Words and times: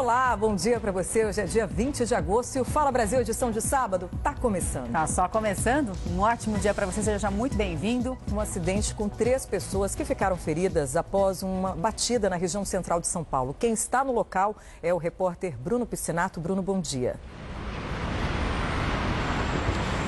Olá, 0.00 0.34
bom 0.34 0.54
dia 0.54 0.80
para 0.80 0.90
você. 0.90 1.26
Hoje 1.26 1.42
é 1.42 1.44
dia 1.44 1.66
20 1.66 2.06
de 2.06 2.14
agosto 2.14 2.56
e 2.56 2.60
o 2.62 2.64
Fala 2.64 2.90
Brasil, 2.90 3.20
edição 3.20 3.50
de 3.50 3.60
sábado, 3.60 4.08
tá 4.22 4.32
começando. 4.32 4.90
Tá 4.90 5.06
só 5.06 5.28
começando. 5.28 5.92
Um 6.10 6.20
ótimo 6.20 6.56
dia 6.56 6.72
para 6.72 6.86
você, 6.86 7.02
seja 7.02 7.30
muito 7.30 7.54
bem-vindo. 7.54 8.16
Um 8.32 8.40
acidente 8.40 8.94
com 8.94 9.10
três 9.10 9.44
pessoas 9.44 9.94
que 9.94 10.02
ficaram 10.02 10.38
feridas 10.38 10.96
após 10.96 11.42
uma 11.42 11.76
batida 11.76 12.30
na 12.30 12.36
região 12.36 12.64
central 12.64 12.98
de 12.98 13.08
São 13.08 13.22
Paulo. 13.22 13.54
Quem 13.58 13.74
está 13.74 14.02
no 14.02 14.10
local 14.10 14.56
é 14.82 14.92
o 14.94 14.96
repórter 14.96 15.54
Bruno 15.58 15.84
Piscinato. 15.84 16.40
Bruno, 16.40 16.62
bom 16.62 16.80
dia. 16.80 17.16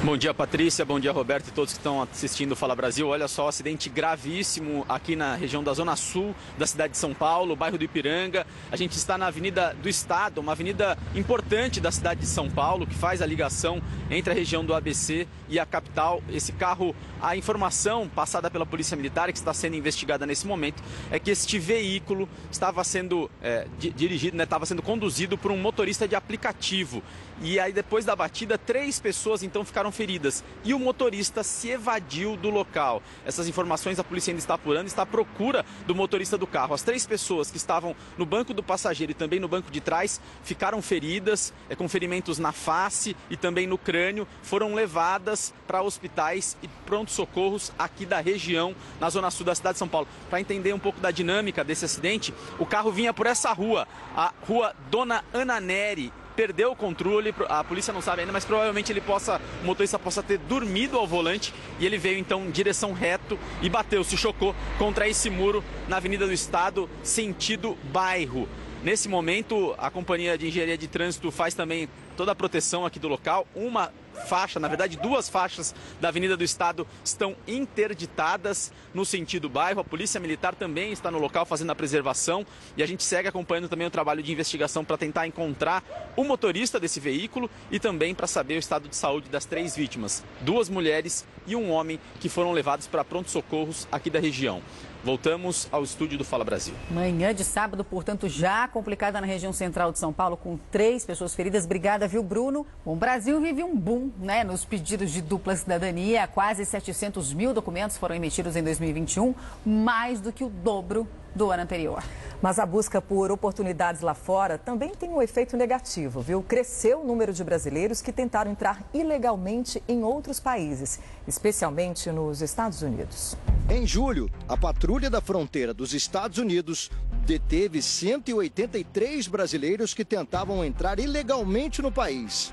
Bom 0.05 0.16
dia, 0.16 0.34
Patrícia. 0.34 0.84
Bom 0.84 0.98
dia, 0.98 1.12
Roberto 1.12 1.46
e 1.46 1.53
todos 1.53 1.75
que 1.75 1.79
estão 1.79 2.03
assistindo 2.03 2.53
o 2.53 2.57
Fala 2.57 2.75
Brasil. 2.75 3.07
Olha 3.07 3.29
só, 3.29 3.46
acidente 3.46 3.89
gravíssimo 3.89 4.85
aqui 4.89 5.14
na 5.14 5.36
região 5.36 5.63
da 5.63 5.72
Zona 5.72 5.95
Sul 5.95 6.35
da 6.59 6.67
cidade 6.67 6.95
de 6.95 6.99
São 6.99 7.14
Paulo, 7.14 7.54
bairro 7.54 7.79
do 7.79 7.85
Ipiranga. 7.85 8.45
A 8.73 8.75
gente 8.75 8.96
está 8.96 9.17
na 9.17 9.29
Avenida 9.29 9.76
do 9.81 9.89
Estado, 9.89 10.40
uma 10.40 10.53
avenida 10.53 10.99
importante 11.14 11.81
da 11.81 11.93
cidade 11.93 12.23
de 12.23 12.26
São 12.26 12.50
Paulo, 12.50 12.85
que 12.85 12.96
faz 12.96 13.23
a 13.23 13.26
ligação 13.26 13.81
entre 14.11 14.32
a 14.32 14.35
região 14.35 14.64
do 14.64 14.75
ABC 14.75 15.29
e 15.49 15.57
a 15.61 15.64
capital. 15.64 16.21
Esse 16.29 16.50
carro, 16.50 16.96
a 17.21 17.37
informação 17.37 18.09
passada 18.09 18.50
pela 18.50 18.67
Polícia 18.67 18.96
Militar, 18.96 19.31
que 19.31 19.39
está 19.39 19.54
sendo 19.54 19.76
investigada 19.76 20.26
nesse 20.26 20.48
momento, 20.48 20.82
é 21.12 21.21
que 21.21 21.31
este 21.31 21.61
veículo 21.61 22.29
estava 22.50 22.82
sendo 22.82 23.31
é, 23.40 23.68
dirigido, 23.79 24.37
né, 24.37 24.43
estava 24.43 24.67
sendo 24.67 24.82
conduzido 24.82 25.39
por 25.39 25.53
um 25.53 25.57
motorista 25.57 26.09
de 26.09 26.17
aplicativo. 26.17 27.04
E 27.40 27.61
aí, 27.61 27.73
depois 27.73 28.04
da 28.04 28.17
batida, 28.17 28.59
três 28.59 28.98
pessoas 28.98 29.45
então 29.45 29.64
ficaram 29.64 29.92
feridas 29.93 30.43
e 30.64 30.75
o 30.75 30.79
motorista 30.79 31.43
se 31.43 31.71
evadiu 31.71 32.37
do 32.37 32.51
local. 32.51 33.03
Essas 33.25 33.48
informações 33.48 33.98
a 33.98 34.05
polícia 34.05 34.31
ainda 34.31 34.41
está 34.41 34.55
apurando, 34.55 34.87
está 34.87 35.03
à 35.03 35.06
procura 35.06 35.65
do 35.87 35.95
motorista 35.95 36.37
do 36.37 36.47
carro. 36.47 36.75
As 36.75 36.83
três 36.83 37.07
pessoas 37.07 37.51
que 37.51 37.57
estavam 37.57 37.95
no 38.17 38.27
banco 38.27 38.55
do 38.55 38.62
passageiro 38.62 39.12
e 39.12 39.15
também 39.15 39.39
no 39.39 39.49
banco 39.49 39.71
de 39.71 39.81
trás 39.81 40.21
ficaram 40.43 40.81
feridas, 40.81 41.53
é, 41.69 41.77
com 41.77 41.89
ferimentos 41.89 42.39
na 42.39 42.53
face 42.53 43.17
e 43.31 43.37
também 43.37 43.67
no 43.67 43.79
crânio, 43.79 44.27
foram 44.43 44.75
levadas 44.75 45.53
para 45.67 45.83
hospitais 45.83 46.56
e 46.62 46.69
pronto-socorros 46.87 47.73
aqui 47.79 48.06
da 48.06 48.21
região, 48.21 48.75
na 49.01 49.11
zona 49.11 49.31
sul 49.31 49.47
da 49.47 49.55
cidade 49.55 49.75
de 49.75 49.79
São 49.79 49.89
Paulo. 49.89 50.09
Para 50.29 50.41
entender 50.41 50.73
um 50.73 50.79
pouco 50.79 51.01
da 51.01 51.11
dinâmica 51.11 51.65
desse 51.65 51.84
acidente, 51.84 52.33
o 52.59 52.67
carro 52.67 52.91
vinha 52.91 53.12
por 53.12 53.27
essa 53.27 53.53
rua, 53.53 53.87
a 54.17 54.33
rua 54.47 54.75
Dona 54.91 55.25
Ana 55.33 55.61
Neri, 55.61 56.12
perdeu 56.33 56.72
o 56.72 56.77
controle, 56.77 57.34
a 57.48 57.62
polícia 57.62 57.92
não 57.92 58.00
sabe 58.00 58.20
ainda, 58.20 58.33
mas 58.33 58.44
provavelmente 58.44 58.92
ele 58.92 59.00
possa, 59.00 59.41
o 59.62 59.66
motorista 59.66 59.98
possa 59.98 60.22
ter 60.22 60.38
dormido 60.38 60.98
ao 60.98 61.06
volante 61.06 61.55
e 61.78 61.86
ele 61.86 61.98
veio 61.98 62.19
então 62.19 62.44
em 62.47 62.50
direção 62.50 62.92
reto 62.92 63.38
e 63.61 63.69
bateu, 63.69 64.02
se 64.02 64.16
chocou 64.16 64.55
contra 64.78 65.08
esse 65.08 65.30
muro 65.30 65.62
na 65.88 65.97
Avenida 65.97 66.27
do 66.27 66.33
Estado, 66.33 66.88
sentido 67.03 67.77
bairro. 67.92 68.48
Nesse 68.83 69.08
momento, 69.08 69.75
a 69.78 69.91
Companhia 69.91 70.36
de 70.36 70.48
Engenharia 70.48 70.77
de 70.77 70.88
Trânsito 70.88 71.30
faz 71.30 71.55
também 71.55 71.88
toda 72.16 72.33
a 72.33 72.34
proteção 72.34 72.84
aqui 72.84 72.98
do 72.98 73.06
local. 73.06 73.47
Uma 73.55 73.92
faixa, 74.23 74.59
na 74.59 74.69
verdade 74.69 74.97
duas 74.97 75.28
faixas 75.28 75.75
da 76.01 76.09
Avenida 76.09 76.37
do 76.37 76.45
Estado 76.45 76.87
estão 77.05 77.37
interditadas 77.47 78.73
no 78.95 79.05
sentido 79.05 79.48
bairro. 79.48 79.81
A 79.81 79.84
Polícia 79.84 80.20
Militar 80.20 80.55
também 80.55 80.92
está 80.92 81.11
no 81.11 81.19
local 81.19 81.45
fazendo 81.45 81.70
a 81.70 81.75
preservação 81.75 82.47
e 82.77 82.83
a 82.83 82.87
gente 82.87 83.03
segue 83.03 83.28
acompanhando 83.28 83.69
também 83.69 83.87
o 83.87 83.91
trabalho 83.91 84.23
de 84.23 84.33
investigação 84.33 84.84
para 84.84 84.97
tentar 84.97 85.27
encontrar 85.27 85.83
o 86.17 86.25
motorista 86.25 86.78
desse 86.78 87.00
veículo 87.00 87.50
e 87.70 87.78
também 87.78 88.15
para 88.15 88.27
saber 88.27 88.55
o 88.55 88.59
estado 88.59 88.89
de 88.89 88.97
saúde 88.97 89.28
das 89.28 89.45
três 89.45 89.77
vítimas, 89.77 90.25
duas 90.41 90.69
mulheres 90.69 91.27
e 91.47 91.56
um 91.56 91.70
homem 91.70 91.98
que 92.20 92.28
foram 92.28 92.53
levados 92.53 92.87
para 92.87 93.05
pronto-socorros 93.05 93.89
aqui 93.91 94.09
da 94.09 94.20
região. 94.20 94.62
Voltamos 95.05 95.69
ao 95.72 95.83
estúdio 95.83 96.17
do 96.17 96.25
Fala 96.25 96.45
Brasil. 96.45 96.75
Manhã 96.89 97.34
de 97.34 97.42
sábado, 97.42 97.83
portanto, 97.83 98.28
já 98.28 98.69
complicada 98.69 99.20
na 99.20 99.27
região 99.27 99.53
central 99.53 99.91
de 99.91 99.98
São 99.98 100.12
Paulo, 100.12 100.37
com 100.37 100.56
três 100.71 101.04
pessoas 101.04 101.34
feridas. 101.34 101.65
Obrigada, 101.65 102.06
viu, 102.06 102.22
Bruno? 102.22 102.65
Bom, 102.84 102.93
o 102.93 102.97
Brasil 102.97 103.41
vive 103.41 103.65
um 103.65 103.77
boom 103.77 104.12
né, 104.21 104.44
nos 104.44 104.65
pedidos 104.65 105.10
de 105.10 105.21
dupla 105.21 105.56
cidadania. 105.56 106.28
Quase 106.28 106.65
700 106.65 107.34
mil 107.34 107.53
documentos 107.53 107.99
foram 107.99 108.15
emitidos 108.15 108.54
em 108.54 108.62
2021, 108.62 109.34
mais 109.66 110.21
do 110.21 110.32
que 110.32 110.44
o 110.44 110.49
dobro 110.49 111.09
do 111.34 111.50
ano 111.50 111.62
anterior. 111.62 112.03
Mas 112.41 112.59
a 112.59 112.66
busca 112.66 113.00
por 113.00 113.31
oportunidades 113.31 114.00
lá 114.00 114.15
fora 114.15 114.59
também 114.59 114.91
tem 114.91 115.10
um 115.10 115.22
efeito 115.22 115.56
negativo, 115.56 116.20
viu? 116.20 116.43
Cresceu 116.43 117.00
o 117.00 117.06
número 117.06 117.32
de 117.32 117.44
brasileiros 117.44 118.03
que 118.03 118.12
tentaram 118.12 118.50
entrar 118.50 118.82
ilegalmente 118.93 119.82
em 119.87 120.03
outros 120.03 120.41
países, 120.41 120.98
especialmente 121.26 122.10
nos 122.10 122.42
Estados 122.42 122.82
Unidos. 122.82 123.37
Em 123.71 123.87
julho, 123.87 124.28
a 124.48 124.56
patrulha 124.56 125.09
da 125.09 125.21
fronteira 125.21 125.72
dos 125.72 125.94
Estados 125.94 126.38
Unidos 126.38 126.91
deteve 127.25 127.81
183 127.81 129.28
brasileiros 129.28 129.94
que 129.94 130.04
tentavam 130.04 130.65
entrar 130.65 130.98
ilegalmente 130.98 131.81
no 131.81 131.92
país. 131.92 132.53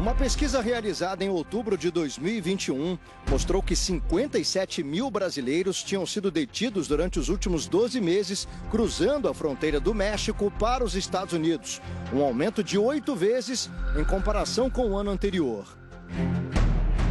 Uma 0.00 0.14
pesquisa 0.14 0.62
realizada 0.62 1.22
em 1.22 1.28
outubro 1.28 1.76
de 1.76 1.90
2021 1.90 2.98
mostrou 3.28 3.62
que 3.62 3.76
57 3.76 4.82
mil 4.82 5.10
brasileiros 5.10 5.82
tinham 5.82 6.06
sido 6.06 6.30
detidos 6.30 6.88
durante 6.88 7.18
os 7.18 7.28
últimos 7.28 7.66
12 7.66 8.00
meses 8.00 8.48
cruzando 8.70 9.28
a 9.28 9.34
fronteira 9.34 9.78
do 9.78 9.92
México 9.92 10.50
para 10.58 10.82
os 10.82 10.94
Estados 10.94 11.34
Unidos, 11.34 11.82
um 12.14 12.22
aumento 12.22 12.64
de 12.64 12.78
oito 12.78 13.14
vezes 13.14 13.68
em 13.94 14.02
comparação 14.02 14.70
com 14.70 14.88
o 14.88 14.96
ano 14.96 15.10
anterior. 15.10 15.66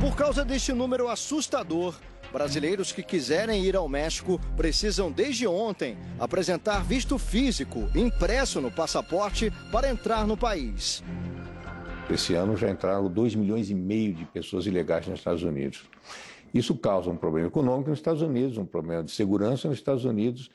Por 0.01 0.15
causa 0.15 0.43
deste 0.43 0.73
número 0.73 1.09
assustador, 1.09 1.93
Brasileiros 2.33 2.91
que 2.91 3.03
quiserem 3.03 3.65
ir 3.65 3.75
ao 3.75 3.89
México 3.89 4.39
precisam, 4.55 5.11
desde 5.11 5.47
ontem, 5.47 5.97
apresentar 6.19 6.83
visto 6.83 7.17
físico 7.17 7.89
impresso 7.95 8.59
no 8.61 8.71
passaporte 8.71 9.51
para 9.71 9.89
entrar 9.89 10.27
no 10.27 10.37
país. 10.37 11.03
Esse 12.09 12.33
ano 12.33 12.57
já 12.57 12.69
entraram 12.69 13.07
2 13.07 13.35
milhões 13.35 13.69
e 13.69 13.75
meio 13.75 14.13
de 14.13 14.25
pessoas 14.25 14.65
ilegais 14.65 15.07
nos 15.07 15.19
Estados 15.19 15.43
Unidos. 15.43 15.83
Isso 16.51 16.75
causa 16.75 17.09
um 17.09 17.15
problema 17.15 17.47
econômico 17.47 17.91
nos 17.91 17.99
Estados 17.99 18.23
Unidos, 18.23 18.57
um 18.57 18.65
problema 18.65 19.03
de 19.03 19.11
segurança 19.11 19.67
nos 19.67 19.77
Estados 19.77 20.05
Unidos 20.05 20.49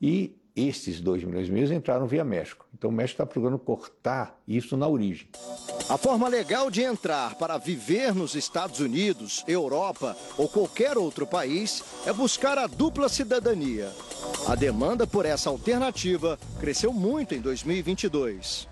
e 0.00 0.36
estes 0.54 1.00
2 1.00 1.24
milhões 1.24 1.48
e 1.48 1.52
meio 1.52 1.72
entraram 1.72 2.06
via 2.06 2.24
México. 2.24 2.66
Então 2.76 2.90
o 2.90 2.92
México 2.92 3.14
está 3.14 3.26
procurando 3.26 3.58
cortar 3.58 4.38
isso 4.46 4.76
na 4.76 4.86
origem. 4.86 5.28
A 5.88 5.98
forma 5.98 6.28
legal 6.28 6.70
de 6.70 6.82
entrar 6.82 7.34
para 7.34 7.58
viver 7.58 8.14
nos 8.14 8.36
Estados 8.36 8.78
Unidos, 8.78 9.44
Europa 9.48 10.16
ou 10.38 10.48
qualquer 10.48 10.96
outro 10.96 11.26
país 11.26 11.82
é 12.06 12.12
buscar 12.12 12.56
a 12.58 12.68
dupla 12.68 13.08
cidadania. 13.08 13.90
A 14.46 14.54
demanda 14.54 15.06
por 15.06 15.26
essa 15.26 15.50
alternativa 15.50 16.38
cresceu 16.60 16.92
muito 16.92 17.34
em 17.34 17.40
2022. 17.40 18.69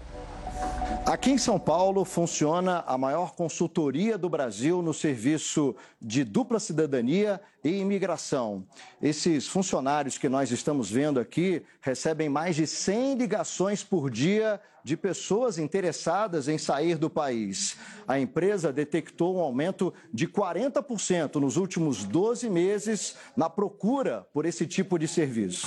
Aqui 1.05 1.31
em 1.31 1.39
São 1.39 1.59
Paulo 1.59 2.05
funciona 2.05 2.85
a 2.87 2.97
maior 2.97 3.35
consultoria 3.35 4.17
do 4.17 4.29
Brasil 4.29 4.81
no 4.83 4.95
serviço 4.95 5.75
de 6.01 6.25
dupla 6.25 6.59
cidadania 6.59 7.41
e 7.63 7.79
imigração. 7.79 8.65
Esses 9.01 9.49
funcionários 9.49 10.19
que 10.19 10.29
nós 10.29 10.51
estamos 10.51 10.91
vendo 10.91 11.19
aqui 11.19 11.63
recebem 11.81 12.29
mais 12.29 12.57
de 12.57 12.67
100 12.67 13.17
ligações 13.17 13.83
por 13.83 14.11
dia 14.11 14.61
de 14.85 14.97
pessoas 14.97 15.59
interessadas 15.59 16.49
em 16.49 16.57
sair 16.57 16.97
do 16.97 17.11
país. 17.11 17.77
A 18.07 18.19
empresa 18.19 18.73
detectou 18.73 19.37
um 19.37 19.41
aumento 19.41 19.93
de 20.13 20.27
40% 20.27 21.37
nos 21.37 21.57
últimos 21.57 22.05
12 22.05 22.49
meses 22.49 23.15
na 23.37 23.51
procura 23.51 24.27
por 24.33 24.47
esse 24.47 24.67
tipo 24.67 24.99
de 24.99 25.07
serviço. 25.07 25.67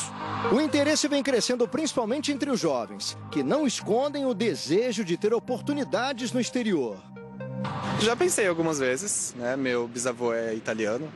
O 0.52 0.60
interesse 0.60 1.08
vem 1.08 1.22
crescendo 1.22 1.68
principalmente 1.68 2.32
entre 2.32 2.50
os 2.50 2.60
jovens, 2.60 3.16
que 3.32 3.44
não 3.44 3.68
escondem 3.68 4.26
o 4.26 4.34
desejo 4.34 5.06
de 5.06 5.16
ter 5.18 5.34
oportunidades 5.34 6.32
no 6.32 6.40
exterior. 6.40 6.98
Já 8.00 8.16
pensei 8.16 8.48
algumas 8.48 8.80
vezes, 8.80 9.36
né? 9.38 9.56
Meu 9.56 9.88
bisavô 9.88 10.34
é 10.34 10.56
italiano, 10.56 11.08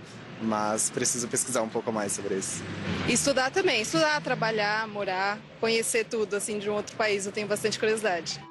mas 0.41 0.89
preciso 0.89 1.27
pesquisar 1.27 1.61
um 1.61 1.69
pouco 1.69 1.91
mais 1.91 2.11
sobre 2.11 2.35
isso. 2.35 2.63
Estudar 3.07 3.51
também, 3.51 3.81
estudar, 3.81 4.21
trabalhar, 4.21 4.87
morar, 4.87 5.39
conhecer 5.59 6.05
tudo 6.05 6.35
assim 6.35 6.59
de 6.59 6.69
um 6.69 6.73
outro 6.73 6.95
país, 6.95 7.25
eu 7.25 7.31
tenho 7.31 7.47
bastante 7.47 7.79
curiosidade. 7.79 8.41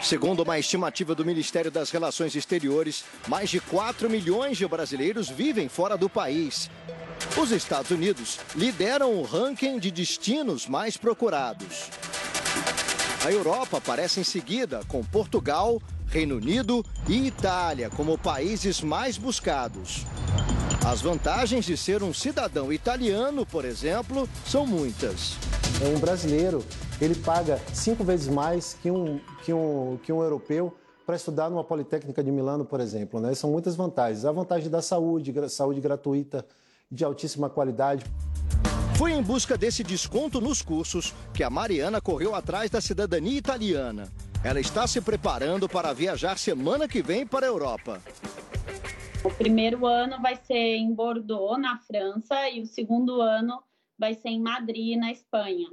Segundo 0.00 0.42
uma 0.42 0.58
estimativa 0.58 1.14
do 1.14 1.24
Ministério 1.24 1.70
das 1.70 1.90
Relações 1.90 2.34
Exteriores, 2.34 3.04
mais 3.26 3.50
de 3.50 3.60
4 3.60 4.10
milhões 4.10 4.58
de 4.58 4.66
brasileiros 4.66 5.28
vivem 5.28 5.68
fora 5.68 5.96
do 5.96 6.08
país. 6.08 6.70
Os 7.36 7.50
Estados 7.50 7.90
Unidos 7.90 8.38
lideram 8.54 9.14
o 9.14 9.22
ranking 9.22 9.78
de 9.78 9.90
destinos 9.90 10.66
mais 10.66 10.96
procurados. 10.96 11.88
A 13.24 13.30
Europa 13.30 13.78
aparece 13.78 14.20
em 14.20 14.24
seguida, 14.24 14.80
com 14.88 15.04
Portugal, 15.04 15.80
Reino 16.08 16.36
Unido 16.36 16.84
e 17.08 17.26
Itália 17.26 17.88
como 17.88 18.18
países 18.18 18.80
mais 18.80 19.16
buscados. 19.16 20.04
As 20.84 21.00
vantagens 21.00 21.64
de 21.64 21.76
ser 21.76 22.02
um 22.02 22.12
cidadão 22.12 22.72
italiano, 22.72 23.46
por 23.46 23.64
exemplo, 23.64 24.28
são 24.44 24.66
muitas. 24.66 25.36
Um 25.80 25.98
brasileiro, 26.00 26.64
ele 27.00 27.14
paga 27.14 27.60
cinco 27.72 28.02
vezes 28.02 28.26
mais 28.26 28.76
que 28.82 28.90
um, 28.90 29.20
que 29.44 29.52
um, 29.52 29.96
que 30.02 30.12
um 30.12 30.20
europeu 30.20 30.76
para 31.06 31.14
estudar 31.14 31.48
numa 31.48 31.62
Politécnica 31.62 32.22
de 32.22 32.32
Milano, 32.32 32.64
por 32.64 32.80
exemplo. 32.80 33.20
Né? 33.20 33.32
São 33.34 33.50
muitas 33.50 33.76
vantagens. 33.76 34.24
A 34.24 34.32
vantagem 34.32 34.68
da 34.68 34.82
saúde, 34.82 35.32
saúde 35.48 35.80
gratuita, 35.80 36.44
de 36.90 37.04
altíssima 37.04 37.48
qualidade. 37.48 38.04
Foi 38.96 39.12
em 39.12 39.22
busca 39.22 39.56
desse 39.56 39.84
desconto 39.84 40.40
nos 40.40 40.62
cursos 40.62 41.14
que 41.32 41.44
a 41.44 41.50
Mariana 41.50 42.00
correu 42.00 42.34
atrás 42.34 42.68
da 42.70 42.80
cidadania 42.80 43.38
italiana. 43.38 44.12
Ela 44.42 44.58
está 44.58 44.88
se 44.88 45.00
preparando 45.00 45.68
para 45.68 45.92
viajar 45.92 46.36
semana 46.38 46.88
que 46.88 47.02
vem 47.02 47.24
para 47.24 47.46
a 47.46 47.48
Europa. 47.48 48.00
O 49.24 49.30
primeiro 49.30 49.86
ano 49.86 50.20
vai 50.20 50.34
ser 50.34 50.76
em 50.76 50.92
Bordeaux, 50.92 51.60
na 51.60 51.78
França, 51.78 52.48
e 52.48 52.60
o 52.60 52.66
segundo 52.66 53.20
ano 53.20 53.62
vai 53.96 54.14
ser 54.14 54.30
em 54.30 54.40
Madrid, 54.40 54.98
na 54.98 55.12
Espanha. 55.12 55.68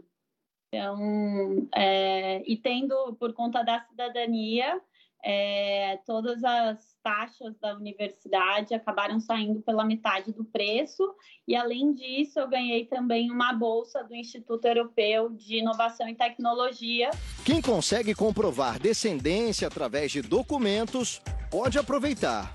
Então, 0.68 1.68
é, 1.74 2.44
e 2.46 2.56
tendo, 2.56 3.16
por 3.20 3.34
conta 3.34 3.64
da 3.64 3.80
cidadania, 3.82 4.80
é, 5.24 5.98
todas 6.06 6.44
as 6.44 6.96
taxas 7.02 7.58
da 7.58 7.76
universidade 7.76 8.76
acabaram 8.76 9.20
saindo 9.20 9.62
pela 9.62 9.84
metade 9.84 10.32
do 10.32 10.46
preço, 10.46 11.04
e 11.48 11.56
além 11.56 11.92
disso, 11.94 12.40
eu 12.40 12.48
ganhei 12.48 12.86
também 12.86 13.32
uma 13.32 13.52
bolsa 13.52 14.04
do 14.04 14.16
Instituto 14.16 14.66
Europeu 14.66 15.30
de 15.30 15.58
Inovação 15.58 16.08
e 16.08 16.14
Tecnologia. 16.14 17.10
Quem 17.44 17.64
consegue 17.64 18.14
comprovar 18.14 18.80
descendência 18.80 19.68
através 19.68 20.12
de 20.12 20.22
documentos 20.22 21.20
pode 21.50 21.80
aproveitar. 21.80 22.54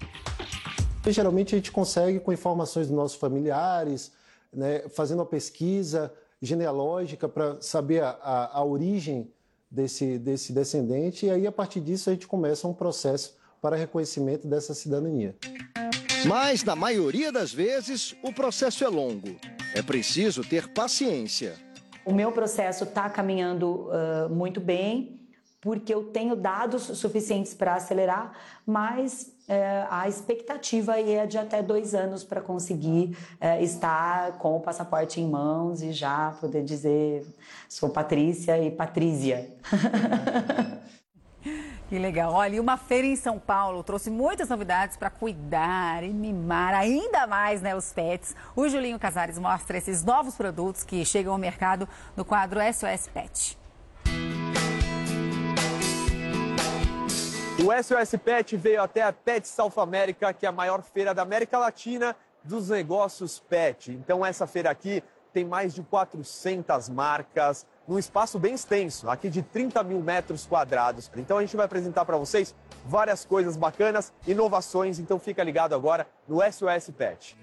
E, 1.07 1.13
geralmente 1.13 1.55
a 1.55 1.59
gente 1.59 1.71
consegue 1.71 2.19
com 2.21 2.33
informações 2.33 2.87
dos 2.87 2.97
nossos 2.97 3.19
familiares, 3.19 4.13
né, 4.53 4.89
fazendo 4.89 5.19
uma 5.19 5.27
pesquisa 5.27 6.13
genealógica 6.41 7.29
para 7.29 7.61
saber 7.61 8.03
a, 8.03 8.11
a, 8.11 8.59
a 8.59 8.65
origem 8.65 9.31
desse, 9.71 10.19
desse 10.19 10.53
descendente, 10.53 11.27
e 11.27 11.31
aí 11.31 11.47
a 11.47 11.53
partir 11.53 11.81
disso 11.81 12.09
a 12.09 12.13
gente 12.13 12.27
começa 12.27 12.67
um 12.69 12.75
processo 12.75 13.37
para 13.61 13.77
reconhecimento 13.77 14.47
dessa 14.47 14.75
cidadania. 14.75 15.35
Mas, 16.27 16.65
na 16.65 16.75
maioria 16.75 17.31
das 17.31 17.53
vezes, 17.53 18.15
o 18.23 18.33
processo 18.33 18.83
é 18.83 18.89
longo. 18.89 19.37
É 19.75 19.83
preciso 19.83 20.43
ter 20.43 20.69
paciência. 20.69 21.55
O 22.05 22.13
meu 22.13 22.33
processo 22.33 22.85
está 22.85 23.11
caminhando 23.11 23.89
uh, 23.89 24.31
muito 24.31 24.61
bem, 24.61 25.21
porque 25.61 25.93
eu 25.93 26.05
tenho 26.05 26.37
dados 26.37 26.83
suficientes 26.83 27.53
para 27.53 27.75
acelerar, 27.75 28.39
mas 28.67 29.34
é, 29.49 29.87
a 29.91 30.09
expectativa 30.09 30.99
é 30.99 31.27
de 31.27 31.37
até 31.37 31.63
dois 31.63 31.95
anos 31.95 32.25
para 32.25 32.41
conseguir 32.41 33.17
é, 33.41 33.63
estar 33.63 34.33
com 34.39 34.57
o 34.57 34.61
passaporte 34.61 35.21
em 35.21 35.29
mãos 35.29 35.83
e 35.83 35.93
já 35.93 36.35
poder 36.41 36.65
dizer 36.65 37.27
sou 37.69 37.91
Patrícia 37.91 38.59
e 38.59 38.71
Patrícia. 38.71 39.51
Que 41.87 41.99
legal. 41.99 42.33
Olha, 42.33 42.57
e 42.57 42.61
uma 42.61 42.79
feira 42.79 43.07
em 43.07 43.15
São 43.15 43.39
Paulo 43.39 43.85
trouxe 43.85 44.11
muitas 44.11 44.49
novidades 44.49 44.97
para 44.97 45.11
cuidar 45.11 46.03
e 46.03 46.09
mimar 46.09 46.73
ainda 46.73 47.27
mais 47.27 47.61
né, 47.61 47.77
os 47.77 47.93
pets. 47.93 48.35
O 48.57 48.67
Julinho 48.69 48.99
Casares 48.99 49.39
mostra 49.39 49.77
esses 49.77 50.03
novos 50.03 50.35
produtos 50.35 50.83
que 50.83 51.05
chegam 51.05 51.35
ao 51.35 51.39
mercado 51.39 51.87
no 52.17 52.25
quadro 52.25 52.59
SOS 52.73 53.09
Pet. 53.13 53.64
O 57.57 57.71
SOS 57.83 58.21
Pet 58.23 58.57
veio 58.57 58.83
até 58.83 59.03
a 59.03 59.13
Pet 59.13 59.47
South 59.47 59.75
America, 59.77 60.33
que 60.33 60.45
é 60.45 60.49
a 60.49 60.53
maior 60.53 60.83
feira 60.83 61.15
da 61.15 61.23
América 61.23 61.57
Latina 61.57 62.17
dos 62.43 62.69
negócios 62.69 63.39
pet. 63.49 63.93
Então 63.93 64.27
essa 64.27 64.45
feira 64.45 64.71
aqui 64.71 65.03
tem 65.33 65.45
mais 65.45 65.73
de 65.73 65.83
400 65.83 66.89
marcas, 66.89 67.65
num 67.87 67.99
espaço 67.99 68.39
bem 68.41 68.55
extenso, 68.55 69.09
aqui 69.09 69.31
de 69.31 69.41
30 69.41 69.83
mil 69.85 70.01
metros 70.01 70.47
quadrados. 70.47 71.11
Então 71.17 71.39
a 71.39 71.41
gente 71.43 71.57
vai 71.57 71.65
apresentar 71.65 72.05
para 72.05 72.17
vocês 72.17 72.55
várias 72.85 73.25
coisas 73.25 73.57
bacanas, 73.57 74.13
inovações, 74.27 74.99
então 74.99 75.19
fica 75.19 75.43
ligado 75.43 75.75
agora 75.75 76.09
no 76.29 76.41
SOS 76.41 76.91
Pet. 76.91 77.37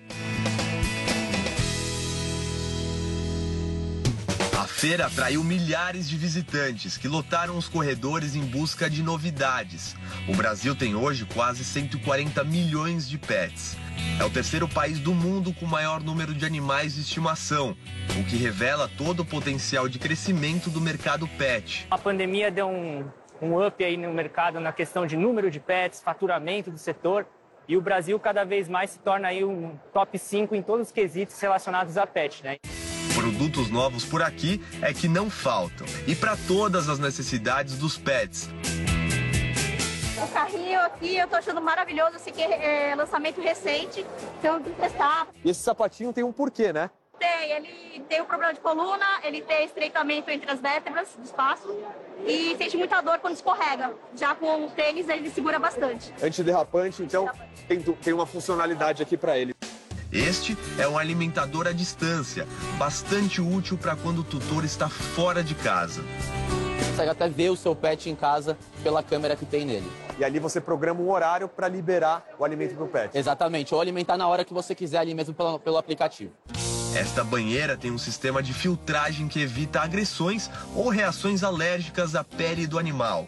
Feira 4.82 5.06
atraiu 5.06 5.44
milhares 5.44 6.10
de 6.10 6.18
visitantes 6.18 6.98
que 6.98 7.08
lotaram 7.08 7.56
os 7.56 7.70
corredores 7.70 8.36
em 8.36 8.42
busca 8.42 8.90
de 8.90 9.04
novidades. 9.04 9.96
O 10.28 10.36
Brasil 10.36 10.76
tem 10.76 10.96
hoje 10.96 11.24
quase 11.24 11.64
140 11.64 12.44
milhões 12.44 13.08
de 13.08 13.16
pets. 13.20 13.78
É 14.20 14.24
o 14.24 14.30
terceiro 14.32 14.68
país 14.68 14.98
do 14.98 15.14
mundo 15.14 15.54
com 15.54 15.68
maior 15.68 16.02
número 16.02 16.34
de 16.34 16.48
animais 16.48 16.96
de 16.96 17.02
estimação, 17.02 17.78
o 18.20 18.24
que 18.28 18.36
revela 18.36 18.90
todo 18.98 19.20
o 19.20 19.26
potencial 19.26 19.88
de 19.88 20.00
crescimento 20.00 20.68
do 20.72 20.82
mercado 20.82 21.28
pet. 21.38 21.86
A 21.92 21.98
pandemia 22.00 22.50
deu 22.50 22.68
um, 22.68 23.06
um 23.40 23.64
up 23.64 23.86
aí 23.86 23.96
no 23.96 24.12
mercado 24.12 24.60
na 24.60 24.72
questão 24.72 25.06
de 25.06 25.16
número 25.16 25.52
de 25.52 25.60
pets, 25.60 26.02
faturamento 26.02 26.72
do 26.72 26.80
setor. 26.80 27.28
E 27.68 27.78
o 27.78 27.82
Brasil 27.82 28.20
cada 28.20 28.44
vez 28.44 28.68
mais 28.68 28.90
se 28.90 29.00
torna 29.00 29.28
aí 29.28 29.46
um 29.46 29.78
top 29.94 30.18
5 30.18 30.56
em 30.56 30.64
todos 30.64 30.88
os 30.88 30.92
quesitos 30.92 31.40
relacionados 31.40 32.00
a 32.00 32.08
pet, 32.08 32.44
né? 32.44 32.58
Produtos 33.22 33.70
novos 33.70 34.04
por 34.04 34.24
aqui 34.24 34.60
é 34.82 34.92
que 34.92 35.08
não 35.08 35.30
faltam. 35.30 35.86
E 36.08 36.16
para 36.16 36.36
todas 36.48 36.90
as 36.90 36.98
necessidades 36.98 37.78
dos 37.78 37.96
pets. 37.96 38.50
O 40.18 40.28
carrinho 40.34 40.80
aqui 40.80 41.18
eu 41.18 41.28
tô 41.28 41.36
achando 41.36 41.62
maravilhoso, 41.62 42.16
assim, 42.16 42.32
que 42.32 42.42
é 42.42 42.96
lançamento 42.96 43.40
recente, 43.40 44.04
então 44.40 44.56
eu 44.56 44.64
vim 44.64 44.72
testar. 44.72 45.28
E 45.46 45.52
esse 45.52 45.62
sapatinho 45.62 46.12
tem 46.12 46.24
um 46.24 46.32
porquê, 46.32 46.74
né? 46.74 46.90
Tem, 47.20 47.52
ele 47.52 48.04
tem 48.10 48.24
um 48.24 48.26
problema 48.26 48.56
de 48.56 48.60
coluna, 48.60 49.06
ele 49.24 49.42
tem 49.42 49.66
estreitamento 49.66 50.32
entre 50.32 50.50
as 50.50 50.60
vértebras 50.60 51.10
do 51.16 51.24
espaço 51.24 51.78
e 52.26 52.56
sente 52.58 52.76
muita 52.76 53.02
dor 53.02 53.20
quando 53.20 53.36
escorrega. 53.36 53.94
Já 54.16 54.34
com 54.34 54.66
o 54.66 54.72
tênis 54.72 55.08
ele 55.08 55.30
segura 55.30 55.60
bastante. 55.60 56.12
Antiderrapante, 56.24 57.04
então 57.04 57.30
tem, 57.68 57.80
tem 57.80 58.14
uma 58.14 58.26
funcionalidade 58.26 59.04
aqui 59.04 59.16
para 59.16 59.38
ele. 59.38 59.56
Este 60.12 60.58
é 60.78 60.86
um 60.86 60.98
alimentador 60.98 61.68
à 61.68 61.72
distância, 61.72 62.46
bastante 62.78 63.40
útil 63.40 63.78
para 63.78 63.96
quando 63.96 64.20
o 64.20 64.24
tutor 64.26 64.66
está 64.66 64.90
fora 64.90 65.42
de 65.42 65.56
casa. 65.56 66.02
Você 66.02 66.90
consegue 66.90 67.10
até 67.10 67.30
ver 67.30 67.50
o 67.50 67.56
seu 67.56 67.74
pet 67.74 68.10
em 68.10 68.16
casa 68.16 68.58
pela 68.84 69.02
câmera 69.02 69.38
que 69.38 69.46
tem 69.46 69.66
nele. 69.66 69.90
E 70.20 70.26
ali 70.26 70.38
você 70.38 70.60
programa 70.60 71.00
um 71.00 71.10
horário 71.10 71.48
para 71.48 71.70
liberar 71.70 72.26
o 72.38 72.44
alimento 72.44 72.76
para 72.76 72.84
o 72.84 72.88
pet. 72.90 73.18
Exatamente, 73.18 73.74
ou 73.74 73.80
alimentar 73.80 74.18
na 74.18 74.28
hora 74.28 74.44
que 74.44 74.54
você 74.54 74.76
quiser 74.76 74.98
ali 74.98 75.16
mesmo 75.16 75.34
pelo, 75.34 75.58
pelo 75.58 75.78
aplicativo. 75.78 76.34
Esta 76.94 77.24
banheira 77.24 77.78
tem 77.78 77.90
um 77.90 77.98
sistema 77.98 78.44
de 78.44 78.54
filtragem 78.54 79.30
que 79.30 79.40
evita 79.40 79.80
agressões 79.80 80.52
ou 80.76 80.90
reações 80.90 81.42
alérgicas 81.42 82.16
à 82.16 82.24
pele 82.24 82.68
do 82.68 82.78
animal. 82.78 83.28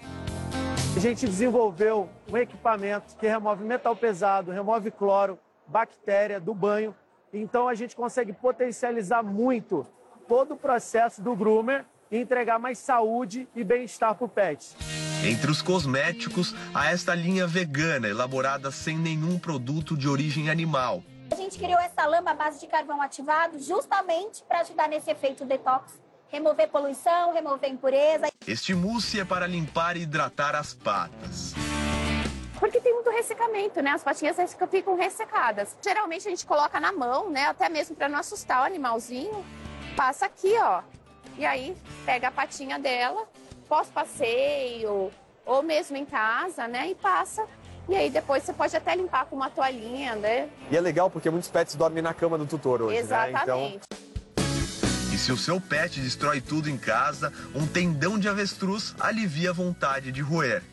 A 0.97 0.99
gente 0.99 1.25
desenvolveu 1.25 2.09
um 2.29 2.37
equipamento 2.37 3.15
que 3.17 3.25
remove 3.25 3.63
metal 3.63 3.95
pesado, 3.95 4.51
remove 4.51 4.91
cloro, 4.91 5.39
bactéria 5.73 6.39
do 6.39 6.53
banho. 6.53 6.95
Então 7.33 7.67
a 7.67 7.73
gente 7.73 7.95
consegue 7.95 8.31
potencializar 8.31 9.23
muito 9.23 9.85
todo 10.27 10.53
o 10.53 10.57
processo 10.57 11.19
do 11.19 11.35
groomer 11.35 11.83
e 12.11 12.17
entregar 12.17 12.59
mais 12.59 12.77
saúde 12.77 13.47
e 13.55 13.63
bem-estar 13.63 14.13
para 14.13 14.25
o 14.25 14.29
pet. 14.29 14.77
Entre 15.25 15.49
os 15.49 15.63
cosméticos, 15.63 16.53
há 16.73 16.91
esta 16.91 17.15
linha 17.15 17.47
vegana 17.47 18.07
elaborada 18.07 18.69
sem 18.69 18.95
nenhum 18.97 19.39
produto 19.39 19.97
de 19.97 20.07
origem 20.07 20.47
animal. 20.47 21.01
A 21.31 21.35
gente 21.35 21.57
criou 21.57 21.79
essa 21.79 22.05
lama 22.05 22.31
à 22.31 22.33
base 22.35 22.59
de 22.59 22.67
carvão 22.67 23.01
ativado 23.01 23.57
justamente 23.57 24.43
para 24.43 24.59
ajudar 24.59 24.87
nesse 24.87 25.09
efeito 25.09 25.43
detox, 25.43 25.99
remover 26.29 26.69
poluição, 26.69 27.33
remover 27.33 27.71
impureza. 27.71 28.27
Este 28.45 28.75
mousse 28.75 29.19
é 29.19 29.25
para 29.25 29.47
limpar 29.47 29.97
e 29.97 30.01
hidratar 30.01 30.53
as 30.53 30.75
patas 30.75 31.55
porque 32.63 32.79
tem 32.79 32.93
muito 32.93 33.09
ressecamento, 33.09 33.81
né? 33.81 33.89
As 33.89 34.01
patinhas 34.01 34.37
ficam 34.71 34.95
ressecadas. 34.95 35.75
Geralmente 35.81 36.25
a 36.25 36.31
gente 36.31 36.45
coloca 36.45 36.79
na 36.79 36.93
mão, 36.93 37.29
né? 37.29 37.47
Até 37.47 37.67
mesmo 37.67 37.93
para 37.93 38.07
não 38.07 38.17
assustar 38.17 38.61
o 38.61 38.65
animalzinho. 38.65 39.43
Passa 39.97 40.27
aqui, 40.27 40.55
ó. 40.57 40.81
E 41.37 41.45
aí 41.45 41.75
pega 42.05 42.29
a 42.29 42.31
patinha 42.31 42.79
dela, 42.79 43.27
pós-passeio, 43.67 45.11
ou 45.45 45.61
mesmo 45.61 45.97
em 45.97 46.05
casa, 46.05 46.65
né? 46.65 46.87
E 46.87 46.95
passa. 46.95 47.45
E 47.89 47.97
aí 47.97 48.09
depois 48.09 48.43
você 48.43 48.53
pode 48.53 48.77
até 48.77 48.95
limpar 48.95 49.25
com 49.25 49.35
uma 49.35 49.49
toalhinha, 49.49 50.15
né? 50.15 50.49
E 50.71 50.77
é 50.77 50.79
legal 50.79 51.09
porque 51.09 51.29
muitos 51.29 51.49
pets 51.49 51.75
dormem 51.75 52.01
na 52.01 52.13
cama 52.13 52.37
do 52.37 52.45
tutor 52.45 52.81
hoje, 52.81 52.95
Exatamente. 52.95 53.33
né? 53.33 53.41
Exatamente. 53.43 53.81
Então... 53.91 55.13
E 55.13 55.17
se 55.17 55.33
o 55.33 55.37
seu 55.37 55.59
pet 55.59 55.99
destrói 55.99 56.39
tudo 56.39 56.69
em 56.69 56.77
casa, 56.77 57.33
um 57.53 57.67
tendão 57.67 58.17
de 58.17 58.29
avestruz 58.29 58.95
alivia 59.01 59.49
a 59.49 59.53
vontade 59.53 60.13
de 60.13 60.21
roer. 60.21 60.63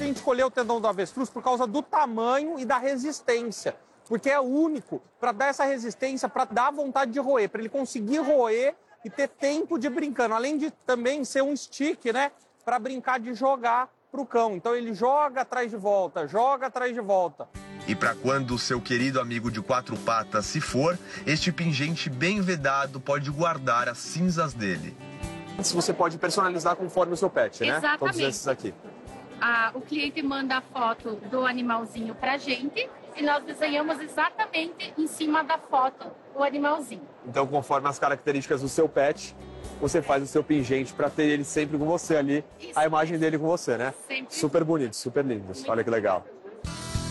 A 0.00 0.02
gente 0.02 0.16
escolheu 0.16 0.46
o 0.46 0.50
tendão 0.50 0.80
do 0.80 0.88
avestruz 0.88 1.28
por 1.28 1.42
causa 1.42 1.66
do 1.66 1.82
tamanho 1.82 2.58
e 2.58 2.64
da 2.64 2.78
resistência. 2.78 3.76
Porque 4.08 4.30
é 4.30 4.40
o 4.40 4.44
único 4.44 5.02
para 5.20 5.30
dar 5.30 5.48
essa 5.48 5.66
resistência, 5.66 6.26
para 6.26 6.46
dar 6.46 6.70
vontade 6.70 7.10
de 7.10 7.20
roer, 7.20 7.50
para 7.50 7.60
ele 7.60 7.68
conseguir 7.68 8.18
roer 8.18 8.74
e 9.04 9.10
ter 9.10 9.28
tempo 9.28 9.78
de 9.78 9.90
brincando. 9.90 10.34
Além 10.34 10.56
de 10.56 10.70
também 10.86 11.22
ser 11.22 11.42
um 11.42 11.54
stick, 11.54 12.06
né? 12.14 12.32
Para 12.64 12.78
brincar 12.78 13.20
de 13.20 13.34
jogar 13.34 13.90
para 14.10 14.22
o 14.22 14.24
cão. 14.24 14.56
Então 14.56 14.74
ele 14.74 14.94
joga 14.94 15.42
atrás 15.42 15.70
de 15.70 15.76
volta, 15.76 16.26
joga 16.26 16.68
atrás 16.68 16.94
de 16.94 17.00
volta. 17.00 17.46
E 17.86 17.94
para 17.94 18.14
quando 18.14 18.54
o 18.54 18.58
seu 18.58 18.80
querido 18.80 19.20
amigo 19.20 19.50
de 19.50 19.60
quatro 19.60 19.98
patas 19.98 20.46
se 20.46 20.62
for, 20.62 20.98
este 21.26 21.52
pingente 21.52 22.08
bem 22.08 22.40
vedado 22.40 23.00
pode 23.00 23.30
guardar 23.30 23.86
as 23.86 23.98
cinzas 23.98 24.54
dele. 24.54 24.96
Você 25.58 25.92
pode 25.92 26.16
personalizar 26.16 26.74
conforme 26.74 27.12
o 27.12 27.16
seu 27.18 27.28
pet, 27.28 27.60
né? 27.60 27.76
Exatamente. 27.76 27.98
Todos 27.98 28.18
esses 28.18 28.48
aqui. 28.48 28.72
Ah, 29.40 29.70
o 29.74 29.80
cliente 29.80 30.22
manda 30.22 30.58
a 30.58 30.60
foto 30.60 31.16
do 31.30 31.46
animalzinho 31.46 32.14
pra 32.14 32.36
gente 32.36 32.88
e 33.16 33.22
nós 33.22 33.42
desenhamos 33.44 33.98
exatamente 34.00 34.92
em 34.98 35.06
cima 35.06 35.42
da 35.42 35.58
foto 35.58 36.06
o 36.34 36.42
animalzinho. 36.42 37.02
Então, 37.26 37.46
conforme 37.46 37.88
as 37.88 37.98
características 37.98 38.60
do 38.60 38.68
seu 38.68 38.88
pet, 38.88 39.34
você 39.80 40.02
faz 40.02 40.22
o 40.22 40.26
seu 40.26 40.44
pingente 40.44 40.92
para 40.92 41.08
ter 41.08 41.24
ele 41.24 41.44
sempre 41.44 41.78
com 41.78 41.86
você 41.86 42.16
ali, 42.16 42.44
Isso 42.58 42.78
a 42.78 42.84
imagem 42.84 43.18
dele 43.18 43.38
com 43.38 43.46
você, 43.46 43.76
né? 43.76 43.94
Sempre. 44.06 44.34
Super 44.34 44.64
bonito, 44.64 44.94
super 44.94 45.24
lindo. 45.24 45.52
Olha 45.68 45.82
que 45.82 45.90
legal. 45.90 46.26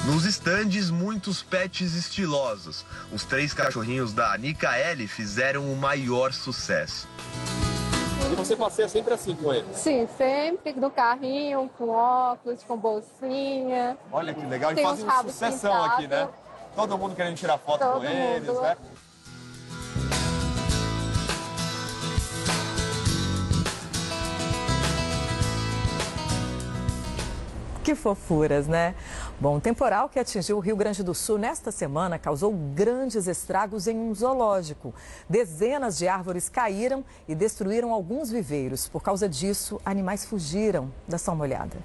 Nos 0.05 0.25
estandes, 0.25 0.89
muitos 0.89 1.43
pets 1.43 1.93
estilosos. 1.93 2.85
Os 3.11 3.25
três 3.25 3.53
cachorrinhos 3.53 4.13
da 4.13 4.35
L 4.35 5.07
fizeram 5.07 5.71
o 5.71 5.75
maior 5.75 6.31
sucesso. 6.31 7.07
Você 8.39 8.55
passeia 8.55 8.87
sempre 8.87 9.13
assim 9.13 9.35
com 9.35 9.53
eles? 9.53 9.75
Sim, 9.75 10.07
sempre 10.17 10.71
no 10.71 10.89
carrinho, 10.89 11.69
com 11.77 11.89
óculos, 11.89 12.63
com 12.63 12.77
bolsinha. 12.77 13.97
Olha 14.11 14.33
que 14.33 14.45
legal, 14.45 14.71
e 14.71 14.81
fazem 14.81 15.03
uma 15.03 15.23
sucessão 15.23 15.83
aqui, 15.83 16.07
né? 16.07 16.27
Todo 16.73 16.97
mundo 16.97 17.15
querendo 17.15 17.35
tirar 17.35 17.57
foto 17.57 17.79
Todo 17.79 17.93
com 17.95 17.99
mundo. 17.99 18.07
eles, 18.07 18.61
né? 18.61 18.77
Que 27.83 27.93
fofuras, 27.93 28.67
né? 28.67 28.95
Bom, 29.41 29.55
o 29.55 29.61
temporal 29.61 30.09
que 30.09 30.19
atingiu 30.19 30.57
o 30.57 30.59
Rio 30.59 30.75
Grande 30.75 31.01
do 31.01 31.15
Sul 31.15 31.37
nesta 31.37 31.71
semana 31.71 32.19
causou 32.19 32.51
grandes 32.51 33.25
estragos 33.25 33.87
em 33.87 33.97
um 33.97 34.13
zoológico. 34.13 34.93
Dezenas 35.29 35.97
de 35.97 36.09
árvores 36.09 36.49
caíram 36.49 37.05
e 37.25 37.33
destruíram 37.33 37.93
alguns 37.93 38.29
viveiros. 38.29 38.89
Por 38.89 39.01
causa 39.01 39.29
disso, 39.29 39.79
animais 39.85 40.25
fugiram. 40.25 40.91
Dá 41.07 41.17
só 41.17 41.31
uma 41.31 41.45
olhada. 41.45 41.77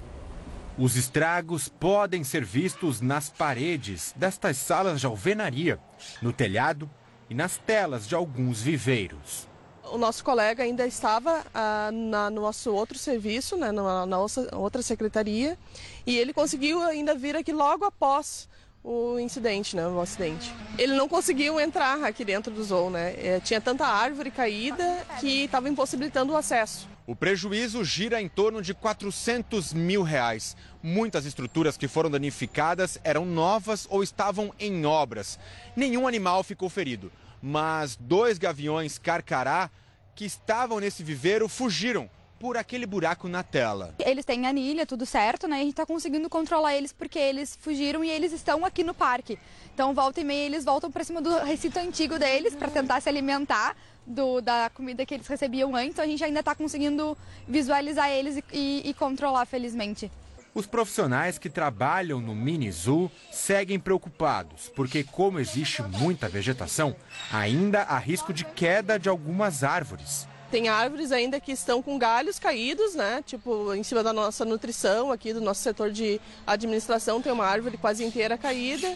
Os 0.77 0.97
estragos 0.97 1.69
podem 1.69 2.25
ser 2.25 2.43
vistos 2.43 2.99
nas 2.99 3.29
paredes 3.29 4.13
destas 4.17 4.57
salas 4.57 4.99
de 4.99 5.05
alvenaria, 5.05 5.79
no 6.21 6.33
telhado 6.33 6.89
e 7.29 7.33
nas 7.33 7.55
telas 7.55 8.05
de 8.05 8.15
alguns 8.15 8.61
viveiros 8.61 9.47
o 9.91 9.97
nosso 9.97 10.23
colega 10.23 10.63
ainda 10.63 10.85
estava 10.85 11.43
ah, 11.53 11.89
na, 11.91 12.29
no 12.29 12.41
nosso 12.41 12.73
outro 12.73 12.97
serviço, 12.97 13.57
né, 13.57 13.71
na, 13.71 14.05
na, 14.05 14.17
outra 14.53 14.81
secretaria, 14.81 15.57
e 16.05 16.17
ele 16.17 16.33
conseguiu 16.33 16.81
ainda 16.81 17.15
vir 17.15 17.35
aqui 17.35 17.51
logo 17.51 17.85
após 17.85 18.47
o 18.83 19.19
incidente, 19.19 19.75
né, 19.75 19.87
o 19.87 19.99
acidente. 19.99 20.53
Ele 20.77 20.93
não 20.93 21.07
conseguiu 21.07 21.59
entrar 21.59 22.03
aqui 22.03 22.23
dentro 22.23 22.53
do 22.53 22.63
zoo, 22.63 22.89
né? 22.89 23.15
É, 23.17 23.39
tinha 23.39 23.59
tanta 23.59 23.85
árvore 23.85 24.29
caída 24.29 25.05
que 25.19 25.45
estava 25.45 25.67
impossibilitando 25.67 26.33
o 26.33 26.37
acesso. 26.37 26.87
O 27.07 27.15
prejuízo 27.15 27.83
gira 27.83 28.21
em 28.21 28.27
torno 28.27 28.61
de 28.61 28.73
400 28.73 29.73
mil 29.73 30.03
reais. 30.03 30.55
Muitas 30.81 31.25
estruturas 31.25 31.77
que 31.77 31.87
foram 31.87 32.09
danificadas 32.09 32.99
eram 33.03 33.25
novas 33.25 33.87
ou 33.89 34.03
estavam 34.03 34.53
em 34.59 34.85
obras. 34.85 35.39
Nenhum 35.75 36.07
animal 36.07 36.43
ficou 36.43 36.69
ferido 36.69 37.11
mas 37.47 37.95
dois 37.95 38.39
gaviões 38.39 38.97
carcará 38.97 39.69
que 40.15 40.25
estavam 40.25 40.79
nesse 40.79 41.03
viveiro 41.03 41.47
fugiram 41.47 42.09
por 42.39 42.57
aquele 42.57 42.87
buraco 42.87 43.27
na 43.27 43.43
tela. 43.43 43.93
Eles 43.99 44.25
têm 44.25 44.47
anilha, 44.47 44.83
tudo 44.83 45.05
certo, 45.05 45.47
né? 45.47 45.57
A 45.57 45.59
gente 45.59 45.69
está 45.69 45.85
conseguindo 45.85 46.27
controlar 46.27 46.75
eles 46.75 46.91
porque 46.91 47.19
eles 47.19 47.55
fugiram 47.61 48.03
e 48.03 48.09
eles 48.09 48.33
estão 48.33 48.65
aqui 48.65 48.83
no 48.83 48.95
parque. 48.95 49.37
Então, 49.71 49.93
volta 49.93 50.21
e 50.21 50.23
meia, 50.23 50.47
eles 50.47 50.65
voltam 50.65 50.91
para 50.91 51.03
cima 51.03 51.21
do 51.21 51.37
recinto 51.43 51.77
antigo 51.77 52.17
deles 52.17 52.55
para 52.55 52.71
tentar 52.71 52.99
se 52.99 53.09
alimentar 53.09 53.77
do, 54.07 54.41
da 54.41 54.71
comida 54.73 55.05
que 55.05 55.13
eles 55.13 55.27
recebiam 55.27 55.75
antes. 55.75 55.91
Então, 55.91 56.03
a 56.03 56.07
gente 56.07 56.23
ainda 56.23 56.39
está 56.39 56.55
conseguindo 56.55 57.15
visualizar 57.47 58.09
eles 58.09 58.37
e, 58.37 58.43
e, 58.51 58.89
e 58.89 58.93
controlar, 58.95 59.45
felizmente. 59.45 60.11
Os 60.55 60.65
profissionais 60.65 61.37
que 61.37 61.49
trabalham 61.49 62.21
no 62.21 62.33
Mini 62.33 62.71
Zoo 62.71 63.11
seguem 63.29 63.77
preocupados, 63.77 64.71
porque, 64.73 65.03
como 65.03 65.37
existe 65.37 65.83
muita 65.83 66.29
vegetação, 66.29 66.95
ainda 67.29 67.81
há 67.81 67.97
risco 67.97 68.31
de 68.31 68.45
queda 68.45 68.97
de 68.97 69.09
algumas 69.09 69.65
árvores. 69.65 70.25
Tem 70.49 70.69
árvores 70.69 71.11
ainda 71.11 71.41
que 71.41 71.51
estão 71.51 71.83
com 71.83 71.99
galhos 71.99 72.39
caídos, 72.39 72.95
né? 72.95 73.21
Tipo, 73.25 73.73
em 73.73 73.83
cima 73.83 74.01
da 74.01 74.13
nossa 74.13 74.45
nutrição, 74.45 75.11
aqui 75.11 75.33
do 75.33 75.41
nosso 75.41 75.61
setor 75.61 75.91
de 75.91 76.21
administração, 76.47 77.21
tem 77.21 77.33
uma 77.33 77.45
árvore 77.45 77.77
quase 77.77 78.05
inteira 78.05 78.37
caída. 78.37 78.87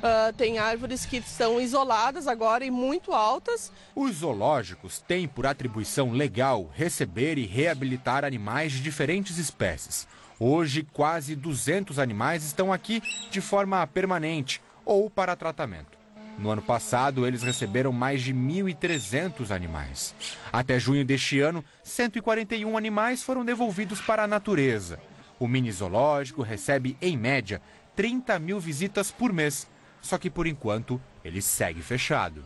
Uh, 0.00 0.32
tem 0.34 0.58
árvores 0.58 1.04
que 1.04 1.20
são 1.22 1.60
isoladas 1.60 2.28
agora 2.28 2.64
e 2.64 2.70
muito 2.70 3.12
altas. 3.12 3.72
Os 3.96 4.18
zoológicos 4.18 5.00
têm 5.00 5.26
por 5.26 5.44
atribuição 5.44 6.12
legal 6.12 6.70
receber 6.72 7.36
e 7.36 7.46
reabilitar 7.46 8.24
animais 8.24 8.70
de 8.70 8.80
diferentes 8.80 9.38
espécies. 9.38 10.06
Hoje, 10.42 10.88
quase 10.90 11.36
200 11.36 11.98
animais 11.98 12.42
estão 12.42 12.72
aqui 12.72 13.02
de 13.30 13.42
forma 13.42 13.86
permanente 13.86 14.62
ou 14.86 15.10
para 15.10 15.36
tratamento. 15.36 15.98
No 16.38 16.48
ano 16.48 16.62
passado, 16.62 17.26
eles 17.26 17.42
receberam 17.42 17.92
mais 17.92 18.22
de 18.22 18.32
1.300 18.32 19.54
animais. 19.54 20.14
Até 20.50 20.80
junho 20.80 21.04
deste 21.04 21.38
ano, 21.40 21.62
141 21.84 22.74
animais 22.74 23.22
foram 23.22 23.44
devolvidos 23.44 24.00
para 24.00 24.22
a 24.22 24.26
natureza. 24.26 24.98
O 25.38 25.46
mini 25.46 25.70
zoológico 25.70 26.40
recebe, 26.40 26.96
em 27.02 27.18
média, 27.18 27.60
30 27.94 28.38
mil 28.38 28.58
visitas 28.58 29.10
por 29.10 29.34
mês. 29.34 29.68
Só 30.00 30.16
que, 30.16 30.30
por 30.30 30.46
enquanto, 30.46 30.98
ele 31.22 31.42
segue 31.42 31.82
fechado. 31.82 32.42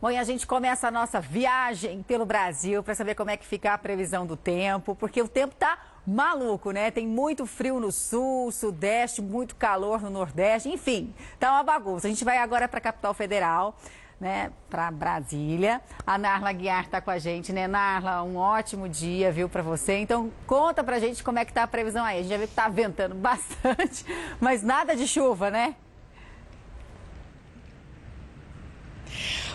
Bom, 0.00 0.10
e 0.12 0.16
a 0.16 0.22
gente 0.22 0.46
começa 0.46 0.86
a 0.86 0.90
nossa 0.92 1.20
viagem 1.20 2.04
pelo 2.04 2.24
Brasil 2.24 2.84
para 2.84 2.94
saber 2.94 3.16
como 3.16 3.30
é 3.30 3.36
que 3.36 3.46
fica 3.46 3.72
a 3.72 3.78
previsão 3.78 4.24
do 4.24 4.36
tempo, 4.36 4.94
porque 4.94 5.20
o 5.20 5.26
tempo 5.26 5.54
está 5.54 5.95
maluco, 6.06 6.70
né? 6.70 6.90
Tem 6.90 7.06
muito 7.06 7.46
frio 7.46 7.80
no 7.80 7.90
sul, 7.90 8.52
sudeste, 8.52 9.20
muito 9.20 9.56
calor 9.56 10.00
no 10.00 10.10
nordeste, 10.10 10.68
enfim, 10.68 11.12
tá 11.38 11.52
uma 11.52 11.62
bagunça. 11.62 12.06
A 12.06 12.10
gente 12.10 12.24
vai 12.24 12.38
agora 12.38 12.68
para 12.68 12.78
a 12.78 12.82
capital 12.82 13.14
federal. 13.14 13.76
Né, 14.18 14.50
para 14.70 14.90
Brasília. 14.90 15.78
A 16.06 16.16
Narla 16.16 16.50
Guiar 16.50 16.84
está 16.84 17.02
com 17.02 17.10
a 17.10 17.18
gente, 17.18 17.52
né? 17.52 17.66
Narla, 17.66 18.22
um 18.22 18.38
ótimo 18.38 18.88
dia, 18.88 19.30
viu, 19.30 19.46
para 19.46 19.60
você. 19.60 19.98
Então, 19.98 20.32
conta 20.46 20.82
pra 20.82 20.98
gente 20.98 21.22
como 21.22 21.38
é 21.38 21.44
que 21.44 21.52
tá 21.52 21.64
a 21.64 21.66
previsão 21.66 22.02
aí. 22.02 22.20
A 22.20 22.22
gente 22.22 22.30
já 22.30 22.38
viu 22.38 22.48
que 22.48 22.54
tá 22.54 22.66
ventando 22.66 23.12
bastante, 23.20 24.06
mas 24.40 24.62
nada 24.62 24.96
de 24.96 25.06
chuva, 25.06 25.50
né? 25.50 25.76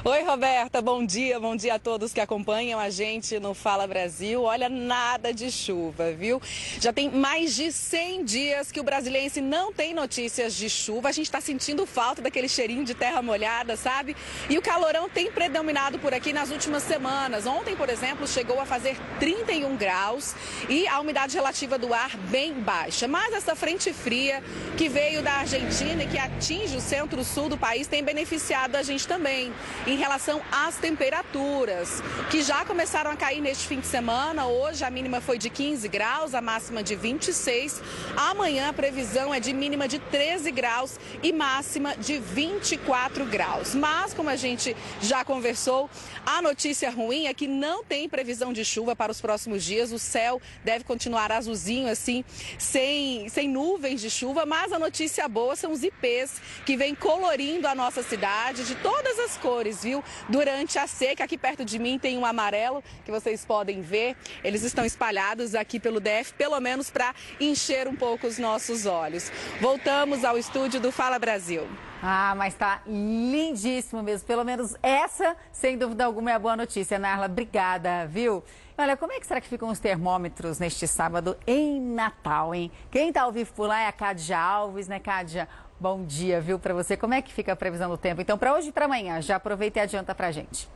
Oi, 0.04 0.24
Roberta, 0.24 0.82
bom 0.82 1.06
dia, 1.06 1.40
bom 1.40 1.56
dia 1.56 1.76
a 1.76 1.80
todos 1.80 2.12
que 2.12 2.20
acompanham 2.20 2.80
a 2.80 2.90
gente 2.90 3.40
no 3.40 3.54
Fala 3.54 3.86
Brasil. 3.86 4.42
Olha, 4.42 4.68
nada 4.68 5.32
de 5.32 5.52
chuva, 5.52 6.12
viu? 6.12 6.42
Já 6.80 6.92
tem 6.92 7.12
mais 7.12 7.56
de 7.56 7.72
100 7.72 8.26
dias 8.26 8.72
que 8.72 8.80
o 8.80 8.84
brasileiro 8.84 9.40
não 9.44 9.72
tem 9.72 9.94
notícias 9.94 10.56
de 10.56 10.68
chuva. 10.72 11.10
A 11.10 11.12
gente 11.12 11.28
está 11.28 11.40
sentindo 11.40 11.86
falta 11.86 12.20
daquele 12.20 12.50
cheirinho 12.50 12.84
de 12.84 12.96
terra 12.96 13.22
molhada, 13.22 13.78
sabe? 13.78 14.18
E 14.50 14.58
o 14.58 14.62
calorão 14.64 15.08
tem 15.08 15.32
predominado 15.32 16.00
por 16.00 16.16
aqui 16.16 16.34
nas 16.34 16.50
últimas 16.50 16.82
semanas. 16.82 17.46
Ontem, 17.46 17.76
por 17.76 17.88
exemplo, 17.88 18.28
chegou 18.28 18.60
a 18.60 18.66
fazer 18.66 18.98
31 19.20 19.78
graus 19.78 20.34
e 20.68 20.88
a 20.88 21.00
umidade 21.00 21.36
relativa 21.36 21.78
do 21.78 21.94
ar 21.94 22.18
bem 22.18 22.54
baixa. 22.54 23.08
Mas 23.08 23.36
essa 23.36 23.56
frente 23.56 23.94
fria 23.94 24.42
que 24.76 24.90
veio 24.90 25.22
da 25.22 25.34
Argentina 25.34 26.04
e 26.04 26.08
que 26.08 26.18
atinge 26.18 26.76
o 26.76 26.82
centro-sul 26.82 27.50
do 27.50 27.58
país 27.58 27.86
tem 27.86 28.04
beneficiado 28.04 28.76
a 28.78 28.82
gente 28.82 29.08
também 29.08 29.54
em 29.92 29.98
relação 29.98 30.42
às 30.50 30.78
temperaturas, 30.78 32.02
que 32.30 32.42
já 32.42 32.64
começaram 32.64 33.12
a 33.12 33.16
cair 33.18 33.42
neste 33.42 33.68
fim 33.68 33.82
de 33.82 33.88
semana. 33.88 34.48
Hoje 34.48 34.86
a 34.86 34.90
mínima 34.90 35.20
foi 35.20 35.38
de 35.38 35.50
15 35.50 35.86
graus, 35.90 36.34
a 36.34 36.40
máxima 36.40 36.82
de 36.82 36.96
26. 36.96 37.82
Amanhã 38.16 38.70
a 38.70 38.74
previsão 38.74 39.34
é 39.34 39.40
de 39.42 39.52
mínima 39.52 39.90
de 39.90 40.00
13 40.00 40.50
graus 40.50 40.98
e 41.22 41.34
máxima 41.34 41.94
de 41.98 42.20
24 42.20 43.26
graus. 43.26 43.76
Mas, 43.76 44.14
como 44.14 44.30
a 44.30 44.38
gente 44.38 44.78
já 45.02 45.26
conversou, 45.26 45.90
a 46.26 46.42
notícia 46.42 46.90
ruim 46.90 47.28
é 47.28 47.34
que 47.34 47.46
não 47.46 47.84
tem 47.84 48.08
previsão 48.08 48.54
de 48.54 48.64
chuva 48.64 48.96
para 48.96 49.12
os 49.12 49.20
próximos 49.20 49.62
dias. 49.62 49.92
O 49.92 50.00
céu 50.00 50.42
deve 50.64 50.86
continuar 50.86 51.34
azulzinho, 51.34 51.90
assim, 51.90 52.24
sem, 52.58 53.28
sem 53.28 53.50
nuvens 53.50 54.00
de 54.00 54.10
chuva. 54.10 54.46
Mas 54.46 54.72
a 54.72 54.80
notícia 54.80 55.28
boa 55.28 55.58
são 55.58 55.74
os 55.74 55.84
IPs 55.84 56.42
que 56.66 56.78
vêm 56.78 56.96
colorindo 56.96 57.68
a 57.68 57.76
nossa 57.76 58.02
cidade 58.02 58.64
de 58.64 58.76
todas 58.76 59.20
as 59.20 59.36
cores 59.36 59.81
Durante 60.30 60.78
a 60.78 60.88
seca, 60.88 61.24
aqui 61.24 61.38
perto 61.38 61.66
de 61.66 61.80
mim 61.80 61.98
tem 61.98 62.18
um 62.18 62.26
amarelo 62.26 62.84
que 63.04 63.12
vocês 63.12 63.46
podem 63.46 63.82
ver. 63.82 64.16
Eles 64.44 64.64
estão 64.64 64.86
espalhados 64.86 65.56
aqui 65.56 65.80
pelo 65.80 66.00
DF, 66.00 66.34
pelo 66.34 66.60
menos 66.60 66.90
para 66.90 67.14
encher 67.40 67.88
um 67.88 67.96
pouco 67.96 68.28
os 68.28 68.38
nossos 68.38 68.86
olhos. 68.86 69.32
Voltamos 69.60 70.24
ao 70.24 70.38
estúdio 70.38 70.80
do 70.80 70.92
Fala 70.92 71.18
Brasil. 71.18 71.68
Ah, 72.04 72.34
mas 72.36 72.56
tá 72.56 72.82
lindíssimo 72.88 74.02
mesmo. 74.02 74.26
Pelo 74.26 74.44
menos 74.44 74.76
essa, 74.82 75.36
sem 75.52 75.78
dúvida 75.78 76.06
alguma, 76.06 76.32
é 76.32 76.34
a 76.34 76.40
boa 76.40 76.56
notícia, 76.56 76.98
Narla. 76.98 77.28
Obrigada, 77.28 78.08
viu? 78.08 78.44
Olha, 78.76 78.98
como 78.98 79.14
é 79.14 79.20
que 79.20 79.28
será 79.28 79.40
que 79.40 79.48
ficam 79.48 79.70
os 79.70 79.80
termômetros 79.80 80.58
neste 80.58 80.88
sábado 80.88 81.38
em 81.46 81.80
Natal, 81.80 82.56
hein? 82.56 82.72
Quem 82.90 83.10
está 83.10 83.22
ao 83.22 83.32
vivo 83.32 83.54
por 83.54 83.68
lá 83.68 83.82
é 83.82 83.88
a 83.88 83.92
Cádia 83.92 84.40
Alves, 84.40 84.88
né, 84.88 85.00
Cádia? 85.00 85.48
Bom 85.82 86.06
dia, 86.06 86.40
viu, 86.40 86.60
para 86.60 86.76
você. 86.76 86.96
Como 86.96 87.16
é 87.16 87.24
que 87.24 87.34
fica 87.34 87.54
a 87.54 87.56
previsão 87.56 87.90
do 87.90 87.98
tempo? 87.98 88.22
Então, 88.22 88.38
para 88.38 88.54
hoje 88.54 88.70
e 88.70 88.72
para 88.72 88.86
amanhã, 88.86 89.20
já 89.20 89.38
aproveita 89.38 89.80
e 89.80 89.82
adianta 89.82 90.14
para 90.14 90.32
gente. 90.32 90.70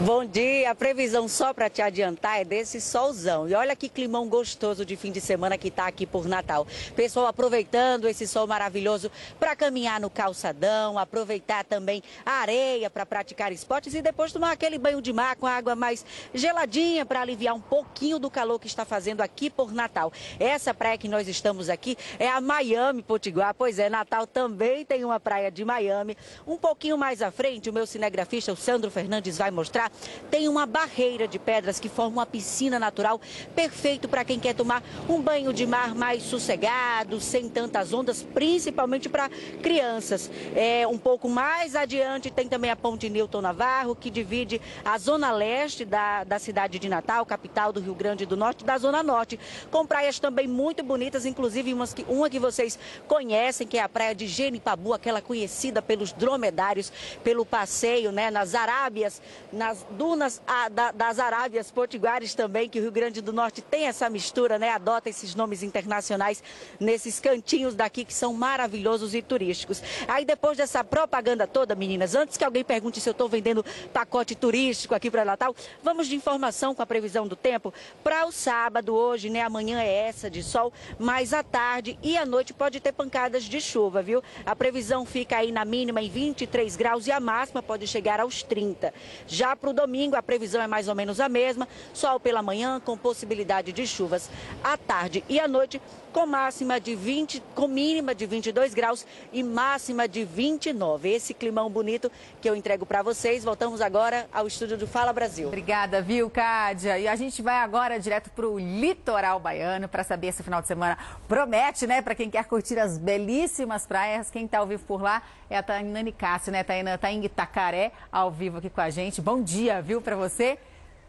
Bom 0.00 0.24
dia, 0.24 0.72
a 0.72 0.74
previsão 0.74 1.28
só 1.28 1.54
para 1.54 1.70
te 1.70 1.80
adiantar 1.80 2.40
é 2.40 2.44
desse 2.44 2.80
solzão. 2.80 3.48
E 3.48 3.54
olha 3.54 3.76
que 3.76 3.88
climão 3.88 4.28
gostoso 4.28 4.84
de 4.84 4.96
fim 4.96 5.12
de 5.12 5.20
semana 5.20 5.56
que 5.56 5.68
está 5.68 5.86
aqui 5.86 6.04
por 6.04 6.26
Natal. 6.26 6.66
Pessoal 6.96 7.28
aproveitando 7.28 8.08
esse 8.08 8.26
sol 8.26 8.44
maravilhoso 8.44 9.08
para 9.38 9.54
caminhar 9.54 10.00
no 10.00 10.10
calçadão, 10.10 10.98
aproveitar 10.98 11.64
também 11.64 12.02
a 12.26 12.32
areia 12.40 12.90
para 12.90 13.06
praticar 13.06 13.52
esportes 13.52 13.94
e 13.94 14.02
depois 14.02 14.32
tomar 14.32 14.50
aquele 14.50 14.78
banho 14.78 15.00
de 15.00 15.12
mar 15.12 15.36
com 15.36 15.46
água 15.46 15.76
mais 15.76 16.04
geladinha 16.34 17.06
para 17.06 17.20
aliviar 17.20 17.54
um 17.54 17.60
pouquinho 17.60 18.18
do 18.18 18.28
calor 18.28 18.58
que 18.58 18.66
está 18.66 18.84
fazendo 18.84 19.20
aqui 19.20 19.48
por 19.48 19.72
Natal. 19.72 20.12
Essa 20.40 20.74
praia 20.74 20.98
que 20.98 21.06
nós 21.06 21.28
estamos 21.28 21.70
aqui 21.70 21.96
é 22.18 22.28
a 22.28 22.40
Miami 22.40 23.00
Potiguar. 23.00 23.54
Pois 23.54 23.78
é, 23.78 23.88
Natal 23.88 24.26
também 24.26 24.84
tem 24.84 25.04
uma 25.04 25.20
praia 25.20 25.52
de 25.52 25.64
Miami. 25.64 26.16
Um 26.44 26.56
pouquinho 26.56 26.98
mais 26.98 27.22
à 27.22 27.30
frente, 27.30 27.70
o 27.70 27.72
meu 27.72 27.86
cinegrafista, 27.86 28.52
o 28.52 28.56
Sandro 28.56 28.90
Fernandes, 28.90 29.38
vai 29.38 29.52
mostrar 29.52 29.83
tem 30.30 30.48
uma 30.48 30.66
barreira 30.66 31.26
de 31.26 31.38
pedras 31.38 31.78
que 31.80 31.88
forma 31.88 32.18
uma 32.18 32.26
piscina 32.26 32.78
natural 32.78 33.20
perfeito 33.54 34.08
para 34.08 34.24
quem 34.24 34.38
quer 34.38 34.54
tomar 34.54 34.82
um 35.08 35.20
banho 35.20 35.52
de 35.52 35.66
mar 35.66 35.94
mais 35.94 36.22
sossegado, 36.22 37.20
sem 37.20 37.48
tantas 37.48 37.92
ondas, 37.92 38.22
principalmente 38.22 39.08
para 39.08 39.28
crianças. 39.62 40.30
É, 40.54 40.86
um 40.86 40.98
pouco 40.98 41.28
mais 41.28 41.74
adiante 41.74 42.30
tem 42.30 42.48
também 42.48 42.70
a 42.70 42.76
Ponte 42.76 43.08
Newton 43.08 43.40
Navarro, 43.40 43.94
que 43.94 44.10
divide 44.10 44.60
a 44.84 44.98
zona 44.98 45.32
leste 45.32 45.84
da, 45.84 46.24
da 46.24 46.38
cidade 46.38 46.78
de 46.78 46.88
Natal, 46.88 47.24
capital 47.26 47.72
do 47.72 47.80
Rio 47.80 47.94
Grande 47.94 48.26
do 48.26 48.36
Norte, 48.36 48.64
da 48.64 48.78
zona 48.78 49.02
norte, 49.02 49.38
com 49.70 49.86
praias 49.86 50.18
também 50.18 50.46
muito 50.46 50.82
bonitas, 50.82 51.24
inclusive 51.26 51.72
umas 51.72 51.94
que, 51.94 52.04
uma 52.08 52.28
que 52.30 52.38
vocês 52.38 52.78
conhecem, 53.08 53.66
que 53.66 53.78
é 53.78 53.82
a 53.82 53.88
praia 53.88 54.14
de 54.14 54.26
Genipabu, 54.26 54.92
aquela 54.92 55.20
conhecida 55.20 55.80
pelos 55.80 56.12
dromedários, 56.12 56.92
pelo 57.22 57.44
passeio 57.44 58.12
né, 58.12 58.30
nas 58.30 58.54
Arábias, 58.54 59.20
nas 59.52 59.73
dunas 59.90 60.40
a, 60.46 60.68
da, 60.68 60.90
das 60.92 61.18
Arábias 61.18 61.70
Potiguares 61.70 62.34
também, 62.34 62.68
que 62.68 62.78
o 62.78 62.82
Rio 62.82 62.92
Grande 62.92 63.20
do 63.20 63.32
Norte 63.32 63.62
tem 63.62 63.86
essa 63.86 64.08
mistura, 64.08 64.58
né? 64.58 64.70
Adota 64.70 65.08
esses 65.08 65.34
nomes 65.34 65.62
internacionais 65.62 66.42
nesses 66.78 67.18
cantinhos 67.20 67.74
daqui 67.74 68.04
que 68.04 68.14
são 68.14 68.32
maravilhosos 68.32 69.14
e 69.14 69.22
turísticos. 69.22 69.82
Aí 70.06 70.24
depois 70.24 70.56
dessa 70.56 70.84
propaganda 70.84 71.46
toda, 71.46 71.74
meninas, 71.74 72.14
antes 72.14 72.36
que 72.36 72.44
alguém 72.44 72.64
pergunte 72.64 73.00
se 73.00 73.08
eu 73.08 73.12
estou 73.12 73.28
vendendo 73.28 73.64
pacote 73.92 74.34
turístico 74.34 74.94
aqui 74.94 75.10
para 75.10 75.24
Natal, 75.24 75.54
vamos 75.82 76.06
de 76.06 76.16
informação 76.16 76.74
com 76.74 76.82
a 76.82 76.86
previsão 76.86 77.26
do 77.26 77.36
tempo 77.36 77.72
para 78.02 78.26
o 78.26 78.32
sábado 78.32 78.94
hoje, 78.94 79.30
né? 79.30 79.40
Amanhã 79.42 79.80
é 79.80 80.08
essa 80.08 80.30
de 80.30 80.42
sol, 80.42 80.72
mas 80.98 81.32
à 81.32 81.42
tarde 81.42 81.98
e 82.02 82.16
à 82.16 82.26
noite 82.26 82.52
pode 82.52 82.80
ter 82.80 82.92
pancadas 82.92 83.44
de 83.44 83.60
chuva, 83.60 84.02
viu? 84.02 84.22
A 84.44 84.54
previsão 84.54 85.04
fica 85.04 85.38
aí 85.38 85.50
na 85.50 85.64
mínima 85.64 86.02
em 86.02 86.08
23 86.08 86.76
graus 86.76 87.06
e 87.06 87.12
a 87.12 87.20
máxima 87.20 87.62
pode 87.62 87.86
chegar 87.86 88.20
aos 88.20 88.42
30. 88.42 88.92
Já 89.26 89.56
para 89.64 89.70
o 89.70 89.72
domingo, 89.72 90.14
a 90.14 90.22
previsão 90.22 90.60
é 90.60 90.66
mais 90.66 90.88
ou 90.88 90.94
menos 90.94 91.18
a 91.20 91.28
mesma, 91.28 91.66
sol 91.94 92.20
pela 92.20 92.42
manhã, 92.42 92.82
com 92.84 92.98
possibilidade 92.98 93.72
de 93.72 93.86
chuvas 93.86 94.28
à 94.62 94.76
tarde 94.76 95.24
e 95.26 95.40
à 95.40 95.48
noite, 95.48 95.80
com 96.14 96.24
máxima 96.26 96.78
de 96.78 96.94
20, 96.94 97.42
com 97.56 97.66
mínima 97.66 98.14
de 98.14 98.24
22 98.24 98.72
graus 98.72 99.04
e 99.32 99.42
máxima 99.42 100.06
de 100.06 100.24
29. 100.24 101.08
Esse 101.10 101.34
climão 101.34 101.68
bonito 101.68 102.10
que 102.40 102.48
eu 102.48 102.54
entrego 102.54 102.86
para 102.86 103.02
vocês. 103.02 103.42
Voltamos 103.42 103.80
agora 103.80 104.28
ao 104.32 104.46
estúdio 104.46 104.78
do 104.78 104.86
Fala 104.86 105.12
Brasil. 105.12 105.48
Obrigada, 105.48 106.00
viu, 106.00 106.30
Cádia? 106.30 106.96
E 107.00 107.08
a 107.08 107.16
gente 107.16 107.42
vai 107.42 107.56
agora 107.56 107.98
direto 107.98 108.30
para 108.30 108.46
o 108.46 108.60
litoral 108.60 109.40
baiano 109.40 109.88
para 109.88 110.04
saber 110.04 110.32
se 110.32 110.40
o 110.40 110.44
final 110.44 110.62
de 110.62 110.68
semana 110.68 110.96
promete, 111.26 111.84
né? 111.84 112.00
Para 112.00 112.14
quem 112.14 112.30
quer 112.30 112.44
curtir 112.44 112.78
as 112.78 112.96
belíssimas 112.96 113.84
praias. 113.84 114.30
Quem 114.30 114.44
está 114.44 114.58
ao 114.58 114.68
vivo 114.68 114.84
por 114.84 115.02
lá 115.02 115.20
é 115.50 115.58
a 115.58 115.64
Tainani 115.64 116.12
Cássio, 116.12 116.52
né? 116.52 116.62
Tainã 116.62 116.94
está 116.94 117.10
em 117.10 117.24
Itacaré, 117.24 117.90
ao 118.12 118.30
vivo 118.30 118.58
aqui 118.58 118.70
com 118.70 118.80
a 118.80 118.88
gente. 118.88 119.20
Bom 119.20 119.42
dia, 119.42 119.82
viu, 119.82 120.00
para 120.00 120.14
você? 120.14 120.58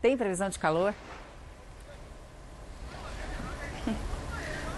Tem 0.01 0.17
previsão 0.17 0.49
de 0.49 0.57
calor? 0.57 0.95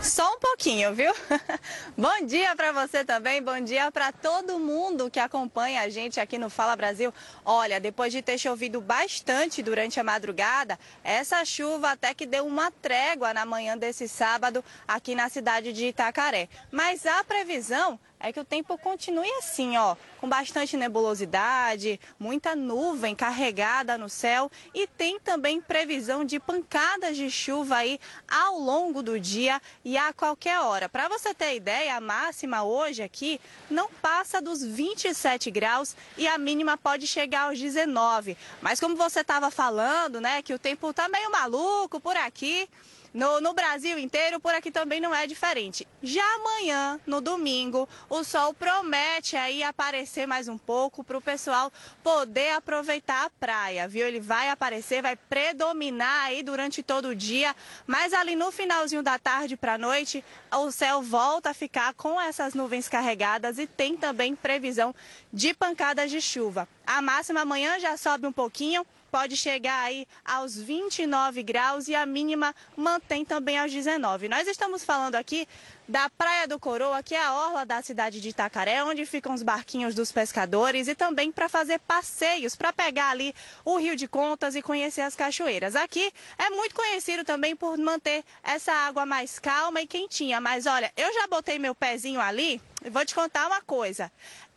Só 0.07 0.35
um 0.35 0.39
pouquinho, 0.39 0.93
viu? 0.93 1.13
bom 1.97 2.25
dia 2.25 2.55
para 2.55 2.71
você 2.71 3.03
também, 3.03 3.43
bom 3.43 3.59
dia 3.59 3.91
para 3.91 4.13
todo 4.13 4.57
mundo 4.57 5.11
que 5.11 5.19
acompanha 5.19 5.81
a 5.81 5.89
gente 5.89 6.17
aqui 6.17 6.37
no 6.37 6.49
Fala 6.49 6.77
Brasil. 6.77 7.13
Olha, 7.43 7.77
depois 7.77 8.13
de 8.13 8.21
ter 8.21 8.38
chovido 8.38 8.79
bastante 8.79 9.62
durante 9.62 9.99
a 9.99 10.05
madrugada, 10.05 10.79
essa 11.03 11.43
chuva 11.43 11.91
até 11.91 12.13
que 12.13 12.25
deu 12.25 12.47
uma 12.47 12.71
trégua 12.71 13.34
na 13.34 13.45
manhã 13.45 13.77
desse 13.77 14.08
sábado 14.08 14.63
aqui 14.88 15.13
na 15.13 15.27
cidade 15.27 15.73
de 15.73 15.88
Itacaré. 15.88 16.47
Mas 16.71 17.05
a 17.05 17.21
previsão 17.25 17.99
é 18.19 18.34
que 18.34 18.39
o 18.39 18.45
tempo 18.45 18.77
continue 18.77 19.30
assim, 19.39 19.77
ó, 19.77 19.95
com 20.19 20.27
bastante 20.27 20.75
nebulosidade, 20.75 21.99
muita 22.19 22.56
nuvem 22.56 23.15
carregada 23.15 23.97
no 23.97 24.10
céu 24.10 24.51
e 24.73 24.88
tem 24.88 25.19
também 25.19 25.62
previsão 25.62 26.25
de 26.25 26.39
pancadas 26.39 27.15
de 27.15 27.30
chuva 27.30 27.77
aí 27.77 27.99
ao 28.27 28.60
longo 28.60 29.03
do 29.03 29.19
dia 29.19 29.62
e 29.86 29.97
a 29.97 30.12
qualquer 30.12 30.60
hora. 30.60 30.89
Para 30.89 31.08
você 31.08 31.34
ter 31.34 31.56
ideia, 31.56 31.95
a 31.95 32.01
máxima 32.01 32.63
hoje 32.63 33.03
aqui 33.03 33.39
não 33.69 33.89
passa 33.89 34.41
dos 34.41 34.63
27 34.63 35.51
graus 35.51 35.95
e 36.17 36.27
a 36.27 36.38
mínima 36.38 36.77
pode 36.77 37.06
chegar 37.06 37.49
aos 37.49 37.60
19. 37.60 38.36
Mas 38.62 38.80
como 38.80 38.95
você 38.95 39.21
estava 39.21 39.51
falando, 39.51 40.19
né, 40.19 40.41
que 40.41 40.53
o 40.53 40.60
tempo 40.60 40.91
tá 40.91 41.08
meio 41.08 41.32
maluco 41.32 41.99
por 41.99 42.17
aqui, 42.17 42.67
no, 43.13 43.41
no, 43.41 43.54
Brasil 43.54 43.98
inteiro, 43.98 44.39
por 44.39 44.54
aqui 44.54 44.72
também 44.72 45.00
não 45.00 45.13
é 45.13 45.26
diferente. 45.26 45.88
Já 46.02 46.24
amanhã, 46.36 47.00
no 47.06 47.22
domingo, 47.22 47.88
o 48.10 48.24
sol 48.24 48.54
promete 48.54 49.36
aí 49.36 49.63
aparecer 49.63 50.28
mais 50.28 50.48
um 50.48 50.58
pouco 50.58 51.04
para 51.04 51.17
o 51.17 51.22
pessoal 51.22 51.72
poder 52.04 52.52
aproveitar 52.52 53.26
a 53.26 53.30
praia, 53.30 53.88
viu? 53.88 54.08
Ele 54.08 54.20
vai 54.20 54.50
aparecer, 54.50 55.02
vai 55.02 55.15
predominar 55.15 56.26
aí 56.26 56.43
durante 56.43 56.84
todo 56.84 57.10
o 57.10 57.15
dia, 57.15 57.56
mas 57.86 58.13
ali 58.13 58.36
no 58.36 58.52
finalzinho 58.52 59.04
da 59.04 59.17
tarde 59.17 59.58
para 59.58 59.74
a 59.74 59.78
noite, 59.78 60.24
o 60.52 60.72
céu 60.72 61.02
volta 61.02 61.50
a 61.50 61.54
ficar 61.54 61.93
com 61.93 62.20
essas 62.20 62.54
nuvens 62.54 62.88
carregadas 62.88 63.58
e 63.58 63.67
tem 63.67 63.98
também 63.98 64.36
previsão 64.36 64.93
de 65.32 65.54
pancadas 65.54 66.12
de 66.12 66.22
chuva. 66.22 66.67
A 66.86 67.02
máxima 67.02 67.41
amanhã 67.41 67.80
já 67.80 67.98
sobe 67.98 68.28
um 68.28 68.32
pouquinho, 68.32 68.86
pode 69.12 69.36
chegar 69.38 69.84
aí 69.84 70.08
aos 70.24 70.58
29 70.58 71.43
graus 71.43 71.88
e 71.88 71.96
a 71.96 72.06
mínima 72.06 72.54
mantém 72.76 73.26
também 73.26 73.58
aos 73.58 73.72
19. 73.72 74.28
Nós 74.30 74.48
estamos 74.48 74.84
falando 74.84 75.15
aqui 75.15 75.48
da 75.88 76.10
Praia 76.10 76.48
do 76.48 76.60
Coroa, 76.60 77.02
que 77.02 77.15
é 77.15 77.24
a 77.24 77.34
orla 77.34 77.65
da 77.65 77.82
cidade 77.82 78.20
de 78.20 78.30
Itacaré, 78.30 78.84
onde 78.84 79.06
ficam 79.06 79.34
os 79.34 79.41
barquinhos 79.41 79.96
dos 79.96 80.12
pescadores 80.12 80.88
e 80.88 80.96
também 80.96 81.32
para 81.32 81.48
fazer 81.48 81.80
passeios, 81.80 82.56
para 82.56 82.74
pegar 82.74 83.12
ali 83.12 83.34
o 83.63 83.78
Rio 83.78 83.96
de 83.96 84.08
Contas 84.08 84.56
e 84.56 84.62
conhecer 84.62 85.02
as 85.02 85.15
cachoeiras. 85.15 85.76
Aqui 85.76 86.12
é 86.38 86.50
muito 86.50 86.76
conhecido 86.76 87.24
também 87.24 87.56
por 87.56 87.78
manter 87.78 88.24
essa 88.43 88.74
água 88.74 89.06
mais 89.06 89.39
calma 89.39 89.82
e 89.82 89.88
quentinha, 89.88 90.41
mas 90.41 90.65
olha, 90.65 90.91
eu 90.98 91.13
já 91.13 91.28
botei 91.28 91.58
meu 91.58 91.74
pezinho 91.74 92.20
ali 92.20 92.62
e 92.84 92.89
vou 92.89 93.06
te 93.06 93.15
contar 93.15 93.48
uma 93.48 93.62
coisa. 93.62 94.12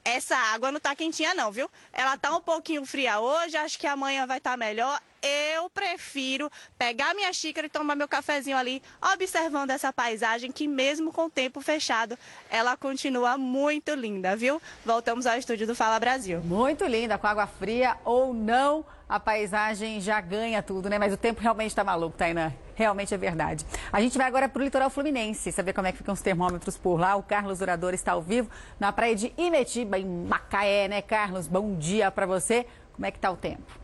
Essa 0.05 0.37
água 0.37 0.71
não 0.71 0.79
está 0.79 0.95
quentinha 0.95 1.35
não, 1.35 1.53
viu? 1.53 1.71
Ela 1.93 2.15
está 2.15 2.35
um 2.35 2.41
pouquinho 2.41 2.85
fria 2.85 3.21
hoje, 3.21 3.57
acho 3.57 3.79
que 3.79 3.87
amanhã 3.87 4.27
vai 4.27 4.39
estar 4.39 4.53
tá 4.53 4.57
melhor. 4.57 5.01
Eu 5.22 5.68
prefiro 5.68 6.50
pegar 6.78 7.14
minha 7.14 7.33
xícara 7.33 7.66
e 7.66 7.70
tomar 7.70 7.94
meu 7.94 8.09
cafezinho 8.09 8.56
ali, 8.56 8.83
observando 9.12 9.70
essa 9.70 9.92
paisagem 9.92 10.50
que 10.50 10.66
mesmo 10.66 11.12
com 11.12 11.26
o 11.26 11.30
tempo 11.30 11.61
fechado, 11.61 12.18
ela 12.48 12.76
continua 12.76 13.37
muito 13.37 13.94
linda, 13.94 14.35
viu? 14.35 14.61
Voltamos 14.85 15.26
ao 15.26 15.37
estúdio 15.37 15.66
do 15.66 15.74
Fala 15.74 16.00
Brasil. 16.00 16.40
Muito 16.40 16.85
linda, 16.87 17.18
com 17.18 17.26
água 17.26 17.46
fria 17.46 17.96
ou 18.04 18.33
não, 18.33 18.85
a 19.09 19.18
paisagem 19.18 20.00
já 20.00 20.20
ganha 20.20 20.62
tudo, 20.62 20.88
né? 20.88 20.98
Mas 20.98 21.12
o 21.12 21.16
tempo 21.16 21.40
realmente 21.40 21.70
está 21.70 21.83
maluco, 21.83 22.16
Tainá. 22.16 22.52
Realmente 22.74 23.12
é 23.12 23.18
verdade. 23.18 23.66
A 23.92 24.00
gente 24.00 24.16
vai 24.16 24.26
agora 24.26 24.48
para 24.48 24.61
o 24.61 24.64
litoral 24.64 24.88
fluminense, 24.88 25.52
saber 25.52 25.72
como 25.72 25.87
é 25.87 25.92
que 25.92 25.98
ficam 25.98 26.14
os 26.14 26.22
termômetros 26.22 26.78
por 26.78 26.98
lá. 26.98 27.16
O 27.16 27.22
Carlos 27.22 27.59
Durador 27.59 27.92
está 27.92 28.12
ao 28.12 28.22
vivo 28.22 28.48
na 28.78 28.92
praia 28.92 29.14
de 29.14 29.35
Imetiba, 29.37 29.98
em 29.98 30.06
Macaé, 30.06 30.88
né, 30.88 31.02
Carlos? 31.02 31.46
Bom 31.46 31.76
dia 31.76 32.11
para 32.11 32.24
você. 32.24 32.66
Como 32.94 33.04
é 33.04 33.11
que 33.11 33.18
está 33.18 33.30
o 33.30 33.37
tempo? 33.37 33.80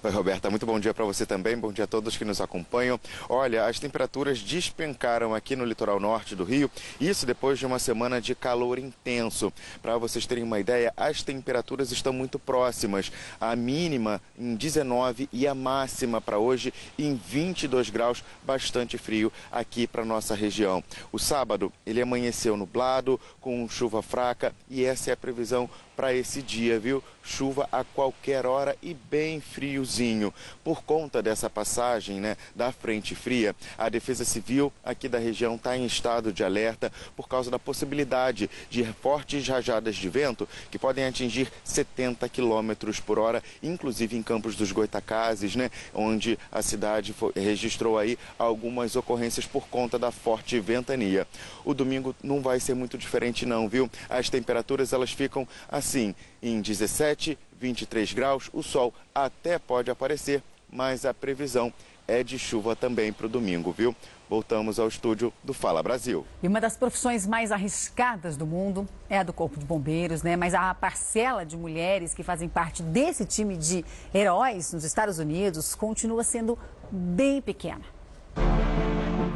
Oi, 0.00 0.12
Roberta, 0.12 0.48
muito 0.48 0.64
bom 0.64 0.78
dia 0.78 0.94
para 0.94 1.04
você 1.04 1.26
também, 1.26 1.58
bom 1.58 1.72
dia 1.72 1.82
a 1.82 1.88
todos 1.88 2.16
que 2.16 2.24
nos 2.24 2.40
acompanham. 2.40 3.00
Olha, 3.28 3.66
as 3.66 3.80
temperaturas 3.80 4.38
despencaram 4.38 5.34
aqui 5.34 5.56
no 5.56 5.64
litoral 5.64 5.98
norte 5.98 6.36
do 6.36 6.44
Rio, 6.44 6.70
isso 7.00 7.26
depois 7.26 7.58
de 7.58 7.66
uma 7.66 7.80
semana 7.80 8.20
de 8.20 8.32
calor 8.32 8.78
intenso. 8.78 9.52
Para 9.82 9.98
vocês 9.98 10.24
terem 10.24 10.44
uma 10.44 10.60
ideia, 10.60 10.94
as 10.96 11.24
temperaturas 11.24 11.90
estão 11.90 12.12
muito 12.12 12.38
próximas, 12.38 13.10
a 13.40 13.56
mínima 13.56 14.22
em 14.38 14.54
19 14.54 15.28
e 15.32 15.48
a 15.48 15.54
máxima 15.54 16.20
para 16.20 16.38
hoje 16.38 16.72
em 16.96 17.16
22 17.16 17.90
graus, 17.90 18.22
bastante 18.44 18.96
frio 18.96 19.32
aqui 19.50 19.84
para 19.84 20.04
nossa 20.04 20.32
região. 20.32 20.80
O 21.10 21.18
sábado, 21.18 21.72
ele 21.84 22.00
amanheceu 22.00 22.56
nublado, 22.56 23.20
com 23.40 23.68
chuva 23.68 24.00
fraca 24.00 24.54
e 24.70 24.84
essa 24.84 25.10
é 25.10 25.14
a 25.14 25.16
previsão 25.16 25.68
para 25.98 26.14
esse 26.14 26.40
dia, 26.40 26.78
viu? 26.78 27.02
Chuva 27.24 27.68
a 27.72 27.82
qualquer 27.82 28.46
hora 28.46 28.76
e 28.80 28.94
bem 28.94 29.40
friozinho. 29.40 30.32
Por 30.62 30.84
conta 30.84 31.20
dessa 31.20 31.50
passagem 31.50 32.20
né, 32.20 32.36
da 32.54 32.70
frente 32.70 33.16
fria, 33.16 33.54
a 33.76 33.88
Defesa 33.88 34.24
Civil 34.24 34.72
aqui 34.84 35.08
da 35.08 35.18
região 35.18 35.56
está 35.56 35.76
em 35.76 35.84
estado 35.84 36.32
de 36.32 36.44
alerta 36.44 36.92
por 37.16 37.28
causa 37.28 37.50
da 37.50 37.58
possibilidade 37.58 38.48
de 38.70 38.84
fortes 39.02 39.46
rajadas 39.48 39.96
de 39.96 40.08
vento 40.08 40.48
que 40.70 40.78
podem 40.78 41.04
atingir 41.04 41.50
70 41.64 42.28
quilômetros 42.28 43.00
por 43.00 43.18
hora, 43.18 43.42
inclusive 43.60 44.16
em 44.16 44.22
Campos 44.22 44.54
dos 44.54 44.70
Goitacazes, 44.70 45.56
né, 45.56 45.68
onde 45.92 46.38
a 46.52 46.62
cidade 46.62 47.12
foi, 47.12 47.32
registrou 47.34 47.98
aí 47.98 48.16
algumas 48.38 48.94
ocorrências 48.94 49.46
por 49.46 49.66
conta 49.66 49.98
da 49.98 50.12
forte 50.12 50.60
ventania. 50.60 51.26
O 51.64 51.74
domingo 51.74 52.14
não 52.22 52.40
vai 52.40 52.60
ser 52.60 52.74
muito 52.74 52.96
diferente 52.96 53.44
não, 53.44 53.68
viu? 53.68 53.90
As 54.08 54.30
temperaturas 54.30 54.92
elas 54.92 55.10
ficam 55.10 55.46
assim, 55.68 55.87
em 55.94 56.60
17, 56.60 57.38
23 57.58 58.12
graus, 58.12 58.50
o 58.52 58.62
sol 58.62 58.92
até 59.14 59.58
pode 59.58 59.90
aparecer, 59.90 60.42
mas 60.70 61.04
a 61.04 61.12
previsão 61.12 61.72
é 62.06 62.22
de 62.22 62.38
chuva 62.38 62.74
também 62.74 63.12
para 63.12 63.26
o 63.26 63.28
domingo, 63.28 63.70
viu? 63.70 63.94
Voltamos 64.30 64.78
ao 64.78 64.88
estúdio 64.88 65.32
do 65.42 65.54
Fala 65.54 65.82
Brasil. 65.82 66.26
E 66.42 66.48
uma 66.48 66.60
das 66.60 66.76
profissões 66.76 67.26
mais 67.26 67.50
arriscadas 67.50 68.36
do 68.36 68.46
mundo 68.46 68.86
é 69.08 69.18
a 69.18 69.22
do 69.22 69.32
Corpo 69.32 69.58
de 69.58 69.64
Bombeiros, 69.64 70.22
né? 70.22 70.36
Mas 70.36 70.54
a 70.54 70.74
parcela 70.74 71.44
de 71.44 71.56
mulheres 71.56 72.12
que 72.14 72.22
fazem 72.22 72.48
parte 72.48 72.82
desse 72.82 73.24
time 73.24 73.56
de 73.56 73.84
heróis 74.12 74.72
nos 74.72 74.84
Estados 74.84 75.18
Unidos 75.18 75.74
continua 75.74 76.22
sendo 76.22 76.58
bem 76.90 77.40
pequena. 77.40 77.82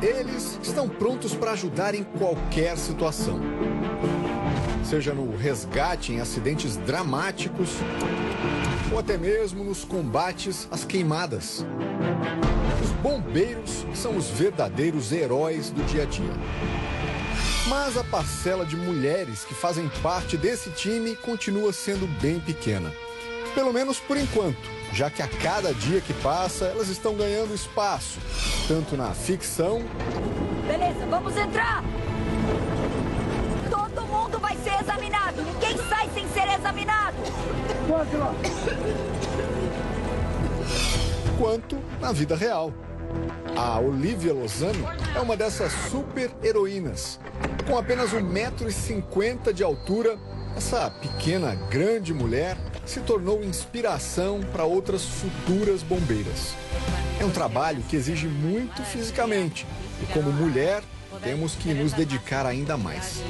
Eles 0.03 0.59
estão 0.63 0.89
prontos 0.89 1.35
para 1.35 1.53
ajudar 1.53 1.95
em 1.95 2.03
qualquer 2.03 2.77
situação. 2.77 3.41
Seja 4.93 5.15
no 5.15 5.35
resgate 5.35 6.13
em 6.13 6.21
acidentes 6.21 6.77
dramáticos 6.77 7.71
ou 8.93 8.99
até 8.99 9.17
mesmo 9.17 9.65
nos 9.65 9.87
combates 9.87 10.69
às 10.71 10.85
queimadas. 10.85 11.65
Os 12.85 12.91
bombeiros 13.01 13.87
são 13.95 14.15
os 14.19 14.29
verdadeiros 14.29 15.11
heróis 15.11 15.71
do 15.71 15.83
dia 15.87 16.03
a 16.03 16.05
dia. 16.05 16.35
Mas 17.69 17.97
a 17.97 18.05
parcela 18.05 18.67
de 18.67 18.77
mulheres 18.77 19.47
que 19.47 19.55
fazem 19.55 19.91
parte 20.03 20.37
desse 20.37 20.69
time 20.73 21.17
continua 21.17 21.73
sendo 21.73 22.07
bem 22.21 22.39
pequena. 22.39 22.93
Pelo 23.55 23.73
menos 23.73 23.99
por 23.99 24.19
enquanto, 24.19 24.69
já 24.93 25.09
que 25.09 25.23
a 25.23 25.27
cada 25.27 25.73
dia 25.73 26.03
que 26.03 26.13
passa 26.13 26.67
elas 26.67 26.91
estão 26.91 27.15
ganhando 27.15 27.55
espaço, 27.55 28.19
tanto 28.69 28.95
na 28.95 29.15
ficção. 29.15 29.83
Beleza, 30.69 31.07
vamos 31.07 31.35
entrar! 31.35 31.83
Mundo 34.33 34.41
vai 34.41 34.57
ser 34.65 34.81
examinado! 34.81 35.43
Ninguém 35.43 35.77
sai 35.91 36.09
sem 36.15 36.27
ser 36.29 36.49
examinado! 36.59 37.17
Quanto 41.39 41.79
na 42.01 42.13
vida 42.13 42.35
real. 42.35 42.73
A 43.55 43.79
Olivia 43.79 44.33
Lozano 44.33 44.89
é 45.15 45.21
uma 45.21 45.37
dessas 45.37 45.71
super 45.91 46.31
heroínas. 46.43 47.21
Com 47.69 47.77
apenas 47.77 48.13
1,50m 48.13 49.53
de 49.53 49.63
altura, 49.63 50.19
essa 50.57 50.91
pequena, 50.91 51.55
grande 51.69 52.15
mulher 52.15 52.57
se 52.87 53.01
tornou 53.01 53.45
inspiração 53.45 54.41
para 54.51 54.65
outras 54.65 55.05
futuras 55.05 55.83
bombeiras. 55.83 56.55
É 57.21 57.25
um 57.27 57.31
trabalho 57.31 57.83
que 57.83 57.97
exige 57.97 58.29
muito 58.29 58.83
fisicamente 58.83 59.67
e, 60.03 60.07
como 60.07 60.33
mulher, 60.33 60.83
temos 61.23 61.55
que 61.55 61.73
nos 61.73 61.93
dedicar 61.93 62.45
ainda 62.45 62.77
mais. 62.77 63.21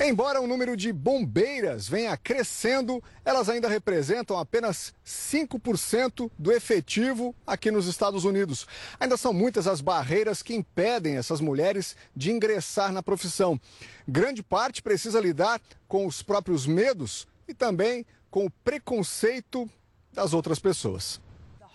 Embora 0.00 0.40
o 0.40 0.46
número 0.46 0.76
de 0.76 0.92
bombeiras 0.92 1.86
venha 1.86 2.16
crescendo, 2.16 3.02
elas 3.24 3.48
ainda 3.48 3.68
representam 3.68 4.38
apenas 4.38 4.94
5% 5.06 6.30
do 6.38 6.50
efetivo 6.50 7.34
aqui 7.46 7.70
nos 7.70 7.86
Estados 7.86 8.24
Unidos. 8.24 8.66
Ainda 8.98 9.16
são 9.16 9.32
muitas 9.32 9.66
as 9.66 9.80
barreiras 9.80 10.42
que 10.42 10.54
impedem 10.54 11.16
essas 11.16 11.40
mulheres 11.40 11.94
de 12.16 12.32
ingressar 12.32 12.92
na 12.92 13.02
profissão. 13.02 13.60
Grande 14.08 14.42
parte 14.42 14.82
precisa 14.82 15.20
lidar 15.20 15.60
com 15.86 16.06
os 16.06 16.22
próprios 16.22 16.66
medos 16.66 17.28
e 17.46 17.52
também 17.52 18.06
com 18.30 18.46
o 18.46 18.50
preconceito 18.64 19.68
das 20.12 20.32
outras 20.32 20.58
pessoas. 20.58 21.20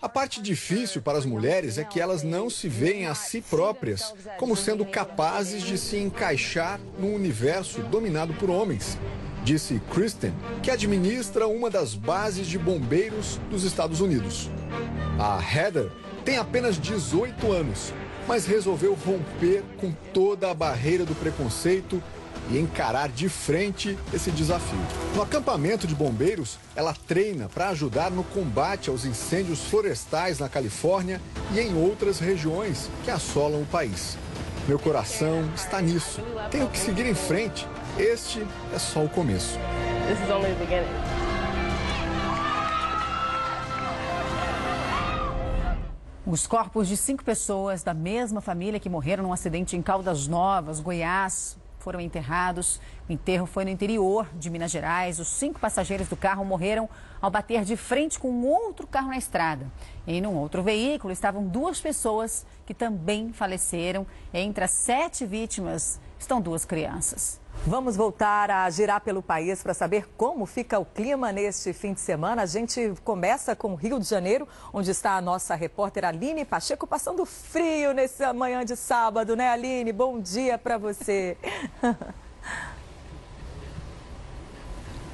A 0.00 0.08
parte 0.08 0.40
difícil 0.40 1.02
para 1.02 1.18
as 1.18 1.26
mulheres 1.26 1.76
é 1.76 1.82
que 1.82 2.00
elas 2.00 2.22
não 2.22 2.48
se 2.48 2.68
veem 2.68 3.06
a 3.06 3.16
si 3.16 3.40
próprias 3.40 4.14
como 4.38 4.54
sendo 4.54 4.84
capazes 4.84 5.64
de 5.64 5.76
se 5.76 5.96
encaixar 5.96 6.78
num 7.00 7.16
universo 7.16 7.82
dominado 7.82 8.32
por 8.34 8.48
homens, 8.48 8.96
disse 9.42 9.82
Kristen, 9.92 10.32
que 10.62 10.70
administra 10.70 11.48
uma 11.48 11.68
das 11.68 11.96
bases 11.96 12.46
de 12.46 12.56
bombeiros 12.60 13.40
dos 13.50 13.64
Estados 13.64 14.00
Unidos. 14.00 14.48
A 15.18 15.42
Heather 15.42 15.90
tem 16.24 16.38
apenas 16.38 16.78
18 16.78 17.50
anos, 17.50 17.92
mas 18.28 18.46
resolveu 18.46 18.94
romper 18.94 19.64
com 19.78 19.90
toda 20.14 20.48
a 20.48 20.54
barreira 20.54 21.04
do 21.04 21.14
preconceito 21.16 22.00
e 22.50 22.58
encarar 22.58 23.08
de 23.08 23.28
frente 23.28 23.98
esse 24.12 24.30
desafio. 24.30 24.78
No 25.14 25.22
acampamento 25.22 25.86
de 25.86 25.94
bombeiros, 25.94 26.58
ela 26.74 26.94
treina 26.94 27.48
para 27.48 27.68
ajudar 27.68 28.10
no 28.10 28.24
combate 28.24 28.90
aos 28.90 29.04
incêndios 29.04 29.64
florestais 29.64 30.38
na 30.38 30.48
Califórnia 30.48 31.20
e 31.52 31.60
em 31.60 31.76
outras 31.76 32.18
regiões 32.18 32.90
que 33.04 33.10
assolam 33.10 33.62
o 33.62 33.66
país. 33.66 34.16
Meu 34.66 34.78
coração 34.78 35.48
está 35.54 35.80
nisso. 35.80 36.20
Tenho 36.50 36.68
que 36.68 36.78
seguir 36.78 37.06
em 37.06 37.14
frente. 37.14 37.66
Este 37.98 38.46
é 38.74 38.78
só 38.78 39.04
o 39.04 39.08
começo. 39.08 39.58
Os 46.26 46.46
corpos 46.46 46.86
de 46.86 46.96
cinco 46.96 47.24
pessoas 47.24 47.82
da 47.82 47.94
mesma 47.94 48.42
família 48.42 48.78
que 48.78 48.90
morreram 48.90 49.24
num 49.24 49.32
acidente 49.32 49.74
em 49.74 49.80
Caldas 49.80 50.26
Novas, 50.26 50.78
Goiás, 50.78 51.57
foram 51.78 52.00
enterrados. 52.00 52.80
O 53.08 53.12
enterro 53.12 53.46
foi 53.46 53.64
no 53.64 53.70
interior 53.70 54.28
de 54.34 54.50
Minas 54.50 54.70
Gerais. 54.70 55.18
Os 55.18 55.28
cinco 55.28 55.58
passageiros 55.58 56.08
do 56.08 56.16
carro 56.16 56.44
morreram 56.44 56.88
ao 57.20 57.30
bater 57.30 57.64
de 57.64 57.76
frente 57.76 58.18
com 58.18 58.42
outro 58.44 58.86
carro 58.86 59.08
na 59.08 59.18
estrada. 59.18 59.66
Em 60.06 60.26
um 60.26 60.36
outro 60.36 60.62
veículo 60.62 61.12
estavam 61.12 61.46
duas 61.46 61.80
pessoas 61.80 62.46
que 62.66 62.74
também 62.74 63.32
faleceram. 63.32 64.06
Entre 64.32 64.64
as 64.64 64.70
sete 64.70 65.24
vítimas 65.24 66.00
estão 66.18 66.40
duas 66.40 66.64
crianças. 66.64 67.40
Vamos 67.66 67.96
voltar 67.96 68.50
a 68.50 68.70
girar 68.70 69.00
pelo 69.00 69.22
país 69.22 69.62
para 69.62 69.74
saber 69.74 70.08
como 70.16 70.46
fica 70.46 70.78
o 70.78 70.86
clima 70.86 71.32
neste 71.32 71.72
fim 71.72 71.92
de 71.92 72.00
semana. 72.00 72.42
A 72.42 72.46
gente 72.46 72.94
começa 73.04 73.54
com 73.54 73.72
o 73.72 73.74
Rio 73.74 73.98
de 73.98 74.06
Janeiro, 74.06 74.48
onde 74.72 74.90
está 74.90 75.16
a 75.16 75.20
nossa 75.20 75.54
repórter 75.54 76.04
Aline 76.04 76.44
Pacheco 76.44 76.86
passando 76.86 77.26
frio 77.26 77.92
nessa 77.92 78.32
manhã 78.32 78.64
de 78.64 78.74
sábado, 78.74 79.36
né, 79.36 79.50
Aline? 79.50 79.92
Bom 79.92 80.18
dia 80.18 80.56
para 80.56 80.78
você. 80.78 81.36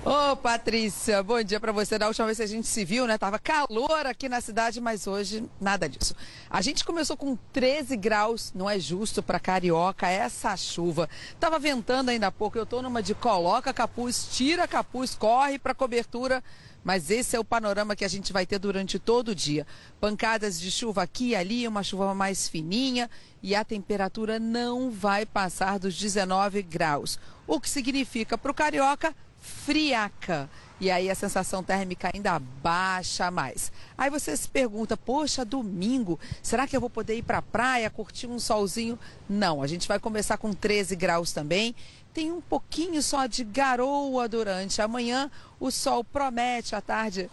Ô, 0.06 0.36
Patrícia, 0.36 1.22
bom 1.22 1.42
dia 1.42 1.58
para 1.58 1.72
você. 1.72 1.98
Da 1.98 2.06
última 2.06 2.26
vez 2.26 2.36
que 2.36 2.44
a 2.44 2.46
gente 2.46 2.68
se 2.68 2.84
viu, 2.84 3.06
né? 3.06 3.16
Tava 3.16 3.38
calor 3.38 4.04
aqui 4.04 4.28
na 4.28 4.38
cidade, 4.38 4.78
mas 4.78 5.06
hoje 5.06 5.48
nada 5.58 5.88
disso. 5.88 6.14
A 6.50 6.60
gente 6.60 6.84
começou 6.84 7.16
com 7.16 7.34
13 7.54 7.96
graus, 7.96 8.52
não 8.54 8.68
é 8.68 8.78
justo 8.78 9.22
para 9.22 9.40
carioca 9.40 10.06
essa 10.06 10.54
chuva. 10.58 11.08
Tava 11.40 11.58
ventando 11.58 12.10
ainda 12.10 12.26
há 12.26 12.30
pouco, 12.30 12.58
eu 12.58 12.66
tô 12.66 12.82
numa 12.82 13.02
de 13.02 13.14
coloca 13.14 13.72
capuz, 13.72 14.28
tira 14.30 14.68
capuz, 14.68 15.14
corre 15.14 15.58
para 15.58 15.74
cobertura. 15.74 16.44
Mas 16.84 17.10
esse 17.10 17.34
é 17.34 17.40
o 17.40 17.44
panorama 17.44 17.96
que 17.96 18.04
a 18.04 18.08
gente 18.08 18.30
vai 18.30 18.44
ter 18.44 18.58
durante 18.58 18.98
todo 18.98 19.28
o 19.28 19.34
dia. 19.34 19.66
Pancadas 19.98 20.60
de 20.60 20.70
chuva 20.70 21.02
aqui 21.02 21.28
e 21.28 21.34
ali, 21.34 21.66
uma 21.66 21.82
chuva 21.82 22.14
mais 22.14 22.46
fininha 22.46 23.08
e 23.42 23.54
a 23.54 23.64
temperatura 23.64 24.38
não 24.38 24.90
vai 24.90 25.24
passar 25.24 25.78
dos 25.78 25.98
19 25.98 26.60
graus. 26.60 27.18
O 27.46 27.58
que 27.58 27.70
significa 27.70 28.36
para 28.36 28.50
o 28.50 28.54
carioca 28.54 29.16
friaca. 29.44 30.48
E 30.80 30.90
aí 30.90 31.08
a 31.08 31.14
sensação 31.14 31.62
térmica 31.62 32.10
ainda 32.12 32.38
baixa 32.38 33.30
mais. 33.30 33.70
Aí 33.96 34.10
você 34.10 34.36
se 34.36 34.48
pergunta, 34.48 34.96
poxa, 34.96 35.44
domingo, 35.44 36.18
será 36.42 36.66
que 36.66 36.76
eu 36.76 36.80
vou 36.80 36.90
poder 36.90 37.16
ir 37.16 37.22
para 37.22 37.38
a 37.38 37.42
praia, 37.42 37.88
curtir 37.88 38.26
um 38.26 38.38
solzinho? 38.38 38.98
Não, 39.28 39.62
a 39.62 39.66
gente 39.66 39.86
vai 39.86 39.98
começar 39.98 40.36
com 40.36 40.52
13 40.52 40.96
graus 40.96 41.32
também. 41.32 41.74
Tem 42.12 42.32
um 42.32 42.40
pouquinho 42.40 43.02
só 43.02 43.26
de 43.26 43.44
garoa 43.44 44.28
durante 44.28 44.82
a 44.82 44.88
manhã. 44.88 45.30
O 45.60 45.70
sol 45.70 46.02
promete 46.02 46.74
à 46.74 46.80
tarde 46.80 47.30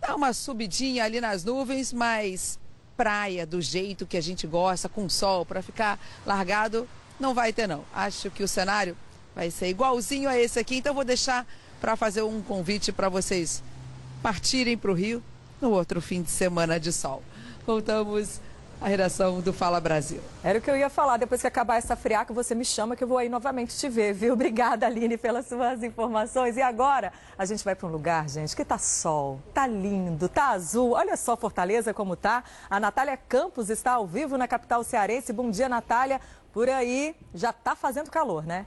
dar 0.00 0.14
uma 0.14 0.32
subidinha 0.32 1.04
ali 1.04 1.20
nas 1.20 1.44
nuvens, 1.44 1.92
mas 1.92 2.58
praia 2.96 3.44
do 3.44 3.60
jeito 3.60 4.06
que 4.06 4.16
a 4.16 4.22
gente 4.22 4.46
gosta, 4.46 4.88
com 4.88 5.08
sol 5.08 5.44
para 5.44 5.62
ficar 5.62 5.98
largado, 6.24 6.88
não 7.18 7.34
vai 7.34 7.52
ter 7.52 7.66
não. 7.66 7.84
Acho 7.92 8.30
que 8.30 8.42
o 8.42 8.48
cenário 8.48 8.96
Vai 9.34 9.50
ser 9.50 9.68
igualzinho 9.68 10.28
a 10.28 10.38
esse 10.38 10.58
aqui, 10.58 10.76
então 10.76 10.94
vou 10.94 11.04
deixar 11.04 11.46
para 11.80 11.96
fazer 11.96 12.22
um 12.22 12.40
convite 12.40 12.92
para 12.92 13.08
vocês 13.08 13.62
partirem 14.22 14.76
para 14.76 14.90
o 14.90 14.94
Rio 14.94 15.22
no 15.60 15.70
outro 15.70 16.00
fim 16.00 16.22
de 16.22 16.30
semana 16.30 16.78
de 16.78 16.92
sol. 16.92 17.22
Voltamos 17.66 18.40
a 18.80 18.88
redação 18.88 19.40
do 19.40 19.52
Fala 19.52 19.80
Brasil. 19.80 20.20
Era 20.42 20.58
o 20.58 20.62
que 20.62 20.70
eu 20.70 20.76
ia 20.76 20.90
falar. 20.90 21.16
Depois 21.16 21.40
que 21.40 21.46
acabar 21.46 21.76
essa 21.76 21.96
friaca, 21.96 22.34
você 22.34 22.54
me 22.54 22.64
chama 22.64 22.94
que 22.94 23.02
eu 23.02 23.08
vou 23.08 23.18
aí 23.18 23.28
novamente 23.28 23.76
te 23.76 23.88
ver, 23.88 24.12
viu? 24.12 24.34
Obrigada, 24.34 24.86
Aline, 24.86 25.16
pelas 25.16 25.46
suas 25.46 25.82
informações. 25.82 26.56
E 26.56 26.62
agora 26.62 27.12
a 27.38 27.44
gente 27.44 27.64
vai 27.64 27.74
para 27.74 27.88
um 27.88 27.90
lugar, 27.90 28.28
gente, 28.28 28.54
que 28.54 28.64
tá 28.64 28.78
sol, 28.78 29.40
tá 29.52 29.66
lindo, 29.66 30.28
tá 30.28 30.50
azul. 30.50 30.92
Olha 30.92 31.16
só 31.16 31.36
Fortaleza 31.36 31.94
como 31.94 32.14
tá. 32.14 32.44
A 32.68 32.78
Natália 32.78 33.16
Campos 33.16 33.70
está 33.70 33.92
ao 33.92 34.06
vivo 34.06 34.36
na 34.36 34.46
capital 34.46 34.84
cearense. 34.84 35.32
Bom 35.32 35.50
dia, 35.50 35.68
Natália. 35.68 36.20
Por 36.52 36.68
aí 36.68 37.16
já 37.34 37.52
tá 37.52 37.74
fazendo 37.74 38.10
calor, 38.10 38.44
né? 38.44 38.66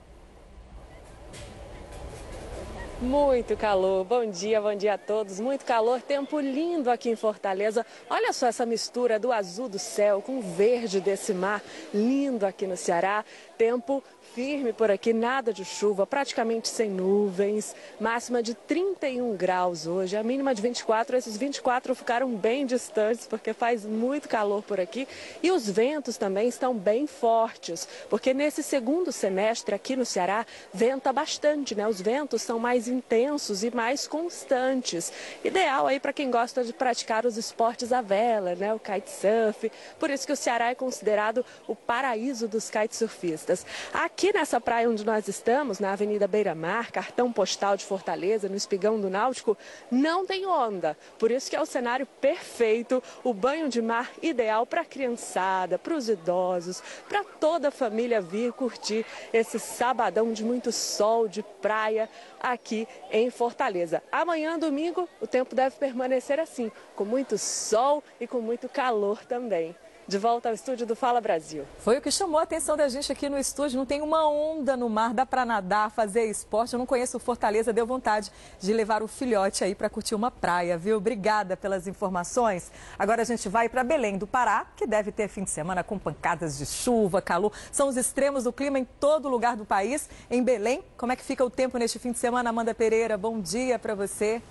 Muito 3.00 3.56
calor. 3.56 4.04
Bom 4.06 4.26
dia, 4.26 4.60
bom 4.60 4.74
dia 4.74 4.96
a 4.96 4.98
todos. 4.98 5.40
Muito 5.40 5.64
calor, 5.64 6.02
tempo 6.02 6.40
lindo 6.40 6.90
aqui 6.90 7.12
em 7.12 7.16
Fortaleza. 7.16 7.86
Olha 8.10 8.34
só 8.34 8.48
essa 8.48 8.66
mistura 8.66 9.20
do 9.20 9.32
azul 9.32 9.70
do 9.70 9.78
céu 9.78 10.20
com 10.20 10.40
o 10.40 10.42
verde 10.42 11.00
desse 11.00 11.32
mar 11.32 11.62
lindo 11.94 12.44
aqui 12.44 12.66
no 12.66 12.76
Ceará. 12.76 13.24
Tempo 13.56 14.04
firme 14.38 14.72
por 14.72 14.92
aqui, 14.92 15.14
nada 15.14 15.52
de 15.52 15.66
chuva, 15.66 16.06
praticamente 16.06 16.68
sem 16.68 16.92
nuvens. 16.92 17.76
Máxima 18.00 18.44
de 18.44 18.54
31 18.54 19.36
graus 19.36 19.88
hoje, 19.88 20.16
a 20.16 20.22
mínima 20.22 20.54
de 20.54 20.62
24. 20.62 21.18
Esses 21.18 21.36
24 21.36 21.96
ficaram 21.96 22.30
bem 22.36 22.64
distantes 22.64 23.26
porque 23.26 23.52
faz 23.52 23.84
muito 23.84 24.30
calor 24.30 24.62
por 24.62 24.80
aqui. 24.80 25.08
E 25.42 25.50
os 25.50 25.68
ventos 25.68 26.18
também 26.18 26.48
estão 26.48 26.76
bem 26.76 27.08
fortes, 27.08 27.88
porque 28.12 28.32
nesse 28.32 28.62
segundo 28.62 29.12
semestre 29.12 29.74
aqui 29.74 29.96
no 29.96 30.06
Ceará 30.06 30.46
venta 30.72 31.12
bastante, 31.12 31.74
né? 31.74 31.88
Os 31.88 32.00
ventos 32.00 32.44
são 32.44 32.60
mais 32.60 32.88
intensos 32.88 33.64
e 33.64 33.72
mais 33.72 34.08
constantes. 34.08 35.12
Ideal 35.44 35.88
aí 35.88 36.00
para 36.00 36.14
quem 36.14 36.30
gosta 36.30 36.64
de 36.64 36.74
praticar 36.74 37.26
os 37.26 37.38
esportes 37.38 37.92
à 37.92 38.02
vela, 38.02 38.54
né? 38.54 38.72
O 38.72 38.78
kitesurf. 38.78 39.72
Por 39.98 40.12
isso 40.12 40.28
que 40.28 40.34
o 40.34 40.38
Ceará 40.38 40.70
é 40.70 40.76
considerado 40.76 41.44
o 41.68 41.76
paraíso 41.76 42.48
dos 42.48 42.70
kitesurfistas. 42.70 43.66
Aqui 43.92 44.27
Aqui 44.28 44.38
nessa 44.38 44.60
praia 44.60 44.90
onde 44.90 45.06
nós 45.06 45.30
estamos, 45.30 45.80
na 45.80 45.94
Avenida 45.94 46.28
Beira 46.28 46.54
Mar, 46.54 46.92
cartão 46.92 47.32
postal 47.32 47.78
de 47.78 47.86
Fortaleza, 47.86 48.50
no 48.50 48.58
Espigão 48.58 49.00
do 49.00 49.10
Náutico, 49.10 49.58
não 49.90 50.26
tem 50.26 50.46
onda. 50.46 50.98
Por 51.18 51.32
isso 51.32 51.50
que 51.50 51.56
é 51.56 51.62
o 51.62 51.66
cenário 51.66 52.06
perfeito, 52.20 53.02
o 53.24 53.34
banho 53.34 53.70
de 53.70 53.82
mar 53.82 54.12
ideal 54.22 54.66
para 54.66 54.82
a 54.82 54.86
criançada, 54.86 55.80
para 55.80 55.96
os 55.96 56.10
idosos, 56.10 56.84
para 57.08 57.24
toda 57.24 57.70
a 57.70 57.72
família 57.72 58.20
vir 58.20 58.52
curtir 58.52 59.06
esse 59.32 59.60
sabadão 59.60 60.34
de 60.34 60.44
muito 60.44 60.74
sol, 60.74 61.30
de 61.30 61.42
praia 61.42 62.10
aqui 62.38 62.86
em 63.10 63.30
Fortaleza. 63.30 64.04
Amanhã, 64.12 64.60
domingo, 64.60 65.08
o 65.22 65.26
tempo 65.26 65.56
deve 65.56 65.78
permanecer 65.78 66.38
assim, 66.38 66.70
com 66.98 67.06
muito 67.06 67.38
sol 67.38 68.04
e 68.20 68.28
com 68.28 68.42
muito 68.42 68.68
calor 68.68 69.24
também. 69.24 69.74
De 70.08 70.18
volta 70.18 70.48
ao 70.48 70.56
estúdio 70.56 70.88
do 70.88 70.96
Fala 70.96 71.20
Brasil. 71.20 71.66
Foi 71.80 71.98
o 71.98 72.02
que 72.02 72.10
chamou 72.10 72.40
a 72.40 72.44
atenção 72.44 72.78
da 72.78 72.88
gente 72.88 73.12
aqui 73.12 73.28
no 73.28 73.38
estúdio. 73.38 73.78
Não 73.78 73.86
tem 73.86 74.02
uma 74.02 74.26
onda 74.26 74.78
no 74.78 74.90
mar, 74.90 75.14
dá 75.14 75.26
para 75.26 75.44
nadar, 75.44 75.92
fazer 75.92 76.24
esporte. 76.30 76.72
Eu 76.72 76.80
não 76.80 76.86
conheço 76.86 77.20
Fortaleza, 77.20 77.74
deu 77.74 77.86
vontade 77.86 78.32
de 78.58 78.72
levar 78.72 79.04
o 79.04 79.08
filhote 79.10 79.66
aí 79.66 79.76
para 79.76 79.90
curtir 79.90 80.16
uma 80.16 80.32
praia, 80.32 80.78
viu? 80.78 80.96
Obrigada 80.96 81.58
pelas 81.58 81.88
informações. 81.88 82.72
Agora 82.98 83.22
a 83.22 83.26
gente 83.26 83.50
vai 83.50 83.68
para 83.68 83.84
Belém 83.84 84.18
do 84.18 84.26
Pará, 84.26 84.66
que 84.78 84.88
deve 84.88 85.12
ter 85.12 85.28
fim 85.28 85.44
de 85.44 85.50
semana 85.50 85.84
com 85.84 86.00
pancadas 86.00 86.58
de 86.58 86.66
chuva, 86.66 87.22
calor. 87.22 87.52
São 87.70 87.90
os 87.90 87.98
extremos 87.98 88.46
do 88.46 88.54
clima 88.54 88.80
em 88.80 88.86
todo 88.86 89.28
lugar 89.28 89.58
do 89.58 89.66
país. 89.66 90.10
Em 90.32 90.42
Belém, 90.42 90.86
como 90.96 91.12
é 91.12 91.18
que 91.18 91.24
fica 91.24 91.44
o 91.44 91.50
tempo 91.50 91.78
neste 91.78 92.00
fim 92.00 92.14
de 92.14 92.18
semana, 92.18 92.50
Amanda 92.50 92.74
Pereira? 92.74 93.18
Bom 93.18 93.42
dia 93.42 93.78
para 93.78 93.94
você. 93.94 94.42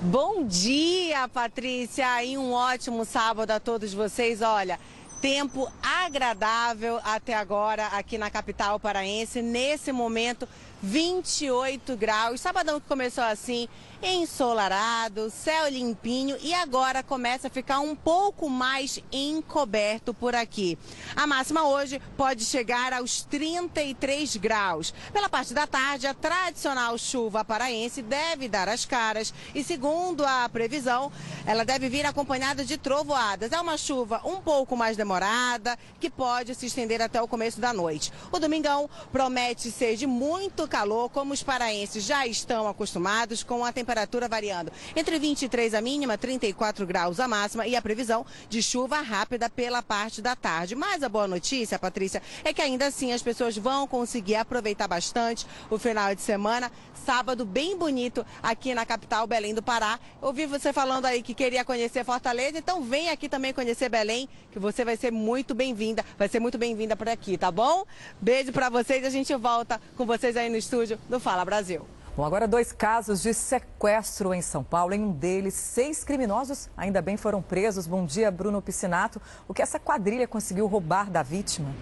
Bom 0.00 0.44
dia, 0.44 1.26
Patrícia, 1.26 2.22
e 2.22 2.38
um 2.38 2.52
ótimo 2.52 3.04
sábado 3.04 3.50
a 3.50 3.58
todos 3.58 3.92
vocês. 3.92 4.40
Olha, 4.40 4.78
tempo 5.20 5.70
agradável 5.82 7.00
até 7.04 7.34
agora 7.34 7.86
aqui 7.88 8.16
na 8.18 8.30
capital 8.30 8.78
paraense. 8.78 9.42
Nesse 9.42 9.92
momento, 9.92 10.48
28 10.82 11.96
graus. 11.96 12.40
Sabadão 12.40 12.80
que 12.80 12.86
começou 12.86 13.24
assim, 13.24 13.68
ensolarado, 14.02 15.30
céu 15.30 15.68
limpinho 15.68 16.36
e 16.40 16.54
agora 16.54 17.02
começa 17.02 17.48
a 17.48 17.50
ficar 17.50 17.80
um 17.80 17.96
pouco 17.96 18.48
mais 18.48 19.00
encoberto 19.10 20.14
por 20.14 20.34
aqui. 20.34 20.78
A 21.16 21.26
máxima 21.26 21.66
hoje 21.66 22.00
pode 22.16 22.44
chegar 22.44 22.92
aos 22.92 23.22
33 23.22 24.36
graus. 24.36 24.94
Pela 25.12 25.28
parte 25.28 25.52
da 25.52 25.66
tarde, 25.66 26.06
a 26.06 26.14
tradicional 26.14 26.96
chuva 26.96 27.44
paraense 27.44 28.02
deve 28.02 28.48
dar 28.48 28.68
as 28.68 28.84
caras 28.84 29.34
e, 29.54 29.64
segundo 29.64 30.24
a 30.24 30.48
previsão, 30.48 31.10
ela 31.48 31.64
deve 31.64 31.88
vir 31.88 32.04
acompanhada 32.04 32.62
de 32.62 32.76
trovoadas. 32.76 33.52
É 33.52 33.58
uma 33.58 33.78
chuva 33.78 34.20
um 34.22 34.36
pouco 34.36 34.76
mais 34.76 34.98
demorada 34.98 35.78
que 35.98 36.10
pode 36.10 36.54
se 36.54 36.66
estender 36.66 37.00
até 37.00 37.22
o 37.22 37.26
começo 37.26 37.58
da 37.58 37.72
noite. 37.72 38.12
O 38.30 38.38
domingão 38.38 38.88
promete 39.10 39.70
ser 39.70 39.96
de 39.96 40.06
muito 40.06 40.68
calor, 40.68 41.08
como 41.08 41.32
os 41.32 41.42
paraenses 41.42 42.04
já 42.04 42.26
estão 42.26 42.68
acostumados 42.68 43.42
com 43.42 43.64
a 43.64 43.72
temperatura 43.72 44.28
variando 44.28 44.70
entre 44.94 45.18
23 45.18 45.72
a 45.72 45.80
mínima, 45.80 46.18
34 46.18 46.86
graus 46.86 47.18
a 47.18 47.26
máxima 47.26 47.66
e 47.66 47.74
a 47.74 47.80
previsão 47.80 48.26
de 48.50 48.62
chuva 48.62 49.00
rápida 49.00 49.48
pela 49.48 49.82
parte 49.82 50.20
da 50.20 50.36
tarde. 50.36 50.74
Mas 50.74 51.02
a 51.02 51.08
boa 51.08 51.26
notícia, 51.26 51.78
Patrícia, 51.78 52.20
é 52.44 52.52
que 52.52 52.60
ainda 52.60 52.88
assim 52.88 53.14
as 53.14 53.22
pessoas 53.22 53.56
vão 53.56 53.86
conseguir 53.86 54.34
aproveitar 54.34 54.86
bastante 54.86 55.46
o 55.70 55.78
final 55.78 56.14
de 56.14 56.20
semana. 56.20 56.70
Sábado 57.06 57.46
bem 57.46 57.74
bonito 57.74 58.26
aqui 58.42 58.74
na 58.74 58.84
capital 58.84 59.26
Belém 59.26 59.54
do 59.54 59.62
Pará. 59.62 59.98
Ouvi 60.20 60.44
você 60.44 60.74
falando 60.74 61.06
aí 61.06 61.22
que 61.22 61.37
queria 61.38 61.64
conhecer 61.64 62.04
Fortaleza, 62.04 62.58
então 62.58 62.82
vem 62.82 63.10
aqui 63.10 63.28
também 63.28 63.54
conhecer 63.54 63.88
Belém, 63.88 64.28
que 64.50 64.58
você 64.58 64.84
vai 64.84 64.96
ser 64.96 65.12
muito 65.12 65.54
bem-vinda, 65.54 66.04
vai 66.18 66.28
ser 66.28 66.40
muito 66.40 66.58
bem-vinda 66.58 66.96
por 66.96 67.08
aqui, 67.08 67.38
tá 67.38 67.48
bom? 67.48 67.84
Beijo 68.20 68.52
para 68.52 68.68
vocês, 68.68 69.04
a 69.04 69.08
gente 69.08 69.32
volta 69.36 69.80
com 69.96 70.04
vocês 70.04 70.36
aí 70.36 70.50
no 70.50 70.56
estúdio 70.56 70.98
do 71.08 71.20
Fala 71.20 71.44
Brasil. 71.44 71.86
Bom, 72.16 72.24
agora 72.24 72.48
dois 72.48 72.72
casos 72.72 73.22
de 73.22 73.32
sequestro 73.32 74.34
em 74.34 74.42
São 74.42 74.64
Paulo. 74.64 74.92
Em 74.92 75.00
um 75.00 75.12
deles, 75.12 75.54
seis 75.54 76.02
criminosos 76.02 76.68
ainda 76.76 77.00
bem 77.00 77.16
foram 77.16 77.40
presos. 77.40 77.86
Bom 77.86 78.04
dia, 78.04 78.32
Bruno 78.32 78.60
Piscinato. 78.60 79.22
O 79.46 79.54
que 79.54 79.62
essa 79.62 79.78
quadrilha 79.78 80.26
conseguiu 80.26 80.66
roubar 80.66 81.08
da 81.08 81.22
vítima? 81.22 81.72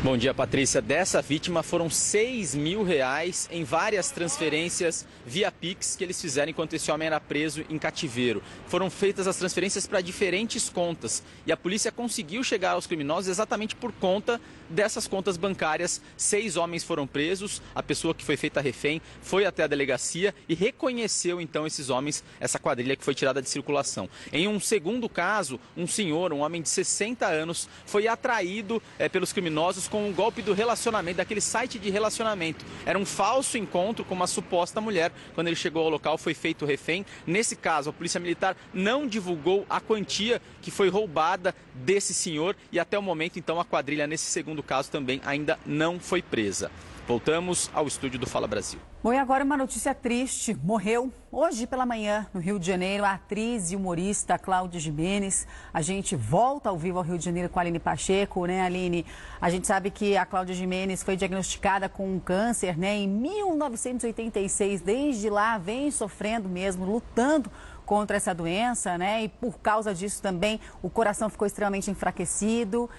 Bom 0.00 0.16
dia, 0.16 0.32
Patrícia. 0.32 0.80
Dessa 0.80 1.20
vítima 1.20 1.60
foram 1.60 1.90
6 1.90 2.54
mil 2.54 2.84
reais 2.84 3.48
em 3.50 3.64
várias 3.64 4.12
transferências 4.12 5.04
via 5.26 5.50
Pix 5.50 5.96
que 5.96 6.04
eles 6.04 6.20
fizeram 6.20 6.50
enquanto 6.50 6.74
esse 6.74 6.88
homem 6.92 7.08
era 7.08 7.18
preso 7.18 7.64
em 7.68 7.76
cativeiro. 7.76 8.40
Foram 8.68 8.88
feitas 8.90 9.26
as 9.26 9.36
transferências 9.36 9.88
para 9.88 10.00
diferentes 10.00 10.68
contas 10.68 11.20
e 11.44 11.50
a 11.50 11.56
polícia 11.56 11.90
conseguiu 11.90 12.44
chegar 12.44 12.72
aos 12.72 12.86
criminosos 12.86 13.28
exatamente 13.28 13.74
por 13.74 13.90
conta 13.90 14.40
dessas 14.68 15.06
contas 15.06 15.36
bancárias. 15.36 16.00
Seis 16.16 16.56
homens 16.56 16.84
foram 16.84 17.06
presos, 17.06 17.62
a 17.74 17.82
pessoa 17.82 18.14
que 18.14 18.24
foi 18.24 18.36
feita 18.36 18.60
refém 18.60 19.00
foi 19.22 19.44
até 19.44 19.62
a 19.62 19.66
delegacia 19.66 20.34
e 20.48 20.54
reconheceu 20.54 21.40
então 21.40 21.66
esses 21.66 21.90
homens, 21.90 22.24
essa 22.40 22.58
quadrilha 22.58 22.96
que 22.96 23.04
foi 23.04 23.14
tirada 23.14 23.42
de 23.42 23.48
circulação. 23.48 24.08
Em 24.32 24.48
um 24.48 24.60
segundo 24.60 25.08
caso, 25.08 25.58
um 25.76 25.86
senhor, 25.86 26.32
um 26.32 26.40
homem 26.40 26.62
de 26.62 26.68
60 26.68 27.26
anos, 27.26 27.68
foi 27.86 28.06
atraído 28.06 28.82
é, 28.98 29.08
pelos 29.08 29.32
criminosos 29.32 29.88
com 29.88 30.08
um 30.08 30.12
golpe 30.12 30.42
do 30.42 30.52
relacionamento, 30.52 31.18
daquele 31.18 31.40
site 31.40 31.78
de 31.78 31.90
relacionamento. 31.90 32.64
Era 32.84 32.98
um 32.98 33.06
falso 33.06 33.56
encontro 33.56 34.04
com 34.04 34.14
uma 34.14 34.26
suposta 34.26 34.80
mulher. 34.80 35.12
Quando 35.34 35.46
ele 35.48 35.56
chegou 35.56 35.84
ao 35.84 35.90
local, 35.90 36.18
foi 36.18 36.34
feito 36.34 36.64
refém. 36.64 37.04
Nesse 37.26 37.56
caso, 37.56 37.90
a 37.90 37.92
Polícia 37.92 38.20
Militar 38.20 38.56
não 38.72 39.06
divulgou 39.06 39.66
a 39.68 39.80
quantia 39.80 40.40
que 40.60 40.70
foi 40.70 40.88
roubada 40.88 41.54
desse 41.74 42.12
senhor 42.12 42.56
e 42.72 42.78
até 42.78 42.98
o 42.98 43.02
momento, 43.02 43.38
então, 43.38 43.60
a 43.60 43.64
quadrilha, 43.64 44.06
nesse 44.06 44.26
segundo 44.26 44.57
caso, 44.62 44.90
também 44.90 45.20
ainda 45.24 45.58
não 45.66 45.98
foi 45.98 46.22
presa. 46.22 46.70
Voltamos 47.08 47.70
ao 47.72 47.86
estúdio 47.86 48.18
do 48.18 48.26
Fala 48.26 48.46
Brasil. 48.46 48.78
Bom, 49.02 49.14
e 49.14 49.16
agora 49.16 49.42
uma 49.42 49.56
notícia 49.56 49.94
triste. 49.94 50.54
Morreu 50.62 51.10
hoje 51.32 51.66
pela 51.66 51.86
manhã, 51.86 52.26
no 52.34 52.40
Rio 52.40 52.58
de 52.58 52.66
Janeiro, 52.66 53.02
a 53.02 53.12
atriz 53.12 53.72
e 53.72 53.76
humorista 53.76 54.38
Cláudia 54.38 54.78
Jimenez. 54.78 55.46
A 55.72 55.80
gente 55.80 56.14
volta 56.14 56.68
ao 56.68 56.76
vivo 56.76 56.98
ao 56.98 57.04
Rio 57.04 57.16
de 57.16 57.24
Janeiro 57.24 57.48
com 57.48 57.58
a 57.58 57.62
Aline 57.62 57.78
Pacheco, 57.78 58.44
né, 58.44 58.60
Aline? 58.60 59.06
A 59.40 59.48
gente 59.48 59.66
sabe 59.66 59.90
que 59.90 60.18
a 60.18 60.26
Cláudia 60.26 60.54
Jimenez 60.54 61.02
foi 61.02 61.16
diagnosticada 61.16 61.88
com 61.88 62.12
um 62.12 62.20
câncer, 62.20 62.76
né, 62.76 62.96
em 62.98 63.08
1986. 63.08 64.82
Desde 64.82 65.30
lá 65.30 65.56
vem 65.56 65.90
sofrendo 65.90 66.46
mesmo, 66.46 66.84
lutando 66.84 67.50
contra 67.86 68.18
essa 68.18 68.34
doença, 68.34 68.98
né? 68.98 69.24
E 69.24 69.28
por 69.30 69.58
causa 69.60 69.94
disso 69.94 70.20
também 70.20 70.60
o 70.82 70.90
coração 70.90 71.30
ficou 71.30 71.46
extremamente 71.46 71.90
enfraquecido. 71.90 72.90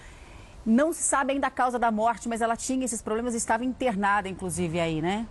Não 0.70 0.94
se 0.94 1.02
sabe 1.02 1.34
ainda 1.34 1.48
a 1.48 1.50
causa 1.50 1.80
da 1.80 1.90
morte, 1.90 2.30
mas 2.30 2.42
ela 2.42 2.56
tinha 2.56 2.86
esses 2.86 3.02
problemas 3.02 3.34
e 3.34 3.38
estava 3.38 3.66
internada, 3.66 4.30
inclusive, 4.30 4.80
aí, 4.80 5.02
né? 5.02 5.26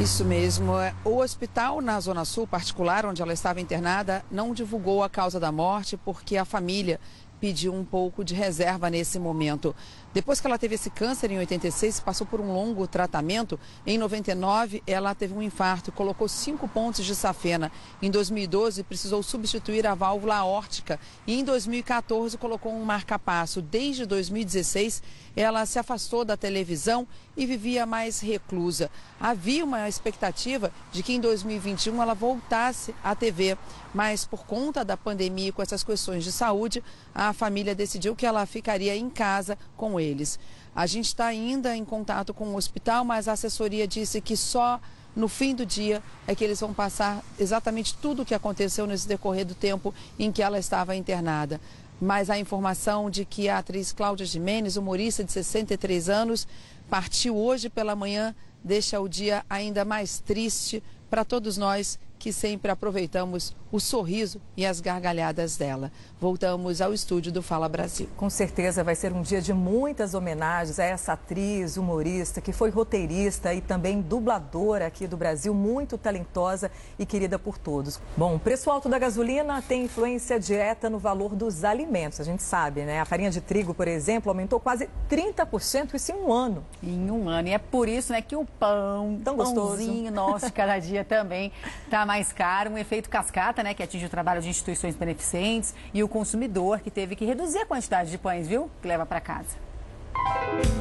Isso 0.00 0.24
mesmo. 0.24 0.78
É, 0.78 0.94
o 1.04 1.18
hospital 1.18 1.82
na 1.82 2.00
Zona 2.00 2.24
Sul 2.24 2.46
particular, 2.46 3.04
onde 3.04 3.20
ela 3.20 3.34
estava 3.34 3.60
internada, 3.60 4.24
não 4.30 4.54
divulgou 4.54 5.02
a 5.02 5.10
causa 5.10 5.38
da 5.38 5.52
morte 5.52 5.98
porque 5.98 6.38
a 6.38 6.46
família 6.46 6.98
pedir 7.38 7.68
um 7.68 7.84
pouco 7.84 8.24
de 8.24 8.34
reserva 8.34 8.88
nesse 8.88 9.18
momento. 9.18 9.76
Depois 10.14 10.40
que 10.40 10.46
ela 10.46 10.56
teve 10.56 10.76
esse 10.76 10.90
câncer 10.90 11.32
em 11.32 11.38
86, 11.38 11.98
passou 11.98 12.24
por 12.24 12.40
um 12.40 12.52
longo 12.52 12.86
tratamento. 12.86 13.58
Em 13.84 13.98
99, 13.98 14.80
ela 14.86 15.12
teve 15.12 15.34
um 15.34 15.42
infarto 15.42 15.90
e 15.90 15.92
colocou 15.92 16.28
cinco 16.28 16.68
pontos 16.68 17.04
de 17.04 17.16
safena. 17.16 17.72
Em 18.00 18.08
2012, 18.12 18.84
precisou 18.84 19.24
substituir 19.24 19.84
a 19.88 19.94
válvula 19.96 20.36
aórtica. 20.36 21.00
E 21.26 21.34
em 21.34 21.42
2014, 21.42 22.38
colocou 22.38 22.72
um 22.72 22.84
marca-passo. 22.84 23.60
Desde 23.60 24.06
2016, 24.06 25.02
ela 25.34 25.66
se 25.66 25.80
afastou 25.80 26.24
da 26.24 26.36
televisão 26.36 27.08
e 27.36 27.44
vivia 27.44 27.84
mais 27.84 28.20
reclusa. 28.20 28.92
Havia 29.18 29.64
uma 29.64 29.88
expectativa 29.88 30.70
de 30.92 31.02
que 31.02 31.12
em 31.12 31.20
2021 31.20 32.00
ela 32.00 32.14
voltasse 32.14 32.94
à 33.02 33.16
TV, 33.16 33.58
mas 33.92 34.24
por 34.24 34.46
conta 34.46 34.84
da 34.84 34.96
pandemia 34.96 35.48
e 35.48 35.52
com 35.52 35.60
essas 35.60 35.82
questões 35.82 36.22
de 36.22 36.30
saúde, 36.30 36.84
a 37.12 37.32
família 37.32 37.74
decidiu 37.74 38.14
que 38.14 38.24
ela 38.24 38.46
ficaria 38.46 38.94
em 38.94 39.10
casa 39.10 39.58
com 39.76 39.98
eles. 40.04 40.38
A 40.74 40.86
gente 40.86 41.06
está 41.06 41.26
ainda 41.26 41.76
em 41.76 41.84
contato 41.84 42.34
com 42.34 42.48
o 42.48 42.56
hospital, 42.56 43.04
mas 43.04 43.28
a 43.28 43.32
assessoria 43.32 43.86
disse 43.86 44.20
que 44.20 44.36
só 44.36 44.80
no 45.14 45.28
fim 45.28 45.54
do 45.54 45.64
dia 45.64 46.02
é 46.26 46.34
que 46.34 46.42
eles 46.42 46.60
vão 46.60 46.74
passar 46.74 47.24
exatamente 47.38 47.94
tudo 47.94 48.22
o 48.22 48.24
que 48.24 48.34
aconteceu 48.34 48.86
nesse 48.86 49.06
decorrer 49.06 49.46
do 49.46 49.54
tempo 49.54 49.94
em 50.18 50.32
que 50.32 50.42
ela 50.42 50.58
estava 50.58 50.96
internada. 50.96 51.60
Mas 52.00 52.28
a 52.28 52.38
informação 52.38 53.08
de 53.08 53.24
que 53.24 53.48
a 53.48 53.58
atriz 53.58 53.92
Cláudia 53.92 54.26
Jimenez, 54.26 54.76
humorista 54.76 55.22
de 55.22 55.30
63 55.30 56.08
anos, 56.08 56.46
partiu 56.90 57.36
hoje 57.36 57.70
pela 57.70 57.94
manhã 57.94 58.34
deixa 58.64 58.98
o 58.98 59.06
dia 59.06 59.44
ainda 59.48 59.84
mais 59.84 60.18
triste 60.18 60.82
para 61.10 61.24
todos 61.24 61.58
nós 61.58 61.98
que 62.24 62.32
sempre 62.32 62.70
aproveitamos 62.70 63.54
o 63.70 63.78
sorriso 63.78 64.40
e 64.56 64.64
as 64.64 64.80
gargalhadas 64.80 65.58
dela. 65.58 65.92
Voltamos 66.18 66.80
ao 66.80 66.94
estúdio 66.94 67.30
do 67.30 67.42
Fala 67.42 67.68
Brasil. 67.68 68.08
Com 68.16 68.30
certeza 68.30 68.82
vai 68.82 68.94
ser 68.94 69.12
um 69.12 69.20
dia 69.20 69.42
de 69.42 69.52
muitas 69.52 70.14
homenagens 70.14 70.78
a 70.78 70.84
essa 70.84 71.12
atriz, 71.12 71.76
humorista, 71.76 72.40
que 72.40 72.50
foi 72.50 72.70
roteirista 72.70 73.52
e 73.52 73.60
também 73.60 74.00
dubladora 74.00 74.86
aqui 74.86 75.06
do 75.06 75.18
Brasil, 75.18 75.52
muito 75.52 75.98
talentosa 75.98 76.70
e 76.98 77.04
querida 77.04 77.38
por 77.38 77.58
todos. 77.58 78.00
Bom, 78.16 78.36
o 78.36 78.38
preço 78.38 78.70
alto 78.70 78.88
da 78.88 78.98
gasolina 78.98 79.60
tem 79.60 79.84
influência 79.84 80.40
direta 80.40 80.88
no 80.88 80.98
valor 80.98 81.34
dos 81.34 81.62
alimentos, 81.62 82.20
a 82.20 82.24
gente 82.24 82.42
sabe, 82.42 82.84
né? 82.84 83.00
A 83.00 83.04
farinha 83.04 83.30
de 83.30 83.42
trigo, 83.42 83.74
por 83.74 83.86
exemplo, 83.86 84.30
aumentou 84.30 84.58
quase 84.58 84.88
30% 85.10 85.92
isso 85.92 86.10
em 86.10 86.14
um 86.14 86.32
ano. 86.32 86.64
Em 86.82 87.10
um 87.10 87.28
ano. 87.28 87.48
E 87.48 87.52
é 87.52 87.58
por 87.58 87.86
isso 87.86 88.12
né, 88.12 88.22
que 88.22 88.34
o 88.34 88.46
pão, 88.46 89.20
Tão 89.22 89.36
pãozinho 89.36 90.10
gostoso. 90.10 90.10
nosso 90.12 90.52
cada 90.54 90.78
dia 90.78 91.04
também 91.04 91.52
está 91.84 92.06
mais 92.06 92.13
caro. 92.32 92.70
Um 92.70 92.78
efeito 92.78 93.08
cascata, 93.08 93.62
né, 93.62 93.74
que 93.74 93.82
atinge 93.82 94.06
o 94.06 94.08
trabalho 94.08 94.40
de 94.40 94.48
instituições 94.48 94.94
beneficentes 94.94 95.74
e 95.92 96.02
o 96.02 96.08
consumidor 96.08 96.80
que 96.80 96.90
teve 96.90 97.16
que 97.16 97.24
reduzir 97.24 97.58
a 97.58 97.66
quantidade 97.66 98.10
de 98.10 98.18
pães, 98.18 98.46
viu? 98.46 98.70
Que 98.80 98.88
leva 98.88 99.04
para 99.04 99.20
casa. 99.20 99.64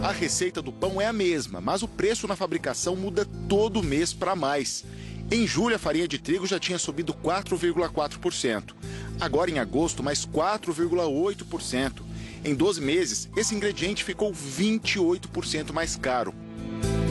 A 0.01 0.11
receita 0.11 0.61
do 0.61 0.71
pão 0.71 1.01
é 1.01 1.05
a 1.05 1.13
mesma, 1.13 1.59
mas 1.59 1.81
o 1.81 1.87
preço 1.87 2.27
na 2.27 2.35
fabricação 2.35 2.95
muda 2.95 3.27
todo 3.49 3.83
mês 3.83 4.13
para 4.13 4.35
mais. 4.35 4.85
Em 5.31 5.47
julho, 5.47 5.75
a 5.75 5.79
farinha 5.79 6.07
de 6.07 6.19
trigo 6.19 6.45
já 6.45 6.59
tinha 6.59 6.77
subido 6.77 7.13
4,4%. 7.13 8.75
Agora, 9.19 9.49
em 9.49 9.59
agosto, 9.59 10.03
mais 10.03 10.25
4,8%. 10.25 12.01
Em 12.45 12.53
12 12.53 12.81
meses, 12.81 13.29
esse 13.35 13.55
ingrediente 13.55 14.03
ficou 14.03 14.31
28% 14.31 15.71
mais 15.71 15.95
caro. 15.95 16.33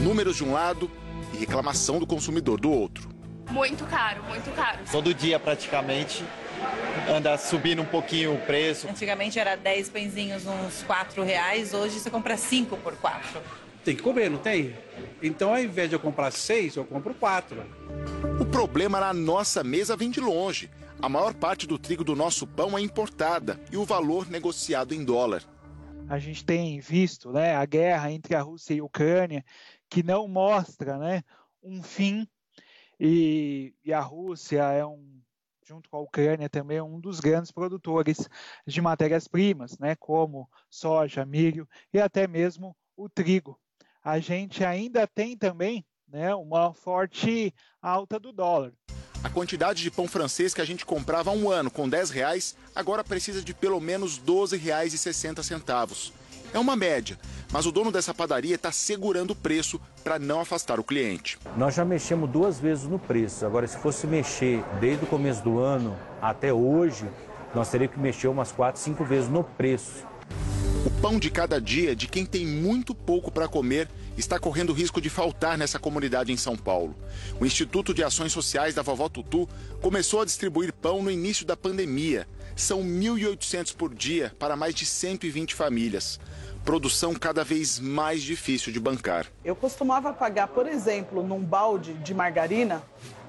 Números 0.03 0.37
de 0.37 0.43
um 0.43 0.53
lado 0.53 0.89
e 1.33 1.37
reclamação 1.37 1.99
do 1.99 2.05
consumidor 2.07 2.59
do 2.59 2.71
outro. 2.71 3.12
Muito 3.51 3.85
caro, 3.85 4.23
muito 4.23 4.51
caro. 4.55 4.79
Todo 4.91 5.13
dia 5.13 5.39
praticamente 5.39 6.23
anda 7.09 7.37
subindo 7.37 7.81
um 7.81 7.85
pouquinho 7.85 8.35
o 8.35 8.37
preço. 8.39 8.87
Antigamente 8.87 9.39
era 9.39 9.55
10 9.55 9.89
pãezinhos 9.89 10.45
uns 10.45 10.83
4 10.83 11.23
reais, 11.23 11.73
hoje 11.73 11.99
você 11.99 12.09
compra 12.09 12.37
5 12.37 12.77
por 12.77 12.95
4. 12.95 13.41
Tem 13.83 13.95
que 13.95 14.01
comer, 14.01 14.29
não 14.29 14.37
tem? 14.37 14.73
Então, 15.21 15.49
ao 15.53 15.59
invés 15.59 15.89
de 15.89 15.95
eu 15.95 15.99
comprar 15.99 16.31
seis, 16.31 16.77
eu 16.77 16.85
compro 16.85 17.13
quatro. 17.13 17.61
O 18.39 18.45
problema 18.45 18.97
na 18.97 19.13
nossa 19.13 19.61
mesa 19.61 19.97
vem 19.97 20.09
de 20.09 20.21
longe. 20.21 20.71
A 21.01 21.09
maior 21.09 21.33
parte 21.33 21.67
do 21.67 21.77
trigo 21.77 22.01
do 22.01 22.15
nosso 22.15 22.47
pão 22.47 22.77
é 22.77 22.81
importada 22.81 23.59
e 23.69 23.75
o 23.75 23.83
valor 23.83 24.29
negociado 24.29 24.93
em 24.93 25.03
dólar. 25.03 25.43
A 26.07 26.17
gente 26.17 26.45
tem 26.45 26.79
visto 26.79 27.31
né, 27.33 27.55
a 27.55 27.65
guerra 27.65 28.09
entre 28.09 28.35
a 28.35 28.41
Rússia 28.41 28.73
e 28.73 28.79
a 28.79 28.83
Ucrânia, 28.85 29.43
que 29.89 30.01
não 30.01 30.29
mostra 30.29 30.97
né, 30.97 31.21
um 31.61 31.83
fim, 31.83 32.25
e, 32.99 33.73
e 33.83 33.93
a 33.93 33.99
Rússia 33.99 34.63
é 34.71 34.85
um, 34.85 35.21
junto 35.65 35.89
com 35.89 35.97
a 35.97 36.01
Ucrânia 36.01 36.49
também, 36.49 36.81
um 36.81 36.99
dos 36.99 37.19
grandes 37.19 37.51
produtores 37.51 38.29
de 38.65 38.81
matérias-primas, 38.81 39.77
né, 39.77 39.95
como 39.95 40.49
soja, 40.69 41.25
milho 41.25 41.67
e 41.93 41.99
até 41.99 42.27
mesmo 42.27 42.75
o 42.95 43.09
trigo. 43.09 43.59
A 44.03 44.19
gente 44.19 44.63
ainda 44.63 45.07
tem 45.07 45.37
também 45.37 45.85
né, 46.07 46.35
uma 46.35 46.73
forte 46.73 47.53
alta 47.81 48.19
do 48.19 48.31
dólar. 48.31 48.73
A 49.23 49.29
quantidade 49.29 49.81
de 49.81 49.89
pão 49.89 50.05
francês 50.05 50.53
que 50.53 50.59
a 50.59 50.65
gente 50.65 50.85
comprava 50.85 51.31
há 51.31 51.33
um 51.33 51.49
ano 51.49 51.71
com 51.71 51.87
10 51.87 52.09
reais, 52.09 52.57
agora 52.75 53.03
precisa 53.03 53.41
de 53.41 53.53
pelo 53.53 53.79
menos 53.79 54.17
R$ 54.17 54.25
12,60. 54.25 56.11
É 56.53 56.59
uma 56.59 56.75
média, 56.75 57.17
mas 57.51 57.65
o 57.65 57.71
dono 57.71 57.91
dessa 57.91 58.13
padaria 58.13 58.53
está 58.53 58.71
segurando 58.71 59.31
o 59.31 59.35
preço 59.35 59.81
para 60.03 60.19
não 60.19 60.39
afastar 60.39 60.79
o 60.79 60.83
cliente. 60.83 61.39
Nós 61.57 61.73
já 61.73 61.83
mexemos 61.83 62.29
duas 62.29 62.59
vezes 62.59 62.83
no 62.83 62.99
preço. 62.99 63.43
Agora, 63.43 63.67
se 63.67 63.77
fosse 63.77 64.05
mexer 64.05 64.63
desde 64.79 65.03
o 65.03 65.07
começo 65.07 65.43
do 65.43 65.59
ano 65.59 65.97
até 66.21 66.53
hoje, 66.53 67.05
nós 67.55 67.69
teríamos 67.69 67.95
que 67.95 68.01
mexer 68.01 68.27
umas 68.27 68.51
quatro, 68.51 68.79
cinco 68.79 69.03
vezes 69.03 69.29
no 69.29 69.43
preço. 69.43 70.05
O 70.85 70.91
pão 71.01 71.17
de 71.17 71.31
cada 71.31 71.59
dia 71.59 71.95
de 71.95 72.07
quem 72.07 72.25
tem 72.25 72.45
muito 72.45 72.93
pouco 72.93 73.31
para 73.31 73.47
comer 73.47 73.89
está 74.17 74.37
correndo 74.37 74.73
risco 74.73 75.01
de 75.01 75.09
faltar 75.09 75.57
nessa 75.57 75.79
comunidade 75.79 76.31
em 76.31 76.37
São 76.37 76.55
Paulo. 76.55 76.93
O 77.39 77.45
Instituto 77.45 77.93
de 77.93 78.03
Ações 78.03 78.31
Sociais 78.31 78.75
da 78.75 78.81
Vovó 78.81 79.09
Tutu 79.09 79.49
começou 79.81 80.21
a 80.21 80.25
distribuir 80.25 80.71
pão 80.71 81.01
no 81.01 81.09
início 81.09 81.45
da 81.45 81.57
pandemia. 81.57 82.27
São 82.55 82.83
1.800 82.83 83.75
por 83.75 83.93
dia 83.93 84.31
para 84.37 84.55
mais 84.55 84.75
de 84.75 84.85
120 84.85 85.55
famílias. 85.55 86.19
Produção 86.63 87.13
cada 87.13 87.43
vez 87.43 87.79
mais 87.79 88.21
difícil 88.21 88.71
de 88.71 88.79
bancar. 88.79 89.25
Eu 89.43 89.55
costumava 89.55 90.13
pagar, 90.13 90.47
por 90.47 90.67
exemplo, 90.67 91.23
num 91.23 91.39
balde 91.39 91.93
de 91.95 92.13
margarina, 92.13 92.81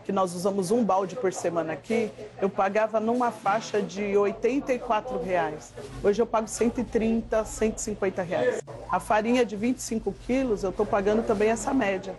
que 0.04 0.12
nós 0.12 0.34
usamos 0.34 0.70
um 0.70 0.84
balde 0.84 1.16
por 1.16 1.32
semana 1.32 1.72
aqui, 1.72 2.10
eu 2.40 2.50
pagava 2.50 3.00
numa 3.00 3.32
faixa 3.32 3.80
de 3.80 4.16
84 4.16 5.20
reais. 5.22 5.72
Hoje 6.02 6.20
eu 6.20 6.26
pago 6.26 6.46
130, 6.46 7.44
150 7.44 8.22
reais. 8.22 8.60
A 8.90 9.00
farinha 9.00 9.44
de 9.44 9.56
25 9.56 10.14
quilos, 10.26 10.62
eu 10.62 10.70
estou 10.70 10.84
pagando 10.84 11.26
também 11.26 11.48
essa 11.48 11.72
média, 11.72 12.14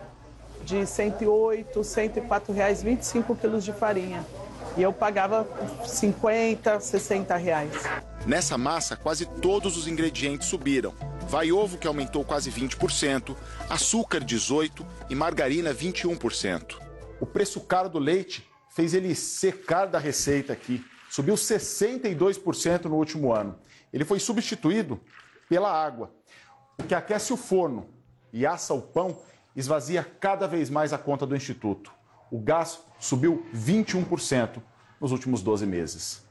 de 0.63 0.85
108, 0.85 1.83
104 1.83 2.51
reais, 2.51 2.81
25 2.81 3.35
quilos 3.35 3.63
de 3.63 3.71
farinha. 3.71 4.25
E 4.77 4.81
eu 4.81 4.91
pagava 4.91 5.47
50, 5.85 6.79
60 6.79 7.35
reais. 7.37 7.71
Nessa 8.25 8.57
massa, 8.57 8.97
quase 8.97 9.25
todos 9.25 9.77
os 9.77 9.87
ingredientes 9.87 10.47
subiram. 10.47 10.93
Vai 11.29 11.51
ovo, 11.51 11.77
que 11.77 11.87
aumentou 11.87 12.25
quase 12.25 12.51
20%, 12.51 13.35
açúcar, 13.69 14.21
18% 14.23 14.85
e 15.09 15.15
margarina, 15.15 15.73
21%. 15.73 16.75
O 17.21 17.25
preço 17.25 17.61
caro 17.61 17.89
do 17.89 17.99
leite 17.99 18.45
fez 18.69 18.93
ele 18.93 19.15
secar 19.15 19.85
da 19.85 19.97
receita 19.97 20.51
aqui. 20.51 20.83
Subiu 21.09 21.35
62% 21.35 22.85
no 22.85 22.95
último 22.95 23.31
ano. 23.31 23.57
Ele 23.93 24.03
foi 24.03 24.19
substituído 24.19 24.99
pela 25.47 25.71
água. 25.71 26.11
O 26.77 26.83
que 26.83 26.93
aquece 26.93 27.31
o 27.31 27.37
forno 27.37 27.89
e 28.33 28.45
assa 28.45 28.73
o 28.73 28.81
pão 28.81 29.17
esvazia 29.55 30.03
cada 30.19 30.45
vez 30.45 30.69
mais 30.69 30.91
a 30.91 30.97
conta 30.97 31.25
do 31.25 31.35
Instituto. 31.35 31.93
O 32.29 32.39
gás 32.39 32.77
subiu 33.05 33.45
21% 33.55 34.61
nos 34.99 35.11
últimos 35.11 35.41
12 35.41 35.65
meses. 35.65 36.25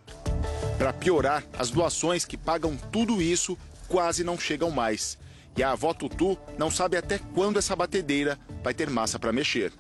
Para 0.76 0.92
piorar, 0.92 1.44
as 1.56 1.70
doações 1.70 2.24
que 2.24 2.36
pagam 2.36 2.76
tudo 2.90 3.22
isso 3.22 3.56
quase 3.88 4.24
não 4.24 4.36
chegam 4.36 4.70
mais. 4.70 5.16
E 5.56 5.62
a 5.62 5.70
avó 5.70 5.94
Tutu 5.94 6.36
não 6.58 6.70
sabe 6.70 6.96
até 6.96 7.20
quando 7.32 7.58
essa 7.58 7.76
batedeira 7.76 8.36
vai 8.62 8.74
ter 8.74 8.90
massa 8.90 9.18
para 9.18 9.32
mexer. 9.32 9.72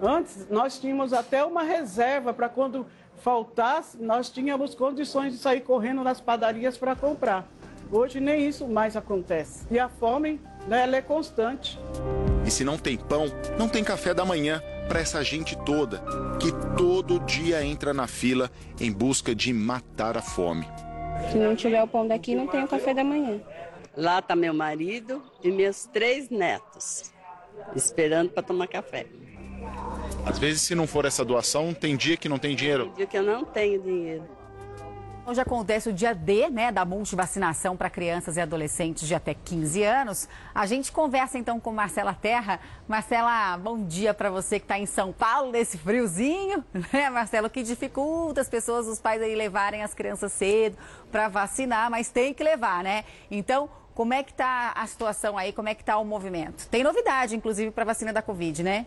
Antes, 0.00 0.46
nós 0.50 0.78
tínhamos 0.78 1.12
até 1.14 1.42
uma 1.42 1.62
reserva 1.62 2.34
para 2.34 2.48
quando 2.48 2.86
faltasse, 3.22 3.96
nós 3.96 4.28
tínhamos 4.28 4.74
condições 4.74 5.32
de 5.32 5.38
sair 5.38 5.62
correndo 5.62 6.04
nas 6.04 6.20
padarias 6.20 6.76
para 6.76 6.94
comprar. 6.94 7.48
Hoje 7.90 8.20
nem 8.20 8.46
isso 8.46 8.68
mais 8.68 8.96
acontece. 8.96 9.66
E 9.70 9.78
a 9.78 9.88
fome, 9.88 10.38
né, 10.68 10.82
ela 10.82 10.96
é 10.96 11.02
constante. 11.02 11.78
E 12.46 12.50
se 12.50 12.62
não 12.64 12.76
tem 12.76 12.98
pão, 12.98 13.26
não 13.58 13.68
tem 13.68 13.82
café 13.82 14.12
da 14.12 14.26
manhã 14.26 14.62
para 14.88 15.00
essa 15.00 15.22
gente 15.22 15.56
toda 15.58 16.02
que 16.40 16.50
todo 16.76 17.20
dia 17.20 17.62
entra 17.62 17.92
na 17.92 18.06
fila 18.06 18.50
em 18.80 18.90
busca 18.90 19.34
de 19.34 19.52
matar 19.52 20.16
a 20.16 20.22
fome. 20.22 20.66
Se 21.30 21.36
não 21.36 21.54
tiver 21.54 21.82
o 21.82 21.86
pão 21.86 22.08
daqui, 22.08 22.34
não 22.34 22.46
tem 22.46 22.64
o 22.64 22.68
café 22.68 22.94
da 22.94 23.04
manhã. 23.04 23.40
Lá 23.96 24.20
está 24.20 24.34
meu 24.34 24.54
marido 24.54 25.22
e 25.42 25.50
meus 25.50 25.84
três 25.86 26.30
netos, 26.30 27.12
esperando 27.76 28.30
para 28.30 28.42
tomar 28.42 28.66
café. 28.68 29.06
Às 30.24 30.38
vezes, 30.38 30.62
se 30.62 30.74
não 30.74 30.86
for 30.86 31.04
essa 31.04 31.24
doação, 31.24 31.74
tem 31.74 31.96
dia 31.96 32.16
que 32.16 32.28
não 32.28 32.38
tem 32.38 32.56
dinheiro. 32.56 32.86
Tem 32.86 32.94
dia 32.94 33.06
que 33.06 33.18
eu 33.18 33.22
não 33.22 33.44
tenho 33.44 33.82
dinheiro. 33.82 34.37
Hoje 35.28 35.42
acontece 35.42 35.90
o 35.90 35.92
dia 35.92 36.14
D, 36.14 36.48
né, 36.48 36.72
da 36.72 36.86
multivacinação 36.86 37.76
para 37.76 37.90
crianças 37.90 38.38
e 38.38 38.40
adolescentes 38.40 39.06
de 39.06 39.14
até 39.14 39.34
15 39.34 39.82
anos. 39.82 40.26
A 40.54 40.64
gente 40.64 40.90
conversa 40.90 41.36
então 41.36 41.60
com 41.60 41.70
Marcela 41.70 42.14
Terra. 42.14 42.58
Marcela, 42.88 43.58
bom 43.58 43.84
dia 43.84 44.14
para 44.14 44.30
você 44.30 44.58
que 44.58 44.64
está 44.64 44.78
em 44.78 44.86
São 44.86 45.12
Paulo 45.12 45.52
nesse 45.52 45.76
friozinho, 45.76 46.64
né, 46.94 47.10
Marcelo? 47.10 47.50
Que 47.50 47.62
dificulta 47.62 48.40
as 48.40 48.48
pessoas, 48.48 48.86
os 48.86 49.00
pais 49.02 49.20
aí 49.20 49.34
levarem 49.34 49.82
as 49.82 49.92
crianças 49.92 50.32
cedo 50.32 50.78
para 51.12 51.28
vacinar, 51.28 51.90
mas 51.90 52.08
tem 52.08 52.32
que 52.32 52.42
levar, 52.42 52.82
né? 52.82 53.04
Então, 53.30 53.68
como 53.94 54.14
é 54.14 54.22
que 54.22 54.30
está 54.30 54.72
a 54.74 54.86
situação 54.86 55.36
aí? 55.36 55.52
Como 55.52 55.68
é 55.68 55.74
que 55.74 55.82
está 55.82 55.98
o 55.98 56.06
movimento? 56.06 56.66
Tem 56.70 56.82
novidade, 56.82 57.36
inclusive, 57.36 57.70
para 57.70 57.84
vacina 57.84 58.14
da 58.14 58.22
Covid, 58.22 58.62
né? 58.62 58.86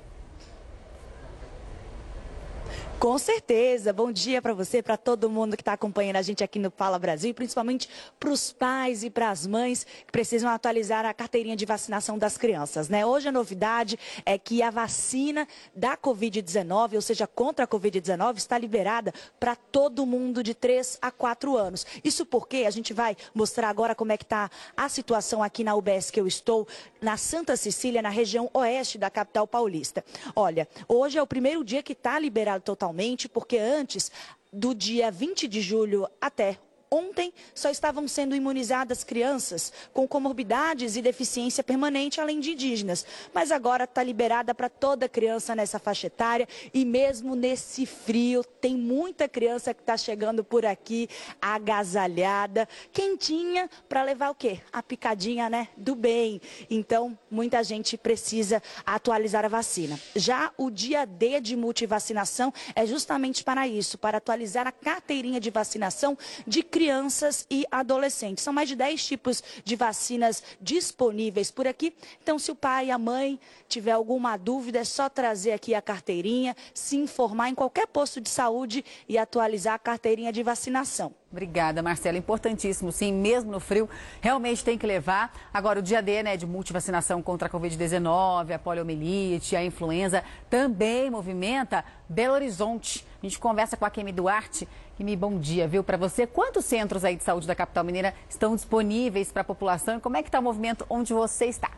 Com 3.02 3.18
certeza. 3.18 3.91
Bom 3.91 4.12
dia 4.12 4.43
para 4.43 4.54
você, 4.54 4.80
para 4.80 4.95
todo 4.95 5.28
mundo 5.28 5.58
que 5.58 5.64
está 5.64 5.74
acompanhando 5.74 6.18
a 6.18 6.22
gente 6.22 6.43
aqui 6.43 6.60
no 6.60 6.70
Fala 6.70 6.99
Brasil, 6.99 7.34
principalmente 7.34 7.89
para 8.20 8.30
os 8.30 8.54
pais 8.54 9.04
e 9.04 9.10
para 9.10 9.32
as 9.32 9.47
mães 9.47 9.84
que 10.06 10.12
precisam 10.12 10.47
atualizar 10.52 11.04
a 11.04 11.12
carteirinha 11.12 11.56
de 11.56 11.66
vacinação 11.66 12.16
das 12.16 12.38
crianças. 12.38 12.89
Né? 12.89 13.04
Hoje 13.04 13.28
a 13.28 13.32
novidade 13.32 13.97
é 14.24 14.38
que 14.38 14.62
a 14.62 14.70
vacina 14.70 15.47
da 15.76 15.97
Covid-19, 15.97 16.93
ou 16.93 17.02
seja, 17.02 17.26
contra 17.26 17.66
a 17.66 17.68
Covid-19, 17.68 18.38
está 18.38 18.56
liberada 18.56 19.12
para 19.39 19.56
todo 19.56 20.06
mundo 20.06 20.43
de 20.43 20.54
3 20.54 20.99
a 21.02 21.10
4 21.10 21.58
anos. 21.58 21.88
Isso 22.04 22.24
porque 22.24 22.66
a 22.68 22.70
gente 22.70 22.93
vai 22.93 23.18
mostrar 23.34 23.70
agora 23.70 23.95
como 23.95 24.12
é 24.12 24.18
que 24.18 24.26
está 24.26 24.47
a 24.78 24.88
situação 24.88 25.41
aqui 25.41 25.64
na 25.64 25.74
UBS 25.74 26.12
que 26.12 26.20
eu 26.20 26.28
estou, 26.28 26.68
na 27.02 27.18
Santa 27.18 27.58
Cecília, 27.58 27.99
na 27.99 28.10
região 28.10 28.47
oeste 28.54 28.99
da 28.99 29.10
capital 29.10 29.47
paulista. 29.47 30.06
Olha, 30.36 30.68
hoje 30.88 31.18
é 31.18 31.22
o 31.22 31.26
primeiro 31.26 31.64
dia 31.64 31.82
que 31.82 31.93
está 31.93 32.20
liberado 32.20 32.64
totalmente 32.64 32.90
porque 33.29 33.57
antes 33.57 34.11
do 34.51 34.73
dia 34.73 35.09
20 35.11 35.47
de 35.47 35.61
julho 35.61 36.07
até 36.19 36.59
Ontem 36.93 37.33
só 37.55 37.69
estavam 37.69 38.05
sendo 38.05 38.35
imunizadas 38.35 39.01
crianças 39.01 39.71
com 39.93 40.05
comorbidades 40.05 40.97
e 40.97 41.01
deficiência 41.01 41.63
permanente, 41.63 42.19
além 42.19 42.41
de 42.41 42.51
indígenas. 42.51 43.05
Mas 43.33 43.49
agora 43.49 43.85
está 43.85 44.03
liberada 44.03 44.53
para 44.53 44.67
toda 44.67 45.07
criança 45.07 45.55
nessa 45.55 45.79
faixa 45.79 46.07
etária 46.07 46.45
e 46.73 46.83
mesmo 46.83 47.33
nesse 47.33 47.85
frio, 47.85 48.43
tem 48.43 48.75
muita 48.75 49.29
criança 49.29 49.73
que 49.73 49.79
está 49.79 49.95
chegando 49.95 50.43
por 50.43 50.65
aqui 50.65 51.07
agasalhada, 51.41 52.67
quentinha, 52.91 53.69
para 53.87 54.03
levar 54.03 54.29
o 54.29 54.35
quê? 54.35 54.59
A 54.73 54.83
picadinha, 54.83 55.49
né? 55.49 55.69
Do 55.77 55.95
bem. 55.95 56.41
Então, 56.69 57.17
muita 57.31 57.63
gente 57.63 57.97
precisa 57.97 58.61
atualizar 58.85 59.45
a 59.45 59.47
vacina. 59.47 59.97
Já 60.13 60.51
o 60.57 60.69
dia 60.69 61.05
D 61.05 61.39
de 61.39 61.55
multivacinação 61.55 62.53
é 62.75 62.85
justamente 62.85 63.45
para 63.45 63.65
isso, 63.65 63.97
para 63.97 64.17
atualizar 64.17 64.67
a 64.67 64.73
carteirinha 64.73 65.39
de 65.39 65.49
vacinação 65.49 66.17
de 66.45 66.61
crianças 66.61 66.80
crianças 66.82 67.45
e 67.47 67.63
adolescentes. 67.69 68.43
São 68.43 68.51
mais 68.51 68.67
de 68.67 68.75
10 68.75 69.05
tipos 69.05 69.43
de 69.63 69.75
vacinas 69.75 70.41
disponíveis 70.59 71.51
por 71.51 71.67
aqui. 71.67 71.95
Então, 72.23 72.39
se 72.39 72.49
o 72.49 72.55
pai 72.55 72.88
e 72.88 72.91
a 72.91 72.97
mãe 72.97 73.39
tiver 73.69 73.91
alguma 73.91 74.36
dúvida, 74.36 74.79
é 74.79 74.84
só 74.84 75.07
trazer 75.07 75.51
aqui 75.51 75.75
a 75.75 75.82
carteirinha, 75.82 76.55
se 76.73 76.97
informar 76.97 77.49
em 77.49 77.53
qualquer 77.53 77.86
posto 77.86 78.19
de 78.19 78.29
saúde 78.29 78.84
e 79.07 79.15
atualizar 79.15 79.75
a 79.75 79.79
carteirinha 79.79 80.34
de 80.34 80.41
vacinação. 80.41 81.13
Obrigada, 81.32 81.84
Marcela. 81.84 82.17
Importantíssimo, 82.17 82.91
sim, 82.91 83.13
mesmo 83.13 83.51
no 83.51 83.59
frio, 83.59 83.88
realmente 84.19 84.65
tem 84.65 84.77
que 84.77 84.86
levar. 84.86 85.32
Agora, 85.53 85.79
o 85.79 85.82
dia 85.82 86.01
D, 86.01 86.23
né, 86.23 86.36
de 86.36 86.45
multivacinação 86.45 87.21
contra 87.21 87.47
a 87.47 87.51
Covid-19, 87.51 88.53
a 88.53 88.59
poliomielite, 88.59 89.55
a 89.55 89.63
influenza, 89.63 90.23
também 90.49 91.09
movimenta 91.09 91.86
Belo 92.09 92.34
Horizonte. 92.34 93.05
A 93.23 93.25
gente 93.25 93.39
conversa 93.39 93.77
com 93.77 93.86
a 93.86 93.89
Kemi 93.89 94.11
Duarte. 94.11 94.67
Kemi, 95.02 95.16
bom 95.16 95.39
dia, 95.39 95.68
viu, 95.68 95.84
para 95.84 95.97
você. 95.97 96.28
Quantos 96.28 96.64
centros 96.64 97.04
aí 97.04 97.16
de 97.16 97.24
saúde 97.24 97.47
da 97.47 97.56
capital 97.56 97.84
mineira 97.84 98.14
estão 98.30 98.56
disponíveis 98.56 99.32
para 99.32 99.41
a 99.41 99.43
população 99.43 99.97
e 99.97 99.99
como 99.99 100.16
é 100.16 100.22
que 100.22 100.30
está 100.30 100.38
o 100.38 100.43
movimento 100.43 100.86
onde 100.88 101.12
você 101.12 101.47
está? 101.47 101.72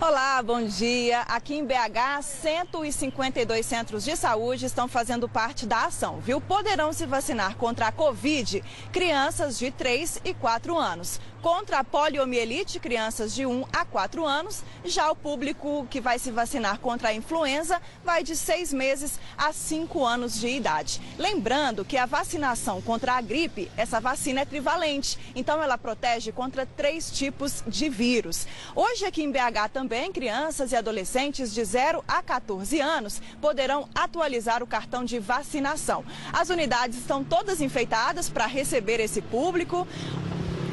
Olá, 0.00 0.40
bom 0.42 0.62
dia. 0.62 1.20
Aqui 1.22 1.54
em 1.56 1.66
BH, 1.66 2.22
152 2.22 3.66
centros 3.66 4.04
de 4.04 4.16
saúde 4.16 4.64
estão 4.64 4.88
fazendo 4.88 5.28
parte 5.28 5.66
da 5.66 5.84
ação, 5.84 6.18
viu? 6.18 6.40
Poderão 6.40 6.90
se 6.94 7.04
vacinar 7.04 7.56
contra 7.56 7.88
a 7.88 7.92
Covid 7.92 8.64
crianças 8.90 9.58
de 9.58 9.70
3 9.70 10.22
e 10.24 10.32
4 10.32 10.78
anos. 10.78 11.20
Contra 11.42 11.78
a 11.78 11.84
poliomielite, 11.84 12.80
crianças 12.80 13.32
de 13.32 13.46
1 13.46 13.64
a 13.72 13.84
4 13.84 14.26
anos. 14.26 14.64
Já 14.84 15.08
o 15.08 15.14
público 15.14 15.86
que 15.88 16.00
vai 16.00 16.18
se 16.18 16.32
vacinar 16.32 16.80
contra 16.80 17.10
a 17.10 17.14
influenza 17.14 17.80
vai 18.04 18.24
de 18.24 18.34
6 18.34 18.72
meses 18.72 19.20
a 19.36 19.52
5 19.52 20.04
anos 20.04 20.40
de 20.40 20.48
idade. 20.48 21.00
Lembrando 21.16 21.84
que 21.84 21.96
a 21.96 22.06
vacinação 22.06 22.82
contra 22.82 23.12
a 23.12 23.20
gripe, 23.20 23.70
essa 23.76 24.00
vacina 24.00 24.40
é 24.40 24.44
trivalente, 24.44 25.16
então 25.34 25.62
ela 25.62 25.78
protege 25.78 26.32
contra 26.32 26.66
três 26.66 27.08
tipos 27.08 27.62
de 27.68 27.88
vírus. 27.88 28.44
Hoje 28.74 29.04
aqui 29.04 29.22
em 29.22 29.30
BH 29.30 29.70
também, 29.72 30.10
crianças 30.12 30.72
e 30.72 30.76
adolescentes 30.76 31.54
de 31.54 31.64
0 31.64 32.02
a 32.08 32.20
14 32.20 32.80
anos 32.80 33.22
poderão 33.40 33.88
atualizar 33.94 34.60
o 34.60 34.66
cartão 34.66 35.04
de 35.04 35.20
vacinação. 35.20 36.04
As 36.32 36.50
unidades 36.50 36.98
estão 36.98 37.22
todas 37.22 37.60
enfeitadas 37.60 38.28
para 38.28 38.46
receber 38.46 38.98
esse 38.98 39.22
público. 39.22 39.86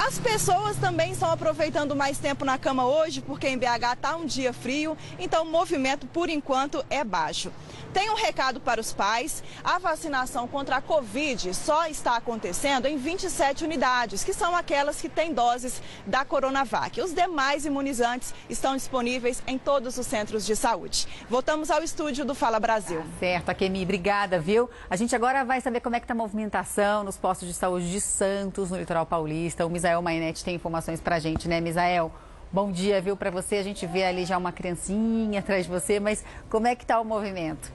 As 0.08 0.20
pessoas 0.20 0.78
também 0.78 1.14
estão 1.14 1.32
aproveitando 1.32 1.96
mais 1.96 2.20
tempo 2.20 2.46
na 2.46 2.60
cama 2.60 2.86
hoje, 2.86 3.22
porque 3.22 3.48
em 3.48 3.58
BH 3.58 3.94
está 3.94 4.16
um 4.16 4.24
dia 4.24 4.54
frio, 4.54 4.96
então 5.18 5.42
o 5.44 5.50
movimento, 5.50 6.06
por 6.06 6.30
enquanto, 6.30 6.86
é 6.92 7.04
baixo. 7.04 7.52
Tem 7.92 8.10
um 8.12 8.14
recado 8.14 8.60
para 8.60 8.80
os 8.80 8.94
pais: 8.94 9.44
a 9.64 9.80
vacinação 9.80 10.48
contra 10.48 10.76
a 10.76 10.82
Covid 10.82 11.52
só 11.56 11.88
está 11.88 12.18
acontecendo 12.18 12.86
em 12.86 12.98
27 12.98 13.64
unidades, 13.64 14.24
que 14.24 14.32
são 14.32 14.56
aquelas 14.56 15.02
que 15.02 15.10
têm 15.10 15.34
doses 15.34 15.82
da 16.06 16.24
Coronavac. 16.24 17.02
Os 17.02 17.12
demais 17.12 17.66
imunizantes 17.66 18.32
estão 18.48 18.76
disponíveis 18.76 19.42
em 19.48 19.58
todos 19.58 19.98
os 19.98 20.06
centros 20.06 20.46
de 20.46 20.56
saúde. 20.56 21.08
Voltamos 21.28 21.72
ao 21.72 21.82
estúdio 21.82 22.26
do 22.26 22.36
Fala 22.36 22.60
Brasil. 22.60 23.00
Tá 23.00 23.20
certo, 23.20 23.50
Akemi, 23.50 23.82
obrigada, 23.82 24.40
viu? 24.40 24.70
A 24.88 24.96
gente 24.96 25.16
agora 25.16 25.44
vai 25.44 25.62
saber 25.62 25.80
como 25.80 25.96
é 25.96 26.00
que 26.00 26.04
está 26.04 26.14
a 26.14 26.18
movimentação 26.18 27.04
nos 27.04 27.18
postos 27.18 27.48
de 27.48 27.56
saúde 27.56 27.90
de 27.90 28.02
Santos, 28.02 28.70
no 28.70 28.78
litoral 28.78 29.06
paulista. 29.06 29.66
O 29.66 29.70
Misael 29.70 29.95
Mainete 30.02 30.44
tem 30.44 30.56
informações 30.56 31.00
para 31.00 31.16
a 31.16 31.20
gente, 31.20 31.48
né, 31.48 31.62
Misael? 31.62 32.12
Bom 32.52 32.72
dia, 32.72 33.02
viu, 33.02 33.18
para 33.18 33.30
você. 33.30 33.56
A 33.56 33.64
gente 33.64 33.86
vê 33.86 34.04
ali 34.04 34.26
já 34.26 34.38
uma 34.38 34.52
criancinha 34.52 35.40
atrás 35.40 35.66
de 35.66 35.72
você, 35.72 36.00
mas 36.00 36.24
como 36.50 36.68
é 36.68 36.76
que 36.76 36.84
está 36.84 37.00
o 37.00 37.06
movimento? 37.06 37.72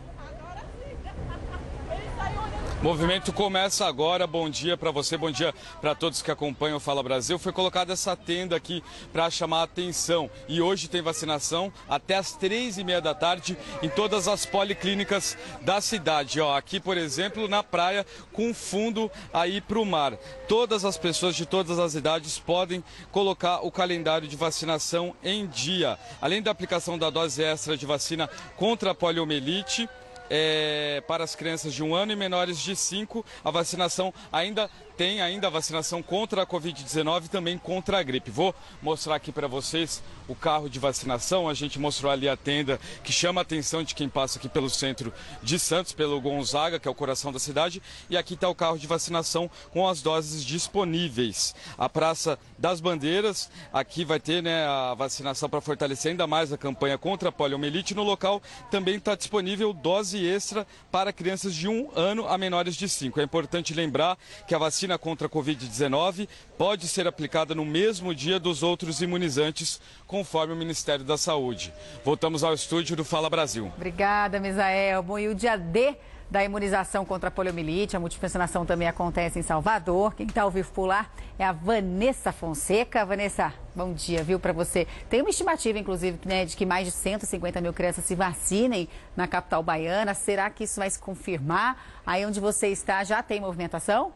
Movimento 2.83 3.31
começa 3.31 3.85
agora. 3.85 4.27
Bom 4.27 4.49
dia 4.49 4.75
para 4.75 4.91
você, 4.91 5.15
bom 5.15 5.31
dia 5.31 5.55
para 5.83 5.95
todos 5.95 6.23
que 6.23 6.31
acompanham 6.31 6.79
o 6.79 6.81
Fala 6.81 7.03
Brasil. 7.03 7.39
Foi 7.39 7.53
colocada 7.53 7.93
essa 7.93 8.17
tenda 8.17 8.57
aqui 8.57 8.83
para 9.13 9.29
chamar 9.29 9.61
a 9.61 9.65
atenção. 9.65 10.31
E 10.49 10.63
hoje 10.63 10.89
tem 10.89 11.03
vacinação 11.03 11.71
até 11.87 12.17
as 12.17 12.33
três 12.33 12.79
e 12.79 12.85
meia 12.85 13.03
da 13.03 13.15
tarde 13.15 13.55
em 13.83 13.89
todas 13.91 14.27
as 14.27 14.47
policlínicas 14.47 15.37
da 15.61 15.79
cidade. 15.83 16.41
Ó, 16.41 16.57
aqui, 16.57 16.81
por 16.81 16.97
exemplo, 16.97 17.49
na 17.49 17.63
praia, 17.63 18.07
com 18.33 18.55
fundo 18.55 19.11
aí 19.31 19.61
para 19.61 19.79
o 19.79 19.85
mar. 19.85 20.15
Todas 20.49 20.83
as 20.83 20.97
pessoas 20.97 21.37
de 21.37 21.45
todas 21.45 21.79
as 21.79 21.95
idades 21.95 22.39
podem 22.39 22.83
colocar 23.13 23.61
o 23.61 23.71
calendário 23.71 24.27
de 24.27 24.37
vacinação 24.37 25.15
em 25.23 25.47
dia. 25.47 25.99
Além 26.19 26.41
da 26.41 26.51
aplicação 26.51 26.97
da 26.97 27.11
dose 27.11 27.43
extra 27.43 27.77
de 27.77 27.85
vacina 27.85 28.27
contra 28.57 28.93
a 28.93 28.95
poliomielite, 28.95 29.87
é, 30.31 31.03
para 31.07 31.25
as 31.25 31.35
crianças 31.35 31.75
de 31.75 31.83
um 31.83 31.95
ano 31.95 32.13
e 32.13 32.17
menores 32.17 32.59
de 32.59 32.77
cinco, 32.77 33.27
a 33.45 33.51
vacinação 33.51 34.15
ainda 34.33 34.71
tem 35.01 35.23
ainda 35.23 35.47
a 35.47 35.51
vacinação 35.51 36.03
contra 36.03 36.43
a 36.43 36.47
Covid-19 36.47 37.25
e 37.25 37.29
também 37.31 37.57
contra 37.57 37.99
a 37.99 38.03
gripe. 38.03 38.31
Vou 38.31 38.55
mostrar 38.83 39.15
aqui 39.15 39.33
para 39.33 39.49
vocês 39.49 40.03
o 40.29 40.35
carro 40.35 40.69
de 40.69 40.79
vacinação. 40.79 41.49
A 41.49 41.55
gente 41.55 41.79
mostrou 41.79 42.13
ali 42.13 42.29
a 42.29 42.37
tenda 42.37 42.79
que 43.03 43.11
chama 43.11 43.41
a 43.41 43.43
atenção 43.43 43.83
de 43.83 43.95
quem 43.95 44.11
passa 44.11 44.39
aqui 44.39 44.47
pelo 44.47 44.69
centro 44.69 45.11
de 45.43 45.59
Santos, 45.59 45.95
pelo 45.95 46.21
Gonzaga, 46.21 46.79
que 46.79 46.87
é 46.87 46.91
o 46.91 46.95
coração 46.95 47.33
da 47.33 47.39
cidade. 47.39 47.81
E 48.11 48.17
aqui 48.17 48.35
está 48.35 48.47
o 48.47 48.55
carro 48.55 48.79
de 48.79 48.87
vacinação 48.87 49.51
com 49.71 49.89
as 49.89 50.03
doses 50.03 50.45
disponíveis. 50.45 51.55
A 51.79 51.89
Praça 51.89 52.39
das 52.59 52.79
Bandeiras, 52.79 53.51
aqui 53.73 54.05
vai 54.05 54.21
ter 54.21 54.43
né, 54.43 54.67
a 54.67 54.93
vacinação 54.93 55.49
para 55.49 55.63
fortalecer 55.63 56.11
ainda 56.11 56.27
mais 56.27 56.53
a 56.53 56.59
campanha 56.59 56.99
contra 56.99 57.31
a 57.31 57.33
poliomielite. 57.33 57.95
No 57.95 58.03
local 58.03 58.43
também 58.71 58.97
está 58.97 59.15
disponível 59.15 59.73
dose 59.73 60.23
extra 60.23 60.67
para 60.93 61.11
crianças 61.11 61.55
de 61.55 61.67
um 61.67 61.91
ano 61.97 62.29
a 62.29 62.37
menores 62.37 62.77
de 62.77 62.87
cinco. 62.87 63.19
É 63.19 63.25
importante 63.25 63.73
lembrar 63.73 64.19
que 64.47 64.55
a 64.55 64.59
vacina 64.59 64.90
vacina 64.91 64.99
contra 64.99 65.27
a 65.27 65.31
Covid-19 65.31 66.29
pode 66.59 66.89
ser 66.89 67.07
aplicada 67.07 67.55
no 67.55 67.65
mesmo 67.65 68.15
dia 68.15 68.41
dos 68.41 68.63
outros 68.63 69.01
imunizantes, 69.01 69.81
conforme 70.07 70.53
o 70.53 70.57
Ministério 70.57 71.05
da 71.05 71.17
Saúde. 71.17 71.73
Voltamos 72.05 72.43
ao 72.43 72.55
estúdio 72.55 72.97
do 72.97 73.05
Fala 73.05 73.31
Brasil. 73.31 73.71
Obrigada, 73.77 74.41
Misael. 74.41 75.03
Bom, 75.03 75.19
e 75.19 75.29
o 75.29 75.35
dia 75.35 75.57
D 75.57 75.97
da 76.31 76.45
imunização 76.45 77.05
contra 77.05 77.29
a 77.29 77.31
poliomielite. 77.31 77.97
A 77.97 78.01
multivacinação 78.01 78.65
também 78.65 78.87
acontece 78.87 79.39
em 79.39 79.43
Salvador. 79.43 80.15
Quem 80.15 80.27
está 80.27 80.43
ao 80.43 80.51
vivo 80.51 80.71
por 80.73 80.87
lá 80.87 81.07
é 81.39 81.45
a 81.45 81.53
Vanessa 81.53 82.31
Fonseca. 82.31 83.05
Vanessa, 83.05 83.53
bom 83.75 83.93
dia, 83.93 84.23
viu, 84.23 84.39
para 84.39 84.53
você. 84.53 84.87
Tem 85.09 85.21
uma 85.21 85.31
estimativa, 85.31 85.79
inclusive, 85.79 86.19
né, 86.25 86.45
de 86.45 86.57
que 86.57 86.65
mais 86.65 86.87
de 86.87 86.93
150 86.93 87.61
mil 87.61 87.73
crianças 87.73 88.05
se 88.05 88.15
vacinem 88.15 88.89
na 89.17 89.27
capital 89.27 89.63
baiana. 89.63 90.15
Será 90.15 90.49
que 90.51 90.65
isso 90.65 90.79
vai 90.79 90.89
se 90.89 90.99
confirmar? 90.99 92.01
Aí 92.07 92.25
onde 92.25 92.39
você 92.39 92.69
está 92.69 93.03
já 93.03 93.23
tem 93.23 93.41
movimentação? 93.41 94.13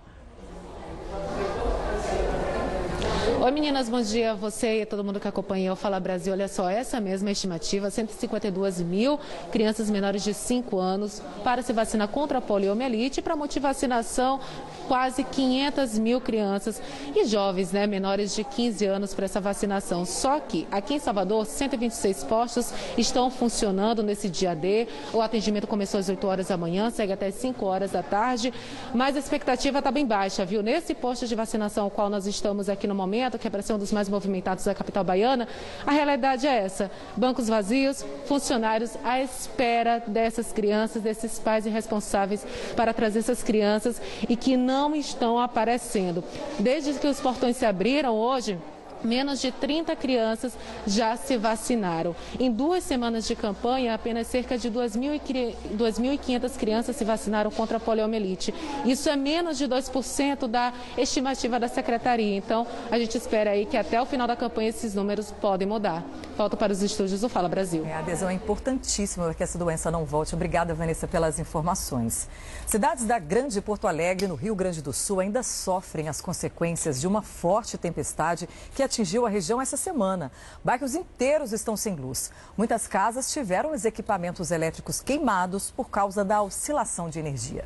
Oi 3.45 3.51
meninas, 3.51 3.91
bom 3.91 4.01
dia 4.01 4.31
a 4.31 4.35
você 4.35 4.81
e 4.81 4.87
todo 4.87 5.05
mundo 5.05 5.21
que 5.21 5.29
acompanha 5.29 5.71
o 5.71 5.77
Fala 5.77 6.01
Brasil. 6.01 6.33
Olha 6.33 6.49
só, 6.49 6.71
essa 6.71 6.99
mesma 6.99 7.31
estimativa, 7.31 7.91
152 7.91 8.81
mil 8.81 9.21
crianças 9.53 9.91
menores 9.91 10.25
de 10.25 10.33
5 10.33 10.79
anos 10.79 11.21
para 11.43 11.61
se 11.61 11.71
vacinar 11.71 12.09
contra 12.09 12.39
a 12.39 12.41
poliomielite. 12.41 13.21
Para 13.21 13.37
motivacinação, 13.37 14.41
quase 14.87 15.25
500 15.25 15.99
mil 15.99 16.21
crianças 16.21 16.81
e 17.15 17.25
jovens 17.25 17.73
né, 17.73 17.87
menores 17.87 18.35
de 18.35 18.45
15 18.45 18.85
anos 18.87 19.15
para 19.15 19.25
essa 19.25 19.41
vacinação. 19.41 20.05
Só 20.05 20.41
que 20.41 20.67
aqui 20.71 20.95
em 20.95 20.99
Salvador, 20.99 21.47
126 21.47 22.25
postos 22.25 22.73
estão 22.97 23.31
funcionando 23.31 24.03
nesse 24.03 24.29
dia 24.29 24.55
D. 24.55 24.87
O 25.13 25.21
atendimento 25.21 25.67
começou 25.67 26.01
às 26.01 26.09
8 26.09 26.27
horas 26.27 26.49
da 26.49 26.57
manhã, 26.57 26.91
segue 26.91 27.13
até 27.13 27.27
às 27.27 27.35
5 27.35 27.65
horas 27.65 27.91
da 27.93 28.03
tarde, 28.03 28.53
mas 28.95 29.17
a 29.17 29.19
expectativa 29.19 29.79
está 29.79 29.91
bem 29.91 30.07
baixa, 30.07 30.45
viu? 30.45 30.63
Nesse 30.63 30.95
posto 30.95 31.27
de 31.27 31.35
vacinação, 31.35 31.85
ao 31.85 31.91
qual 31.91 32.11
nós 32.11 32.27
estamos 32.27 32.69
aqui 32.69 32.87
no 32.87 32.95
momento, 32.95 33.39
que 33.39 33.47
é 33.47 33.51
para 33.51 33.63
ser 33.63 33.73
um 33.73 33.79
dos 33.79 33.93
mais 33.93 34.09
movimentados 34.09 34.65
da 34.65 34.75
capital 34.75 35.05
baiana, 35.05 35.49
a 35.87 35.93
realidade 35.93 36.47
é 36.47 36.57
essa: 36.57 36.91
bancos 37.17 37.49
vazios, 37.49 38.05
funcionários 38.27 38.97
à 39.05 39.21
espera 39.21 40.03
dessas 40.07 40.53
crianças, 40.53 41.03
desses 41.03 41.39
pais 41.39 41.67
irresponsáveis 41.67 42.47
para 42.77 42.93
trazer 42.93 43.21
essas 43.21 43.43
crianças 43.43 44.01
e 44.29 44.37
que 44.37 44.57
não 44.57 44.74
estão 44.95 45.39
aparecendo. 45.39 46.25
Desde 46.59 46.93
que 46.95 47.07
os 47.07 47.21
portões 47.21 47.57
se 47.57 47.65
abriram 47.67 48.15
hoje, 48.15 48.59
menos 49.05 49.41
de 49.41 49.53
30 49.53 49.95
crianças 49.97 50.57
já 50.87 51.17
se 51.17 51.37
vacinaram. 51.37 52.17
Em 52.41 52.51
duas 52.51 52.83
semanas 52.83 53.27
de 53.27 53.37
campanha, 53.37 53.95
apenas 53.95 54.27
cerca 54.27 54.57
de 54.57 54.71
2.500 54.71 56.57
crianças 56.57 56.97
se 56.97 57.05
vacinaram 57.05 57.51
contra 57.51 57.77
a 57.77 57.81
poliomielite. 57.81 58.55
Isso 58.85 59.09
é 59.09 59.17
menos 59.17 59.59
de 59.59 59.69
2% 59.69 60.49
da 60.49 60.73
estimativa 60.97 61.61
da 61.61 61.69
secretaria. 61.69 62.37
Então, 62.37 62.67
a 62.91 62.99
gente 62.99 63.17
espera 63.17 63.51
aí 63.51 63.67
que 63.67 63.77
até 63.77 64.01
o 64.01 64.07
final 64.07 64.27
da 64.27 64.35
campanha 64.35 64.71
esses 64.71 64.95
números 64.95 65.31
podem 65.31 65.69
mudar. 65.69 66.03
Volto 66.37 66.57
para 66.57 66.73
os 66.73 66.83
estúdios 66.83 67.21
do 67.21 67.29
Fala 67.29 67.49
Brasil. 67.49 67.87
É, 67.87 67.95
a 67.95 68.01
adesão 68.01 68.29
é 68.29 68.35
importantíssima 68.35 69.27
para 69.27 69.35
que 69.35 69.43
essa 69.45 69.57
doença 69.57 69.89
não 69.89 70.05
volte. 70.05 70.35
Obrigada, 70.35 70.75
Vanessa, 70.75 71.07
pelas 71.07 71.39
informações. 71.39 72.29
Cidades 72.67 73.05
da 73.05 73.21
Grande 73.21 73.61
Porto 73.61 73.87
Alegre, 73.87 74.27
no 74.27 74.35
Rio 74.35 74.53
Grande 74.57 74.83
do 74.83 74.93
Sul, 74.93 75.21
ainda 75.21 75.45
sofrem 75.45 76.09
as 76.09 76.21
consequências 76.21 77.01
de 77.01 77.07
uma 77.07 77.23
forte 77.23 77.79
tempestade 77.79 78.49
que 78.75 78.83
atingiu 78.83 79.25
a 79.25 79.29
região 79.29 79.63
essa 79.63 79.77
semana. 79.77 80.33
Bairros 80.65 80.97
inteiros 80.97 81.53
estão 81.53 81.77
sem 81.77 81.95
luz. 81.95 82.33
Muitas 82.59 82.89
casas 82.89 83.33
tiveram 83.33 83.73
os 83.73 83.85
equipamentos 83.85 84.51
elétricos 84.51 85.01
queimados 85.01 85.71
por 85.71 85.89
causa 85.89 86.25
da 86.25 86.43
oscilação 86.43 87.09
de 87.09 87.21
energia. 87.21 87.65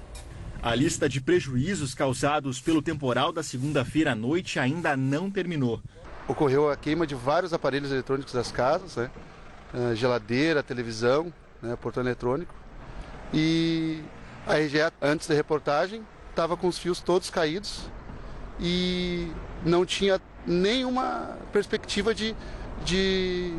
A 0.60 0.74
lista 0.74 1.08
de 1.08 1.22
prejuízos 1.22 1.94
causados 1.94 2.60
pelo 2.60 2.82
temporal 2.82 3.32
da 3.32 3.42
segunda-feira 3.42 4.12
à 4.12 4.14
noite 4.14 4.58
ainda 4.58 4.94
não 4.94 5.30
terminou. 5.30 5.80
Ocorreu 6.28 6.70
a 6.70 6.76
queima 6.76 7.06
de 7.06 7.14
vários 7.14 7.52
aparelhos 7.54 7.90
eletrônicos 7.90 8.32
das 8.32 8.52
casas, 8.52 8.96
né? 8.96 9.10
geladeira, 9.94 10.62
televisão, 10.62 11.32
né? 11.62 11.74
portão 11.76 12.02
eletrônico. 12.02 12.54
E 13.32 14.02
a 14.46 14.56
RGE, 14.56 14.92
antes 15.00 15.26
da 15.26 15.34
reportagem, 15.34 16.06
estava 16.30 16.56
com 16.56 16.68
os 16.68 16.78
fios 16.78 17.00
todos 17.00 17.30
caídos 17.30 17.88
e 18.60 19.32
não 19.64 19.84
tinha 19.84 20.20
nenhuma 20.46 21.36
perspectiva 21.52 22.14
de, 22.14 22.34
de, 22.84 23.52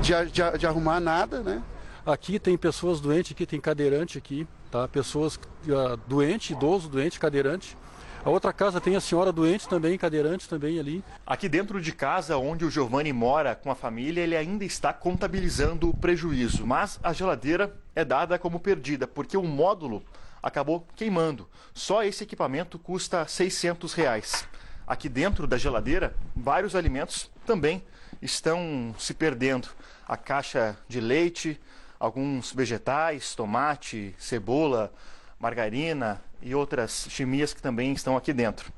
de, 0.00 0.12
de, 0.30 0.58
de 0.58 0.66
arrumar 0.66 1.00
nada, 1.00 1.42
né? 1.42 1.62
Aqui 2.06 2.38
tem 2.38 2.56
pessoas 2.56 3.00
doentes, 3.00 3.32
aqui 3.32 3.46
tem 3.46 3.58
cadeirante 3.58 4.18
aqui, 4.18 4.46
tá? 4.70 4.86
Pessoas 4.86 5.36
uh, 5.36 5.96
doente, 6.06 6.52
idoso, 6.52 6.88
doente, 6.88 7.18
cadeirante. 7.18 7.76
A 8.24 8.30
outra 8.30 8.54
casa 8.54 8.80
tem 8.80 8.96
a 8.96 9.02
senhora 9.02 9.30
doente 9.30 9.68
também, 9.68 9.98
cadeirante 9.98 10.48
também 10.48 10.80
ali. 10.80 11.04
Aqui 11.26 11.46
dentro 11.46 11.78
de 11.78 11.92
casa, 11.92 12.38
onde 12.38 12.64
o 12.64 12.70
Giovanni 12.70 13.12
mora 13.12 13.54
com 13.54 13.70
a 13.70 13.74
família, 13.74 14.22
ele 14.22 14.34
ainda 14.34 14.64
está 14.64 14.94
contabilizando 14.94 15.90
o 15.90 15.94
prejuízo, 15.94 16.66
mas 16.66 16.98
a 17.02 17.12
geladeira 17.12 17.76
é 17.94 18.02
dada 18.02 18.38
como 18.38 18.58
perdida, 18.58 19.06
porque 19.06 19.36
o 19.36 19.42
módulo 19.42 20.02
acabou 20.42 20.86
queimando. 20.96 21.46
Só 21.74 22.02
esse 22.02 22.24
equipamento 22.24 22.78
custa 22.78 23.28
600 23.28 23.92
reais. 23.92 24.48
Aqui 24.86 25.10
dentro 25.10 25.46
da 25.46 25.58
geladeira, 25.58 26.16
vários 26.34 26.74
alimentos 26.74 27.30
também 27.44 27.84
estão 28.22 28.94
se 28.98 29.12
perdendo. 29.12 29.68
A 30.08 30.16
caixa 30.16 30.78
de 30.88 30.98
leite, 30.98 31.60
alguns 32.00 32.54
vegetais, 32.54 33.34
tomate, 33.34 34.14
cebola, 34.18 34.90
margarina 35.38 36.22
e 36.44 36.54
outras 36.54 37.06
chimias 37.08 37.54
que 37.54 37.62
também 37.62 37.92
estão 37.92 38.16
aqui 38.16 38.32
dentro. 38.32 38.70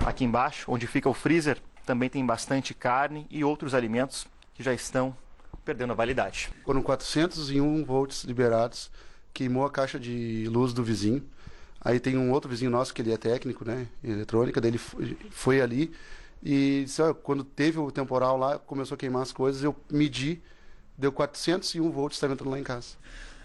Aqui 0.00 0.24
embaixo, 0.24 0.70
onde 0.72 0.86
fica 0.86 1.08
o 1.08 1.14
freezer, 1.14 1.58
também 1.86 2.08
tem 2.08 2.24
bastante 2.24 2.74
carne 2.74 3.26
e 3.30 3.44
outros 3.44 3.74
alimentos 3.74 4.26
que 4.54 4.62
já 4.62 4.72
estão 4.72 5.14
perdendo 5.64 5.92
a 5.92 5.94
validade. 5.94 6.50
Foram 6.64 6.82
401 6.82 7.84
volts 7.84 8.24
liberados, 8.24 8.90
queimou 9.32 9.64
a 9.64 9.70
caixa 9.70 10.00
de 10.00 10.48
luz 10.48 10.72
do 10.72 10.82
vizinho. 10.82 11.22
Aí 11.80 12.00
tem 12.00 12.16
um 12.16 12.32
outro 12.32 12.48
vizinho 12.48 12.70
nosso 12.70 12.94
que 12.94 13.02
ele 13.02 13.12
é 13.12 13.16
técnico, 13.16 13.64
né, 13.64 13.86
eletrônica, 14.02 14.60
dele 14.60 14.78
foi 14.78 15.60
ali 15.60 15.92
e 16.42 16.82
disse, 16.84 17.02
quando 17.22 17.44
teve 17.44 17.78
o 17.78 17.90
temporal 17.90 18.36
lá, 18.36 18.58
começou 18.58 18.96
a 18.96 18.98
queimar 18.98 19.22
as 19.22 19.32
coisas, 19.32 19.62
eu 19.62 19.76
medi, 19.90 20.42
deu 20.98 21.12
401 21.12 21.90
volts, 21.90 22.16
estava 22.16 22.32
entrando 22.32 22.50
lá 22.50 22.58
em 22.58 22.64
casa. 22.64 22.96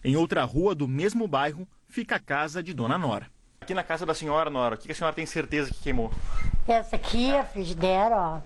Em 0.03 0.15
outra 0.15 0.43
rua 0.43 0.73
do 0.73 0.87
mesmo 0.87 1.27
bairro, 1.27 1.67
fica 1.87 2.15
a 2.15 2.19
casa 2.19 2.63
de 2.63 2.73
Dona 2.73 2.97
Nora. 2.97 3.29
Aqui 3.67 3.73
na 3.73 3.83
casa 3.83 4.05
da 4.05 4.13
senhora, 4.13 4.49
Nora, 4.49 4.75
o 4.75 4.77
que 4.77 4.89
a 4.89 4.95
senhora 4.95 5.13
tem 5.13 5.25
certeza 5.25 5.69
que 5.73 5.81
queimou? 5.81 6.09
Essa 6.65 6.95
aqui 6.95 7.35
a 7.35 7.43
frigideira, 7.43 8.15
ó. 8.15 8.39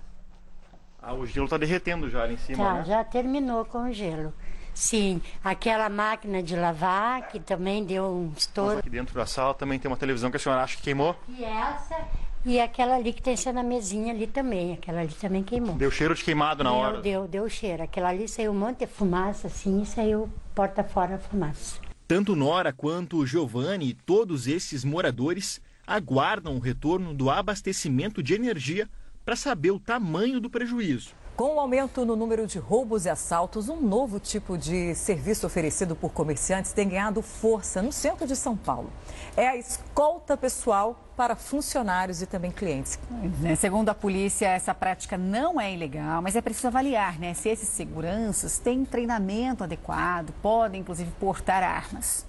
Ah, 1.00 1.14
o 1.14 1.28
gelo 1.28 1.46
está 1.46 1.60
derretendo 1.60 2.10
já 2.10 2.24
ali 2.24 2.34
em 2.34 2.38
cima, 2.38 2.64
tá, 2.64 2.74
né? 2.74 2.86
já 2.86 3.04
terminou 3.04 3.64
com 3.64 3.88
o 3.88 3.94
gelo. 3.94 4.34
Sim, 4.74 5.22
aquela 5.44 5.90
máquina 5.90 6.42
de 6.42 6.56
lavar 6.56 7.28
que 7.28 7.40
também 7.40 7.86
deu 7.86 8.06
um 8.06 8.34
estouro. 8.36 8.70
Mas 8.70 8.80
aqui 8.80 8.90
dentro 8.90 9.14
da 9.14 9.28
sala 9.28 9.54
também 9.54 9.78
tem 9.78 9.92
uma 9.92 9.96
televisão 9.96 10.32
que 10.32 10.38
a 10.38 10.40
senhora 10.40 10.64
acha 10.64 10.76
que 10.78 10.82
queimou? 10.82 11.16
E 11.30 11.44
essa 11.44 11.96
e 12.44 12.60
aquela 12.60 12.96
ali 12.96 13.14
que 13.14 13.22
tem 13.22 13.34
essa 13.34 13.54
na 13.54 13.62
mesinha 13.62 14.12
ali 14.12 14.26
também, 14.26 14.74
aquela 14.74 15.02
ali 15.02 15.14
também 15.14 15.44
queimou. 15.44 15.76
Deu 15.76 15.92
cheiro 15.92 16.16
de 16.16 16.24
queimado 16.24 16.64
na 16.64 16.72
deu, 16.72 16.80
hora? 16.80 17.02
Deu, 17.02 17.28
deu 17.28 17.48
cheiro. 17.48 17.84
Aquela 17.84 18.10
ali 18.10 18.28
saiu 18.28 18.54
um 18.54 18.56
monte 18.56 18.80
de 18.80 18.88
fumaça 18.88 19.46
assim 19.46 19.84
e 19.84 19.86
saiu 19.86 20.28
porta 20.56 20.84
fora 20.84 21.14
a 21.14 21.20
fumaça. 21.20 21.80
Tanto 22.12 22.36
Nora 22.36 22.74
quanto 22.74 23.26
Giovanni 23.26 23.88
e 23.88 23.94
todos 23.94 24.46
esses 24.46 24.84
moradores 24.84 25.62
aguardam 25.88 26.58
o 26.58 26.60
retorno 26.60 27.14
do 27.14 27.30
abastecimento 27.30 28.22
de 28.22 28.34
energia 28.34 28.90
para 29.24 29.34
saber 29.34 29.72
o 29.72 29.80
tamanho 29.80 30.42
do 30.42 30.50
prejuízo. 30.50 31.16
Com 31.36 31.56
o 31.56 31.60
aumento 31.60 32.06
no 32.06 32.16
número 32.16 32.46
de 32.46 32.60
roubos 32.60 33.06
e 33.06 33.10
assaltos, 33.10 33.70
um 33.70 33.80
novo 33.80 34.20
tipo 34.20 34.58
de 34.58 34.94
serviço 34.94 35.48
oferecido 35.48 35.96
por 35.96 36.12
comerciantes 36.12 36.74
tem 36.74 36.88
ganhado 36.88 37.22
força 37.22 37.82
no 37.82 37.92
centro 37.92 38.28
de 38.28 38.36
São 38.36 38.56
Paulo. 38.56 38.92
É 39.36 39.48
a 39.48 39.56
escolta 39.56 40.36
pessoal 40.36 41.00
para 41.16 41.36
funcionários 41.36 42.22
e 42.22 42.26
também 42.26 42.52
clientes. 42.52 43.00
Né, 43.40 43.56
segundo 43.56 43.90
a 43.90 43.96
polícia, 43.96 44.48
essa 44.48 44.76
prática 44.76 45.18
não 45.18 45.60
é 45.60 45.74
ilegal, 45.74 46.22
mas 46.22 46.36
é 46.36 46.42
preciso 46.42 46.68
avaliar 46.68 47.18
né, 47.18 47.34
se 47.34 47.50
esses 47.50 47.70
seguranças 47.70 48.60
têm 48.60 48.84
treinamento 48.84 49.64
adequado, 49.64 50.34
podem 50.42 50.82
inclusive 50.82 51.12
portar 51.20 51.64
armas. 51.64 52.26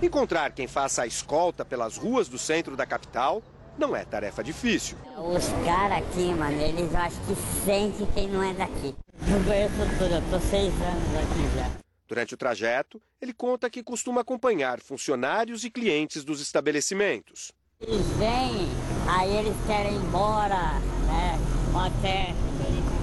Encontrar 0.00 0.52
quem 0.52 0.66
faça 0.66 1.02
a 1.02 1.06
escolta 1.06 1.64
pelas 1.64 1.96
ruas 1.96 2.28
do 2.28 2.38
centro 2.38 2.76
da 2.76 2.86
capital 2.86 3.42
não 3.78 3.94
é 3.94 4.04
tarefa 4.04 4.42
difícil. 4.42 4.96
Os 5.16 5.48
caras 5.64 5.98
aqui, 5.98 6.34
mano, 6.34 6.60
eles 6.60 6.94
acham 6.94 7.24
que 7.26 7.34
sentem 7.64 8.06
quem 8.14 8.28
não 8.28 8.42
é 8.42 8.54
daqui. 8.54 8.94
Não 9.26 9.42
conheço 9.44 9.74
tudo, 9.98 10.14
eu 10.14 10.22
tô 10.30 10.40
seis 10.40 10.72
anos 10.74 11.16
aqui 11.16 11.56
já. 11.56 11.70
Durante 12.08 12.34
o 12.34 12.36
trajeto, 12.36 13.00
ele 13.20 13.32
conta 13.32 13.68
que 13.68 13.82
costuma 13.82 14.20
acompanhar 14.20 14.80
funcionários 14.80 15.64
e 15.64 15.70
clientes 15.70 16.24
dos 16.24 16.40
estabelecimentos. 16.40 17.50
Eles 17.80 18.06
vêm, 18.16 18.68
aí 19.08 19.36
eles 19.36 19.56
querem 19.66 19.94
ir 19.94 19.96
embora, 19.96 20.78
né? 21.06 21.38
Até 21.74 22.34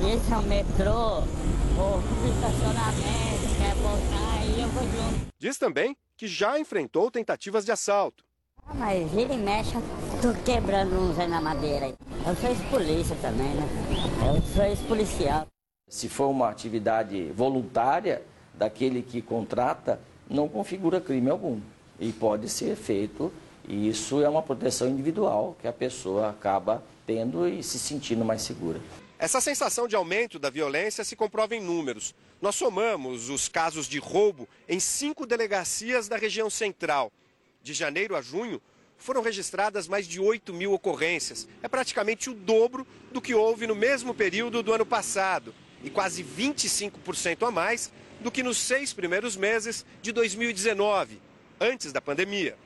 esse 0.10 0.34
é 0.34 0.38
o 0.38 0.42
metrô, 0.44 1.18
ou 1.78 1.98
o 1.98 2.28
estacionamento, 2.28 3.56
quer 3.58 3.76
voltar, 3.76 4.40
aí 4.40 4.62
eu 4.62 4.68
vou 4.70 4.84
junto. 4.84 5.28
Diz 5.38 5.58
também 5.58 5.96
que 6.18 6.28
já 6.28 6.58
enfrentou 6.58 7.12
tentativas 7.12 7.66
de 7.66 7.72
assalto. 7.72 8.24
Ah, 8.66 8.74
mas 8.74 9.12
vira 9.12 9.34
e 9.34 9.38
mexe, 9.38 9.74
tô 10.22 10.34
quebrando 10.44 10.96
uns 10.96 11.20
aí 11.20 11.28
na 11.28 11.42
madeira. 11.42 11.94
Eu 12.26 12.36
sou 12.36 12.50
ex-polícia 12.50 13.16
também, 13.22 13.54
né? 13.54 13.68
Eu 14.28 14.42
sou 14.54 14.64
ex-policial. 14.64 15.48
Se 15.90 16.08
for 16.08 16.28
uma 16.30 16.50
atividade 16.50 17.32
voluntária 17.32 18.24
daquele 18.54 19.02
que 19.02 19.22
contrata, 19.22 20.00
não 20.30 20.48
configura 20.48 21.02
crime 21.02 21.30
algum. 21.30 21.60
E 22.00 22.12
pode 22.12 22.50
ser 22.50 22.76
feito, 22.76 23.32
e 23.68 23.88
isso 23.88 24.22
é 24.22 24.30
uma 24.30 24.42
proteção 24.42 24.88
individual 24.88 25.56
que 25.62 25.68
a 25.68 25.74
pessoa 25.74 26.30
acaba 26.30 26.84
tendo 27.06 27.48
e 27.48 27.62
se 27.62 27.78
sentindo 27.78 28.24
mais 28.24 28.42
segura. 28.42 28.80
Essa 29.20 29.40
sensação 29.40 29.88
de 29.88 29.96
aumento 29.96 30.40
da 30.40 30.50
violência 30.50 31.04
se 31.04 31.16
comprova 31.16 31.56
em 31.56 31.62
números. 31.62 32.16
Nós 32.42 32.56
somamos 32.56 33.30
os 33.30 33.48
casos 33.48 33.88
de 33.88 34.00
roubo 34.00 34.50
em 34.68 34.80
cinco 34.80 35.26
delegacias 35.26 36.08
da 36.08 36.18
região 36.18 36.50
central. 36.50 37.12
De 37.64 37.74
janeiro 37.74 38.14
a 38.14 38.22
junho, 38.22 38.62
foram 38.98 39.22
registradas 39.22 39.88
mais 39.88 40.06
de 40.06 40.20
8 40.20 40.54
mil 40.54 40.74
ocorrências. 40.74 41.48
É 41.62 41.68
praticamente 41.70 42.30
o 42.30 42.34
dobro 42.34 42.86
do 43.14 43.22
que 43.22 43.34
houve 43.34 43.66
no 43.66 43.74
mesmo 43.74 44.14
período 44.14 44.62
do 44.62 44.74
ano 44.74 44.86
passado 44.86 45.56
e 45.82 45.90
quase 45.90 46.26
25% 46.26 47.48
a 47.48 47.52
mais 47.52 47.90
do 48.20 48.30
que 48.30 48.44
nos 48.44 48.58
seis 48.58 48.92
primeiros 48.92 49.38
meses 49.38 49.86
de 50.02 50.12
2019, 50.12 51.22
antes 51.60 51.94
da 51.94 52.02
pandemia. 52.02 52.58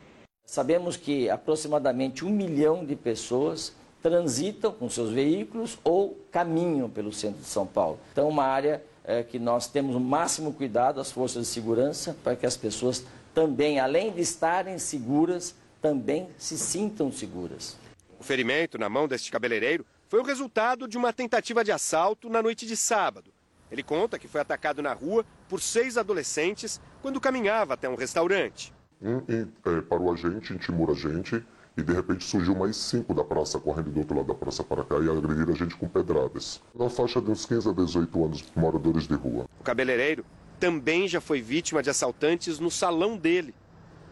Sabemos 0.43 0.97
que 0.97 1.29
aproximadamente 1.29 2.25
um 2.25 2.29
milhão 2.29 2.83
de 2.83 2.95
pessoas 2.95 3.75
transitam 4.01 4.71
com 4.71 4.89
seus 4.89 5.11
veículos 5.11 5.77
ou 5.83 6.17
caminham 6.31 6.89
pelo 6.89 7.13
centro 7.13 7.41
de 7.41 7.47
São 7.47 7.67
Paulo. 7.67 7.99
Então, 8.11 8.27
uma 8.27 8.45
área 8.45 8.83
é, 9.03 9.23
que 9.23 9.39
nós 9.39 9.67
temos 9.67 9.95
o 9.95 9.99
máximo 9.99 10.53
cuidado, 10.53 10.99
as 10.99 11.11
forças 11.11 11.47
de 11.47 11.53
segurança, 11.53 12.15
para 12.23 12.35
que 12.35 12.45
as 12.45 12.57
pessoas 12.57 13.05
também, 13.37 13.79
além 13.79 14.11
de 14.11 14.19
estarem 14.19 14.79
seguras, 14.79 15.53
também 15.79 16.27
se 16.39 16.57
sintam 16.57 17.11
seguras. 17.11 17.77
O 18.19 18.23
ferimento 18.23 18.79
na 18.79 18.89
mão 18.89 19.07
deste 19.07 19.31
cabeleireiro 19.31 19.85
foi 20.09 20.19
o 20.19 20.23
resultado 20.23 20.87
de 20.87 20.97
uma 20.97 21.13
tentativa 21.13 21.63
de 21.63 21.71
assalto 21.71 22.29
na 22.29 22.41
noite 22.41 22.65
de 22.65 22.75
sábado. 22.75 23.31
Ele 23.71 23.83
conta 23.83 24.17
que 24.17 24.27
foi 24.27 24.41
atacado 24.41 24.81
na 24.81 24.91
rua 24.91 25.23
por 25.47 25.61
seis 25.61 25.99
adolescentes 25.99 26.81
quando 26.99 27.21
caminhava 27.21 27.75
até 27.75 27.87
um 27.87 27.93
restaurante. 27.93 28.73
Um 28.99 29.17
é, 29.27 29.81
parou 29.81 30.11
a 30.11 30.15
gente, 30.15 30.53
intimou 30.53 30.89
a 30.89 30.95
gente 30.95 31.45
e 31.77 31.83
de 31.83 31.93
repente 31.93 32.23
surgiu 32.23 32.55
mais 32.55 32.75
cinco 32.75 33.13
da 33.13 33.23
praça 33.23 33.59
correndo 33.59 33.91
do 33.91 33.99
outro 33.99 34.17
lado 34.17 34.29
da 34.29 34.33
praça 34.33 34.63
para 34.63 34.83
cá 34.83 34.95
e 34.95 35.07
agrediram 35.07 35.53
a 35.53 35.55
gente 35.55 35.75
com 35.75 35.87
pedradas. 35.87 36.59
Na 36.73 36.89
faixa 36.89 37.21
de 37.21 37.29
uns 37.29 37.45
15 37.45 37.69
a 37.69 37.71
18 37.71 38.25
anos, 38.25 38.43
moradores 38.55 39.07
de 39.07 39.13
rua. 39.13 39.45
O 39.59 39.63
cabeleireiro 39.63 40.25
também 40.59 41.07
já 41.07 41.21
foi 41.21 41.41
vítima 41.41 41.83
de 41.83 41.89
assaltantes 41.89 42.59
no 42.59 42.71
salão 42.71 43.17
dele. 43.17 43.53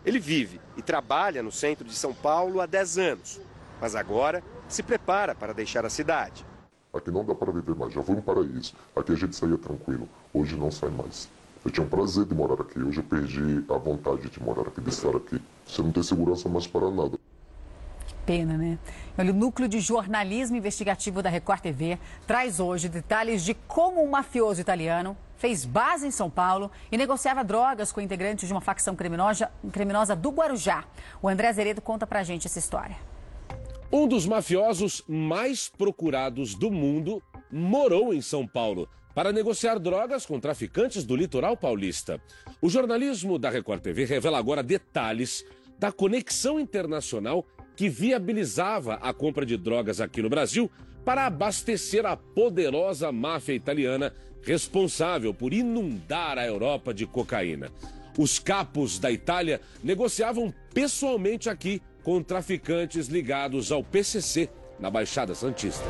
Ele 0.05 0.19
vive 0.19 0.59
e 0.77 0.81
trabalha 0.81 1.41
no 1.41 1.51
centro 1.51 1.85
de 1.85 1.95
São 1.95 2.13
Paulo 2.13 2.61
há 2.61 2.65
10 2.65 2.97
anos, 2.97 3.41
mas 3.81 3.95
agora 3.95 4.43
se 4.67 4.83
prepara 4.83 5.33
para 5.33 5.53
deixar 5.53 5.85
a 5.85 5.89
cidade. 5.89 6.45
Aqui 6.93 7.11
não 7.11 7.25
dá 7.25 7.35
para 7.35 7.51
viver 7.51 7.75
mais, 7.75 7.93
já 7.93 8.01
foi 8.01 8.15
um 8.15 8.21
paraíso. 8.21 8.73
Aqui 8.95 9.11
a 9.11 9.15
gente 9.15 9.35
saía 9.35 9.57
tranquilo, 9.57 10.07
hoje 10.33 10.55
não 10.55 10.71
sai 10.71 10.89
mais. 10.89 11.27
Eu 11.63 11.71
tinha 11.71 11.85
um 11.85 11.89
prazer 11.89 12.25
de 12.25 12.35
morar 12.35 12.61
aqui, 12.61 12.79
hoje 12.79 12.99
eu 12.99 13.03
perdi 13.03 13.65
a 13.67 13.77
vontade 13.77 14.29
de 14.29 14.41
morar 14.41 14.67
aqui, 14.67 14.79
de 14.79 14.89
estar 14.89 15.15
aqui. 15.15 15.41
Você 15.65 15.81
não 15.81 15.91
tem 15.91 16.03
segurança 16.03 16.47
mais 16.47 16.67
para 16.67 16.89
nada 16.91 17.17
pena, 18.25 18.57
né? 18.57 18.77
Olha, 19.17 19.31
o 19.31 19.35
núcleo 19.35 19.67
de 19.67 19.79
jornalismo 19.79 20.57
investigativo 20.57 21.21
da 21.21 21.29
Record 21.29 21.61
TV 21.61 21.99
traz 22.25 22.59
hoje 22.59 22.89
detalhes 22.89 23.43
de 23.43 23.53
como 23.53 24.03
um 24.03 24.09
mafioso 24.09 24.59
italiano 24.59 25.15
fez 25.37 25.65
base 25.65 26.07
em 26.07 26.11
São 26.11 26.29
Paulo 26.29 26.71
e 26.91 26.97
negociava 26.97 27.43
drogas 27.43 27.91
com 27.91 28.01
integrantes 28.01 28.47
de 28.47 28.53
uma 28.53 28.61
facção 28.61 28.95
criminosa, 28.95 29.51
criminosa 29.71 30.15
do 30.15 30.29
Guarujá. 30.29 30.85
O 31.21 31.27
André 31.27 31.51
Zeredo 31.53 31.81
conta 31.81 32.07
pra 32.07 32.23
gente 32.23 32.47
essa 32.47 32.59
história. 32.59 32.97
Um 33.91 34.07
dos 34.07 34.25
mafiosos 34.25 35.03
mais 35.07 35.69
procurados 35.69 36.55
do 36.55 36.71
mundo 36.71 37.21
morou 37.51 38.13
em 38.13 38.21
São 38.21 38.47
Paulo 38.47 38.89
para 39.13 39.31
negociar 39.31 39.77
drogas 39.77 40.25
com 40.25 40.39
traficantes 40.39 41.05
do 41.05 41.15
litoral 41.15 41.55
paulista. 41.55 42.19
O 42.61 42.69
jornalismo 42.69 43.37
da 43.37 43.49
Record 43.49 43.81
TV 43.81 44.03
revela 44.05 44.37
agora 44.37 44.63
detalhes 44.63 45.45
da 45.77 45.91
conexão 45.91 46.59
internacional 46.59 47.45
que 47.75 47.89
viabilizava 47.89 48.95
a 48.95 49.13
compra 49.13 49.45
de 49.45 49.57
drogas 49.57 49.99
aqui 49.99 50.21
no 50.21 50.29
Brasil 50.29 50.69
para 51.03 51.25
abastecer 51.25 52.05
a 52.05 52.15
poderosa 52.15 53.11
máfia 53.11 53.53
italiana 53.53 54.13
responsável 54.41 55.33
por 55.33 55.53
inundar 55.53 56.37
a 56.37 56.45
Europa 56.45 56.93
de 56.93 57.05
cocaína. 57.05 57.71
Os 58.17 58.39
capos 58.39 58.97
da 58.97 59.11
Itália 59.11 59.59
negociavam 59.83 60.53
pessoalmente 60.73 61.49
aqui 61.49 61.81
com 62.03 62.21
traficantes 62.21 63.07
ligados 63.07 63.71
ao 63.71 63.83
PCC 63.83 64.49
na 64.79 64.89
Baixada 64.89 65.35
Santista. 65.35 65.83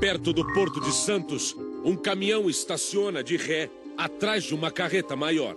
Perto 0.00 0.32
do 0.32 0.44
Porto 0.52 0.80
de 0.80 0.92
Santos, 0.92 1.54
um 1.84 1.96
caminhão 1.96 2.48
estaciona 2.48 3.22
de 3.22 3.36
ré 3.36 3.70
atrás 3.96 4.44
de 4.44 4.54
uma 4.54 4.70
carreta 4.70 5.14
maior. 5.14 5.56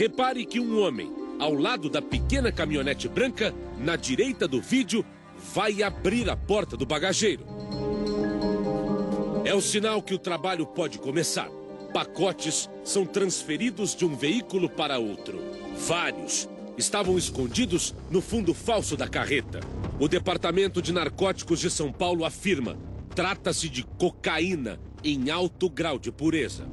Repare 0.00 0.46
que 0.46 0.58
um 0.58 0.80
homem, 0.80 1.12
ao 1.38 1.52
lado 1.52 1.90
da 1.90 2.00
pequena 2.00 2.50
caminhonete 2.50 3.06
branca, 3.06 3.54
na 3.76 3.96
direita 3.96 4.48
do 4.48 4.58
vídeo, 4.58 5.04
vai 5.52 5.82
abrir 5.82 6.30
a 6.30 6.34
porta 6.34 6.74
do 6.74 6.86
bagageiro. 6.86 7.44
É 9.44 9.54
o 9.54 9.60
sinal 9.60 10.00
que 10.00 10.14
o 10.14 10.18
trabalho 10.18 10.64
pode 10.64 10.98
começar. 10.98 11.50
Pacotes 11.92 12.70
são 12.82 13.04
transferidos 13.04 13.94
de 13.94 14.06
um 14.06 14.16
veículo 14.16 14.70
para 14.70 14.98
outro. 14.98 15.38
Vários 15.76 16.48
estavam 16.78 17.18
escondidos 17.18 17.94
no 18.10 18.22
fundo 18.22 18.54
falso 18.54 18.96
da 18.96 19.06
carreta. 19.06 19.60
O 19.98 20.08
Departamento 20.08 20.80
de 20.80 20.94
Narcóticos 20.94 21.60
de 21.60 21.70
São 21.70 21.92
Paulo 21.92 22.24
afirma: 22.24 22.78
trata-se 23.14 23.68
de 23.68 23.82
cocaína 23.82 24.80
em 25.04 25.28
alto 25.28 25.68
grau 25.68 25.98
de 25.98 26.10
pureza. 26.10 26.66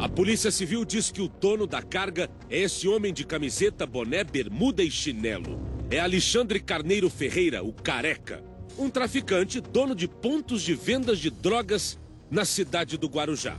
A 0.00 0.08
Polícia 0.08 0.50
Civil 0.50 0.82
diz 0.82 1.10
que 1.10 1.20
o 1.20 1.28
dono 1.28 1.66
da 1.66 1.82
carga 1.82 2.30
é 2.48 2.60
esse 2.60 2.88
homem 2.88 3.12
de 3.12 3.22
camiseta, 3.22 3.84
boné, 3.84 4.24
bermuda 4.24 4.82
e 4.82 4.90
chinelo. 4.90 5.60
É 5.90 6.00
Alexandre 6.00 6.58
Carneiro 6.58 7.10
Ferreira, 7.10 7.62
o 7.62 7.70
Careca. 7.70 8.42
Um 8.78 8.88
traficante, 8.88 9.60
dono 9.60 9.94
de 9.94 10.08
pontos 10.08 10.62
de 10.62 10.72
vendas 10.72 11.18
de 11.18 11.28
drogas 11.28 11.98
na 12.30 12.46
cidade 12.46 12.96
do 12.96 13.08
Guarujá. 13.08 13.58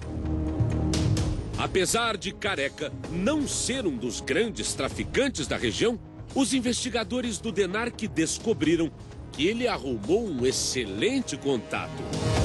Apesar 1.59 2.17
de 2.17 2.31
Careca 2.31 2.91
não 3.11 3.47
ser 3.47 3.85
um 3.85 3.95
dos 3.95 4.19
grandes 4.19 4.73
traficantes 4.73 5.45
da 5.45 5.57
região, 5.57 5.99
os 6.33 6.55
investigadores 6.55 7.37
do 7.37 7.51
DENARC 7.51 8.07
descobriram 8.07 8.91
que 9.31 9.45
ele 9.45 9.67
arrumou 9.67 10.27
um 10.27 10.43
excelente 10.43 11.37
contato. 11.37 12.40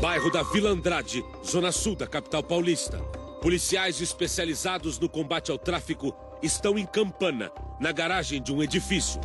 Bairro 0.00 0.30
da 0.30 0.44
Vila 0.44 0.70
Andrade, 0.70 1.24
zona 1.44 1.72
sul 1.72 1.96
da 1.96 2.06
capital 2.06 2.40
paulista. 2.40 3.00
Policiais 3.42 4.00
especializados 4.00 4.96
no 4.96 5.08
combate 5.08 5.50
ao 5.50 5.58
tráfico 5.58 6.14
estão 6.40 6.78
em 6.78 6.86
Campana, 6.86 7.50
na 7.80 7.90
garagem 7.90 8.40
de 8.40 8.54
um 8.54 8.62
edifício. 8.62 9.20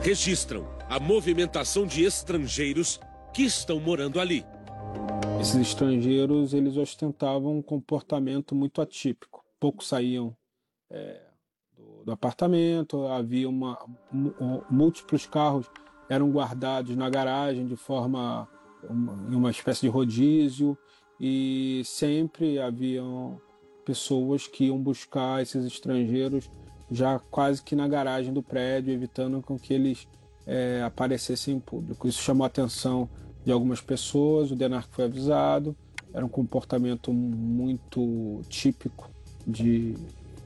Registram 0.00 0.64
a 0.88 1.00
movimentação 1.00 1.84
de 1.84 2.04
estrangeiros 2.04 3.00
que 3.32 3.42
estão 3.42 3.80
morando 3.80 4.20
ali. 4.20 4.46
Esses 5.40 5.56
estrangeiros 5.56 6.54
eles 6.54 6.76
ostentavam 6.76 7.58
um 7.58 7.62
comportamento 7.62 8.54
muito 8.54 8.80
atípico. 8.80 9.44
Poucos 9.58 9.88
saíam 9.88 10.36
é, 10.88 11.20
do, 11.76 12.04
do, 12.04 12.12
apartamento, 12.12 13.08
havia 13.08 13.48
uma, 13.48 13.76
múltiplos 14.70 15.26
carros 15.26 15.68
eram 16.08 16.30
guardados 16.30 16.94
na 16.94 17.10
garagem 17.10 17.66
de 17.66 17.74
forma 17.74 18.48
uma 18.90 19.50
espécie 19.50 19.82
de 19.82 19.88
rodízio 19.88 20.76
e 21.20 21.82
sempre 21.84 22.58
haviam 22.58 23.40
pessoas 23.84 24.46
que 24.46 24.64
iam 24.66 24.78
buscar 24.78 25.42
esses 25.42 25.64
estrangeiros 25.64 26.50
já 26.90 27.18
quase 27.18 27.62
que 27.62 27.74
na 27.74 27.88
garagem 27.88 28.32
do 28.32 28.42
prédio, 28.42 28.92
evitando 28.92 29.42
com 29.42 29.58
que 29.58 29.72
eles 29.74 30.06
é, 30.46 30.82
aparecessem 30.82 31.56
em 31.56 31.60
público. 31.60 32.06
Isso 32.06 32.22
chamou 32.22 32.44
a 32.44 32.48
atenção 32.48 33.08
de 33.44 33.52
algumas 33.52 33.80
pessoas, 33.80 34.50
o 34.50 34.56
Denarco 34.56 34.94
foi 34.94 35.04
avisado, 35.04 35.76
era 36.12 36.24
um 36.24 36.28
comportamento 36.28 37.12
muito 37.12 38.42
típico 38.48 39.10
de 39.46 39.96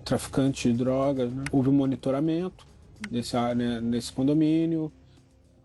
traficante 0.04 0.70
de 0.72 0.78
drogas. 0.78 1.32
Né? 1.32 1.44
Houve 1.52 1.68
um 1.68 1.74
monitoramento 1.74 2.66
nesse, 3.10 3.36
né, 3.54 3.80
nesse 3.80 4.12
condomínio, 4.12 4.90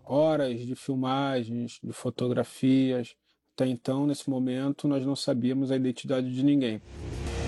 horas 0.04 0.60
de 0.60 0.76
filmagens, 0.76 1.80
de 1.84 1.92
fotografias. 1.92 3.16
Até 3.56 3.68
então, 3.68 4.08
nesse 4.08 4.30
momento, 4.30 4.88
nós 4.88 5.06
não 5.06 5.16
sabíamos 5.16 5.72
a 5.72 5.76
identidade 5.76 6.34
de 6.34 6.44
ninguém. 6.44 6.82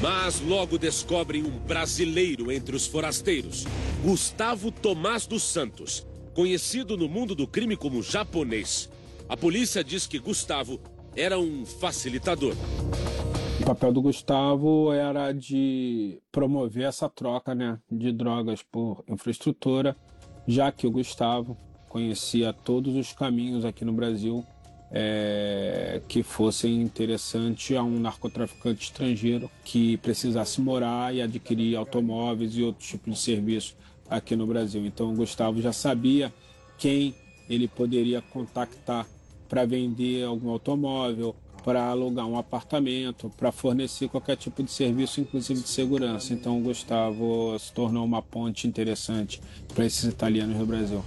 Mas 0.01 0.39
logo 0.41 0.77
descobrem 0.77 1.43
um 1.43 1.57
brasileiro 1.59 2.51
entre 2.51 2.75
os 2.75 2.85
forasteiros, 2.85 3.65
Gustavo 4.03 4.71
Tomás 4.71 5.25
dos 5.25 5.41
Santos, 5.41 6.05
conhecido 6.33 6.97
no 6.97 7.07
mundo 7.07 7.33
do 7.33 7.47
crime 7.47 7.75
como 7.75 8.03
japonês. 8.03 8.89
A 9.27 9.35
polícia 9.35 9.83
diz 9.83 10.05
que 10.05 10.19
Gustavo 10.19 10.79
era 11.15 11.39
um 11.39 11.65
facilitador. 11.65 12.53
O 13.59 13.65
papel 13.65 13.93
do 13.93 14.01
Gustavo 14.01 14.91
era 14.91 15.31
de 15.31 16.21
promover 16.31 16.83
essa 16.83 17.09
troca 17.09 17.55
né, 17.55 17.79
de 17.89 18.11
drogas 18.11 18.61
por 18.61 19.03
infraestrutura, 19.07 19.95
já 20.45 20.71
que 20.71 20.85
o 20.85 20.91
Gustavo 20.91 21.57
conhecia 21.95 22.51
todos 22.51 22.93
os 22.93 23.13
caminhos 23.13 23.63
aqui 23.63 23.85
no 23.85 23.93
Brasil 23.93 24.45
é, 24.91 26.01
que 26.09 26.23
fossem 26.23 26.81
interessantes 26.81 27.73
a 27.77 27.81
um 27.83 28.01
narcotraficante 28.01 28.83
estrangeiro 28.83 29.49
que 29.63 29.95
precisasse 29.97 30.59
morar 30.59 31.15
e 31.15 31.21
adquirir 31.21 31.77
automóveis 31.77 32.51
e 32.57 32.63
outros 32.63 32.85
tipos 32.89 33.13
de 33.13 33.19
serviços 33.21 33.77
aqui 34.09 34.35
no 34.35 34.45
Brasil. 34.45 34.85
Então 34.85 35.13
o 35.13 35.15
Gustavo 35.15 35.61
já 35.61 35.71
sabia 35.71 36.33
quem 36.77 37.15
ele 37.49 37.65
poderia 37.65 38.21
contactar 38.21 39.07
para 39.47 39.63
vender 39.63 40.25
algum 40.25 40.49
automóvel, 40.49 41.33
para 41.63 41.81
alugar 41.85 42.27
um 42.27 42.37
apartamento, 42.37 43.31
para 43.37 43.53
fornecer 43.53 44.09
qualquer 44.09 44.35
tipo 44.35 44.61
de 44.61 44.69
serviço, 44.69 45.21
inclusive 45.21 45.61
de 45.61 45.69
segurança. 45.69 46.33
Então, 46.33 46.59
o 46.59 46.61
Gustavo 46.61 47.57
se 47.57 47.71
tornou 47.71 48.03
uma 48.03 48.21
ponte 48.21 48.67
interessante 48.67 49.41
para 49.73 49.85
esses 49.85 50.03
italianos 50.03 50.57
no 50.57 50.65
Brasil. 50.65 51.03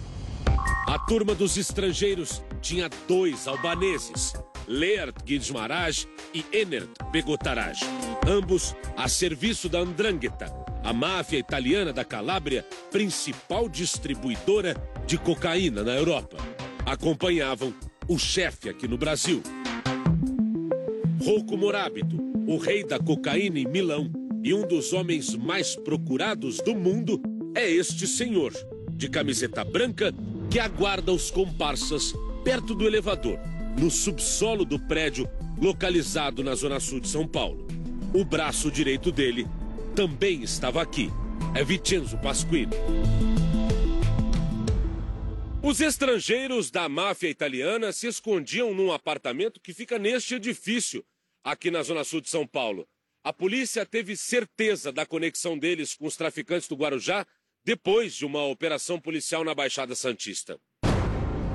A 0.87 0.99
turma 0.99 1.35
dos 1.35 1.57
estrangeiros 1.57 2.43
tinha 2.61 2.89
dois 3.07 3.47
albaneses, 3.47 4.33
Leert 4.67 5.23
Guizmaraj 5.25 6.07
e 6.35 6.45
Enert 6.53 6.91
Begotaraj, 7.11 7.81
ambos 8.27 8.75
a 8.97 9.09
serviço 9.09 9.69
da 9.69 9.81
Andrangheta, 9.81 10.53
a 10.83 10.93
máfia 10.93 11.39
italiana 11.39 11.93
da 11.93 12.05
Calábria, 12.05 12.65
principal 12.91 13.69
distribuidora 13.69 14.75
de 15.07 15.19
cocaína 15.19 15.83
na 15.83 15.93
Europa. 15.93 16.37
Acompanhavam 16.87 17.75
o 18.09 18.19
chefe 18.19 18.69
aqui 18.69 18.89
no 18.89 18.97
Brasil, 18.97 19.43
Rouco 21.23 21.57
Morábito, 21.59 22.17
o 22.47 22.57
rei 22.57 22.83
da 22.83 22.99
cocaína 22.99 23.59
em 23.59 23.67
Milão 23.67 24.11
e 24.43 24.55
um 24.55 24.67
dos 24.67 24.95
homens 24.95 25.35
mais 25.35 25.77
procurados 25.77 26.59
do 26.59 26.75
mundo, 26.75 27.21
é 27.55 27.71
este 27.71 28.07
senhor, 28.07 28.53
de 28.93 29.11
camiseta 29.11 29.63
branca, 29.63 30.15
que 30.51 30.59
aguarda 30.59 31.13
os 31.13 31.31
comparsas 31.31 32.15
perto 32.43 32.75
do 32.75 32.87
elevador, 32.87 33.39
no 33.79 33.91
subsolo 33.91 34.65
do 34.65 34.79
prédio 34.79 35.29
localizado 35.61 36.43
na 36.43 36.55
zona 36.55 36.81
sul 36.81 37.01
de 37.01 37.09
São 37.09 37.27
Paulo. 37.27 37.67
O 38.15 38.25
braço 38.25 38.71
direito 38.71 39.13
dele 39.13 39.47
também 39.95 40.43
estava 40.43 40.81
aqui. 40.81 41.11
É 41.55 41.63
Vincenzo 41.63 42.17
Pasquini. 42.19 42.73
Os 45.63 45.81
estrangeiros 45.81 46.71
da 46.71 46.89
máfia 46.89 47.29
italiana 47.29 47.93
se 47.93 48.07
escondiam 48.07 48.73
num 48.73 48.91
apartamento 48.91 49.61
que 49.61 49.75
fica 49.75 49.99
neste 49.99 50.37
edifício, 50.37 51.05
aqui 51.45 51.71
na 51.71 51.83
Zona 51.83 52.05
Sul 52.05 52.21
de 52.21 52.31
São 52.31 52.47
Paulo. 52.47 52.89
A 53.23 53.33
polícia 53.33 53.85
teve 53.85 54.17
certeza 54.17 54.91
da 54.91 55.05
conexão 55.05 55.59
deles 55.59 55.95
com 55.95 56.07
os 56.07 56.17
traficantes 56.17 56.69
do 56.69 56.77
Guarujá 56.77 57.27
depois 57.65 58.15
de 58.15 58.25
uma 58.25 58.45
operação 58.45 59.01
policial 59.01 59.45
na 59.45 59.55
Baixada 59.55 59.95
Santista. 59.95 60.59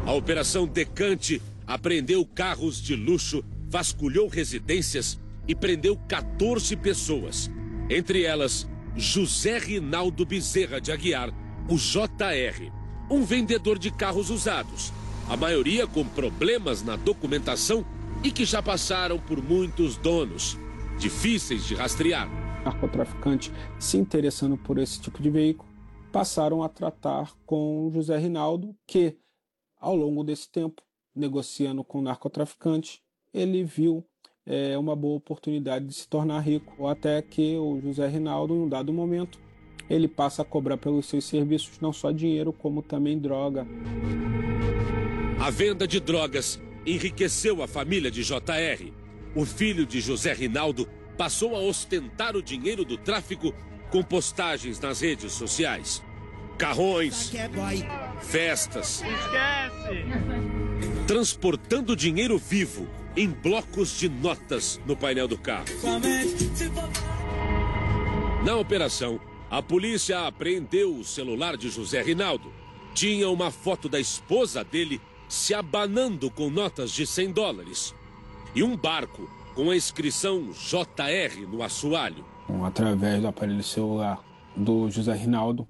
A 0.05 0.13
Operação 0.13 0.67
Decante 0.67 1.41
apreendeu 1.65 2.25
carros 2.25 2.81
de 2.81 2.95
luxo, 2.95 3.43
vasculhou 3.69 4.27
residências 4.27 5.19
e 5.47 5.55
prendeu 5.55 5.97
14 6.07 6.75
pessoas. 6.77 7.49
Entre 7.89 8.23
elas, 8.23 8.67
José 8.95 9.57
Rinaldo 9.57 10.25
Bezerra 10.25 10.79
de 10.79 10.91
Aguiar, 10.91 11.29
o 11.69 11.77
JR 11.77 12.83
um 13.09 13.23
vendedor 13.23 13.77
de 13.77 13.91
carros 13.91 14.29
usados, 14.29 14.91
a 15.29 15.35
maioria 15.35 15.85
com 15.85 16.05
problemas 16.05 16.83
na 16.83 16.95
documentação 16.95 17.85
e 18.23 18.31
que 18.31 18.45
já 18.45 18.61
passaram 18.61 19.19
por 19.19 19.41
muitos 19.41 19.97
donos, 19.97 20.57
difíceis 20.97 21.65
de 21.65 21.75
rastrear. 21.75 22.29
Narcotraficantes 22.63 23.51
se 23.77 23.97
interessando 23.97 24.57
por 24.57 24.77
esse 24.77 24.99
tipo 24.99 25.21
de 25.21 25.29
veículo 25.29 25.72
passaram 26.13 26.61
a 26.61 26.69
tratar 26.69 27.33
com 27.43 27.89
José 27.91 28.15
Rinaldo, 28.19 28.75
que 28.85 29.17
ao 29.81 29.95
longo 29.95 30.23
desse 30.23 30.47
tempo, 30.47 30.83
negociando 31.15 31.83
com 31.83 32.03
narcotraficantes, 32.03 33.01
ele 33.33 33.63
viu 33.63 34.05
é, 34.45 34.77
uma 34.77 34.95
boa 34.95 35.17
oportunidade 35.17 35.87
de 35.87 35.93
se 35.95 36.07
tornar 36.07 36.39
rico, 36.41 36.87
até 36.87 37.19
que 37.19 37.57
o 37.57 37.81
José 37.81 38.07
Rinaldo, 38.07 38.53
em 38.53 38.59
um 38.59 38.69
dado 38.69 38.93
momento, 38.93 39.39
ele 39.89 40.07
passa 40.07 40.43
a 40.43 40.45
cobrar 40.45 40.77
pelos 40.77 41.07
seus 41.07 41.25
serviços 41.25 41.79
não 41.79 41.91
só 41.91 42.11
dinheiro, 42.11 42.53
como 42.53 42.83
também 42.83 43.17
droga. 43.17 43.65
A 45.39 45.49
venda 45.49 45.87
de 45.87 45.99
drogas 45.99 46.61
enriqueceu 46.85 47.63
a 47.63 47.67
família 47.67 48.11
de 48.11 48.23
JR. 48.23 48.93
O 49.35 49.45
filho 49.45 49.83
de 49.83 49.99
José 49.99 50.31
Rinaldo 50.31 50.87
passou 51.17 51.55
a 51.55 51.59
ostentar 51.59 52.35
o 52.35 52.41
dinheiro 52.41 52.85
do 52.85 52.97
tráfico 52.97 53.51
com 53.93 54.01
postagens 54.01 54.79
nas 54.79 55.01
redes 55.01 55.33
sociais. 55.33 56.01
Carrões, 56.57 57.31
festas, 58.23 59.03
transportando 61.05 61.95
dinheiro 61.95 62.39
vivo 62.39 62.87
em 63.15 63.29
blocos 63.29 63.99
de 63.99 64.09
notas 64.09 64.81
no 64.87 64.97
painel 64.97 65.27
do 65.27 65.37
carro. 65.37 65.65
Na 68.43 68.55
operação, 68.55 69.19
a 69.47 69.61
polícia 69.61 70.25
apreendeu 70.25 70.95
o 70.95 71.03
celular 71.03 71.55
de 71.55 71.69
José 71.69 72.01
Rinaldo. 72.01 72.51
Tinha 72.95 73.29
uma 73.29 73.51
foto 73.51 73.87
da 73.87 73.99
esposa 73.99 74.63
dele 74.63 74.99
se 75.29 75.53
abanando 75.53 76.31
com 76.31 76.49
notas 76.49 76.91
de 76.91 77.05
100 77.05 77.31
dólares. 77.31 77.93
E 78.55 78.63
um 78.63 78.75
barco 78.75 79.29
com 79.53 79.69
a 79.69 79.75
inscrição 79.75 80.49
JR 80.51 81.45
no 81.47 81.61
assoalho. 81.61 82.32
Através 82.63 83.21
do 83.21 83.27
aparelho 83.27 83.63
celular 83.63 84.23
do 84.55 84.89
José 84.89 85.13
Rinaldo, 85.13 85.67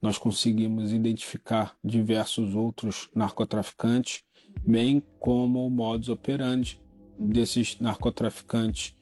nós 0.00 0.18
conseguimos 0.18 0.92
identificar 0.92 1.76
diversos 1.84 2.54
outros 2.54 3.08
narcotraficantes, 3.14 4.22
bem 4.66 5.02
como 5.18 5.66
o 5.66 5.70
modus 5.70 6.08
operandi 6.08 6.80
desses 7.18 7.78
narcotraficantes 7.78 8.94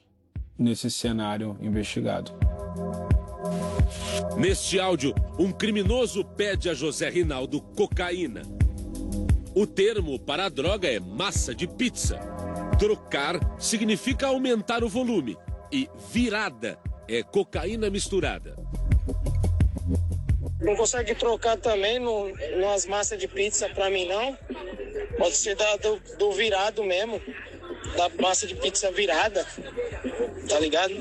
nesse 0.58 0.90
cenário 0.90 1.56
investigado. 1.60 2.32
Neste 4.36 4.78
áudio, 4.78 5.14
um 5.38 5.50
criminoso 5.50 6.24
pede 6.24 6.68
a 6.68 6.74
José 6.74 7.08
Rinaldo 7.08 7.60
cocaína. 7.60 8.42
O 9.54 9.66
termo 9.66 10.18
para 10.18 10.46
a 10.46 10.48
droga 10.48 10.88
é 10.88 11.00
massa 11.00 11.54
de 11.54 11.66
pizza. 11.66 12.18
Trocar 12.78 13.38
significa 13.58 14.28
aumentar 14.28 14.84
o 14.84 14.88
volume. 14.88 15.36
E 15.72 15.88
virada 16.12 16.78
é 17.16 17.22
cocaína 17.22 17.90
misturada. 17.90 18.56
Não 20.60 20.76
consegue 20.76 21.14
trocar 21.14 21.56
também 21.56 21.98
no, 21.98 22.30
nas 22.58 22.86
massas 22.86 23.18
de 23.18 23.26
pizza 23.26 23.68
para 23.68 23.90
mim, 23.90 24.06
não? 24.06 24.36
Pode 25.18 25.34
ser 25.34 25.56
da, 25.56 25.76
do, 25.76 26.00
do 26.18 26.32
virado 26.32 26.84
mesmo. 26.84 27.20
Da 27.96 28.08
massa 28.22 28.46
de 28.46 28.54
pizza 28.54 28.92
virada. 28.92 29.44
Tá 30.48 30.60
ligado? 30.60 30.94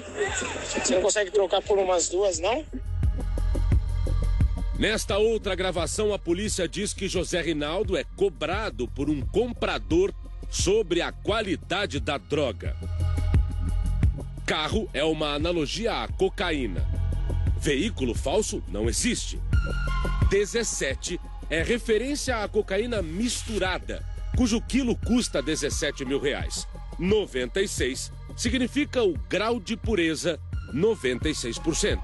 Você 0.64 0.96
não 0.96 1.02
consegue 1.02 1.30
trocar 1.30 1.62
por 1.62 1.78
umas 1.78 2.10
duas, 2.10 2.40
não? 2.40 2.66
Nesta 4.80 5.18
outra 5.18 5.56
gravação, 5.56 6.14
a 6.14 6.18
polícia 6.18 6.68
diz 6.68 6.94
que 6.94 7.08
José 7.08 7.42
Rinaldo 7.42 7.98
é 7.98 8.06
cobrado 8.16 8.88
por 8.88 9.10
um 9.10 9.22
comprador 9.22 10.14
sobre 10.50 11.02
a 11.02 11.12
qualidade 11.12 12.00
da 12.00 12.18
droga. 12.18 12.76
Carro 14.50 14.90
é 14.96 15.04
uma 15.04 15.36
analogia 15.36 16.02
à 16.02 16.08
cocaína. 16.08 16.84
Veículo 17.60 18.16
falso 18.16 18.64
não 18.68 18.90
existe. 18.90 19.40
17 20.32 21.22
é 21.52 21.62
referência 21.62 22.36
à 22.38 22.48
cocaína 22.48 23.00
misturada, 23.00 24.04
cujo 24.36 24.60
quilo 24.60 24.96
custa 25.06 25.40
17 25.40 26.04
mil 26.04 26.20
reais. 26.20 26.68
96 26.98 28.12
significa 28.36 29.04
o 29.04 29.14
grau 29.30 29.60
de 29.60 29.78
pureza 29.78 30.40
96%. 30.74 32.00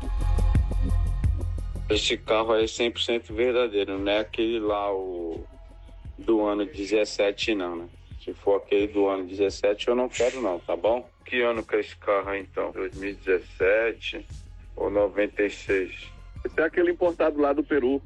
Esse 1.89 2.15
carro 2.15 2.53
aí 2.53 2.65
é 2.65 2.67
100% 2.67 3.33
verdadeiro, 3.33 3.97
não 3.97 4.11
é 4.11 4.19
aquele 4.19 4.59
lá 4.59 4.93
o 4.93 5.43
do 6.15 6.45
ano 6.45 6.63
17 6.63 7.55
não, 7.55 7.75
né? 7.75 7.89
Se 8.23 8.35
for 8.35 8.57
aquele 8.57 8.85
do 8.85 9.07
ano 9.07 9.25
17 9.25 9.87
eu 9.87 9.95
não 9.95 10.07
quero 10.07 10.39
não, 10.43 10.59
tá 10.59 10.75
bom? 10.75 11.09
Que 11.25 11.41
ano 11.41 11.63
que 11.63 11.75
é 11.75 11.79
esse 11.79 11.95
carro 11.97 12.29
aí 12.29 12.41
então? 12.41 12.71
2017 12.71 14.25
ou 14.75 14.91
96? 14.91 15.91
Esse 16.45 16.61
é 16.61 16.63
aquele 16.63 16.91
importado 16.91 17.41
lá 17.41 17.51
do 17.51 17.63
Peru. 17.63 18.01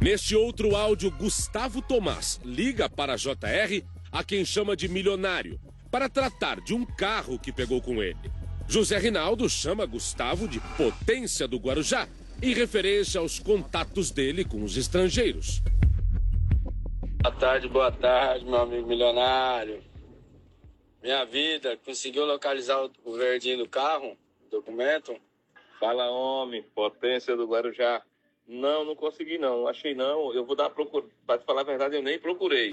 Neste 0.00 0.36
outro 0.36 0.76
áudio, 0.76 1.10
Gustavo 1.10 1.82
Tomás 1.82 2.40
liga 2.44 2.88
para 2.88 3.14
a 3.14 3.16
JR, 3.16 3.82
a 4.12 4.22
quem 4.22 4.44
chama 4.44 4.76
de 4.76 4.88
milionário, 4.88 5.58
para 5.90 6.08
tratar 6.08 6.60
de 6.60 6.72
um 6.72 6.86
carro 6.86 7.36
que 7.38 7.52
pegou 7.52 7.82
com 7.82 8.00
ele. 8.00 8.30
José 8.68 8.96
Rinaldo 8.98 9.48
chama 9.50 9.84
Gustavo 9.86 10.46
de 10.46 10.60
potência 10.76 11.48
do 11.48 11.58
Guarujá, 11.58 12.06
em 12.40 12.54
referência 12.54 13.18
aos 13.18 13.40
contatos 13.40 14.12
dele 14.12 14.44
com 14.44 14.62
os 14.62 14.76
estrangeiros. 14.76 15.60
Boa 17.20 17.34
tarde, 17.34 17.68
boa 17.68 17.90
tarde, 17.90 18.44
meu 18.44 18.60
amigo 18.60 18.86
milionário. 18.86 19.87
Minha 21.02 21.24
vida, 21.24 21.78
conseguiu 21.84 22.26
localizar 22.26 22.90
o 23.04 23.12
verdinho 23.12 23.58
do 23.58 23.68
carro, 23.68 24.16
documento? 24.50 25.14
Fala, 25.78 26.10
homem, 26.10 26.64
potência 26.74 27.36
do 27.36 27.46
Guarujá. 27.46 28.02
Não, 28.46 28.84
não 28.84 28.96
consegui 28.96 29.38
não, 29.38 29.68
achei 29.68 29.94
não. 29.94 30.34
Eu 30.34 30.44
vou 30.44 30.56
dar 30.56 30.70
procura. 30.70 31.06
Para 31.24 31.40
falar 31.40 31.60
a 31.60 31.64
verdade, 31.64 31.94
eu 31.94 32.02
nem 32.02 32.18
procurei. 32.18 32.72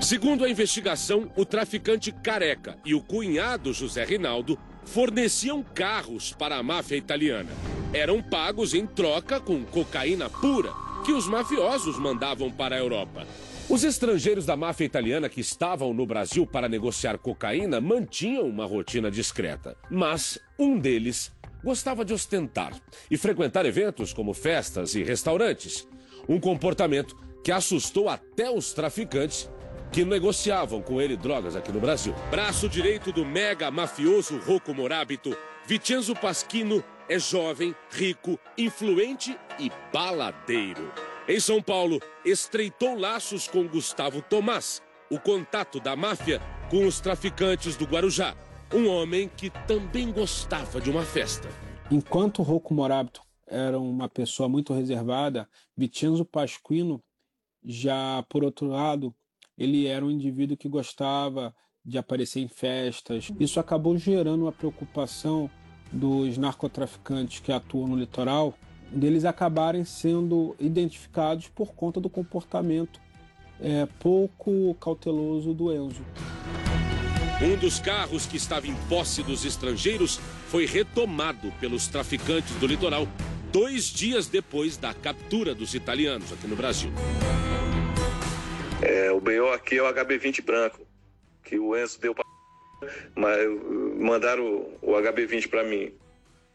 Segundo 0.00 0.44
a 0.44 0.48
investigação, 0.48 1.32
o 1.34 1.44
traficante 1.44 2.12
Careca 2.12 2.78
e 2.84 2.94
o 2.94 3.02
cunhado 3.02 3.72
José 3.72 4.04
Rinaldo 4.04 4.58
forneciam 4.84 5.62
carros 5.62 6.32
para 6.32 6.56
a 6.56 6.62
máfia 6.62 6.96
italiana. 6.96 7.50
Eram 7.92 8.22
pagos 8.22 8.74
em 8.74 8.86
troca 8.86 9.40
com 9.40 9.64
cocaína 9.64 10.28
pura 10.28 10.72
que 11.04 11.12
os 11.12 11.26
mafiosos 11.26 11.98
mandavam 11.98 12.50
para 12.50 12.76
a 12.76 12.78
Europa. 12.78 13.26
Os 13.68 13.82
estrangeiros 13.82 14.44
da 14.44 14.56
máfia 14.56 14.84
italiana 14.84 15.26
que 15.26 15.40
estavam 15.40 15.94
no 15.94 16.04
Brasil 16.04 16.46
para 16.46 16.68
negociar 16.68 17.16
cocaína 17.16 17.80
mantinham 17.80 18.46
uma 18.46 18.66
rotina 18.66 19.10
discreta. 19.10 19.74
Mas 19.90 20.38
um 20.58 20.78
deles 20.78 21.32
gostava 21.62 22.04
de 22.04 22.12
ostentar 22.12 22.78
e 23.10 23.16
frequentar 23.16 23.64
eventos 23.64 24.12
como 24.12 24.34
festas 24.34 24.94
e 24.94 25.02
restaurantes. 25.02 25.88
Um 26.28 26.38
comportamento 26.38 27.16
que 27.42 27.50
assustou 27.50 28.10
até 28.10 28.50
os 28.50 28.74
traficantes 28.74 29.50
que 29.90 30.04
negociavam 30.04 30.82
com 30.82 31.00
ele 31.00 31.16
drogas 31.16 31.56
aqui 31.56 31.72
no 31.72 31.80
Brasil. 31.80 32.14
Braço 32.30 32.68
direito 32.68 33.12
do 33.12 33.24
mega 33.24 33.70
mafioso 33.70 34.38
Rocco 34.38 34.74
Morabito, 34.74 35.34
Vicenzo 35.66 36.14
Pasquino 36.14 36.84
é 37.08 37.18
jovem, 37.18 37.74
rico, 37.90 38.38
influente 38.58 39.34
e 39.58 39.72
baladeiro. 39.90 41.13
Em 41.26 41.40
São 41.40 41.62
Paulo, 41.62 42.02
estreitou 42.22 42.98
laços 42.98 43.48
com 43.48 43.66
Gustavo 43.66 44.20
Tomás, 44.20 44.82
o 45.10 45.18
contato 45.18 45.80
da 45.80 45.96
máfia 45.96 46.38
com 46.70 46.86
os 46.86 47.00
traficantes 47.00 47.76
do 47.76 47.86
Guarujá. 47.86 48.36
Um 48.70 48.90
homem 48.90 49.30
que 49.34 49.48
também 49.66 50.12
gostava 50.12 50.82
de 50.82 50.90
uma 50.90 51.02
festa. 51.02 51.48
Enquanto 51.90 52.42
Rocco 52.42 52.74
Morabito 52.74 53.22
era 53.46 53.80
uma 53.80 54.06
pessoa 54.06 54.50
muito 54.50 54.74
reservada, 54.74 55.48
Vicenzo 55.74 56.26
Pasquino 56.26 57.02
já, 57.64 58.22
por 58.28 58.44
outro 58.44 58.66
lado, 58.66 59.14
ele 59.56 59.86
era 59.86 60.04
um 60.04 60.10
indivíduo 60.10 60.58
que 60.58 60.68
gostava 60.68 61.54
de 61.82 61.96
aparecer 61.96 62.40
em 62.40 62.48
festas. 62.48 63.30
Isso 63.40 63.58
acabou 63.58 63.96
gerando 63.96 64.42
uma 64.42 64.52
preocupação 64.52 65.50
dos 65.90 66.36
narcotraficantes 66.36 67.40
que 67.40 67.50
atuam 67.50 67.88
no 67.88 67.96
litoral 67.96 68.52
deles 68.94 69.24
acabarem 69.24 69.84
sendo 69.84 70.54
identificados 70.58 71.48
por 71.48 71.74
conta 71.74 72.00
do 72.00 72.08
comportamento 72.08 73.00
é, 73.60 73.86
pouco 73.98 74.74
cauteloso 74.80 75.52
do 75.52 75.72
Enzo. 75.72 76.04
Um 77.42 77.56
dos 77.56 77.80
carros 77.80 78.26
que 78.26 78.36
estava 78.36 78.66
em 78.66 78.74
posse 78.88 79.22
dos 79.22 79.44
estrangeiros 79.44 80.20
foi 80.48 80.66
retomado 80.66 81.52
pelos 81.60 81.88
traficantes 81.88 82.54
do 82.56 82.66
litoral 82.66 83.08
dois 83.52 83.84
dias 83.84 84.26
depois 84.26 84.76
da 84.76 84.94
captura 84.94 85.54
dos 85.54 85.74
italianos 85.74 86.32
aqui 86.32 86.46
no 86.46 86.56
Brasil. 86.56 86.90
É, 88.82 89.10
o 89.10 89.20
BO 89.20 89.50
aqui 89.52 89.78
é 89.78 89.82
o 89.82 89.92
HB20 89.92 90.44
branco, 90.44 90.86
que 91.42 91.58
o 91.58 91.76
Enzo 91.76 92.00
deu 92.00 92.14
para. 92.14 92.24
Mas 93.14 93.38
mandaram 93.98 94.68
o 94.82 94.92
HB20 94.92 95.48
para 95.48 95.64
mim, 95.64 95.92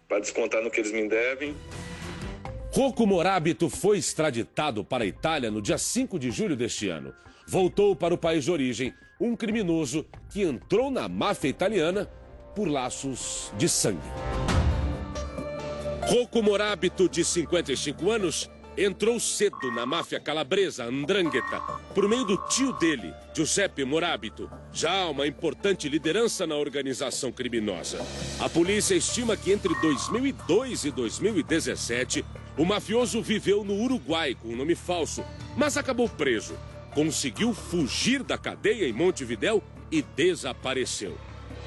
para 0.07 0.19
descontar 0.19 0.61
no 0.61 0.69
que 0.69 0.79
eles 0.79 0.91
me 0.91 1.07
devem. 1.07 1.55
Rocco 2.71 3.07
Morabito 3.07 3.67
foi 3.67 3.97
extraditado 3.97 4.83
para 4.83 5.03
a 5.03 5.07
Itália 5.07 5.49
no 5.49 5.59
dia 5.59 5.77
5 5.77 6.19
de 6.19 6.29
julho 6.29 6.55
deste 6.55 6.87
ano. 6.87 7.13
Voltou 7.47 7.95
para 7.95 8.13
o 8.13 8.17
país 8.17 8.43
de 8.45 8.51
origem, 8.51 8.93
um 9.19 9.35
criminoso 9.35 10.05
que 10.29 10.43
entrou 10.43 10.91
na 10.91 11.09
máfia 11.09 11.49
italiana 11.49 12.05
por 12.55 12.67
laços 12.67 13.51
de 13.57 13.67
sangue. 13.67 13.97
Rocco 16.03 16.43
Morabito, 16.43 17.09
de 17.09 17.25
55 17.25 18.11
anos, 18.11 18.49
entrou 18.79 19.19
cedo 19.19 19.69
na 19.71 19.85
máfia 19.85 20.21
calabresa 20.21 20.85
Andrangheta 20.85 21.59
por 21.93 22.07
meio 22.07 22.23
do 22.23 22.37
tio 22.47 22.71
dele, 22.73 23.13
Giuseppe 23.33 23.83
Morabito, 23.83 24.49
já 24.71 25.05
uma 25.07 25.27
importante 25.27 25.89
liderança 25.89 26.47
na 26.47 26.55
organização 26.55 27.29
criminosa. 27.29 27.99
A 28.39 28.47
polícia 28.47 28.95
estima 28.95 29.35
que 29.35 29.51
entre 29.51 29.75
2002 29.81 30.85
e 30.85 30.91
2017, 30.91 32.23
o 32.57 32.63
mafioso 32.63 33.21
viveu 33.21 33.65
no 33.65 33.75
Uruguai 33.75 34.33
com 34.33 34.47
um 34.47 34.55
nome 34.55 34.75
falso, 34.75 35.25
mas 35.57 35.75
acabou 35.75 36.07
preso. 36.07 36.55
Conseguiu 36.93 37.53
fugir 37.53 38.23
da 38.23 38.37
cadeia 38.37 38.87
em 38.87 38.93
Montevidéu 38.93 39.61
e 39.91 40.01
desapareceu. 40.01 41.17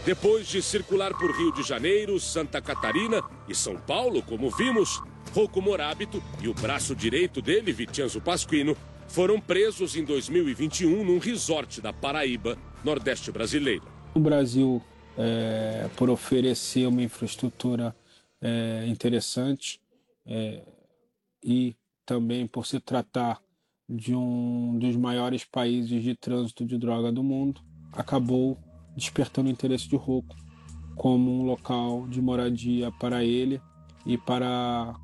Depois 0.05 0.49
de 0.49 0.61
circular 0.63 1.13
por 1.15 1.31
Rio 1.31 1.53
de 1.53 1.63
Janeiro, 1.63 2.19
Santa 2.19 2.61
Catarina 2.61 3.23
e 3.49 3.55
São 3.55 3.77
Paulo, 3.77 4.21
como 4.23 4.51
vimos, 4.51 5.01
Rocco 5.35 5.63
Morabito 5.63 6.23
e 6.43 6.49
o 6.49 6.55
braço 6.55 6.95
direito 6.95 7.41
dele, 7.41 7.73
Vicenzo 7.73 8.21
Pasquino, 8.21 8.77
foram 9.09 9.41
presos 9.41 9.97
em 9.97 10.05
2021 10.05 11.05
num 11.05 11.19
resort 11.19 11.81
da 11.81 11.93
Paraíba, 11.93 12.57
nordeste 12.85 13.31
brasileiro. 13.31 13.85
O 14.15 14.21
Brasil, 14.21 14.83
é, 15.17 15.89
por 15.97 16.11
oferecer 16.11 16.87
uma 16.87 17.03
infraestrutura 17.03 17.95
é, 18.41 18.85
interessante 18.87 19.81
é, 20.27 20.63
e 21.43 21.77
também 22.05 22.47
por 22.47 22.67
se 22.67 22.81
tratar 22.81 23.41
de 23.89 24.15
um 24.15 24.79
dos 24.79 24.97
maiores 24.97 25.45
países 25.45 26.03
de 26.03 26.15
trânsito 26.15 26.65
de 26.65 26.79
droga 26.79 27.13
do 27.13 27.23
mundo, 27.23 27.61
acabou 27.93 28.59
despertando 28.97 29.49
o 29.49 29.53
interesse 29.53 29.89
de 29.89 29.97
Rocco 29.97 30.35
como 30.97 31.41
um 31.41 31.45
local 31.45 32.07
de 32.09 32.21
moradia 32.21 32.91
para 32.93 33.25
ele 33.25 33.61
e 34.05 34.19
para 34.19 34.95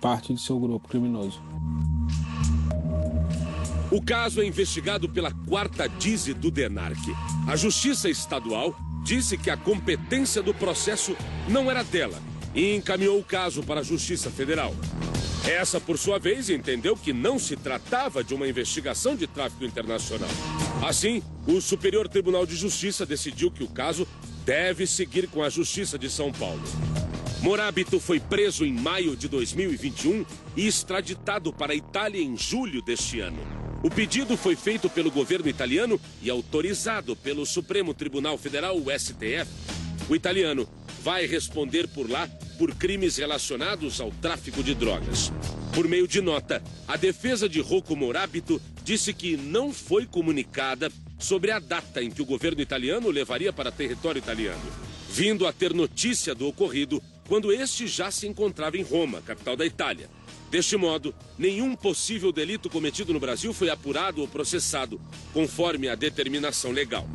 parte 0.00 0.32
de 0.32 0.40
seu 0.40 0.58
grupo 0.58 0.88
criminoso. 0.88 1.40
O 3.90 4.00
caso 4.00 4.40
é 4.40 4.46
investigado 4.46 5.08
pela 5.08 5.32
quarta 5.32 5.88
Dize 5.88 6.32
do 6.32 6.50
DENARC. 6.50 6.98
A 7.46 7.56
Justiça 7.56 8.08
Estadual 8.08 8.74
disse 9.04 9.36
que 9.36 9.50
a 9.50 9.56
competência 9.56 10.42
do 10.42 10.54
processo 10.54 11.16
não 11.48 11.70
era 11.70 11.82
dela 11.82 12.18
e 12.54 12.74
encaminhou 12.74 13.18
o 13.18 13.24
caso 13.24 13.62
para 13.62 13.80
a 13.80 13.82
Justiça 13.82 14.30
Federal. 14.30 14.74
Essa, 15.44 15.80
por 15.80 15.98
sua 15.98 16.18
vez, 16.18 16.50
entendeu 16.50 16.96
que 16.96 17.12
não 17.12 17.38
se 17.38 17.56
tratava 17.56 18.22
de 18.22 18.34
uma 18.34 18.46
investigação 18.46 19.16
de 19.16 19.26
tráfico 19.26 19.64
internacional. 19.64 20.28
Assim, 20.86 21.22
o 21.46 21.60
Superior 21.60 22.08
Tribunal 22.08 22.46
de 22.46 22.54
Justiça 22.54 23.06
decidiu 23.06 23.50
que 23.50 23.64
o 23.64 23.68
caso 23.68 24.06
deve 24.44 24.86
seguir 24.86 25.28
com 25.28 25.42
a 25.42 25.48
Justiça 25.48 25.98
de 25.98 26.10
São 26.10 26.30
Paulo. 26.30 26.62
Morabito 27.42 27.98
foi 27.98 28.20
preso 28.20 28.66
em 28.66 28.72
maio 28.72 29.16
de 29.16 29.26
2021 29.26 30.26
e 30.54 30.66
extraditado 30.66 31.50
para 31.50 31.72
a 31.72 31.76
Itália 31.76 32.22
em 32.22 32.36
julho 32.36 32.82
deste 32.82 33.20
ano. 33.20 33.38
O 33.82 33.88
pedido 33.88 34.36
foi 34.36 34.54
feito 34.54 34.90
pelo 34.90 35.10
governo 35.10 35.48
italiano 35.48 35.98
e 36.20 36.28
autorizado 36.28 37.16
pelo 37.16 37.46
Supremo 37.46 37.94
Tribunal 37.94 38.36
Federal, 38.36 38.76
o 38.76 38.90
STF. 38.90 39.50
O 40.10 40.14
italiano 40.14 40.68
vai 41.02 41.24
responder 41.24 41.88
por 41.88 42.10
lá 42.10 42.28
por 42.58 42.74
crimes 42.74 43.16
relacionados 43.16 44.02
ao 44.02 44.10
tráfico 44.10 44.62
de 44.62 44.74
drogas. 44.74 45.32
Por 45.74 45.88
meio 45.88 46.06
de 46.06 46.20
nota, 46.20 46.62
a 46.86 46.98
defesa 46.98 47.48
de 47.48 47.58
Rocco 47.58 47.96
Morabito 47.96 48.60
disse 48.84 49.14
que 49.14 49.38
não 49.38 49.72
foi 49.72 50.04
comunicada 50.04 50.92
sobre 51.18 51.52
a 51.52 51.58
data 51.58 52.02
em 52.02 52.10
que 52.10 52.20
o 52.20 52.26
governo 52.26 52.60
italiano 52.60 53.08
levaria 53.08 53.50
para 53.50 53.72
território 53.72 54.18
italiano. 54.18 54.60
Vindo 55.10 55.46
a 55.46 55.52
ter 55.52 55.72
notícia 55.72 56.34
do 56.34 56.46
ocorrido 56.46 57.02
quando 57.30 57.52
este 57.52 57.86
já 57.86 58.10
se 58.10 58.26
encontrava 58.26 58.76
em 58.76 58.82
Roma, 58.82 59.22
capital 59.22 59.54
da 59.54 59.64
Itália. 59.64 60.10
Deste 60.50 60.76
modo, 60.76 61.14
nenhum 61.38 61.76
possível 61.76 62.32
delito 62.32 62.68
cometido 62.68 63.12
no 63.12 63.20
Brasil 63.20 63.54
foi 63.54 63.70
apurado 63.70 64.20
ou 64.20 64.26
processado, 64.26 65.00
conforme 65.32 65.88
a 65.88 65.94
determinação 65.94 66.72
legal. 66.72 67.06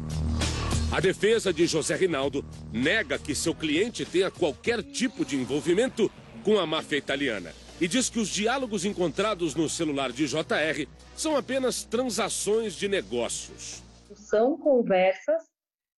A 0.90 1.02
defesa 1.02 1.52
de 1.52 1.68
José 1.68 1.98
Rinaldo 1.98 2.46
nega 2.72 3.20
que 3.20 3.36
seu 3.36 3.54
cliente 3.54 4.06
tenha 4.06 4.32
qualquer 4.32 4.82
tipo 4.82 5.26
de 5.26 5.36
envolvimento 5.36 6.10
com 6.46 6.58
a 6.58 6.66
máfia 6.66 6.96
italiana 6.96 7.54
e 7.82 7.86
diz 7.86 8.10
que 8.10 8.20
os 8.20 8.30
diálogos 8.30 8.86
encontrados 8.86 9.54
no 9.54 9.68
celular 9.68 10.14
de 10.14 10.28
JR 10.28 10.88
são 11.14 11.36
apenas 11.36 11.84
transações 11.84 12.76
de 12.76 12.88
negócios. 12.88 13.84
São 14.14 14.58
conversas 14.58 15.44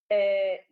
é, 0.10 0.64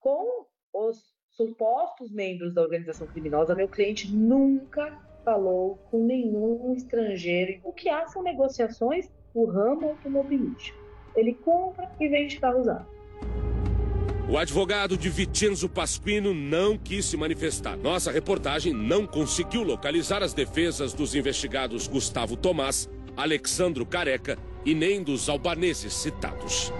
com 0.00 0.48
os 0.72 1.11
supostos 1.36 2.10
membros 2.10 2.54
da 2.54 2.62
organização 2.62 3.06
criminosa, 3.06 3.54
meu 3.54 3.68
cliente 3.68 4.10
nunca 4.10 4.98
falou 5.24 5.76
com 5.90 6.04
nenhum 6.04 6.74
estrangeiro. 6.74 7.60
O 7.64 7.72
que 7.72 7.88
há 7.88 8.06
são 8.06 8.22
negociações 8.22 9.08
no 9.34 9.46
ramo 9.46 9.90
automobilístico. 9.90 10.78
Ele 11.14 11.34
compra 11.34 11.90
e 12.00 12.08
vende 12.08 12.38
carro 12.38 12.60
usado. 12.60 12.86
O 14.28 14.38
advogado 14.38 14.96
de 14.96 15.10
Vicenzo 15.10 15.68
Pasquino 15.68 16.32
não 16.32 16.78
quis 16.78 17.04
se 17.04 17.16
manifestar. 17.16 17.76
Nossa 17.76 18.10
reportagem 18.10 18.72
não 18.72 19.06
conseguiu 19.06 19.62
localizar 19.62 20.22
as 20.22 20.32
defesas 20.32 20.94
dos 20.94 21.14
investigados 21.14 21.86
Gustavo 21.86 22.36
Tomás 22.36 22.88
Alexandro 23.16 23.84
Careca 23.84 24.38
e 24.64 24.74
nem 24.74 25.02
dos 25.02 25.28
albaneses 25.28 25.92
citados. 25.92 26.72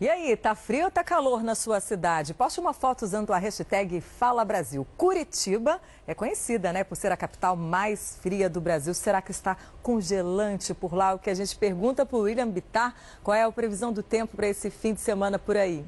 E 0.00 0.08
aí, 0.08 0.36
tá 0.36 0.54
frio 0.54 0.84
ou 0.84 0.90
tá 0.92 1.02
calor 1.02 1.42
na 1.42 1.56
sua 1.56 1.80
cidade? 1.80 2.32
Poste 2.32 2.60
uma 2.60 2.72
foto 2.72 3.02
usando 3.02 3.32
a 3.32 3.36
hashtag 3.36 4.00
Fala 4.00 4.44
Brasil. 4.44 4.86
Curitiba 4.96 5.80
é 6.06 6.14
conhecida, 6.14 6.72
né, 6.72 6.84
por 6.84 6.94
ser 6.94 7.10
a 7.10 7.16
capital 7.16 7.56
mais 7.56 8.16
fria 8.22 8.48
do 8.48 8.60
Brasil. 8.60 8.94
Será 8.94 9.20
que 9.20 9.32
está 9.32 9.56
congelante 9.82 10.72
por 10.72 10.94
lá? 10.94 11.14
O 11.14 11.18
que 11.18 11.28
a 11.28 11.34
gente 11.34 11.56
pergunta 11.56 12.06
para 12.06 12.16
o 12.16 12.20
William 12.20 12.48
Bittar, 12.48 12.94
qual 13.24 13.34
é 13.34 13.42
a 13.42 13.50
previsão 13.50 13.92
do 13.92 14.00
tempo 14.00 14.36
para 14.36 14.46
esse 14.46 14.70
fim 14.70 14.94
de 14.94 15.00
semana 15.00 15.36
por 15.36 15.56
aí? 15.56 15.84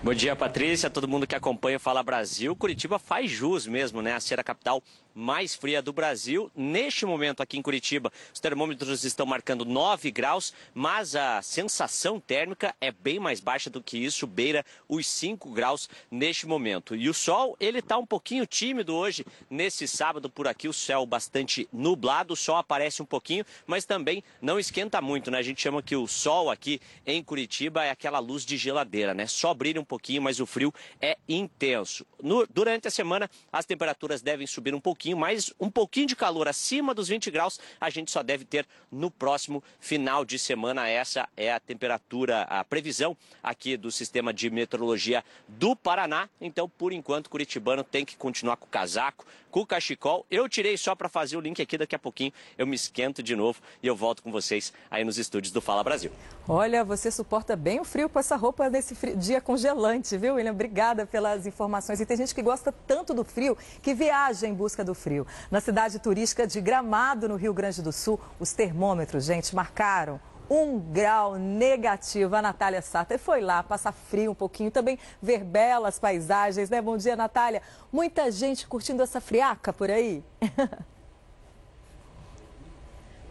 Bom 0.00 0.14
dia, 0.14 0.36
Patrícia, 0.36 0.88
todo 0.88 1.08
mundo 1.08 1.26
que 1.26 1.34
acompanha 1.34 1.80
Fala 1.80 2.00
Brasil. 2.00 2.54
Curitiba 2.54 2.96
faz 3.00 3.28
jus 3.28 3.66
mesmo, 3.66 4.00
né, 4.00 4.14
a 4.14 4.20
ser 4.20 4.38
a 4.38 4.44
capital 4.44 4.80
mais 5.16 5.54
fria 5.54 5.80
do 5.80 5.94
Brasil. 5.94 6.50
Neste 6.54 7.06
momento 7.06 7.42
aqui 7.42 7.56
em 7.56 7.62
Curitiba, 7.62 8.12
os 8.32 8.38
termômetros 8.38 9.02
estão 9.02 9.24
marcando 9.24 9.64
9 9.64 10.10
graus, 10.10 10.52
mas 10.74 11.16
a 11.16 11.40
sensação 11.40 12.20
térmica 12.20 12.76
é 12.80 12.92
bem 12.92 13.18
mais 13.18 13.40
baixa 13.40 13.70
do 13.70 13.82
que 13.82 13.96
isso, 13.96 14.26
beira 14.26 14.64
os 14.86 15.06
5 15.06 15.50
graus 15.52 15.88
neste 16.10 16.46
momento. 16.46 16.94
E 16.94 17.08
o 17.08 17.14
sol, 17.14 17.56
ele 17.58 17.78
está 17.78 17.96
um 17.96 18.04
pouquinho 18.04 18.46
tímido 18.46 18.94
hoje, 18.94 19.24
nesse 19.48 19.88
sábado 19.88 20.28
por 20.28 20.46
aqui, 20.46 20.68
o 20.68 20.72
céu 20.72 21.06
bastante 21.06 21.66
nublado, 21.72 22.34
o 22.34 22.36
sol 22.36 22.56
aparece 22.56 23.00
um 23.00 23.06
pouquinho, 23.06 23.46
mas 23.66 23.86
também 23.86 24.22
não 24.42 24.58
esquenta 24.58 25.00
muito, 25.00 25.30
né? 25.30 25.38
A 25.38 25.42
gente 25.42 25.62
chama 25.62 25.82
que 25.82 25.96
o 25.96 26.06
sol 26.06 26.50
aqui 26.50 26.78
em 27.06 27.22
Curitiba 27.22 27.84
é 27.84 27.90
aquela 27.90 28.18
luz 28.18 28.44
de 28.44 28.58
geladeira, 28.58 29.14
né? 29.14 29.26
Só 29.26 29.54
brilha 29.54 29.80
um 29.80 29.84
pouquinho, 29.84 30.20
mas 30.20 30.40
o 30.40 30.46
frio 30.46 30.74
é 31.00 31.16
intenso. 31.26 32.04
No, 32.22 32.46
durante 32.46 32.86
a 32.88 32.90
semana, 32.90 33.30
as 33.50 33.64
temperaturas 33.64 34.20
devem 34.20 34.46
subir 34.46 34.74
um 34.74 34.80
pouquinho 34.80 35.05
pouquinho, 35.06 35.16
mas 35.16 35.52
um 35.60 35.70
pouquinho 35.70 36.06
de 36.06 36.16
calor 36.16 36.48
acima 36.48 36.92
dos 36.92 37.08
20 37.08 37.30
graus 37.30 37.60
a 37.80 37.90
gente 37.90 38.10
só 38.10 38.22
deve 38.22 38.44
ter 38.44 38.66
no 38.90 39.10
próximo 39.10 39.62
final 39.78 40.24
de 40.24 40.38
semana. 40.38 40.88
Essa 40.88 41.28
é 41.36 41.52
a 41.52 41.60
temperatura, 41.60 42.42
a 42.42 42.64
previsão 42.64 43.16
aqui 43.42 43.76
do 43.76 43.92
sistema 43.92 44.32
de 44.32 44.50
meteorologia 44.50 45.24
do 45.46 45.76
Paraná. 45.76 46.28
Então, 46.40 46.68
por 46.68 46.92
enquanto, 46.92 47.30
Curitibano 47.30 47.84
tem 47.84 48.04
que 48.04 48.16
continuar 48.16 48.56
com 48.56 48.66
o 48.66 48.70
casaco, 48.70 49.24
com 49.56 49.62
o 49.62 49.66
cachecol. 49.66 50.26
Eu 50.30 50.46
tirei 50.50 50.76
só 50.76 50.94
para 50.94 51.08
fazer 51.08 51.34
o 51.34 51.40
link 51.40 51.62
aqui, 51.62 51.78
daqui 51.78 51.94
a 51.94 51.98
pouquinho 51.98 52.30
eu 52.58 52.66
me 52.66 52.76
esquento 52.76 53.22
de 53.22 53.34
novo 53.34 53.58
e 53.82 53.86
eu 53.86 53.96
volto 53.96 54.22
com 54.22 54.30
vocês 54.30 54.70
aí 54.90 55.02
nos 55.02 55.16
estúdios 55.16 55.50
do 55.50 55.62
Fala 55.62 55.82
Brasil. 55.82 56.10
Olha, 56.46 56.84
você 56.84 57.10
suporta 57.10 57.56
bem 57.56 57.80
o 57.80 57.84
frio 57.84 58.06
com 58.06 58.18
essa 58.18 58.36
roupa 58.36 58.68
nesse 58.68 58.94
dia 59.16 59.40
congelante, 59.40 60.14
viu, 60.18 60.34
William? 60.34 60.52
Obrigada 60.52 61.06
pelas 61.06 61.46
informações. 61.46 61.98
E 62.02 62.04
tem 62.04 62.18
gente 62.18 62.34
que 62.34 62.42
gosta 62.42 62.70
tanto 62.70 63.14
do 63.14 63.24
frio 63.24 63.56
que 63.80 63.94
viaja 63.94 64.46
em 64.46 64.52
busca 64.52 64.84
do 64.84 64.94
frio. 64.94 65.26
Na 65.50 65.62
cidade 65.62 65.98
turística 66.00 66.46
de 66.46 66.60
Gramado, 66.60 67.26
no 67.26 67.36
Rio 67.36 67.54
Grande 67.54 67.80
do 67.80 67.92
Sul, 67.92 68.20
os 68.38 68.52
termômetros, 68.52 69.24
gente, 69.24 69.56
marcaram 69.56 70.20
um 70.48 70.78
grau 70.78 71.36
negativo. 71.36 72.36
A 72.36 72.42
Natália 72.42 72.82
Sata 72.82 73.18
foi 73.18 73.40
lá 73.40 73.62
passar 73.62 73.92
frio 73.92 74.32
um 74.32 74.34
pouquinho, 74.34 74.70
também 74.70 74.98
ver 75.20 75.44
belas 75.44 75.98
paisagens, 75.98 76.70
né? 76.70 76.80
Bom 76.80 76.96
dia, 76.96 77.16
Natália. 77.16 77.62
Muita 77.92 78.30
gente 78.30 78.66
curtindo 78.66 79.02
essa 79.02 79.20
friaca 79.20 79.72
por 79.72 79.90
aí. 79.90 80.22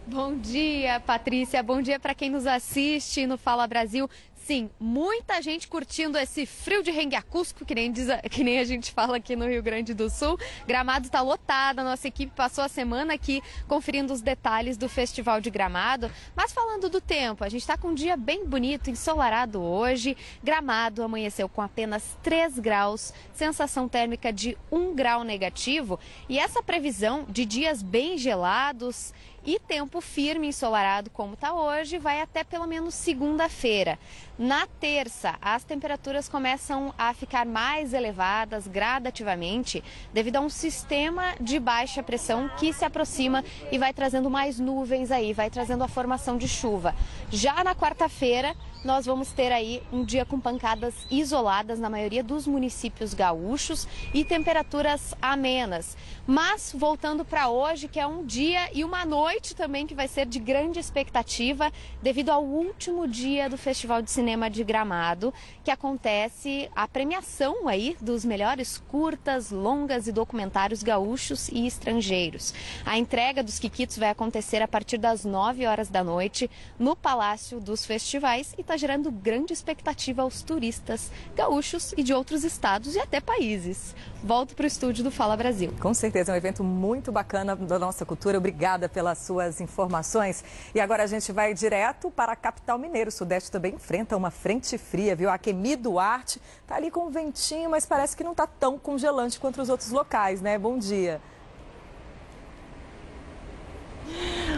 Bom 0.07 0.37
dia, 0.37 0.99
Patrícia. 0.99 1.63
Bom 1.63 1.81
dia 1.81 1.99
para 1.99 2.13
quem 2.13 2.29
nos 2.29 2.45
assiste 2.45 3.25
no 3.25 3.39
Fala 3.39 3.65
Brasil. 3.65 4.07
Sim, 4.45 4.69
muita 4.79 5.41
gente 5.41 5.67
curtindo 5.67 6.19
esse 6.19 6.45
frio 6.45 6.83
de 6.83 6.91
renguiacusco, 6.91 7.65
que 7.65 7.73
nem, 7.73 7.91
diz, 7.91 8.09
que 8.29 8.43
nem 8.43 8.59
a 8.59 8.63
gente 8.63 8.91
fala 8.91 9.17
aqui 9.17 9.35
no 9.35 9.47
Rio 9.47 9.63
Grande 9.63 9.91
do 9.91 10.07
Sul. 10.07 10.37
Gramado 10.67 11.07
está 11.07 11.19
lotada, 11.19 11.83
nossa 11.83 12.07
equipe 12.07 12.31
passou 12.35 12.63
a 12.63 12.67
semana 12.67 13.15
aqui 13.15 13.41
conferindo 13.67 14.13
os 14.13 14.21
detalhes 14.21 14.77
do 14.77 14.87
Festival 14.87 15.41
de 15.41 15.49
Gramado. 15.49 16.11
Mas 16.35 16.53
falando 16.53 16.89
do 16.89 17.01
tempo, 17.01 17.43
a 17.43 17.49
gente 17.49 17.61
está 17.61 17.75
com 17.75 17.87
um 17.87 17.95
dia 17.95 18.15
bem 18.15 18.45
bonito, 18.45 18.91
ensolarado 18.91 19.63
hoje. 19.63 20.15
Gramado 20.43 21.01
amanheceu 21.01 21.49
com 21.49 21.63
apenas 21.63 22.15
3 22.21 22.59
graus, 22.59 23.15
sensação 23.33 23.89
térmica 23.89 24.31
de 24.31 24.55
1 24.71 24.93
grau 24.93 25.23
negativo. 25.23 25.99
E 26.29 26.37
essa 26.37 26.61
previsão 26.61 27.25
de 27.27 27.45
dias 27.45 27.81
bem 27.81 28.15
gelados 28.15 29.11
e 29.45 29.59
tempo 29.59 30.01
firme 30.01 30.47
ensolarado 30.47 31.09
como 31.09 31.35
está 31.35 31.53
hoje 31.53 31.97
vai 31.97 32.21
até 32.21 32.43
pelo 32.43 32.65
menos 32.65 32.93
segunda-feira. 32.95 33.99
Na 34.37 34.67
terça, 34.67 35.35
as 35.41 35.63
temperaturas 35.63 36.27
começam 36.27 36.93
a 36.97 37.13
ficar 37.13 37.45
mais 37.45 37.93
elevadas 37.93 38.67
gradativamente 38.67 39.83
devido 40.13 40.37
a 40.37 40.41
um 40.41 40.49
sistema 40.49 41.35
de 41.39 41.59
baixa 41.59 42.03
pressão 42.03 42.49
que 42.57 42.73
se 42.73 42.83
aproxima 42.83 43.45
e 43.71 43.77
vai 43.77 43.93
trazendo 43.93 44.29
mais 44.29 44.59
nuvens 44.59 45.11
aí, 45.11 45.31
vai 45.31 45.49
trazendo 45.49 45.83
a 45.83 45.87
formação 45.87 46.37
de 46.37 46.47
chuva. 46.47 46.93
Já 47.29 47.63
na 47.63 47.73
quarta-feira, 47.73 48.55
nós 48.83 49.05
vamos 49.05 49.31
ter 49.31 49.51
aí 49.51 49.81
um 49.91 50.03
dia 50.03 50.25
com 50.25 50.39
pancadas 50.39 50.93
isoladas 51.09 51.79
na 51.79 51.89
maioria 51.89 52.23
dos 52.23 52.45
municípios 52.45 53.13
gaúchos 53.15 53.87
e 54.13 54.23
temperaturas 54.23 55.15
amenas. 55.19 55.97
Mas 56.27 56.73
voltando 56.75 57.23
para 57.23 57.49
hoje, 57.49 57.87
que 57.87 57.99
é 57.99 58.07
um 58.07 58.25
dia 58.25 58.71
e 58.73 58.83
uma 58.83 59.05
noite 59.05 59.55
também 59.55 59.85
que 59.85 59.93
vai 59.93 60.07
ser 60.07 60.25
de 60.25 60.39
grande 60.39 60.79
expectativa 60.79 61.71
devido 62.01 62.31
ao 62.31 62.43
último 62.43 63.07
dia 63.07 63.47
do 63.47 63.57
Festival 63.57 64.01
de 64.01 64.09
Cinema 64.09 64.49
de 64.49 64.63
Gramado, 64.63 65.31
que 65.63 65.69
acontece 65.69 66.67
a 66.75 66.87
premiação 66.87 67.67
aí 67.67 67.95
dos 68.01 68.25
melhores 68.25 68.81
curtas, 68.87 69.51
longas 69.51 70.07
e 70.07 70.11
documentários 70.11 70.81
gaúchos 70.81 71.47
e 71.49 71.67
estrangeiros. 71.67 72.55
A 72.83 72.97
entrega 72.97 73.43
dos 73.43 73.59
Quiquitos 73.59 73.99
vai 73.99 74.09
acontecer 74.09 74.63
a 74.63 74.67
partir 74.67 74.97
das 74.97 75.25
9 75.25 75.67
horas 75.67 75.89
da 75.89 76.03
noite 76.03 76.49
no 76.79 76.95
Palácio 76.95 77.59
dos 77.59 77.85
Festivais 77.85 78.55
e 78.57 78.61
está 78.61 78.75
gerando 78.75 79.11
grande 79.11 79.53
expectativa 79.53 80.23
aos 80.23 80.41
turistas 80.41 81.11
gaúchos 81.35 81.93
e 81.95 82.01
de 82.01 82.15
outros 82.15 82.43
estados 82.43 82.95
e 82.95 82.99
até 82.99 83.21
países. 83.21 83.93
Volto 84.25 84.55
para 84.55 84.63
o 84.63 84.65
estúdio 84.65 85.03
do 85.03 85.11
Fala 85.11 85.37
Brasil. 85.37 85.71
Com 85.79 85.93
certeza, 85.93 86.31
é 86.31 86.33
um 86.33 86.35
evento 86.35 86.63
muito 86.63 87.11
bacana 87.11 87.55
da 87.55 87.77
nossa 87.77 88.03
cultura. 88.03 88.39
Obrigada 88.39 88.89
pelas 88.89 89.19
suas 89.19 89.61
informações. 89.61 90.43
E 90.73 90.79
agora 90.79 91.03
a 91.03 91.05
gente 91.05 91.31
vai 91.31 91.53
direto 91.53 92.09
para 92.09 92.31
a 92.31 92.35
capital 92.35 92.79
mineira. 92.79 93.09
O 93.09 93.11
Sudeste 93.11 93.51
também 93.51 93.75
enfrenta 93.75 94.17
uma 94.17 94.31
frente 94.31 94.79
fria, 94.79 95.15
viu? 95.15 95.29
A 95.29 95.37
Kemi 95.37 95.75
Duarte 95.75 96.41
tá 96.65 96.73
ali 96.73 96.89
com 96.89 97.01
um 97.01 97.11
ventinho, 97.11 97.69
mas 97.69 97.85
parece 97.85 98.17
que 98.17 98.23
não 98.23 98.33
tá 98.33 98.47
tão 98.47 98.79
congelante 98.79 99.39
quanto 99.39 99.61
os 99.61 99.69
outros 99.69 99.91
locais, 99.91 100.41
né? 100.41 100.57
Bom 100.57 100.79
dia. 100.79 101.21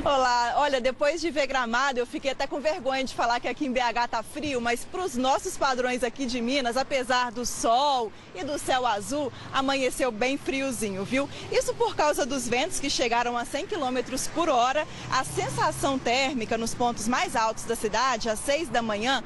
Olá, 0.03 0.53
olha, 0.57 0.79
depois 0.79 1.19
de 1.19 1.29
ver 1.29 1.47
Gramado, 1.47 1.99
eu 1.99 2.05
fiquei 2.05 2.31
até 2.31 2.47
com 2.47 2.59
vergonha 2.59 3.03
de 3.03 3.13
falar 3.13 3.39
que 3.39 3.47
aqui 3.47 3.65
em 3.65 3.71
BH 3.71 4.07
tá 4.09 4.23
frio, 4.23 4.61
mas 4.61 4.85
para 4.85 5.03
os 5.03 5.15
nossos 5.15 5.57
padrões 5.57 6.03
aqui 6.03 6.25
de 6.25 6.39
Minas, 6.39 6.77
apesar 6.77 7.31
do 7.31 7.45
sol 7.45 8.11
e 8.35 8.43
do 8.43 8.57
céu 8.57 8.85
azul, 8.85 9.31
amanheceu 9.51 10.11
bem 10.11 10.37
friozinho, 10.37 11.03
viu? 11.03 11.29
Isso 11.51 11.73
por 11.73 11.95
causa 11.95 12.25
dos 12.25 12.47
ventos 12.47 12.79
que 12.79 12.89
chegaram 12.89 13.37
a 13.37 13.43
100 13.43 13.67
km 13.67 13.97
por 14.33 14.49
hora. 14.49 14.87
A 15.11 15.23
sensação 15.23 15.97
térmica 15.97 16.57
nos 16.57 16.73
pontos 16.73 17.07
mais 17.07 17.35
altos 17.35 17.65
da 17.65 17.75
cidade, 17.75 18.29
às 18.29 18.39
6 18.39 18.69
da 18.69 18.81
manhã, 18.81 19.23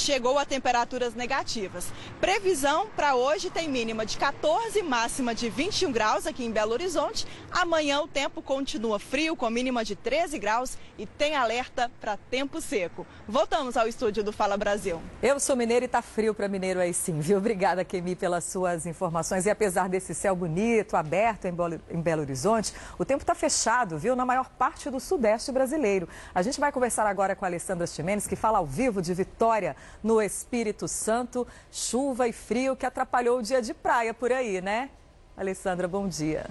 chegou 0.00 0.38
a 0.38 0.44
temperaturas 0.44 1.14
negativas. 1.14 1.92
Previsão 2.20 2.88
para 2.96 3.14
hoje 3.14 3.50
tem 3.50 3.68
mínima 3.68 4.04
de 4.04 4.16
14, 4.16 4.82
máxima 4.82 5.34
de 5.34 5.48
21 5.48 5.92
graus 5.92 6.26
aqui 6.26 6.44
em 6.44 6.50
Belo 6.50 6.72
Horizonte. 6.72 7.26
Amanhã 7.50 8.00
o 8.00 8.08
tempo 8.08 8.42
continua 8.42 8.98
frio, 8.98 9.36
com 9.36 9.48
mínima 9.50 9.84
de 9.84 9.94
13 9.94 10.38
graus 10.38 10.76
e 10.98 11.06
tem 11.06 11.36
alerta 11.36 11.90
para 12.00 12.16
tempo 12.16 12.60
seco. 12.60 13.06
Voltamos 13.26 13.76
ao 13.76 13.86
estúdio 13.86 14.22
do 14.22 14.32
Fala 14.32 14.56
Brasil. 14.56 15.00
Eu 15.22 15.38
sou 15.40 15.56
mineiro 15.56 15.84
e 15.84 15.88
tá 15.88 16.02
frio 16.02 16.34
para 16.34 16.48
mineiro 16.48 16.80
aí 16.80 16.92
sim, 16.92 17.20
viu? 17.20 17.38
Obrigada, 17.38 17.84
Kemi, 17.84 18.16
pelas 18.16 18.44
suas 18.44 18.86
informações. 18.86 19.46
E 19.46 19.50
apesar 19.50 19.88
desse 19.88 20.14
céu 20.14 20.34
bonito, 20.34 20.96
aberto 20.96 21.46
em 21.46 22.00
Belo 22.00 22.22
Horizonte, 22.22 22.72
o 22.98 23.04
tempo 23.04 23.22
está 23.22 23.34
fechado, 23.34 23.98
viu? 23.98 24.16
Na 24.16 24.24
maior 24.24 24.48
parte 24.50 24.90
do 24.90 25.00
sudeste 25.00 25.52
brasileiro. 25.52 26.08
A 26.34 26.42
gente 26.42 26.58
vai 26.60 26.72
conversar 26.72 27.06
agora 27.06 27.34
com 27.34 27.44
a 27.44 27.48
Alessandra 27.48 27.86
Ximenes, 27.86 28.26
que 28.26 28.36
fala 28.36 28.58
ao 28.58 28.66
vivo 28.66 29.00
de 29.00 29.14
Vitória 29.14 29.76
no 30.02 30.20
Espírito 30.20 30.88
Santo. 30.88 31.46
Chuva 31.70 32.28
e 32.28 32.32
frio 32.32 32.76
que 32.76 32.86
atrapalhou 32.86 33.38
o 33.38 33.42
dia 33.42 33.60
de 33.60 33.74
praia 33.74 34.14
por 34.14 34.32
aí, 34.32 34.60
né? 34.60 34.90
Alessandra, 35.36 35.88
bom 35.88 36.08
dia. 36.08 36.46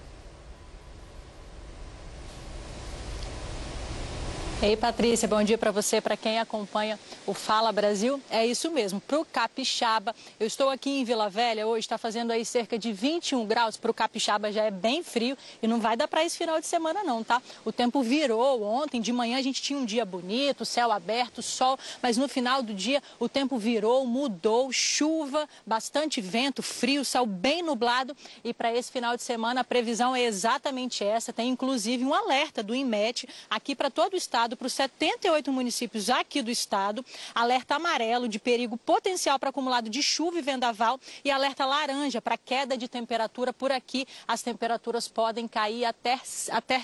Ei, 4.64 4.78
Patrícia, 4.78 5.28
bom 5.28 5.44
dia 5.44 5.58
para 5.58 5.72
você, 5.72 6.00
para 6.00 6.16
quem 6.16 6.40
acompanha 6.40 6.98
o 7.28 7.34
Fala 7.34 7.70
Brasil. 7.70 8.22
É 8.30 8.48
isso 8.48 8.72
mesmo, 8.72 9.02
para 9.02 9.20
o 9.20 9.26
Capixaba. 9.26 10.16
Eu 10.40 10.48
estou 10.48 10.70
aqui 10.70 10.90
em 10.90 11.04
Vila 11.04 11.30
Velha 11.30 11.68
hoje, 11.68 11.82
está 11.82 11.98
fazendo 11.98 12.32
aí 12.32 12.46
cerca 12.46 12.80
de 12.80 12.94
21 12.94 13.46
graus. 13.46 13.76
Para 13.76 13.92
o 13.92 13.94
Capixaba 13.94 14.54
já 14.54 14.64
é 14.64 14.72
bem 14.72 15.04
frio 15.04 15.38
e 15.62 15.68
não 15.68 15.82
vai 15.82 15.98
dar 15.98 16.08
para 16.08 16.24
esse 16.24 16.38
final 16.38 16.62
de 16.62 16.66
semana 16.66 17.04
não, 17.04 17.26
tá? 17.26 17.42
O 17.66 17.74
tempo 17.74 18.02
virou 18.02 18.64
ontem, 18.64 19.02
de 19.02 19.12
manhã 19.12 19.38
a 19.38 19.42
gente 19.42 19.62
tinha 19.62 19.78
um 19.78 19.84
dia 19.84 20.06
bonito, 20.06 20.64
céu 20.64 20.94
aberto, 20.94 21.42
sol, 21.42 21.78
mas 22.02 22.16
no 22.16 22.30
final 22.30 22.64
do 22.64 22.74
dia 22.74 23.04
o 23.20 23.28
tempo 23.28 23.58
virou, 23.58 24.08
mudou, 24.08 24.72
chuva, 24.72 25.46
bastante 25.66 26.22
vento, 26.22 26.64
frio, 26.64 27.04
céu 27.04 27.26
bem 27.26 27.62
nublado. 27.62 28.16
E 28.46 28.54
para 28.54 28.74
esse 28.74 28.90
final 28.90 29.18
de 29.18 29.24
semana 29.24 29.60
a 29.60 29.66
previsão 29.66 30.16
é 30.16 30.24
exatamente 30.24 31.04
essa. 31.04 31.34
Tem 31.34 31.50
inclusive 31.50 32.06
um 32.06 32.14
alerta 32.14 32.64
do 32.64 32.74
INMET 32.74 33.28
aqui 33.50 33.76
para 33.76 33.92
todo 33.92 34.14
o 34.14 34.16
estado 34.16 34.53
para 34.56 34.68
os 34.68 34.74
78 34.74 35.52
municípios 35.52 36.10
aqui 36.10 36.42
do 36.42 36.52
estado, 36.52 37.06
alerta 37.34 37.76
amarelo 37.76 38.28
de 38.28 38.40
perigo 38.40 38.78
potencial 38.78 39.40
para 39.40 39.50
acumulado 39.50 39.90
de 39.90 40.02
chuva 40.02 40.40
e 40.40 40.42
vendaval 40.42 41.00
e 41.24 41.32
alerta 41.32 41.66
laranja 41.66 42.22
para 42.22 42.38
queda 42.38 42.78
de 42.78 42.88
temperatura 42.88 43.54
por 43.54 43.72
aqui. 43.72 44.06
As 44.28 44.42
temperaturas 44.42 45.08
podem 45.08 45.48
cair 45.48 45.86
até, 45.86 46.20
até 46.52 46.82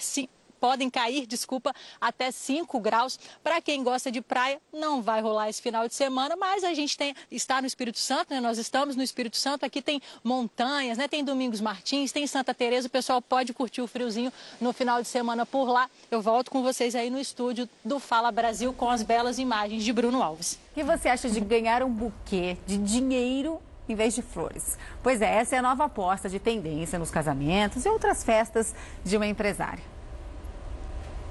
podem 0.60 0.90
cair, 0.90 1.26
desculpa, 1.26 1.74
até 2.00 2.32
5 2.32 2.80
graus. 2.80 3.20
Para 3.44 3.62
quem 3.62 3.84
gosta 3.84 4.12
de 4.12 4.22
praia, 4.22 4.60
não 4.74 5.02
vai 5.02 5.22
rolar 5.22 5.50
esse 5.50 5.62
final 5.62 5.88
de 5.88 5.96
semana, 5.96 6.36
mas 6.36 6.64
a 6.64 6.74
gente 6.74 6.98
tem, 6.98 7.16
está 7.32 7.62
no 7.62 7.68
Espírito 7.68 8.00
Santo, 8.00 8.34
né? 8.34 8.40
Nós 8.40 8.58
estamos 8.58 8.96
no 8.96 9.04
Espírito 9.04 9.38
Santo, 9.38 9.66
aqui 9.66 9.82
tem 9.82 10.02
montanhas, 10.24 10.98
né? 10.98 11.08
Tem 11.08 11.24
Domingos 11.24 11.62
Martins, 11.62 12.12
tem 12.12 12.28
Santa 12.28 12.54
Teresa, 12.54 12.88
o 12.88 12.92
pessoal 12.92 13.22
pode 13.22 13.54
curtir 13.54 13.82
o 13.82 13.88
friozinho 13.88 14.32
no 14.60 14.74
final 14.74 15.02
de 15.02 15.08
semana 15.08 15.46
por 15.46 15.66
lá. 15.70 15.90
Eu 16.12 16.22
volto 16.22 16.52
com 16.52 16.62
vocês 16.62 16.96
aí 16.96 17.10
no 17.10 17.20
estúdio 17.20 17.70
do 17.84 18.00
Fala 18.00 18.32
Brasil 18.32 18.74
com 18.74 18.90
as 18.90 19.04
belas 19.04 19.40
imagens 19.40 19.84
de 19.84 19.94
Bruno 19.94 20.22
Alves. 20.22 20.60
O 20.72 20.74
que 20.76 20.84
você 20.84 21.10
acha 21.10 21.30
de 21.30 21.40
ganhar 21.40 21.84
um 21.84 21.90
buquê 21.90 22.58
de 22.66 22.78
dinheiro 22.78 23.62
em 23.88 23.96
vez 23.96 24.14
de 24.14 24.22
flores. 24.22 24.78
Pois 25.02 25.22
é, 25.22 25.38
essa 25.38 25.56
é 25.56 25.60
a 25.60 25.62
nova 25.62 25.86
aposta 25.86 26.30
de 26.30 26.40
tendência 26.40 27.00
nos 27.00 27.10
casamentos 27.10 27.86
e 27.86 27.90
outras 27.90 28.24
festas 28.24 28.76
de 29.04 29.18
uma 29.18 29.26
empresária. 29.26 29.84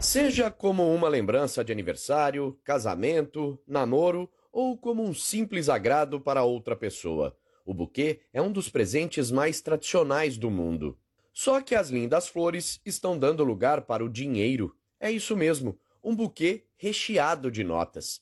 Seja 0.01 0.49
como 0.49 0.95
uma 0.95 1.09
lembrança 1.09 1.65
de 1.65 1.73
aniversário, 1.73 2.57
casamento, 2.63 3.59
namoro 3.67 4.31
ou 4.53 4.79
como 4.79 5.03
um 5.03 5.13
simples 5.13 5.69
agrado 5.69 6.21
para 6.21 6.45
outra 6.45 6.77
pessoa, 6.77 7.37
o 7.67 7.75
buquê 7.75 8.21
é 8.33 8.41
um 8.41 8.53
dos 8.53 8.69
presentes 8.69 9.33
mais 9.33 9.61
tradicionais 9.61 10.39
do 10.39 10.53
mundo. 10.53 10.97
Só 11.33 11.61
que 11.61 11.75
as 11.75 11.91
lindas 11.91 12.29
flores 12.29 12.81
estão 12.87 13.19
dando 13.19 13.43
lugar 13.43 13.83
para 13.83 14.05
o 14.05 14.09
dinheiro. 14.09 14.73
É 15.01 15.11
isso 15.11 15.37
mesmo, 15.37 15.77
um 16.03 16.15
buquê 16.15 16.65
recheado 16.77 17.51
de 17.51 17.65
notas. 17.65 18.21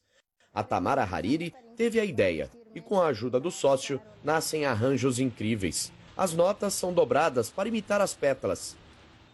A 0.55 0.62
Tamara 0.64 1.05
Hariri 1.05 1.55
teve 1.77 2.01
a 2.01 2.05
ideia 2.07 2.51
e, 2.74 2.81
com 2.81 2.99
a 2.99 3.09
ajuda 3.09 3.39
do 3.39 3.51
sócio, 3.51 4.01
nascem 4.24 4.64
arranjos 4.64 5.18
incríveis. 5.18 5.93
As 6.16 6.33
notas 6.33 6.72
são 6.72 6.93
dobradas 6.95 7.51
para 7.51 7.68
imitar 7.68 8.01
as 8.01 8.14
pétalas 8.14 8.77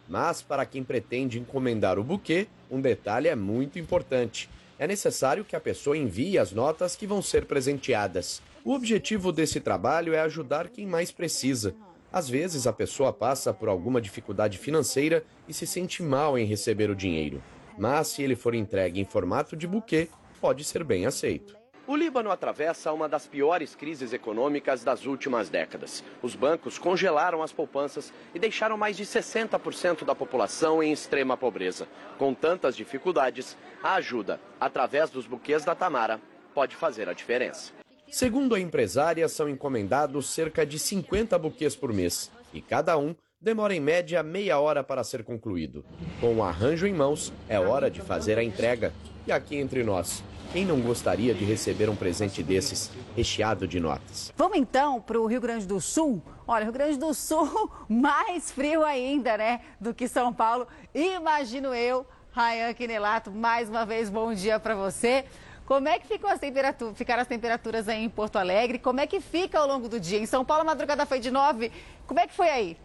mas 0.07 0.41
para 0.41 0.65
quem 0.65 0.83
pretende 0.83 1.39
encomendar 1.39 1.97
o 1.97 2.03
buquê, 2.03 2.47
um 2.69 2.81
detalhe 2.81 3.27
é 3.27 3.35
muito 3.35 3.79
importante. 3.79 4.49
É 4.77 4.87
necessário 4.87 5.45
que 5.45 5.55
a 5.55 5.59
pessoa 5.59 5.97
envie 5.97 6.37
as 6.37 6.51
notas 6.51 6.95
que 6.95 7.07
vão 7.07 7.21
ser 7.21 7.45
presenteadas. 7.45 8.41
O 8.65 8.73
objetivo 8.73 9.31
desse 9.31 9.59
trabalho 9.59 10.13
é 10.13 10.19
ajudar 10.19 10.69
quem 10.69 10.85
mais 10.85 11.11
precisa. 11.11 11.75
Às 12.11 12.29
vezes 12.29 12.67
a 12.67 12.73
pessoa 12.73 13.11
passa 13.11 13.53
por 13.53 13.69
alguma 13.69 13.99
dificuldade 13.99 14.57
financeira 14.57 15.23
e 15.47 15.53
se 15.53 15.65
sente 15.65 16.03
mal 16.03 16.37
em 16.37 16.45
receber 16.45 16.89
o 16.89 16.95
dinheiro. 16.95 17.41
Mas 17.77 18.07
se 18.07 18.21
ele 18.21 18.35
for 18.35 18.53
entregue 18.53 18.99
em 19.01 19.05
formato 19.05 19.55
de 19.55 19.67
buquê, 19.67 20.09
pode 20.39 20.63
ser 20.63 20.83
bem 20.83 21.05
aceito. 21.05 21.62
O 21.85 21.97
Líbano 21.97 22.31
atravessa 22.31 22.93
uma 22.93 23.09
das 23.09 23.27
piores 23.27 23.75
crises 23.75 24.13
econômicas 24.13 24.85
das 24.85 25.05
últimas 25.05 25.49
décadas. 25.49 26.01
Os 26.21 26.33
bancos 26.33 26.77
congelaram 26.77 27.43
as 27.43 27.51
poupanças 27.51 28.13
e 28.33 28.39
deixaram 28.39 28.77
mais 28.77 28.95
de 28.95 29.03
60% 29.03 30.05
da 30.05 30.15
população 30.15 30.81
em 30.81 30.93
extrema 30.93 31.35
pobreza. 31.35 31.85
Com 32.17 32.33
tantas 32.33 32.77
dificuldades, 32.77 33.57
a 33.83 33.95
ajuda, 33.95 34.39
através 34.61 35.09
dos 35.09 35.27
buquês 35.27 35.65
da 35.65 35.75
Tamara, 35.75 36.21
pode 36.55 36.73
fazer 36.73 37.09
a 37.09 37.13
diferença. 37.13 37.73
Segundo 38.09 38.55
a 38.55 38.59
empresária, 38.61 39.27
são 39.27 39.49
encomendados 39.49 40.29
cerca 40.29 40.65
de 40.65 40.79
50 40.79 41.37
buquês 41.37 41.75
por 41.75 41.91
mês 41.91 42.31
e 42.53 42.61
cada 42.61 42.97
um 42.97 43.13
demora 43.41 43.75
em 43.75 43.81
média 43.81 44.23
meia 44.23 44.57
hora 44.57 44.85
para 44.85 45.03
ser 45.03 45.25
concluído. 45.25 45.83
Com 46.21 46.35
o 46.37 46.43
arranjo 46.43 46.87
em 46.87 46.93
mãos, 46.93 47.33
é 47.49 47.59
hora 47.59 47.91
de 47.91 47.99
fazer 47.99 48.37
a 48.37 48.43
entrega. 48.43 48.93
E 49.27 49.31
aqui 49.31 49.57
entre 49.57 49.83
nós, 49.83 50.23
quem 50.53 50.65
não 50.65 50.79
gostaria 50.79 51.33
de 51.33 51.43
receber 51.43 51.89
um 51.89 51.95
presente 51.95 52.43
desses, 52.43 52.91
recheado 53.15 53.67
de 53.67 53.79
notas? 53.79 54.31
Vamos 54.37 54.59
então 54.59 55.01
para 55.01 55.19
o 55.19 55.25
Rio 55.25 55.41
Grande 55.41 55.65
do 55.65 55.81
Sul? 55.81 56.21
Olha, 56.47 56.63
Rio 56.63 56.71
Grande 56.71 56.95
do 56.95 57.11
Sul, 57.11 57.71
mais 57.89 58.51
frio 58.51 58.85
ainda, 58.85 59.35
né? 59.35 59.61
Do 59.81 59.95
que 59.95 60.07
São 60.07 60.31
Paulo. 60.31 60.67
Imagino 60.93 61.73
eu, 61.73 62.05
Rayan 62.31 62.71
Quinelato, 62.75 63.31
mais 63.31 63.67
uma 63.67 63.83
vez, 63.83 64.11
bom 64.11 64.31
dia 64.31 64.59
para 64.59 64.75
você. 64.75 65.25
Como 65.65 65.87
é 65.87 65.97
que 65.97 66.05
ficam 66.05 66.29
as 66.29 66.39
temperaturas, 66.39 66.95
ficaram 66.95 67.23
as 67.23 67.27
temperaturas 67.27 67.89
aí 67.89 68.03
em 68.03 68.09
Porto 68.09 68.35
Alegre? 68.35 68.77
Como 68.77 68.99
é 68.99 69.07
que 69.07 69.19
fica 69.19 69.57
ao 69.57 69.67
longo 69.67 69.89
do 69.89 69.99
dia? 69.99 70.19
Em 70.19 70.27
São 70.27 70.45
Paulo, 70.45 70.61
a 70.61 70.65
madrugada 70.65 71.03
foi 71.07 71.19
de 71.19 71.31
9. 71.31 71.71
Como 72.05 72.19
é 72.19 72.27
que 72.27 72.33
foi 72.33 72.49
aí? 72.49 72.77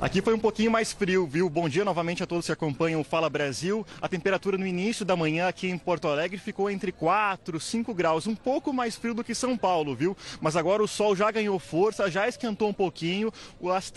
Aqui 0.00 0.22
foi 0.22 0.32
um 0.32 0.38
pouquinho 0.38 0.70
mais 0.70 0.94
frio, 0.94 1.26
viu? 1.26 1.50
Bom 1.50 1.68
dia 1.68 1.84
novamente 1.84 2.22
a 2.22 2.26
todos 2.26 2.46
que 2.46 2.52
acompanham 2.52 3.02
o 3.02 3.04
Fala 3.04 3.28
Brasil. 3.28 3.86
A 4.00 4.08
temperatura 4.08 4.56
no 4.56 4.66
início 4.66 5.04
da 5.04 5.14
manhã 5.14 5.46
aqui 5.46 5.68
em 5.68 5.76
Porto 5.76 6.08
Alegre 6.08 6.38
ficou 6.38 6.70
entre 6.70 6.90
4 6.90 7.60
5 7.60 7.92
graus, 7.92 8.26
um 8.26 8.34
pouco 8.34 8.72
mais 8.72 8.96
frio 8.96 9.12
do 9.12 9.22
que 9.22 9.34
São 9.34 9.58
Paulo, 9.58 9.94
viu? 9.94 10.16
Mas 10.40 10.56
agora 10.56 10.82
o 10.82 10.88
sol 10.88 11.14
já 11.14 11.30
ganhou 11.30 11.58
força, 11.58 12.10
já 12.10 12.26
esquentou 12.26 12.70
um 12.70 12.72
pouquinho. 12.72 13.30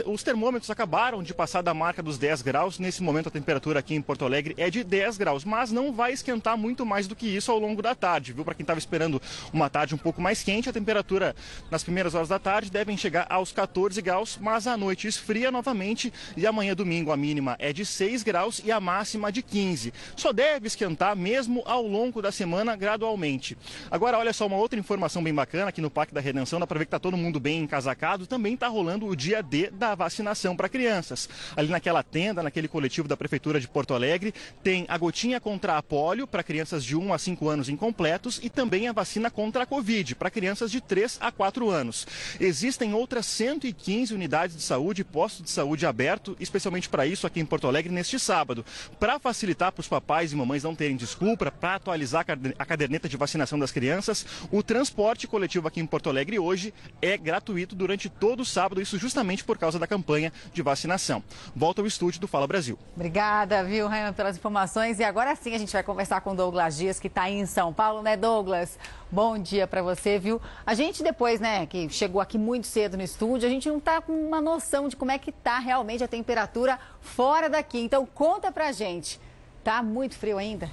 Os 0.05 0.21
termômetros 0.23 0.69
acabaram 0.69 1.23
de 1.23 1.33
passar 1.33 1.61
da 1.61 1.73
marca 1.73 2.03
dos 2.03 2.17
10 2.17 2.41
graus. 2.41 2.79
Nesse 2.79 3.01
momento 3.01 3.29
a 3.29 3.31
temperatura 3.31 3.79
aqui 3.79 3.95
em 3.95 4.01
Porto 4.01 4.25
Alegre 4.25 4.55
é 4.57 4.69
de 4.69 4.83
10 4.83 5.15
graus, 5.15 5.45
mas 5.45 5.71
não 5.71 5.93
vai 5.93 6.11
esquentar 6.11 6.57
muito 6.57 6.85
mais 6.85 7.07
do 7.07 7.15
que 7.15 7.27
isso 7.27 7.49
ao 7.49 7.59
longo 7.59 7.81
da 7.81 7.95
tarde, 7.95 8.33
viu? 8.33 8.43
Para 8.43 8.55
quem 8.55 8.65
estava 8.65 8.77
esperando 8.77 9.21
uma 9.53 9.69
tarde 9.69 9.95
um 9.95 9.97
pouco 9.97 10.21
mais 10.21 10.43
quente, 10.43 10.67
a 10.67 10.73
temperatura 10.73 11.33
nas 11.71 11.81
primeiras 11.81 12.13
horas 12.13 12.27
da 12.27 12.39
tarde 12.39 12.69
devem 12.69 12.97
chegar 12.97 13.25
aos 13.29 13.53
14 13.53 14.01
graus, 14.01 14.37
mas 14.41 14.67
à 14.67 14.75
noite 14.75 15.07
esfria 15.07 15.49
novamente 15.49 15.92
e 16.35 16.47
amanhã 16.47 16.75
domingo 16.75 17.11
a 17.11 17.17
mínima 17.17 17.55
é 17.59 17.71
de 17.71 17.85
6 17.85 18.23
graus 18.23 18.61
e 18.63 18.71
a 18.71 18.79
máxima 18.79 19.31
de 19.31 19.41
15. 19.41 19.93
Só 20.15 20.33
deve 20.33 20.67
esquentar 20.67 21.15
mesmo 21.15 21.61
ao 21.65 21.85
longo 21.85 22.21
da 22.21 22.31
semana 22.31 22.75
gradualmente. 22.75 23.57
Agora 23.91 24.17
olha 24.17 24.33
só 24.33 24.47
uma 24.47 24.57
outra 24.57 24.79
informação 24.79 25.23
bem 25.23 25.33
bacana 25.33 25.69
aqui 25.69 25.81
no 25.81 25.89
Parque 25.89 26.13
da 26.13 26.21
Redenção, 26.21 26.59
dá 26.59 26.67
para 26.67 26.79
ver 26.79 26.85
que 26.85 26.89
está 26.89 26.99
todo 26.99 27.17
mundo 27.17 27.39
bem 27.39 27.59
encasacado, 27.59 28.25
também 28.25 28.53
está 28.53 28.67
rolando 28.67 29.07
o 29.07 29.15
dia 29.15 29.43
D 29.43 29.69
da 29.69 29.95
vacinação 29.95 30.55
para 30.55 30.69
crianças. 30.69 31.29
Ali 31.55 31.69
naquela 31.69 32.01
tenda, 32.01 32.41
naquele 32.41 32.67
coletivo 32.67 33.07
da 33.07 33.17
Prefeitura 33.17 33.59
de 33.59 33.67
Porto 33.67 33.93
Alegre, 33.93 34.33
tem 34.63 34.85
a 34.87 34.97
gotinha 34.97 35.39
contra 35.39 35.77
a 35.77 35.83
polio 35.83 36.25
para 36.25 36.43
crianças 36.43 36.83
de 36.83 36.95
1 36.95 37.13
a 37.13 37.17
5 37.17 37.49
anos 37.49 37.69
incompletos 37.69 38.39
e 38.41 38.49
também 38.49 38.87
a 38.87 38.91
vacina 38.91 39.29
contra 39.29 39.63
a 39.63 39.65
Covid 39.65 40.15
para 40.15 40.31
crianças 40.31 40.71
de 40.71 40.81
3 40.81 41.17
a 41.21 41.31
4 41.31 41.69
anos. 41.69 42.07
Existem 42.39 42.93
outras 42.93 43.25
115 43.25 44.13
unidades 44.13 44.55
de 44.55 44.63
saúde, 44.63 45.03
postos 45.03 45.43
de 45.43 45.51
saúde 45.51 45.82
aberto, 45.85 46.35
especialmente 46.39 46.89
para 46.89 47.05
isso 47.05 47.25
aqui 47.27 47.39
em 47.39 47.45
Porto 47.45 47.67
Alegre 47.67 47.93
neste 47.93 48.19
sábado. 48.19 48.65
Para 48.99 49.19
facilitar 49.19 49.71
para 49.71 49.81
os 49.81 49.87
papais 49.87 50.31
e 50.31 50.35
mamães 50.35 50.63
não 50.63 50.75
terem 50.75 50.95
desculpa, 50.95 51.51
para 51.51 51.75
atualizar 51.75 52.25
a 52.57 52.65
caderneta 52.65 53.09
de 53.09 53.17
vacinação 53.17 53.57
das 53.59 53.71
crianças, 53.71 54.25
o 54.51 54.61
transporte 54.61 55.27
coletivo 55.27 55.67
aqui 55.67 55.79
em 55.79 55.85
Porto 55.85 56.09
Alegre 56.09 56.39
hoje 56.39 56.73
é 57.01 57.17
gratuito 57.17 57.75
durante 57.75 58.09
todo 58.09 58.41
o 58.41 58.45
sábado, 58.45 58.81
isso 58.81 58.97
justamente 58.97 59.43
por 59.43 59.57
causa 59.57 59.79
da 59.79 59.87
campanha 59.87 60.31
de 60.53 60.61
vacinação. 60.61 61.23
Volta 61.55 61.81
ao 61.81 61.87
estúdio 61.87 62.21
do 62.21 62.27
Fala 62.27 62.47
Brasil. 62.47 62.77
Obrigada, 62.95 63.63
viu, 63.63 63.87
Rayan, 63.87 64.13
pelas 64.13 64.37
informações. 64.37 64.99
E 64.99 65.03
agora 65.03 65.35
sim 65.35 65.53
a 65.53 65.57
gente 65.57 65.73
vai 65.73 65.83
conversar 65.83 66.21
com 66.21 66.35
Douglas 66.35 66.77
Dias, 66.77 66.99
que 66.99 67.07
está 67.07 67.29
em 67.29 67.45
São 67.45 67.73
Paulo, 67.73 68.01
né, 68.01 68.15
Douglas? 68.15 68.77
Bom 69.13 69.37
dia 69.37 69.67
para 69.67 69.83
você, 69.83 70.17
viu? 70.17 70.41
A 70.65 70.73
gente 70.73 71.03
depois, 71.03 71.39
né, 71.39 71.67
que 71.67 71.87
chegou 71.87 72.19
aqui 72.19 72.35
muito 72.35 72.65
cedo 72.65 72.97
no 72.97 73.03
estúdio, 73.03 73.47
a 73.47 73.51
gente 73.51 73.69
não 73.69 73.79
tá 73.79 74.01
com 74.01 74.11
uma 74.11 74.41
noção 74.41 74.89
de 74.89 74.95
como 74.95 75.11
é 75.11 75.19
que 75.19 75.31
tá 75.31 75.59
realmente 75.59 76.03
a 76.03 76.07
temperatura 76.07 76.79
fora 76.99 77.47
daqui. 77.47 77.77
Então 77.77 78.07
conta 78.07 78.51
pra 78.51 78.71
gente. 78.71 79.19
Tá 79.63 79.83
muito 79.83 80.17
frio 80.17 80.39
ainda? 80.39 80.67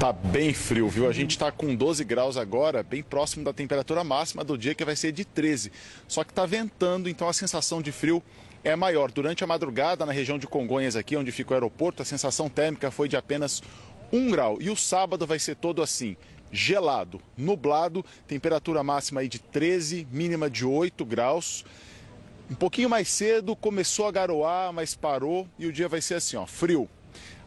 Tá 0.00 0.12
bem 0.12 0.52
frio, 0.52 0.88
viu? 0.88 1.08
A 1.08 1.12
gente 1.12 1.30
está 1.30 1.52
com 1.52 1.72
12 1.72 2.02
graus 2.02 2.36
agora, 2.36 2.82
bem 2.82 3.00
próximo 3.00 3.44
da 3.44 3.52
temperatura 3.52 4.02
máxima 4.02 4.42
do 4.42 4.58
dia, 4.58 4.74
que 4.74 4.84
vai 4.84 4.96
ser 4.96 5.12
de 5.12 5.24
13. 5.24 5.70
Só 6.08 6.24
que 6.24 6.32
está 6.32 6.44
ventando, 6.46 7.08
então 7.08 7.28
a 7.28 7.32
sensação 7.32 7.80
de 7.80 7.92
frio 7.92 8.20
é 8.64 8.74
maior. 8.76 9.10
Durante 9.10 9.44
a 9.44 9.46
madrugada, 9.46 10.04
na 10.04 10.12
região 10.12 10.38
de 10.38 10.46
Congonhas, 10.46 10.96
aqui 10.96 11.16
onde 11.16 11.32
fica 11.32 11.52
o 11.52 11.54
aeroporto, 11.54 12.02
a 12.02 12.04
sensação 12.04 12.48
térmica 12.48 12.90
foi 12.90 13.08
de 13.08 13.16
apenas 13.16 13.62
1 14.12 14.30
grau. 14.30 14.58
E 14.60 14.70
o 14.70 14.76
sábado 14.76 15.26
vai 15.26 15.38
ser 15.38 15.56
todo 15.56 15.82
assim, 15.82 16.16
gelado, 16.50 17.20
nublado, 17.36 18.04
temperatura 18.26 18.82
máxima 18.82 19.20
aí 19.20 19.28
de 19.28 19.38
13, 19.38 20.06
mínima 20.10 20.48
de 20.48 20.64
8 20.64 21.04
graus. 21.04 21.64
Um 22.50 22.54
pouquinho 22.54 22.88
mais 22.88 23.08
cedo 23.08 23.54
começou 23.54 24.06
a 24.06 24.10
garoar, 24.10 24.72
mas 24.72 24.94
parou 24.94 25.46
e 25.58 25.66
o 25.66 25.72
dia 25.72 25.88
vai 25.88 26.00
ser 26.00 26.14
assim, 26.14 26.36
ó, 26.36 26.46
frio. 26.46 26.88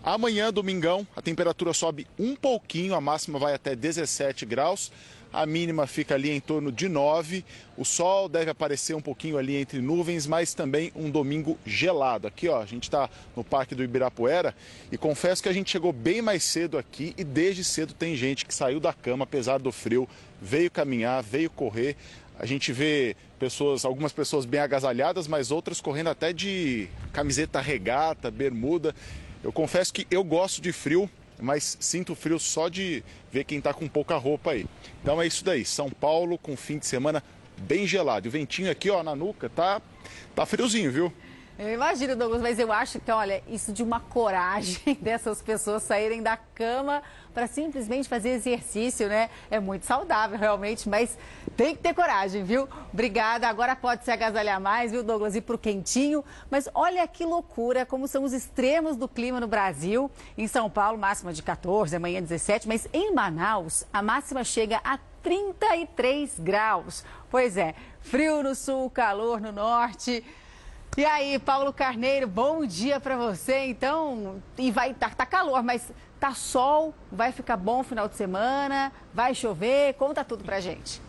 Amanhã, 0.03 0.51
domingão, 0.51 1.07
a 1.15 1.21
temperatura 1.21 1.73
sobe 1.73 2.07
um 2.17 2.35
pouquinho, 2.35 2.95
a 2.95 3.01
máxima 3.01 3.37
vai 3.37 3.53
até 3.53 3.75
17 3.75 4.45
graus, 4.45 4.91
a 5.33 5.45
mínima 5.45 5.87
fica 5.87 6.15
ali 6.15 6.29
em 6.29 6.39
torno 6.39 6.71
de 6.71 6.89
9. 6.89 7.43
O 7.77 7.85
sol 7.85 8.27
deve 8.27 8.51
aparecer 8.51 8.93
um 8.95 9.01
pouquinho 9.01 9.37
ali 9.37 9.55
entre 9.55 9.79
nuvens, 9.79 10.27
mas 10.27 10.53
também 10.53 10.91
um 10.95 11.09
domingo 11.09 11.57
gelado. 11.65 12.27
Aqui, 12.27 12.47
ó, 12.49 12.61
a 12.61 12.65
gente 12.65 12.83
está 12.83 13.09
no 13.35 13.43
Parque 13.43 13.73
do 13.73 13.83
Ibirapuera 13.83 14.53
e 14.91 14.97
confesso 14.97 15.41
que 15.41 15.49
a 15.49 15.53
gente 15.53 15.71
chegou 15.71 15.93
bem 15.93 16.21
mais 16.21 16.43
cedo 16.43 16.77
aqui 16.77 17.13
e 17.17 17.23
desde 17.23 17.63
cedo 17.63 17.93
tem 17.93 18.15
gente 18.15 18.45
que 18.45 18.53
saiu 18.53 18.79
da 18.79 18.93
cama, 18.93 19.23
apesar 19.23 19.59
do 19.59 19.71
frio, 19.71 20.07
veio 20.41 20.69
caminhar, 20.69 21.23
veio 21.23 21.49
correr. 21.49 21.95
A 22.37 22.45
gente 22.45 22.73
vê 22.73 23.15
pessoas, 23.39 23.85
algumas 23.85 24.11
pessoas 24.11 24.45
bem 24.45 24.59
agasalhadas, 24.59 25.27
mas 25.27 25.51
outras 25.51 25.79
correndo 25.79 26.09
até 26.09 26.33
de 26.33 26.87
camiseta 27.13 27.61
regata, 27.61 28.29
bermuda. 28.29 28.95
Eu 29.43 29.51
confesso 29.51 29.93
que 29.93 30.05
eu 30.11 30.23
gosto 30.23 30.61
de 30.61 30.71
frio, 30.71 31.09
mas 31.41 31.77
sinto 31.79 32.15
frio 32.15 32.39
só 32.39 32.69
de 32.69 33.03
ver 33.31 33.43
quem 33.43 33.57
está 33.57 33.73
com 33.73 33.87
pouca 33.87 34.15
roupa 34.15 34.51
aí. 34.51 34.65
Então 35.01 35.21
é 35.21 35.27
isso 35.27 35.43
daí, 35.43 35.65
São 35.65 35.89
Paulo 35.89 36.37
com 36.37 36.55
fim 36.55 36.77
de 36.77 36.85
semana 36.85 37.23
bem 37.57 37.85
gelado. 37.87 38.27
O 38.27 38.31
ventinho 38.31 38.71
aqui, 38.71 38.89
ó, 38.89 39.03
na 39.03 39.15
nuca, 39.15 39.49
tá, 39.49 39.81
tá 40.35 40.45
friozinho, 40.45 40.91
viu? 40.91 41.13
Eu 41.59 41.71
imagino, 41.71 42.15
Douglas, 42.15 42.41
mas 42.41 42.57
eu 42.57 42.71
acho 42.71 42.99
que, 42.99 43.11
olha, 43.11 43.43
isso 43.47 43.71
de 43.71 43.83
uma 43.83 43.99
coragem 43.99 44.97
dessas 45.01 45.41
pessoas 45.41 45.83
saírem 45.83 46.23
da 46.23 46.35
cama 46.35 47.03
para 47.33 47.47
simplesmente 47.47 48.07
fazer 48.07 48.29
exercício, 48.29 49.07
né? 49.07 49.29
É 49.49 49.59
muito 49.59 49.85
saudável, 49.85 50.37
realmente, 50.37 50.87
mas 50.87 51.17
tem 51.55 51.75
que 51.75 51.81
ter 51.81 51.93
coragem, 51.93 52.43
viu? 52.43 52.67
Obrigada. 52.91 53.47
Agora 53.47 53.75
pode 53.75 54.03
se 54.03 54.11
agasalhar 54.11 54.59
mais, 54.59 54.91
viu, 54.91 55.03
Douglas? 55.03 55.35
Ir 55.35 55.41
pro 55.41 55.57
quentinho. 55.57 56.23
Mas 56.49 56.69
olha 56.73 57.07
que 57.07 57.25
loucura, 57.25 57.85
como 57.85 58.07
são 58.07 58.23
os 58.23 58.33
extremos 58.33 58.95
do 58.95 59.07
clima 59.07 59.39
no 59.39 59.47
Brasil. 59.47 60.11
Em 60.37 60.47
São 60.47 60.69
Paulo, 60.69 60.97
máxima 60.97 61.33
de 61.33 61.41
14, 61.41 61.95
amanhã 61.95 62.21
17, 62.21 62.67
mas 62.67 62.87
em 62.93 63.13
Manaus, 63.13 63.85
a 63.91 64.01
máxima 64.01 64.43
chega 64.43 64.79
a 64.83 64.99
33 65.23 66.39
graus. 66.39 67.03
Pois 67.29 67.57
é, 67.57 67.75
frio 68.01 68.43
no 68.43 68.55
sul, 68.55 68.89
calor 68.89 69.39
no 69.39 69.51
norte. 69.51 70.23
E 70.97 71.05
aí, 71.05 71.39
Paulo 71.39 71.71
Carneiro, 71.71 72.27
bom 72.27 72.65
dia 72.65 72.99
para 72.99 73.15
você. 73.15 73.65
Então, 73.65 74.41
e 74.57 74.71
vai 74.71 74.93
tá, 74.93 75.09
tá 75.09 75.25
calor, 75.25 75.63
mas 75.63 75.89
tá 76.21 76.35
sol, 76.35 76.93
vai 77.11 77.31
ficar 77.31 77.57
bom 77.57 77.81
final 77.83 78.07
de 78.07 78.15
semana, 78.15 78.91
vai 79.11 79.33
chover, 79.33 79.95
conta 79.95 80.23
tudo 80.23 80.43
pra 80.43 80.59
gente. 80.59 81.01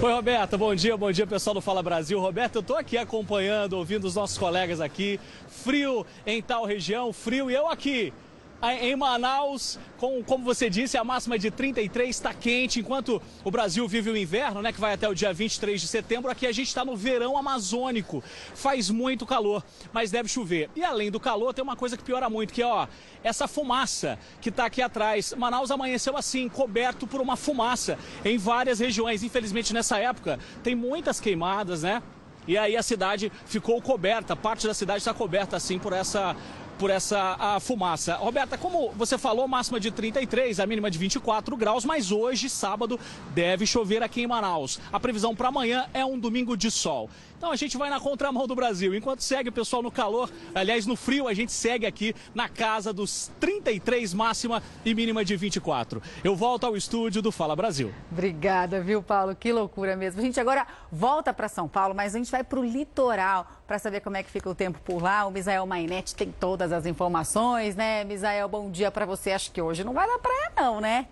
Oi, 0.00 0.12
Roberta, 0.12 0.56
bom 0.56 0.72
dia, 0.76 0.96
bom 0.96 1.10
dia 1.10 1.26
pessoal 1.26 1.54
do 1.54 1.60
Fala 1.60 1.82
Brasil. 1.82 2.20
Roberta, 2.20 2.58
eu 2.58 2.62
tô 2.62 2.76
aqui 2.76 2.96
acompanhando, 2.96 3.72
ouvindo 3.72 4.04
os 4.04 4.14
nossos 4.14 4.38
colegas 4.38 4.80
aqui. 4.80 5.18
Frio 5.48 6.06
em 6.24 6.40
tal 6.40 6.64
região, 6.64 7.12
frio 7.12 7.50
e 7.50 7.54
eu 7.54 7.66
aqui 7.66 8.12
em 8.60 8.96
Manaus, 8.96 9.78
com, 9.98 10.22
como 10.24 10.44
você 10.44 10.68
disse, 10.68 10.96
a 10.96 11.04
máxima 11.04 11.38
de 11.38 11.50
33 11.50 12.08
está 12.08 12.34
quente, 12.34 12.80
enquanto 12.80 13.22
o 13.44 13.50
Brasil 13.50 13.86
vive 13.86 14.10
o 14.10 14.16
inverno, 14.16 14.60
né, 14.60 14.72
que 14.72 14.80
vai 14.80 14.94
até 14.94 15.08
o 15.08 15.14
dia 15.14 15.32
23 15.32 15.80
de 15.80 15.86
setembro, 15.86 16.30
aqui 16.30 16.46
a 16.46 16.52
gente 16.52 16.66
está 16.66 16.84
no 16.84 16.96
verão 16.96 17.36
amazônico. 17.36 18.22
Faz 18.54 18.90
muito 18.90 19.24
calor, 19.24 19.64
mas 19.92 20.10
deve 20.10 20.28
chover. 20.28 20.70
E 20.74 20.82
além 20.82 21.10
do 21.10 21.20
calor, 21.20 21.54
tem 21.54 21.62
uma 21.62 21.76
coisa 21.76 21.96
que 21.96 22.02
piora 22.02 22.28
muito, 22.28 22.52
que 22.52 22.62
é 22.62 22.66
ó, 22.66 22.88
essa 23.22 23.46
fumaça 23.46 24.18
que 24.40 24.48
está 24.48 24.66
aqui 24.66 24.82
atrás. 24.82 25.32
Manaus 25.36 25.70
amanheceu 25.70 26.16
assim, 26.16 26.48
coberto 26.48 27.06
por 27.06 27.20
uma 27.20 27.36
fumaça 27.36 27.96
em 28.24 28.38
várias 28.38 28.80
regiões. 28.80 29.22
Infelizmente, 29.22 29.72
nessa 29.72 29.98
época, 29.98 30.38
tem 30.64 30.74
muitas 30.74 31.20
queimadas, 31.20 31.82
né? 31.82 32.02
E 32.46 32.56
aí 32.56 32.76
a 32.76 32.82
cidade 32.82 33.30
ficou 33.44 33.80
coberta, 33.82 34.34
parte 34.34 34.66
da 34.66 34.72
cidade 34.72 35.00
está 35.00 35.12
coberta 35.12 35.54
assim 35.54 35.78
por 35.78 35.92
essa 35.92 36.34
por 36.78 36.90
essa 36.90 37.36
a 37.38 37.60
fumaça. 37.60 38.14
Roberta, 38.14 38.56
como 38.56 38.92
você 38.92 39.18
falou, 39.18 39.48
máxima 39.48 39.80
de 39.80 39.90
33, 39.90 40.60
a 40.60 40.66
mínima 40.66 40.90
de 40.90 40.98
24 40.98 41.56
graus, 41.56 41.84
mas 41.84 42.12
hoje, 42.12 42.48
sábado, 42.48 42.98
deve 43.34 43.66
chover 43.66 44.02
aqui 44.02 44.22
em 44.22 44.26
Manaus. 44.26 44.80
A 44.92 45.00
previsão 45.00 45.34
para 45.34 45.48
amanhã 45.48 45.86
é 45.92 46.04
um 46.04 46.18
domingo 46.18 46.56
de 46.56 46.70
sol. 46.70 47.10
Então 47.36 47.52
a 47.52 47.56
gente 47.56 47.76
vai 47.76 47.88
na 47.88 48.00
contramão 48.00 48.48
do 48.48 48.54
Brasil. 48.54 48.94
Enquanto 48.94 49.22
segue 49.22 49.48
o 49.48 49.52
pessoal 49.52 49.80
no 49.80 49.92
calor, 49.92 50.28
aliás, 50.52 50.86
no 50.86 50.96
frio, 50.96 51.28
a 51.28 51.34
gente 51.34 51.52
segue 51.52 51.86
aqui 51.86 52.14
na 52.34 52.48
casa 52.48 52.92
dos 52.92 53.30
33, 53.38 54.12
máxima 54.12 54.60
e 54.84 54.92
mínima 54.92 55.24
de 55.24 55.36
24. 55.36 56.02
Eu 56.24 56.34
volto 56.34 56.64
ao 56.64 56.76
estúdio 56.76 57.22
do 57.22 57.30
Fala 57.30 57.54
Brasil. 57.54 57.92
Obrigada, 58.10 58.80
viu, 58.80 59.00
Paulo? 59.02 59.36
Que 59.36 59.52
loucura 59.52 59.94
mesmo. 59.96 60.20
A 60.20 60.24
gente 60.24 60.40
agora 60.40 60.66
volta 60.90 61.32
para 61.32 61.48
São 61.48 61.68
Paulo, 61.68 61.94
mas 61.94 62.14
a 62.14 62.18
gente 62.18 62.30
vai 62.30 62.42
para 62.42 62.58
o 62.58 62.64
litoral 62.64 63.46
para 63.68 63.78
saber 63.78 64.00
como 64.00 64.16
é 64.16 64.22
que 64.22 64.30
fica 64.30 64.48
o 64.48 64.54
tempo 64.54 64.80
por 64.82 65.02
lá. 65.02 65.26
O 65.26 65.30
Misael 65.30 65.66
Mainete 65.66 66.14
tem 66.14 66.32
todas 66.32 66.72
as 66.72 66.86
informações, 66.86 67.76
né? 67.76 68.02
Misael, 68.02 68.48
bom 68.48 68.70
dia 68.70 68.90
para 68.90 69.04
você. 69.04 69.30
Acho 69.32 69.52
que 69.52 69.60
hoje 69.60 69.84
não 69.84 69.92
vai 69.92 70.06
na 70.06 70.18
praia, 70.18 70.52
não, 70.56 70.80
né? 70.80 71.06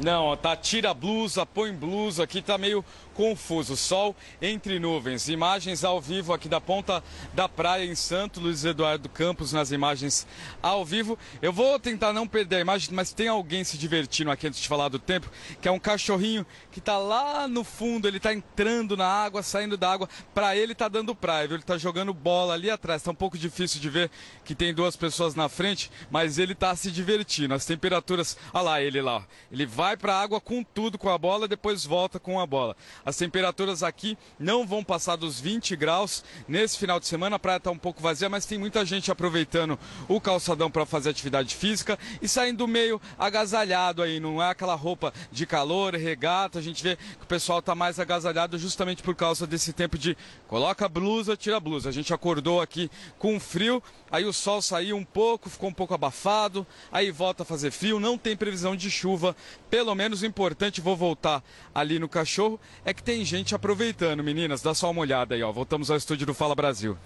Não, 0.00 0.36
tá, 0.36 0.56
tira 0.56 0.90
a 0.90 0.94
blusa, 0.94 1.46
põe 1.46 1.72
blusa, 1.72 2.24
aqui 2.24 2.42
tá 2.42 2.58
meio 2.58 2.84
confuso. 3.12 3.76
Sol 3.76 4.16
entre 4.40 4.78
nuvens. 4.78 5.28
Imagens 5.28 5.84
ao 5.84 6.00
vivo 6.00 6.32
aqui 6.32 6.48
da 6.48 6.60
ponta 6.60 7.02
da 7.32 7.48
praia 7.48 7.84
em 7.84 7.94
Santo 7.94 8.40
Luiz 8.40 8.64
Eduardo 8.64 9.08
Campos, 9.08 9.52
nas 9.52 9.70
imagens 9.70 10.26
ao 10.62 10.84
vivo. 10.84 11.18
Eu 11.40 11.52
vou 11.52 11.78
tentar 11.78 12.12
não 12.12 12.26
perder 12.26 12.56
a 12.56 12.60
imagem, 12.60 12.90
mas 12.92 13.12
tem 13.12 13.28
alguém 13.28 13.64
se 13.64 13.78
divertindo 13.78 14.30
aqui 14.30 14.46
antes 14.46 14.60
de 14.60 14.68
falar 14.68 14.88
do 14.88 14.98
tempo, 14.98 15.30
que 15.60 15.68
é 15.68 15.70
um 15.70 15.78
cachorrinho 15.78 16.46
que 16.70 16.80
tá 16.80 16.98
lá 16.98 17.46
no 17.46 17.62
fundo, 17.64 18.08
ele 18.08 18.18
tá 18.18 18.32
entrando 18.32 18.96
na 18.96 19.06
água, 19.06 19.42
saindo 19.42 19.76
da 19.76 19.92
água. 19.92 20.08
Para 20.34 20.56
ele 20.56 20.74
tá 20.74 20.88
dando 20.88 21.14
praia, 21.14 21.46
viu? 21.46 21.56
Ele 21.56 21.62
tá 21.62 21.78
jogando 21.78 22.14
bola 22.14 22.54
ali 22.54 22.70
atrás. 22.70 23.02
Tá 23.02 23.10
um 23.10 23.14
pouco 23.14 23.36
difícil 23.36 23.80
de 23.80 23.90
ver 23.90 24.10
que 24.44 24.54
tem 24.54 24.72
duas 24.72 24.96
pessoas 24.96 25.34
na 25.34 25.48
frente, 25.48 25.90
mas 26.10 26.38
ele 26.38 26.54
tá 26.54 26.74
se 26.74 26.90
divertindo. 26.90 27.54
As 27.54 27.66
temperaturas, 27.66 28.36
olha 28.52 28.62
lá 28.62 28.82
ele 28.82 29.00
lá, 29.00 29.26
ele 29.50 29.66
vai 29.66 29.96
para 29.96 30.14
a 30.14 30.20
água 30.20 30.40
com 30.40 30.62
tudo 30.62 30.98
com 30.98 31.08
a 31.08 31.18
bola, 31.18 31.46
depois 31.46 31.84
volta 31.84 32.18
com 32.18 32.40
a 32.40 32.46
bola. 32.46 32.76
As 33.04 33.16
temperaturas 33.16 33.82
aqui 33.82 34.16
não 34.38 34.66
vão 34.66 34.84
passar 34.84 35.16
dos 35.16 35.40
20 35.40 35.74
graus 35.76 36.24
nesse 36.46 36.78
final 36.78 37.00
de 37.00 37.06
semana. 37.06 37.36
A 37.36 37.38
praia 37.38 37.56
está 37.56 37.70
um 37.70 37.78
pouco 37.78 38.02
vazia, 38.02 38.28
mas 38.28 38.46
tem 38.46 38.58
muita 38.58 38.84
gente 38.84 39.10
aproveitando 39.10 39.78
o 40.08 40.20
calçadão 40.20 40.70
para 40.70 40.86
fazer 40.86 41.10
atividade 41.10 41.54
física 41.54 41.98
e 42.20 42.28
saindo 42.28 42.66
meio 42.68 43.00
agasalhado 43.18 44.02
aí. 44.02 44.20
Não 44.20 44.42
é 44.42 44.50
aquela 44.50 44.74
roupa 44.74 45.12
de 45.30 45.46
calor, 45.46 45.94
regata. 45.94 46.58
A 46.58 46.62
gente 46.62 46.82
vê 46.82 46.96
que 46.96 47.24
o 47.24 47.26
pessoal 47.26 47.58
está 47.58 47.74
mais 47.74 47.98
agasalhado 47.98 48.58
justamente 48.58 49.02
por 49.02 49.14
causa 49.14 49.46
desse 49.46 49.72
tempo 49.72 49.98
de 49.98 50.16
coloca 50.46 50.86
a 50.86 50.88
blusa, 50.88 51.36
tira 51.36 51.56
a 51.56 51.60
blusa. 51.60 51.88
A 51.88 51.92
gente 51.92 52.14
acordou 52.14 52.60
aqui 52.60 52.90
com 53.18 53.38
frio, 53.40 53.82
aí 54.10 54.24
o 54.24 54.32
sol 54.32 54.62
saiu 54.62 54.96
um 54.96 55.04
pouco, 55.04 55.50
ficou 55.50 55.68
um 55.68 55.74
pouco 55.74 55.94
abafado, 55.94 56.66
aí 56.90 57.10
volta 57.10 57.42
a 57.42 57.46
fazer 57.46 57.70
frio. 57.70 57.98
Não 57.98 58.16
tem 58.16 58.36
previsão 58.36 58.76
de 58.76 58.90
chuva, 58.90 59.34
pelo 59.68 59.94
menos 59.94 60.22
o 60.22 60.26
importante, 60.26 60.80
vou 60.80 60.96
voltar 60.96 61.42
ali 61.74 61.98
no 61.98 62.08
cachorro, 62.08 62.60
é 62.84 62.91
que 62.94 63.02
tem 63.02 63.24
gente 63.24 63.54
aproveitando. 63.54 64.22
Meninas, 64.22 64.62
dá 64.62 64.74
só 64.74 64.90
uma 64.90 65.00
olhada 65.00 65.34
aí, 65.34 65.42
ó. 65.42 65.50
Voltamos 65.52 65.90
ao 65.90 65.96
estúdio 65.96 66.26
do 66.26 66.34
Fala 66.34 66.54
Brasil. 66.54 66.96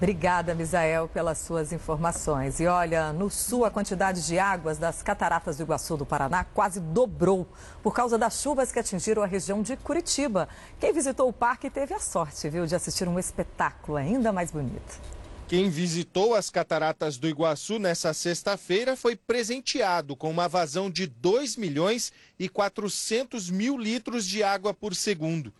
Obrigada, 0.00 0.54
Misael, 0.54 1.08
pelas 1.08 1.36
suas 1.36 1.74
informações. 1.74 2.58
E 2.58 2.66
olha, 2.66 3.12
no 3.12 3.28
sul, 3.28 3.66
a 3.66 3.70
quantidade 3.70 4.26
de 4.26 4.38
águas 4.38 4.78
das 4.78 5.02
cataratas 5.02 5.58
do 5.58 5.62
Iguaçu 5.62 5.94
do 5.94 6.06
Paraná 6.06 6.42
quase 6.54 6.80
dobrou 6.80 7.46
por 7.82 7.92
causa 7.92 8.16
das 8.16 8.40
chuvas 8.40 8.72
que 8.72 8.78
atingiram 8.78 9.22
a 9.22 9.26
região 9.26 9.60
de 9.60 9.76
Curitiba. 9.76 10.48
Quem 10.78 10.90
visitou 10.90 11.28
o 11.28 11.32
parque 11.34 11.68
teve 11.68 11.92
a 11.92 12.00
sorte, 12.00 12.48
viu, 12.48 12.64
de 12.64 12.74
assistir 12.74 13.06
um 13.06 13.18
espetáculo 13.18 13.98
ainda 13.98 14.32
mais 14.32 14.50
bonito. 14.50 15.19
Quem 15.50 15.68
visitou 15.68 16.36
as 16.36 16.48
cataratas 16.48 17.18
do 17.18 17.28
Iguaçu 17.28 17.80
nessa 17.80 18.14
sexta-feira 18.14 18.94
foi 18.94 19.16
presenteado 19.16 20.14
com 20.14 20.30
uma 20.30 20.46
vazão 20.46 20.88
de 20.88 21.08
2 21.08 21.56
milhões 21.56 22.12
e 22.38 22.48
400 22.48 23.50
mil 23.50 23.76
litros 23.76 24.24
de 24.24 24.44
água 24.44 24.72
por 24.72 24.94
segundo. 24.94 25.52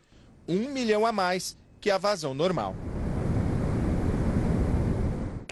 Um 0.46 0.68
milhão 0.68 1.04
a 1.04 1.10
mais 1.10 1.58
que 1.80 1.90
a 1.90 1.98
vazão 1.98 2.32
normal. 2.34 2.76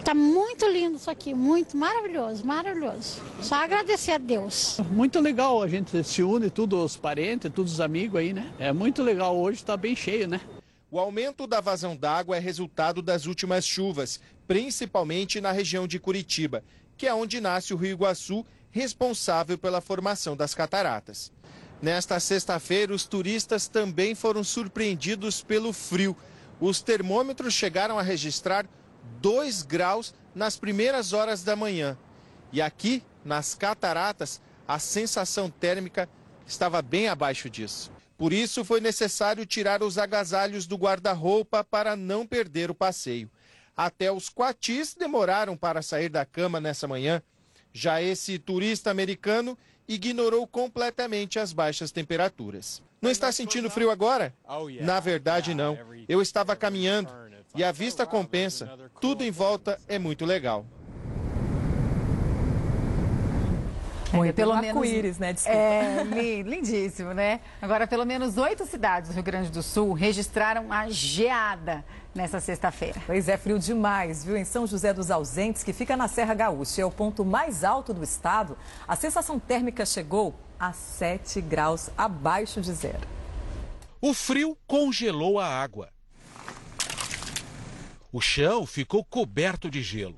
Tá 0.05 0.15
muito 0.15 0.65
lindo 0.69 0.95
isso 0.95 1.11
aqui, 1.11 1.33
muito 1.33 1.75
maravilhoso, 1.75 2.45
maravilhoso. 2.45 3.21
Só 3.41 3.55
agradecer 3.55 4.13
a 4.13 4.17
Deus. 4.17 4.79
Muito 4.89 5.19
legal, 5.19 5.61
a 5.61 5.67
gente 5.67 6.01
se 6.01 6.23
une, 6.23 6.49
todos 6.49 6.81
os 6.81 6.95
parentes, 6.95 7.51
todos 7.53 7.73
os 7.73 7.81
amigos 7.81 8.17
aí, 8.17 8.31
né? 8.31 8.49
É 8.57 8.71
muito 8.71 9.03
legal, 9.03 9.37
hoje 9.37 9.57
está 9.57 9.75
bem 9.75 9.97
cheio, 9.97 10.29
né? 10.29 10.39
O 10.91 10.99
aumento 10.99 11.45
da 11.45 11.61
vazão 11.61 11.95
d'água 11.95 12.37
é 12.37 12.39
resultado 12.39 12.99
das 12.99 13.27
últimas 13.27 13.63
chuvas, 13.63 14.19
principalmente 14.47 15.39
na 15.39 15.51
região 15.51 15.87
de 15.87 15.99
Curitiba, 15.99 16.63
que 16.97 17.05
é 17.05 17.13
onde 17.13 17.39
nasce 17.39 17.75
o 17.75 17.77
Rio 17.77 17.91
Iguaçu, 17.91 18.43
responsável 18.71 19.55
pela 19.55 19.81
formação 19.81 20.35
das 20.35 20.55
cataratas. 20.55 21.31
Nesta 21.79 22.19
sexta-feira, 22.19 22.93
os 22.93 23.05
turistas 23.05 23.67
também 23.67 24.15
foram 24.15 24.43
surpreendidos 24.43 25.43
pelo 25.43 25.71
frio. 25.71 26.17
Os 26.59 26.81
termômetros 26.81 27.53
chegaram 27.53 27.99
a 27.99 28.01
registrar 28.01 28.65
2 29.21 29.61
graus 29.61 30.13
nas 30.33 30.57
primeiras 30.57 31.13
horas 31.13 31.43
da 31.43 31.55
manhã. 31.55 31.95
E 32.51 32.63
aqui, 32.63 33.03
nas 33.23 33.53
cataratas, 33.53 34.41
a 34.67 34.79
sensação 34.79 35.51
térmica 35.51 36.09
estava 36.47 36.81
bem 36.81 37.07
abaixo 37.07 37.47
disso. 37.47 37.91
Por 38.19 38.33
isso, 38.33 38.65
foi 38.65 38.81
necessário 38.81 39.45
tirar 39.45 39.81
os 39.81 39.97
agasalhos 39.97 40.67
do 40.67 40.75
guarda-roupa 40.75 41.63
para 41.63 41.95
não 41.95 42.27
perder 42.27 42.69
o 42.69 42.75
passeio. 42.75 43.31
Até 43.77 44.11
os 44.11 44.29
quatis 44.29 44.93
demoraram 44.93 45.55
para 45.55 45.81
sair 45.81 46.09
da 46.09 46.25
cama 46.25 46.59
nessa 46.59 46.85
manhã. 46.85 47.23
Já 47.71 48.01
esse 48.01 48.37
turista 48.37 48.91
americano 48.91 49.57
ignorou 49.87 50.45
completamente 50.45 51.39
as 51.39 51.53
baixas 51.53 51.93
temperaturas. 51.93 52.83
Não 53.01 53.09
está 53.09 53.31
sentindo 53.31 53.69
frio 53.69 53.89
agora? 53.89 54.35
Na 54.83 54.99
verdade, 54.99 55.53
não. 55.53 55.79
Eu 56.05 56.21
estava 56.21 56.57
caminhando 56.57 57.09
e 57.55 57.63
a 57.63 57.71
vista 57.71 58.05
compensa. 58.05 58.69
Tudo 58.99 59.23
em 59.23 59.31
volta 59.31 59.79
é 59.87 59.97
muito 59.97 60.25
legal. 60.25 60.65
É, 64.13 64.31
pelo 64.31 64.55
menos 64.55 64.69
arco-íris, 64.69 65.17
né? 65.17 65.33
Desculpa. 65.33 65.57
É, 65.57 66.03
lindíssimo, 66.43 67.13
né? 67.13 67.39
Agora, 67.61 67.85
pelo 67.85 68.05
menos 68.05 68.37
oito 68.37 68.65
cidades 68.65 69.09
do 69.09 69.13
Rio 69.13 69.23
Grande 69.23 69.51
do 69.51 69.61
Sul 69.61 69.93
registraram 69.93 70.71
a 70.71 70.89
geada 70.89 71.85
nessa 72.13 72.39
sexta-feira. 72.39 73.01
Pois 73.05 73.29
é, 73.29 73.37
frio 73.37 73.59
demais, 73.59 74.23
viu? 74.23 74.35
Em 74.35 74.45
São 74.45 74.65
José 74.65 74.93
dos 74.93 75.11
Ausentes, 75.11 75.63
que 75.63 75.73
fica 75.73 75.95
na 75.95 76.07
Serra 76.07 76.33
Gaúcha, 76.33 76.81
é 76.81 76.85
o 76.85 76.91
ponto 76.91 77.23
mais 77.23 77.63
alto 77.63 77.93
do 77.93 78.03
estado, 78.03 78.57
a 78.87 78.95
sensação 78.95 79.39
térmica 79.39 79.85
chegou 79.85 80.33
a 80.59 80.73
7 80.73 81.39
graus 81.41 81.89
abaixo 81.97 82.59
de 82.61 82.73
zero. 82.73 83.07
O 84.01 84.13
frio 84.13 84.57
congelou 84.65 85.39
a 85.39 85.47
água. 85.47 85.89
O 88.11 88.19
chão 88.19 88.65
ficou 88.65 89.05
coberto 89.05 89.69
de 89.69 89.81
gelo. 89.83 90.17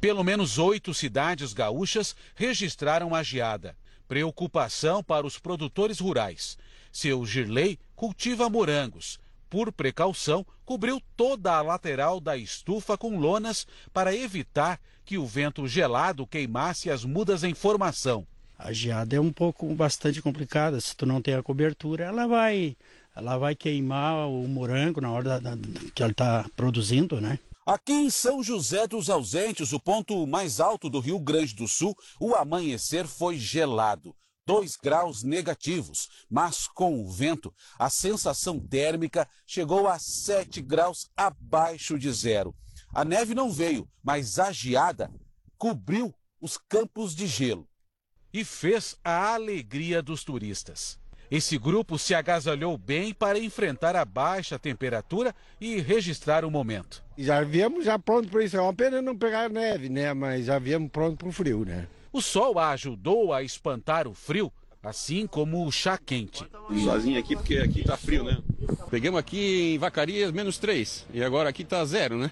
Pelo 0.00 0.22
menos 0.22 0.58
oito 0.58 0.94
cidades 0.94 1.52
gaúchas 1.52 2.14
registraram 2.34 3.14
a 3.14 3.22
geada. 3.22 3.76
Preocupação 4.06 5.02
para 5.02 5.26
os 5.26 5.38
produtores 5.38 5.98
rurais. 5.98 6.56
Seu 6.92 7.26
Girley 7.26 7.78
cultiva 7.96 8.48
morangos. 8.48 9.18
Por 9.50 9.72
precaução, 9.72 10.46
cobriu 10.64 11.02
toda 11.16 11.52
a 11.52 11.62
lateral 11.62 12.20
da 12.20 12.36
estufa 12.36 12.96
com 12.96 13.18
lonas 13.18 13.66
para 13.92 14.14
evitar 14.14 14.80
que 15.04 15.18
o 15.18 15.26
vento 15.26 15.66
gelado 15.66 16.26
queimasse 16.26 16.90
as 16.90 17.04
mudas 17.04 17.42
em 17.42 17.54
formação. 17.54 18.26
A 18.58 18.72
geada 18.72 19.16
é 19.16 19.20
um 19.20 19.32
pouco 19.32 19.66
bastante 19.74 20.20
complicada. 20.22 20.80
Se 20.80 20.94
tu 20.94 21.06
não 21.06 21.22
tem 21.22 21.34
a 21.34 21.42
cobertura, 21.42 22.04
ela 22.04 22.26
vai, 22.26 22.76
ela 23.16 23.36
vai 23.36 23.54
queimar 23.54 24.28
o 24.28 24.46
morango 24.46 25.00
na 25.00 25.10
hora 25.10 25.40
da, 25.40 25.54
da, 25.54 25.58
que 25.94 26.02
ela 26.02 26.12
está 26.12 26.44
produzindo, 26.54 27.20
né? 27.20 27.38
Aqui 27.68 27.92
em 27.92 28.08
São 28.08 28.42
José 28.42 28.86
dos 28.86 29.10
Ausentes, 29.10 29.74
o 29.74 29.78
ponto 29.78 30.26
mais 30.26 30.58
alto 30.58 30.88
do 30.88 31.00
Rio 31.00 31.20
Grande 31.20 31.54
do 31.54 31.68
Sul, 31.68 31.94
o 32.18 32.34
amanhecer 32.34 33.06
foi 33.06 33.36
gelado. 33.36 34.16
2 34.46 34.76
graus 34.76 35.22
negativos, 35.22 36.08
mas 36.30 36.66
com 36.66 36.98
o 36.98 37.12
vento, 37.12 37.54
a 37.78 37.90
sensação 37.90 38.58
térmica 38.58 39.28
chegou 39.46 39.86
a 39.86 39.98
7 39.98 40.62
graus 40.62 41.10
abaixo 41.14 41.98
de 41.98 42.10
zero. 42.10 42.56
A 42.94 43.04
neve 43.04 43.34
não 43.34 43.52
veio, 43.52 43.86
mas 44.02 44.38
a 44.38 44.50
geada 44.50 45.12
cobriu 45.58 46.14
os 46.40 46.56
campos 46.56 47.14
de 47.14 47.26
gelo 47.26 47.68
e 48.32 48.46
fez 48.46 48.96
a 49.04 49.34
alegria 49.34 50.00
dos 50.02 50.24
turistas. 50.24 50.98
Esse 51.30 51.58
grupo 51.58 51.98
se 51.98 52.14
agasalhou 52.14 52.78
bem 52.78 53.12
para 53.12 53.38
enfrentar 53.38 53.94
a 53.94 54.04
baixa 54.04 54.58
temperatura 54.58 55.34
e 55.60 55.78
registrar 55.78 56.42
o 56.44 56.50
momento. 56.50 57.02
Já 57.18 57.42
viemos 57.42 57.84
já 57.84 57.98
pronto 57.98 58.28
para 58.28 58.42
isso. 58.42 58.56
É 58.56 58.60
uma 58.60 58.72
pena 58.72 59.02
não 59.02 59.16
pegar 59.16 59.50
neve, 59.50 59.90
né? 59.90 60.14
Mas 60.14 60.46
já 60.46 60.58
viemos 60.58 60.90
pronto 60.90 61.18
para 61.18 61.28
o 61.28 61.32
frio, 61.32 61.66
né? 61.66 61.86
O 62.10 62.22
sol 62.22 62.58
ajudou 62.58 63.34
a 63.34 63.42
espantar 63.42 64.08
o 64.08 64.14
frio, 64.14 64.50
assim 64.82 65.26
como 65.26 65.66
o 65.66 65.70
chá 65.70 65.98
quente. 65.98 66.46
Sozinho 66.82 67.18
aqui 67.18 67.36
porque 67.36 67.58
aqui 67.58 67.84
tá 67.84 67.98
frio, 67.98 68.24
né? 68.24 68.38
Pegamos 68.90 69.20
aqui 69.20 69.74
em 69.74 69.78
Vacarias 69.78 70.32
menos 70.32 70.56
3 70.56 71.06
e 71.12 71.22
agora 71.22 71.50
aqui 71.50 71.62
tá 71.62 71.84
zero, 71.84 72.16
né? 72.16 72.30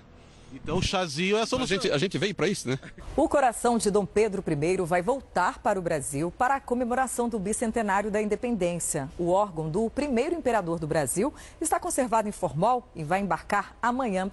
Então 0.52 0.78
o 0.78 0.82
chazinho 0.82 1.36
é 1.36 1.43
a 1.43 1.47
solução. 1.47 1.77
A 1.77 1.81
gente, 1.81 1.93
a 1.93 1.98
gente 1.98 2.18
veio 2.18 2.35
para 2.35 2.48
isso, 2.48 2.68
né? 2.68 2.78
O 3.16 3.28
coração 3.28 3.78
de 3.78 3.90
Dom 3.90 4.06
Pedro 4.06 4.43
I 4.47 4.77
vai 4.85 5.02
voltar 5.02 5.59
para 5.59 5.78
o 5.78 5.82
Brasil 5.82 6.31
para 6.31 6.56
a 6.56 6.60
comemoração 6.60 7.28
do 7.28 7.39
bicentenário 7.39 8.10
da 8.10 8.23
independência. 8.23 9.09
O 9.18 9.31
órgão 9.31 9.68
do 9.68 9.90
primeiro 9.90 10.35
imperador 10.35 10.78
do 10.78 10.86
Brasil 10.86 11.32
está 11.60 11.78
conservado 11.78 12.28
em 12.28 12.32
Formol 12.32 12.85
e 12.94 13.05
vai 13.05 13.20
embarcar 13.20 13.77
amanhã 13.82 14.31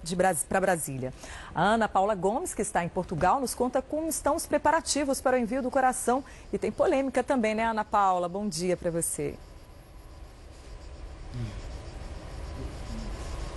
para 0.48 0.60
Brasília. 0.60 1.12
A 1.54 1.62
Ana 1.62 1.88
Paula 1.88 2.14
Gomes, 2.14 2.54
que 2.54 2.62
está 2.62 2.84
em 2.84 2.88
Portugal, 2.88 3.40
nos 3.40 3.54
conta 3.54 3.82
como 3.82 4.08
estão 4.08 4.36
os 4.36 4.46
preparativos 4.46 5.20
para 5.20 5.36
o 5.36 5.38
envio 5.38 5.62
do 5.62 5.70
coração. 5.70 6.24
E 6.52 6.58
tem 6.58 6.70
polêmica 6.70 7.22
também, 7.22 7.54
né, 7.54 7.64
Ana 7.64 7.84
Paula? 7.84 8.28
Bom 8.28 8.48
dia 8.48 8.76
para 8.76 8.90
você. 8.90 9.34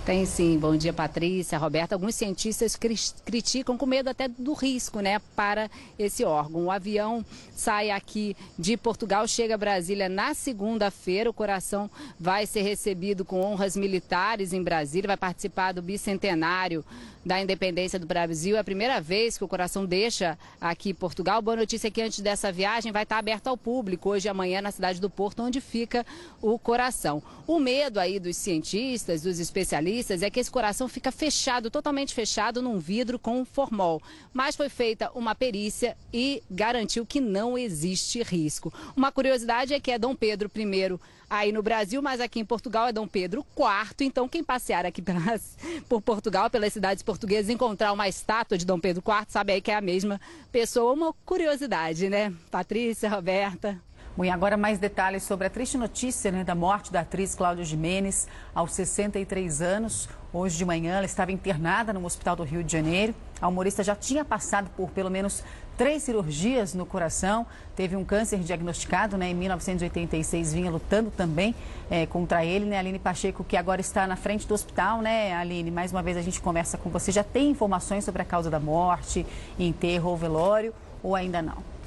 Tem 0.08 0.24
sim. 0.24 0.58
Bom 0.58 0.74
dia, 0.74 0.90
Patrícia, 0.90 1.58
Roberta. 1.58 1.94
Alguns 1.94 2.14
cientistas 2.14 2.74
cri 2.74 2.94
criticam 3.26 3.76
com 3.76 3.84
medo 3.84 4.08
até 4.08 4.26
do 4.26 4.54
risco, 4.54 5.00
né, 5.00 5.20
para 5.36 5.70
esse 5.98 6.24
órgão. 6.24 6.64
O 6.64 6.70
avião 6.70 7.22
sai 7.54 7.90
aqui 7.90 8.34
de 8.58 8.74
Portugal, 8.78 9.28
chega 9.28 9.54
a 9.54 9.58
Brasília 9.58 10.08
na 10.08 10.32
segunda-feira. 10.32 11.28
O 11.28 11.34
coração 11.34 11.90
vai 12.18 12.46
ser 12.46 12.62
recebido 12.62 13.22
com 13.22 13.42
honras 13.42 13.76
militares 13.76 14.54
em 14.54 14.62
Brasília, 14.62 15.08
vai 15.08 15.16
participar 15.18 15.72
do 15.72 15.82
bicentenário 15.82 16.82
da 17.28 17.38
independência 17.38 17.98
do 17.98 18.06
Brasil. 18.06 18.56
É 18.56 18.60
a 18.60 18.64
primeira 18.64 19.02
vez 19.02 19.36
que 19.36 19.44
o 19.44 19.48
coração 19.48 19.84
deixa 19.84 20.38
aqui 20.58 20.94
Portugal. 20.94 21.42
Boa 21.42 21.56
notícia 21.58 21.88
é 21.88 21.90
que 21.90 22.00
antes 22.00 22.20
dessa 22.20 22.50
viagem 22.50 22.90
vai 22.90 23.02
estar 23.02 23.18
aberto 23.18 23.48
ao 23.48 23.56
público 23.56 24.08
hoje 24.08 24.26
e 24.26 24.30
amanhã 24.30 24.62
na 24.62 24.70
cidade 24.70 24.98
do 24.98 25.10
Porto, 25.10 25.42
onde 25.42 25.60
fica 25.60 26.06
o 26.40 26.58
coração. 26.58 27.22
O 27.46 27.58
medo 27.58 28.00
aí 28.00 28.18
dos 28.18 28.36
cientistas, 28.36 29.22
dos 29.22 29.38
especialistas, 29.38 29.97
é 30.22 30.30
que 30.30 30.40
esse 30.40 30.50
coração 30.50 30.88
fica 30.88 31.10
fechado, 31.10 31.70
totalmente 31.70 32.14
fechado 32.14 32.62
num 32.62 32.78
vidro 32.78 33.18
com 33.18 33.44
formol. 33.44 34.02
Mas 34.32 34.56
foi 34.56 34.68
feita 34.68 35.10
uma 35.14 35.34
perícia 35.34 35.96
e 36.12 36.42
garantiu 36.50 37.04
que 37.04 37.20
não 37.20 37.58
existe 37.58 38.22
risco. 38.22 38.72
Uma 38.96 39.10
curiosidade 39.10 39.74
é 39.74 39.80
que 39.80 39.90
é 39.90 39.98
Dom 39.98 40.14
Pedro 40.14 40.50
I 40.54 40.98
aí 41.28 41.52
no 41.52 41.62
Brasil, 41.62 42.00
mas 42.00 42.20
aqui 42.20 42.40
em 42.40 42.44
Portugal 42.44 42.88
é 42.88 42.92
Dom 42.92 43.06
Pedro 43.06 43.44
IV. 43.56 44.06
Então, 44.06 44.28
quem 44.28 44.42
passear 44.42 44.86
aqui 44.86 45.02
pelas, 45.02 45.56
por 45.88 46.00
Portugal, 46.00 46.48
pelas 46.48 46.72
cidades 46.72 47.02
portuguesas, 47.02 47.50
encontrar 47.50 47.92
uma 47.92 48.08
estátua 48.08 48.56
de 48.56 48.64
Dom 48.64 48.80
Pedro 48.80 49.02
IV, 49.06 49.26
sabe 49.28 49.52
aí 49.52 49.60
que 49.60 49.70
é 49.70 49.76
a 49.76 49.80
mesma 49.80 50.20
pessoa. 50.50 50.92
Uma 50.92 51.12
curiosidade, 51.24 52.08
né? 52.08 52.32
Patrícia, 52.50 53.10
Roberta. 53.10 53.87
Bom, 54.18 54.24
e 54.24 54.30
agora 54.30 54.56
mais 54.56 54.80
detalhes 54.80 55.22
sobre 55.22 55.46
a 55.46 55.50
triste 55.50 55.78
notícia 55.78 56.32
né, 56.32 56.42
da 56.42 56.52
morte 56.52 56.92
da 56.92 57.02
atriz 57.02 57.36
Cláudia 57.36 57.64
Jimenez, 57.64 58.26
aos 58.52 58.72
63 58.72 59.62
anos. 59.62 60.08
Hoje 60.32 60.58
de 60.58 60.64
manhã 60.64 60.96
ela 60.96 61.06
estava 61.06 61.30
internada 61.30 61.92
no 61.92 62.04
hospital 62.04 62.34
do 62.34 62.42
Rio 62.42 62.64
de 62.64 62.72
Janeiro. 62.72 63.14
A 63.40 63.46
humorista 63.46 63.84
já 63.84 63.94
tinha 63.94 64.24
passado 64.24 64.70
por 64.76 64.90
pelo 64.90 65.08
menos 65.08 65.44
três 65.76 66.02
cirurgias 66.02 66.74
no 66.74 66.84
coração, 66.84 67.46
teve 67.76 67.94
um 67.94 68.04
câncer 68.04 68.40
diagnosticado 68.40 69.16
né, 69.16 69.30
em 69.30 69.34
1986, 69.34 70.52
vinha 70.52 70.68
lutando 70.72 71.12
também 71.12 71.54
é, 71.88 72.04
contra 72.04 72.44
ele, 72.44 72.64
né, 72.64 72.76
Aline 72.76 72.98
Pacheco, 72.98 73.44
que 73.44 73.56
agora 73.56 73.80
está 73.80 74.04
na 74.04 74.16
frente 74.16 74.48
do 74.48 74.52
hospital, 74.52 75.00
né, 75.00 75.32
Aline? 75.36 75.70
Mais 75.70 75.92
uma 75.92 76.02
vez 76.02 76.16
a 76.16 76.22
gente 76.22 76.40
conversa 76.40 76.76
com 76.76 76.90
você. 76.90 77.12
Já 77.12 77.22
tem 77.22 77.50
informações 77.50 78.04
sobre 78.04 78.20
a 78.20 78.24
causa 78.24 78.50
da 78.50 78.58
morte, 78.58 79.24
enterro 79.56 80.10
ou 80.10 80.16
velório, 80.16 80.74
ou 81.04 81.14
ainda 81.14 81.40
não? 81.40 81.77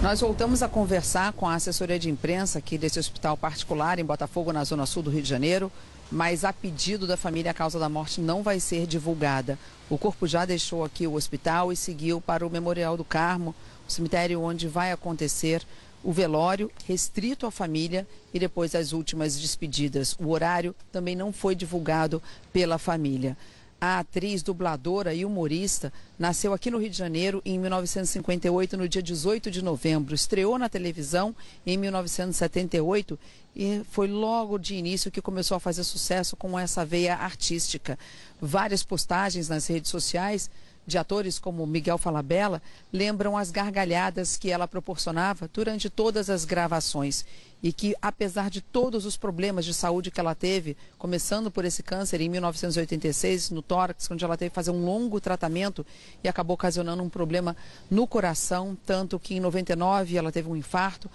Nós 0.00 0.20
voltamos 0.20 0.62
a 0.62 0.68
conversar 0.68 1.32
com 1.32 1.48
a 1.48 1.56
assessoria 1.56 1.98
de 1.98 2.08
imprensa 2.08 2.60
aqui 2.60 2.78
desse 2.78 3.00
hospital 3.00 3.36
particular 3.36 3.98
em 3.98 4.04
Botafogo, 4.04 4.52
na 4.52 4.62
zona 4.62 4.86
sul 4.86 5.02
do 5.02 5.10
Rio 5.10 5.22
de 5.22 5.28
Janeiro, 5.28 5.72
mas 6.10 6.44
a 6.44 6.52
pedido 6.52 7.04
da 7.04 7.16
família 7.16 7.50
a 7.50 7.54
causa 7.54 7.80
da 7.80 7.88
morte 7.88 8.20
não 8.20 8.40
vai 8.40 8.60
ser 8.60 8.86
divulgada. 8.86 9.58
O 9.90 9.98
corpo 9.98 10.24
já 10.24 10.44
deixou 10.44 10.84
aqui 10.84 11.04
o 11.04 11.14
hospital 11.14 11.72
e 11.72 11.76
seguiu 11.76 12.20
para 12.20 12.46
o 12.46 12.50
Memorial 12.50 12.96
do 12.96 13.04
Carmo, 13.04 13.52
o 13.88 13.90
cemitério 13.90 14.40
onde 14.40 14.68
vai 14.68 14.92
acontecer 14.92 15.66
o 16.04 16.12
velório 16.12 16.70
restrito 16.86 17.44
à 17.44 17.50
família 17.50 18.06
e 18.32 18.38
depois 18.38 18.76
as 18.76 18.92
últimas 18.92 19.36
despedidas. 19.36 20.14
O 20.20 20.28
horário 20.28 20.76
também 20.92 21.16
não 21.16 21.32
foi 21.32 21.56
divulgado 21.56 22.22
pela 22.52 22.78
família. 22.78 23.36
A 23.80 24.00
atriz, 24.00 24.42
dubladora 24.42 25.14
e 25.14 25.24
humorista 25.24 25.92
nasceu 26.18 26.52
aqui 26.52 26.68
no 26.68 26.78
Rio 26.78 26.90
de 26.90 26.98
Janeiro 26.98 27.40
em 27.44 27.56
1958, 27.60 28.76
no 28.76 28.88
dia 28.88 29.00
18 29.00 29.52
de 29.52 29.62
novembro. 29.62 30.16
Estreou 30.16 30.58
na 30.58 30.68
televisão 30.68 31.34
em 31.64 31.76
1978 31.76 33.16
e 33.54 33.82
foi 33.88 34.08
logo 34.08 34.58
de 34.58 34.74
início 34.74 35.12
que 35.12 35.22
começou 35.22 35.56
a 35.56 35.60
fazer 35.60 35.84
sucesso 35.84 36.36
com 36.36 36.58
essa 36.58 36.84
veia 36.84 37.14
artística. 37.14 37.96
Várias 38.40 38.82
postagens 38.82 39.48
nas 39.48 39.68
redes 39.68 39.92
sociais 39.92 40.50
de 40.88 40.98
atores 40.98 41.38
como 41.38 41.66
Miguel 41.66 41.98
Falabella 41.98 42.60
lembram 42.92 43.36
as 43.36 43.50
gargalhadas 43.50 44.36
que 44.36 44.50
ela 44.50 44.66
proporcionava 44.66 45.48
durante 45.52 45.88
todas 45.88 46.28
as 46.30 46.44
gravações 46.44 47.24
e 47.62 47.72
que, 47.72 47.94
apesar 48.00 48.50
de 48.50 48.60
todos 48.60 49.04
os 49.04 49.16
problemas 49.16 49.64
de 49.64 49.74
saúde 49.74 50.10
que 50.10 50.18
ela 50.18 50.34
teve, 50.34 50.76
começando 50.96 51.50
por 51.50 51.64
esse 51.64 51.82
câncer 51.82 52.20
em 52.20 52.28
1986 52.28 53.50
no 53.50 53.62
tórax, 53.62 54.10
onde 54.10 54.24
ela 54.24 54.36
teve 54.36 54.50
que 54.50 54.54
fazer 54.54 54.70
um 54.70 54.84
longo 54.84 55.20
tratamento 55.20 55.84
e 56.22 56.28
acabou 56.28 56.54
ocasionando 56.54 57.02
um 57.02 57.08
problema 57.08 57.56
no 57.90 58.06
coração, 58.06 58.76
tanto 58.86 59.18
que 59.18 59.34
em 59.34 59.40
99 59.40 60.16
ela 60.16 60.32
teve 60.32 60.48
um 60.48 60.56
infarto, 60.56 61.10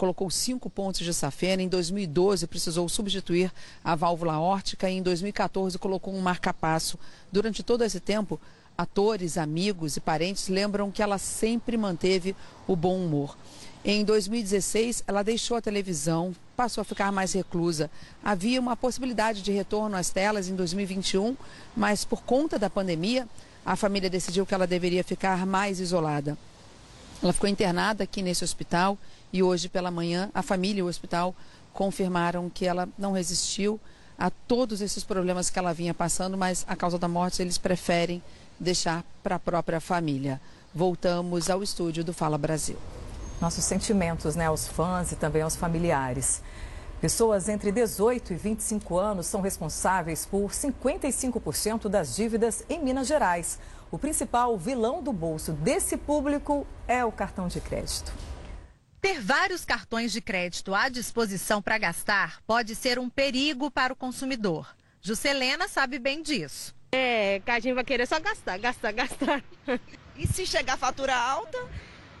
colocou 0.00 0.30
cinco 0.30 0.70
pontos 0.70 1.00
de 1.00 1.12
safena. 1.12 1.62
Em 1.62 1.68
2012, 1.68 2.46
precisou 2.46 2.88
substituir 2.88 3.52
a 3.84 3.94
válvula 3.94 4.38
órtica 4.38 4.88
e 4.88 4.94
em 4.94 5.02
2014 5.02 5.78
colocou 5.78 6.14
um 6.14 6.22
marcapasso. 6.22 6.98
Durante 7.30 7.62
todo 7.62 7.84
esse 7.84 8.00
tempo, 8.00 8.40
atores, 8.80 9.36
amigos 9.36 9.96
e 9.96 10.00
parentes 10.00 10.48
lembram 10.48 10.90
que 10.90 11.02
ela 11.02 11.18
sempre 11.18 11.76
manteve 11.76 12.34
o 12.66 12.74
bom 12.74 12.96
humor. 12.96 13.36
Em 13.84 14.02
2016, 14.04 15.04
ela 15.06 15.22
deixou 15.22 15.56
a 15.56 15.60
televisão, 15.60 16.34
passou 16.56 16.80
a 16.80 16.84
ficar 16.84 17.12
mais 17.12 17.34
reclusa. 17.34 17.90
Havia 18.24 18.58
uma 18.58 18.76
possibilidade 18.76 19.42
de 19.42 19.52
retorno 19.52 19.96
às 19.96 20.08
telas 20.08 20.48
em 20.48 20.54
2021, 20.54 21.36
mas 21.76 22.06
por 22.06 22.22
conta 22.22 22.58
da 22.58 22.70
pandemia, 22.70 23.28
a 23.64 23.76
família 23.76 24.08
decidiu 24.08 24.46
que 24.46 24.54
ela 24.54 24.66
deveria 24.66 25.04
ficar 25.04 25.44
mais 25.44 25.78
isolada. 25.78 26.38
Ela 27.22 27.34
ficou 27.34 27.50
internada 27.50 28.04
aqui 28.04 28.22
nesse 28.22 28.44
hospital 28.44 28.96
e 29.30 29.42
hoje 29.42 29.68
pela 29.68 29.90
manhã 29.90 30.30
a 30.34 30.42
família 30.42 30.80
e 30.80 30.82
o 30.82 30.86
hospital 30.86 31.34
confirmaram 31.74 32.48
que 32.48 32.64
ela 32.64 32.88
não 32.98 33.12
resistiu 33.12 33.78
a 34.18 34.30
todos 34.30 34.80
esses 34.80 35.04
problemas 35.04 35.48
que 35.50 35.58
ela 35.58 35.72
vinha 35.72 35.94
passando, 35.94 36.36
mas 36.36 36.64
a 36.66 36.74
causa 36.74 36.98
da 36.98 37.08
morte 37.08 37.40
eles 37.40 37.56
preferem 37.56 38.22
deixar 38.60 39.02
para 39.22 39.36
a 39.36 39.40
própria 39.40 39.80
família. 39.80 40.40
Voltamos 40.74 41.48
ao 41.48 41.62
estúdio 41.62 42.04
do 42.04 42.12
Fala 42.12 42.36
Brasil. 42.36 42.76
Nossos 43.40 43.64
sentimentos 43.64 44.36
né, 44.36 44.46
aos 44.46 44.68
fãs 44.68 45.10
e 45.12 45.16
também 45.16 45.40
aos 45.40 45.56
familiares. 45.56 46.42
Pessoas 47.00 47.48
entre 47.48 47.72
18 47.72 48.34
e 48.34 48.36
25 48.36 48.98
anos 48.98 49.26
são 49.26 49.40
responsáveis 49.40 50.26
por 50.26 50.50
55% 50.50 51.88
das 51.88 52.14
dívidas 52.14 52.62
em 52.68 52.84
Minas 52.84 53.08
Gerais. 53.08 53.58
O 53.90 53.98
principal 53.98 54.56
vilão 54.58 55.02
do 55.02 55.10
bolso 55.10 55.52
desse 55.52 55.96
público 55.96 56.66
é 56.86 57.02
o 57.02 57.10
cartão 57.10 57.48
de 57.48 57.58
crédito. 57.58 58.12
Ter 59.00 59.18
vários 59.18 59.64
cartões 59.64 60.12
de 60.12 60.20
crédito 60.20 60.74
à 60.74 60.90
disposição 60.90 61.62
para 61.62 61.78
gastar 61.78 62.42
pode 62.46 62.74
ser 62.76 62.98
um 62.98 63.08
perigo 63.08 63.70
para 63.70 63.94
o 63.94 63.96
consumidor. 63.96 64.76
Juscelena 65.00 65.66
sabe 65.66 65.98
bem 65.98 66.22
disso. 66.22 66.74
É, 66.92 67.40
que 67.44 67.50
a 67.50 67.60
gente 67.60 67.74
vai 67.74 67.84
querer 67.84 68.06
só 68.06 68.18
gastar, 68.18 68.58
gastar, 68.58 68.92
gastar. 68.92 69.42
E 70.16 70.26
se 70.26 70.44
chegar 70.44 70.76
fatura 70.76 71.16
alta? 71.16 71.58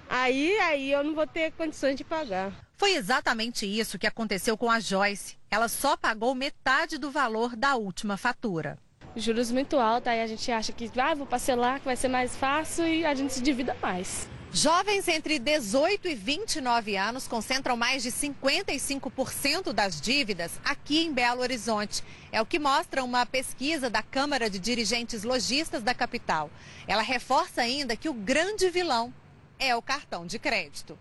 Aí, 0.08 0.58
aí 0.58 0.90
eu 0.90 1.04
não 1.04 1.14
vou 1.14 1.26
ter 1.26 1.52
condições 1.52 1.96
de 1.96 2.02
pagar. 2.02 2.52
Foi 2.76 2.94
exatamente 2.94 3.66
isso 3.66 3.98
que 3.98 4.06
aconteceu 4.06 4.56
com 4.56 4.70
a 4.70 4.80
Joyce. 4.80 5.36
Ela 5.50 5.68
só 5.68 5.96
pagou 5.96 6.34
metade 6.34 6.98
do 6.98 7.10
valor 7.10 7.54
da 7.54 7.76
última 7.76 8.16
fatura. 8.16 8.78
Juros 9.14 9.50
muito 9.50 9.78
altos, 9.78 10.08
aí 10.08 10.22
a 10.22 10.26
gente 10.26 10.50
acha 10.50 10.72
que 10.72 10.90
ah, 10.98 11.14
vou 11.14 11.26
parcelar, 11.26 11.80
que 11.80 11.84
vai 11.84 11.96
ser 11.96 12.08
mais 12.08 12.36
fácil 12.36 12.86
e 12.86 13.04
a 13.04 13.14
gente 13.14 13.32
se 13.34 13.42
divida 13.42 13.76
mais. 13.82 14.28
Jovens 14.52 15.06
entre 15.06 15.38
18 15.38 16.08
e 16.08 16.14
29 16.16 16.96
anos 16.96 17.28
concentram 17.28 17.76
mais 17.76 18.02
de 18.02 18.10
55% 18.10 19.72
das 19.72 20.00
dívidas 20.00 20.58
aqui 20.64 21.04
em 21.04 21.12
Belo 21.12 21.40
Horizonte. 21.40 22.02
É 22.32 22.42
o 22.42 22.46
que 22.46 22.58
mostra 22.58 23.04
uma 23.04 23.24
pesquisa 23.24 23.88
da 23.88 24.02
Câmara 24.02 24.50
de 24.50 24.58
Dirigentes 24.58 25.22
Logistas 25.22 25.84
da 25.84 25.94
capital. 25.94 26.50
Ela 26.88 27.00
reforça 27.00 27.62
ainda 27.62 27.96
que 27.96 28.08
o 28.08 28.12
grande 28.12 28.68
vilão 28.70 29.14
é 29.56 29.76
o 29.76 29.80
cartão 29.80 30.26
de 30.26 30.36
crédito. 30.36 30.98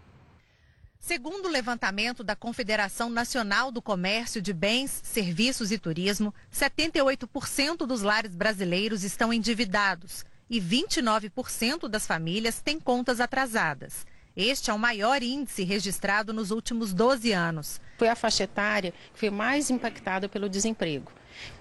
Segundo 0.99 1.47
o 1.47 1.51
levantamento 1.51 2.23
da 2.23 2.35
Confederação 2.35 3.09
Nacional 3.09 3.71
do 3.71 3.81
Comércio 3.81 4.43
de 4.43 4.53
Bens, 4.53 5.01
Serviços 5.03 5.71
e 5.71 5.79
Turismo, 5.79 6.35
78% 6.53 7.77
dos 7.87 8.03
lares 8.03 8.35
brasileiros 8.35 9.03
estão 9.03 9.33
endividados 9.33 10.23
e 10.49 10.59
29% 10.59 11.87
das 11.87 12.07
famílias 12.07 12.61
têm 12.61 12.79
contas 12.79 13.19
atrasadas. 13.19 14.05
Este 14.35 14.71
é 14.71 14.73
o 14.73 14.79
maior 14.79 15.21
índice 15.21 15.63
registrado 15.63 16.31
nos 16.31 16.49
últimos 16.51 16.93
12 16.93 17.31
anos. 17.31 17.81
Foi 17.97 18.07
a 18.07 18.15
faixa 18.15 18.43
etária 18.43 18.93
que 19.13 19.19
foi 19.19 19.29
mais 19.29 19.69
impactada 19.69 20.29
pelo 20.29 20.47
desemprego. 20.47 21.11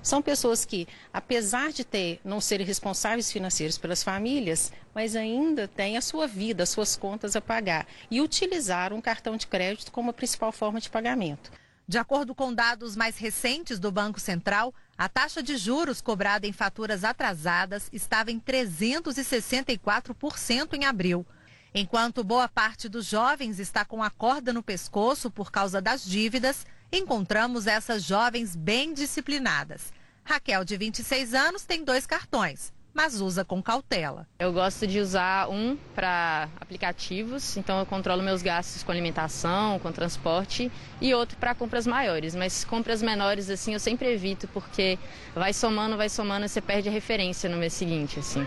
São 0.02 0.22
pessoas 0.22 0.64
que, 0.64 0.86
apesar 1.12 1.72
de 1.72 1.84
ter 1.84 2.20
não 2.24 2.40
serem 2.40 2.66
responsáveis 2.66 3.30
financeiros 3.30 3.78
pelas 3.78 4.02
famílias, 4.02 4.72
mas 4.94 5.16
ainda 5.16 5.68
têm 5.68 5.96
a 5.96 6.00
sua 6.00 6.26
vida, 6.26 6.62
as 6.62 6.68
suas 6.68 6.96
contas 6.96 7.36
a 7.36 7.40
pagar 7.40 7.86
e 8.10 8.20
utilizaram 8.20 8.96
um 8.96 9.00
cartão 9.00 9.36
de 9.36 9.46
crédito 9.46 9.92
como 9.92 10.10
a 10.10 10.14
principal 10.14 10.52
forma 10.52 10.80
de 10.80 10.90
pagamento. 10.90 11.50
De 11.88 11.96
acordo 11.96 12.34
com 12.34 12.52
dados 12.52 12.94
mais 12.94 13.16
recentes 13.16 13.78
do 13.78 13.90
Banco 13.90 14.20
Central, 14.20 14.74
a 14.98 15.08
taxa 15.08 15.42
de 15.42 15.56
juros 15.56 16.02
cobrada 16.02 16.46
em 16.46 16.52
faturas 16.52 17.02
atrasadas 17.02 17.88
estava 17.90 18.30
em 18.30 18.38
364% 18.38 20.74
em 20.74 20.84
abril. 20.84 21.24
Enquanto 21.74 22.22
boa 22.22 22.46
parte 22.46 22.90
dos 22.90 23.06
jovens 23.06 23.58
está 23.58 23.86
com 23.86 24.02
a 24.02 24.10
corda 24.10 24.52
no 24.52 24.62
pescoço 24.62 25.30
por 25.30 25.50
causa 25.50 25.80
das 25.80 26.04
dívidas, 26.04 26.66
encontramos 26.92 27.66
essas 27.66 28.02
jovens 28.02 28.54
bem 28.54 28.92
disciplinadas. 28.92 29.90
Raquel, 30.22 30.66
de 30.66 30.76
26 30.76 31.32
anos, 31.32 31.64
tem 31.64 31.82
dois 31.82 32.04
cartões, 32.04 32.70
mas 32.98 33.20
usa 33.20 33.44
com 33.44 33.62
cautela. 33.62 34.26
Eu 34.40 34.52
gosto 34.52 34.84
de 34.84 34.98
usar 34.98 35.48
um 35.48 35.78
para 35.94 36.48
aplicativos, 36.60 37.56
então 37.56 37.78
eu 37.78 37.86
controlo 37.86 38.24
meus 38.24 38.42
gastos 38.42 38.82
com 38.82 38.90
alimentação, 38.90 39.78
com 39.78 39.92
transporte, 39.92 40.68
e 41.00 41.14
outro 41.14 41.38
para 41.38 41.54
compras 41.54 41.86
maiores. 41.86 42.34
Mas 42.34 42.64
compras 42.64 43.00
menores, 43.00 43.48
assim, 43.50 43.72
eu 43.72 43.78
sempre 43.78 44.12
evito, 44.12 44.48
porque 44.48 44.98
vai 45.32 45.52
somando, 45.52 45.96
vai 45.96 46.08
somando, 46.08 46.46
e 46.46 46.48
você 46.48 46.60
perde 46.60 46.88
a 46.88 46.92
referência 46.92 47.48
no 47.48 47.56
mês 47.56 47.72
seguinte, 47.72 48.18
assim. 48.18 48.44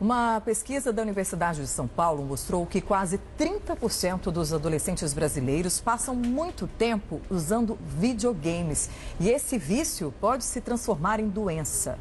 Uma 0.00 0.40
pesquisa 0.40 0.92
da 0.92 1.02
Universidade 1.02 1.60
de 1.60 1.68
São 1.68 1.86
Paulo 1.86 2.24
mostrou 2.24 2.66
que 2.66 2.80
quase 2.80 3.20
30% 3.38 4.32
dos 4.32 4.52
adolescentes 4.52 5.14
brasileiros 5.14 5.78
passam 5.78 6.12
muito 6.12 6.66
tempo 6.66 7.22
usando 7.30 7.78
videogames. 7.80 8.90
E 9.20 9.28
esse 9.28 9.56
vício 9.56 10.12
pode 10.20 10.42
se 10.42 10.60
transformar 10.60 11.20
em 11.20 11.28
doença. 11.28 11.96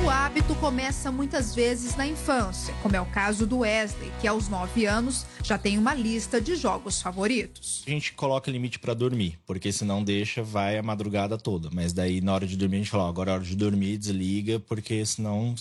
O 0.00 0.10
hábito 0.10 0.54
começa 0.56 1.12
muitas 1.12 1.54
vezes 1.54 1.94
na 1.94 2.06
infância, 2.06 2.74
como 2.82 2.96
é 2.96 3.00
o 3.00 3.06
caso 3.06 3.46
do 3.46 3.58
Wesley, 3.58 4.10
que 4.20 4.26
aos 4.26 4.48
9 4.48 4.86
anos 4.86 5.26
já 5.44 5.56
tem 5.58 5.78
uma 5.78 5.94
lista 5.94 6.40
de 6.40 6.56
jogos 6.56 7.00
favoritos. 7.00 7.84
A 7.86 7.90
gente 7.90 8.12
coloca 8.14 8.50
limite 8.50 8.78
para 8.78 8.94
dormir, 8.94 9.38
porque 9.46 9.70
senão 9.70 10.02
deixa, 10.02 10.42
vai 10.42 10.78
a 10.78 10.82
madrugada 10.82 11.38
toda. 11.38 11.68
Mas 11.72 11.92
daí 11.92 12.20
na 12.20 12.32
hora 12.34 12.46
de 12.46 12.56
dormir 12.56 12.76
a 12.76 12.78
gente 12.80 12.90
fala, 12.90 13.08
agora 13.08 13.30
é 13.30 13.34
hora 13.34 13.44
de 13.44 13.54
dormir, 13.54 13.96
desliga, 13.98 14.58
porque 14.58 15.04
senão 15.04 15.54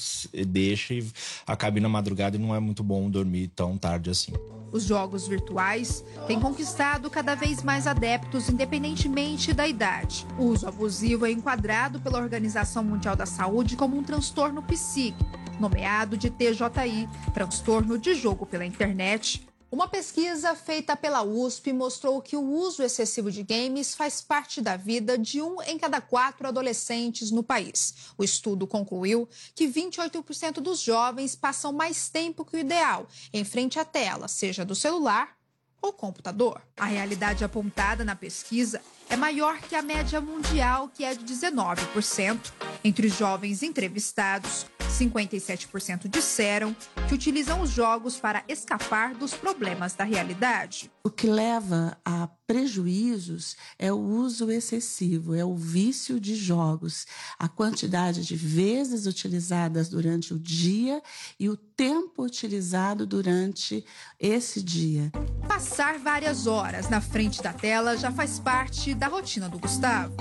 deixa 0.48 0.94
e 0.94 1.06
acaba 1.46 1.80
na 1.80 1.90
madrugada 1.90 2.38
e 2.38 2.40
não 2.40 2.56
é 2.56 2.60
muito 2.60 2.84
bom 2.84 3.10
dormir 3.10 3.50
tão 3.50 3.78
tarde 3.78 4.10
assim. 4.10 4.34
Os 4.72 4.84
jogos 4.84 5.28
virtuais 5.28 6.04
têm 6.28 6.40
conquistado 6.40 7.10
cada 7.10 7.36
vez 7.36 7.62
mais 7.62 7.86
adeptos, 7.86 8.50
independentemente 8.50 9.54
da 9.54 9.68
idade. 9.68 10.26
O 10.38 10.46
uso 10.46 10.68
abusivo 10.68 11.26
é 11.26 11.32
enquadrado 11.32 12.00
pela 12.00 12.20
Organização 12.20 12.84
Mundial 12.84 13.16
da 13.16 13.26
Saúde 13.26 13.76
como 13.76 13.98
um 13.98 14.04
transtorno 14.04 14.62
psíquico, 14.62 15.30
nomeado 15.60 16.18
de 16.18 16.30
TJI, 16.30 17.10
transtorno 17.34 17.98
de 17.98 18.14
jogo 18.14 18.46
pela 18.46 18.66
internet, 18.66 19.46
uma 19.72 19.88
pesquisa 19.88 20.54
feita 20.54 20.98
pela 20.98 21.24
USP 21.24 21.72
mostrou 21.72 22.22
que 22.22 22.36
o 22.36 22.42
uso 22.42 22.84
excessivo 22.84 23.32
de 23.32 23.42
games 23.42 23.96
faz 23.96 24.22
parte 24.22 24.60
da 24.60 24.76
vida 24.76 25.18
de 25.18 25.42
um 25.42 25.62
em 25.62 25.80
cada 25.80 26.02
quatro 26.02 26.46
adolescentes 26.46 27.32
no 27.32 27.42
país. 27.42 27.94
O 28.18 28.24
estudo 28.24 28.68
concluiu 28.68 29.30
que 29.56 29.70
28% 29.70 30.56
dos 30.56 30.82
jovens 30.82 31.38
passam 31.38 31.72
mais 31.72 32.10
tempo 32.10 32.44
que 32.44 32.58
o 32.58 32.60
ideal 32.60 33.08
em 33.32 33.46
frente 33.46 33.80
à 33.80 33.86
tela, 33.86 34.28
seja 34.28 34.66
do 34.66 34.76
celular 34.76 35.38
ou 35.82 35.94
computador. 35.94 36.62
A 36.76 36.86
realidade 36.86 37.46
apontada 37.46 38.04
na 38.04 38.16
pesquisa 38.16 38.82
é 39.10 39.16
maior 39.16 39.58
que 39.60 39.76
a 39.76 39.82
média 39.82 40.20
mundial, 40.20 40.90
que 40.94 41.06
é 41.06 41.16
de 41.16 41.24
19%. 41.24 42.52
Entre 42.84 43.08
os 43.08 43.18
jovens 43.18 43.64
entrevistados, 43.64 44.66
57% 44.92 46.08
disseram 46.08 46.76
que 47.08 47.14
utilizam 47.14 47.62
os 47.62 47.70
jogos 47.70 48.18
para 48.18 48.44
escapar 48.48 49.14
dos 49.16 49.34
problemas 49.34 49.94
da 49.94 50.04
realidade. 50.04 50.92
O 51.04 51.10
que 51.10 51.28
leva 51.28 51.98
a 52.06 52.28
prejuízos 52.46 53.56
é 53.80 53.92
o 53.92 53.98
uso 53.98 54.52
excessivo, 54.52 55.34
é 55.34 55.44
o 55.44 55.56
vício 55.56 56.20
de 56.20 56.36
jogos, 56.36 57.08
a 57.40 57.48
quantidade 57.48 58.26
de 58.26 58.36
vezes 58.36 59.06
utilizadas 59.06 59.88
durante 59.88 60.34
o 60.34 60.40
dia 60.40 61.02
e 61.40 61.50
o 61.50 61.56
tempo 61.56 62.24
utilizado 62.24 63.06
durante 63.08 63.86
esse 64.20 64.62
dia. 64.62 65.12
Passar 65.48 65.98
várias 65.98 66.46
horas 66.46 66.90
na 66.90 67.00
frente 67.00 67.42
da 67.42 67.54
tela 67.54 67.98
já 67.98 68.12
faz 68.12 68.40
parte 68.40 68.94
da 68.94 69.08
rotina 69.08 69.48
do 69.48 69.58
Gustavo 69.58 70.16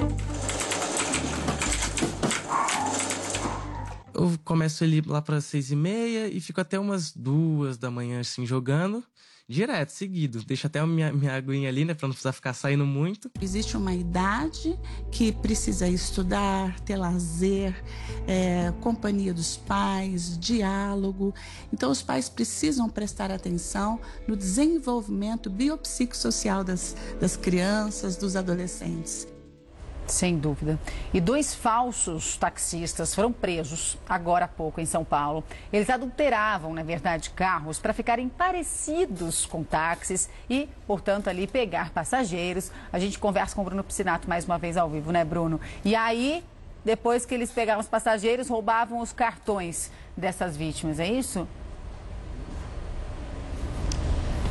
eu 4.21 4.39
começo 4.45 4.85
ali 4.85 5.01
lá 5.01 5.23
para 5.23 5.41
seis 5.41 5.71
e 5.71 5.77
meia 5.77 6.29
e 6.29 6.41
fico 6.41 6.61
até 6.61 6.79
umas 6.79 7.13
duas 7.13 7.79
da 7.79 7.91
manhã, 7.91 8.21
assim, 8.21 8.45
jogando. 8.45 9.03
Direto, 9.49 9.91
seguido. 9.91 10.45
Deixo 10.45 10.69
até 10.69 10.79
a 10.79 10.87
minha, 10.87 11.13
minha 11.13 11.35
aguinha 11.35 11.69
ali, 11.69 11.85
né? 11.85 11.93
Pra 11.93 12.07
não 12.07 12.13
precisar 12.13 12.33
ficar 12.33 12.53
saindo 12.53 12.87
muito. 12.87 13.29
Existe 13.41 13.77
uma 13.77 13.93
idade 13.93 14.79
que 15.11 15.33
precisa 15.33 15.89
estudar, 15.89 16.79
ter 16.81 16.97
lazer, 16.97 17.75
é, 18.29 18.73
companhia 18.81 19.35
dos 19.35 19.57
pais, 19.57 20.39
diálogo. 20.39 21.35
Então, 21.73 21.91
os 21.91 22.01
pais 22.01 22.29
precisam 22.29 22.89
prestar 22.89 23.33
atenção 23.33 24.01
no 24.29 24.37
desenvolvimento 24.37 25.51
biopsicossocial 25.51 26.63
das, 26.63 26.95
das 27.21 27.37
crianças, 27.37 28.17
dos 28.17 28.37
adolescentes. 28.37 29.27
Sem 30.11 30.37
dúvida. 30.37 30.79
E 31.15 31.21
dois 31.21 31.55
falsos 31.55 32.37
taxistas 32.37 33.15
foram 33.15 33.33
presos 33.33 33.97
agora 34.09 34.47
há 34.47 34.49
pouco 34.49 34.81
em 34.81 34.87
São 34.87 35.05
Paulo. 35.05 35.45
Eles 35.73 35.89
adulteravam, 35.89 36.75
na 36.75 36.83
verdade, 36.83 37.31
carros 37.31 37.79
para 37.79 37.93
ficarem 37.93 38.29
parecidos 38.29 39.47
com 39.47 39.63
táxis 39.63 40.29
e, 40.49 40.69
portanto, 40.87 41.29
ali 41.29 41.47
pegar 41.47 41.91
passageiros. 41.91 42.73
A 42.93 42.99
gente 42.99 43.19
conversa 43.19 43.55
com 43.55 43.63
o 43.63 43.65
Bruno 43.65 43.85
Piscinato 43.85 44.29
mais 44.29 44.45
uma 44.45 44.59
vez 44.59 44.77
ao 44.77 44.89
vivo, 44.91 45.13
né, 45.13 45.25
Bruno? 45.25 45.61
E 45.85 45.95
aí, 45.95 46.45
depois 46.85 47.25
que 47.25 47.35
eles 47.35 47.53
pegavam 47.53 47.81
os 47.81 47.89
passageiros, 47.89 48.49
roubavam 48.49 48.99
os 48.99 49.13
cartões 49.13 49.91
dessas 50.17 50.57
vítimas, 50.57 50.99
é 50.99 51.07
isso? 51.07 51.47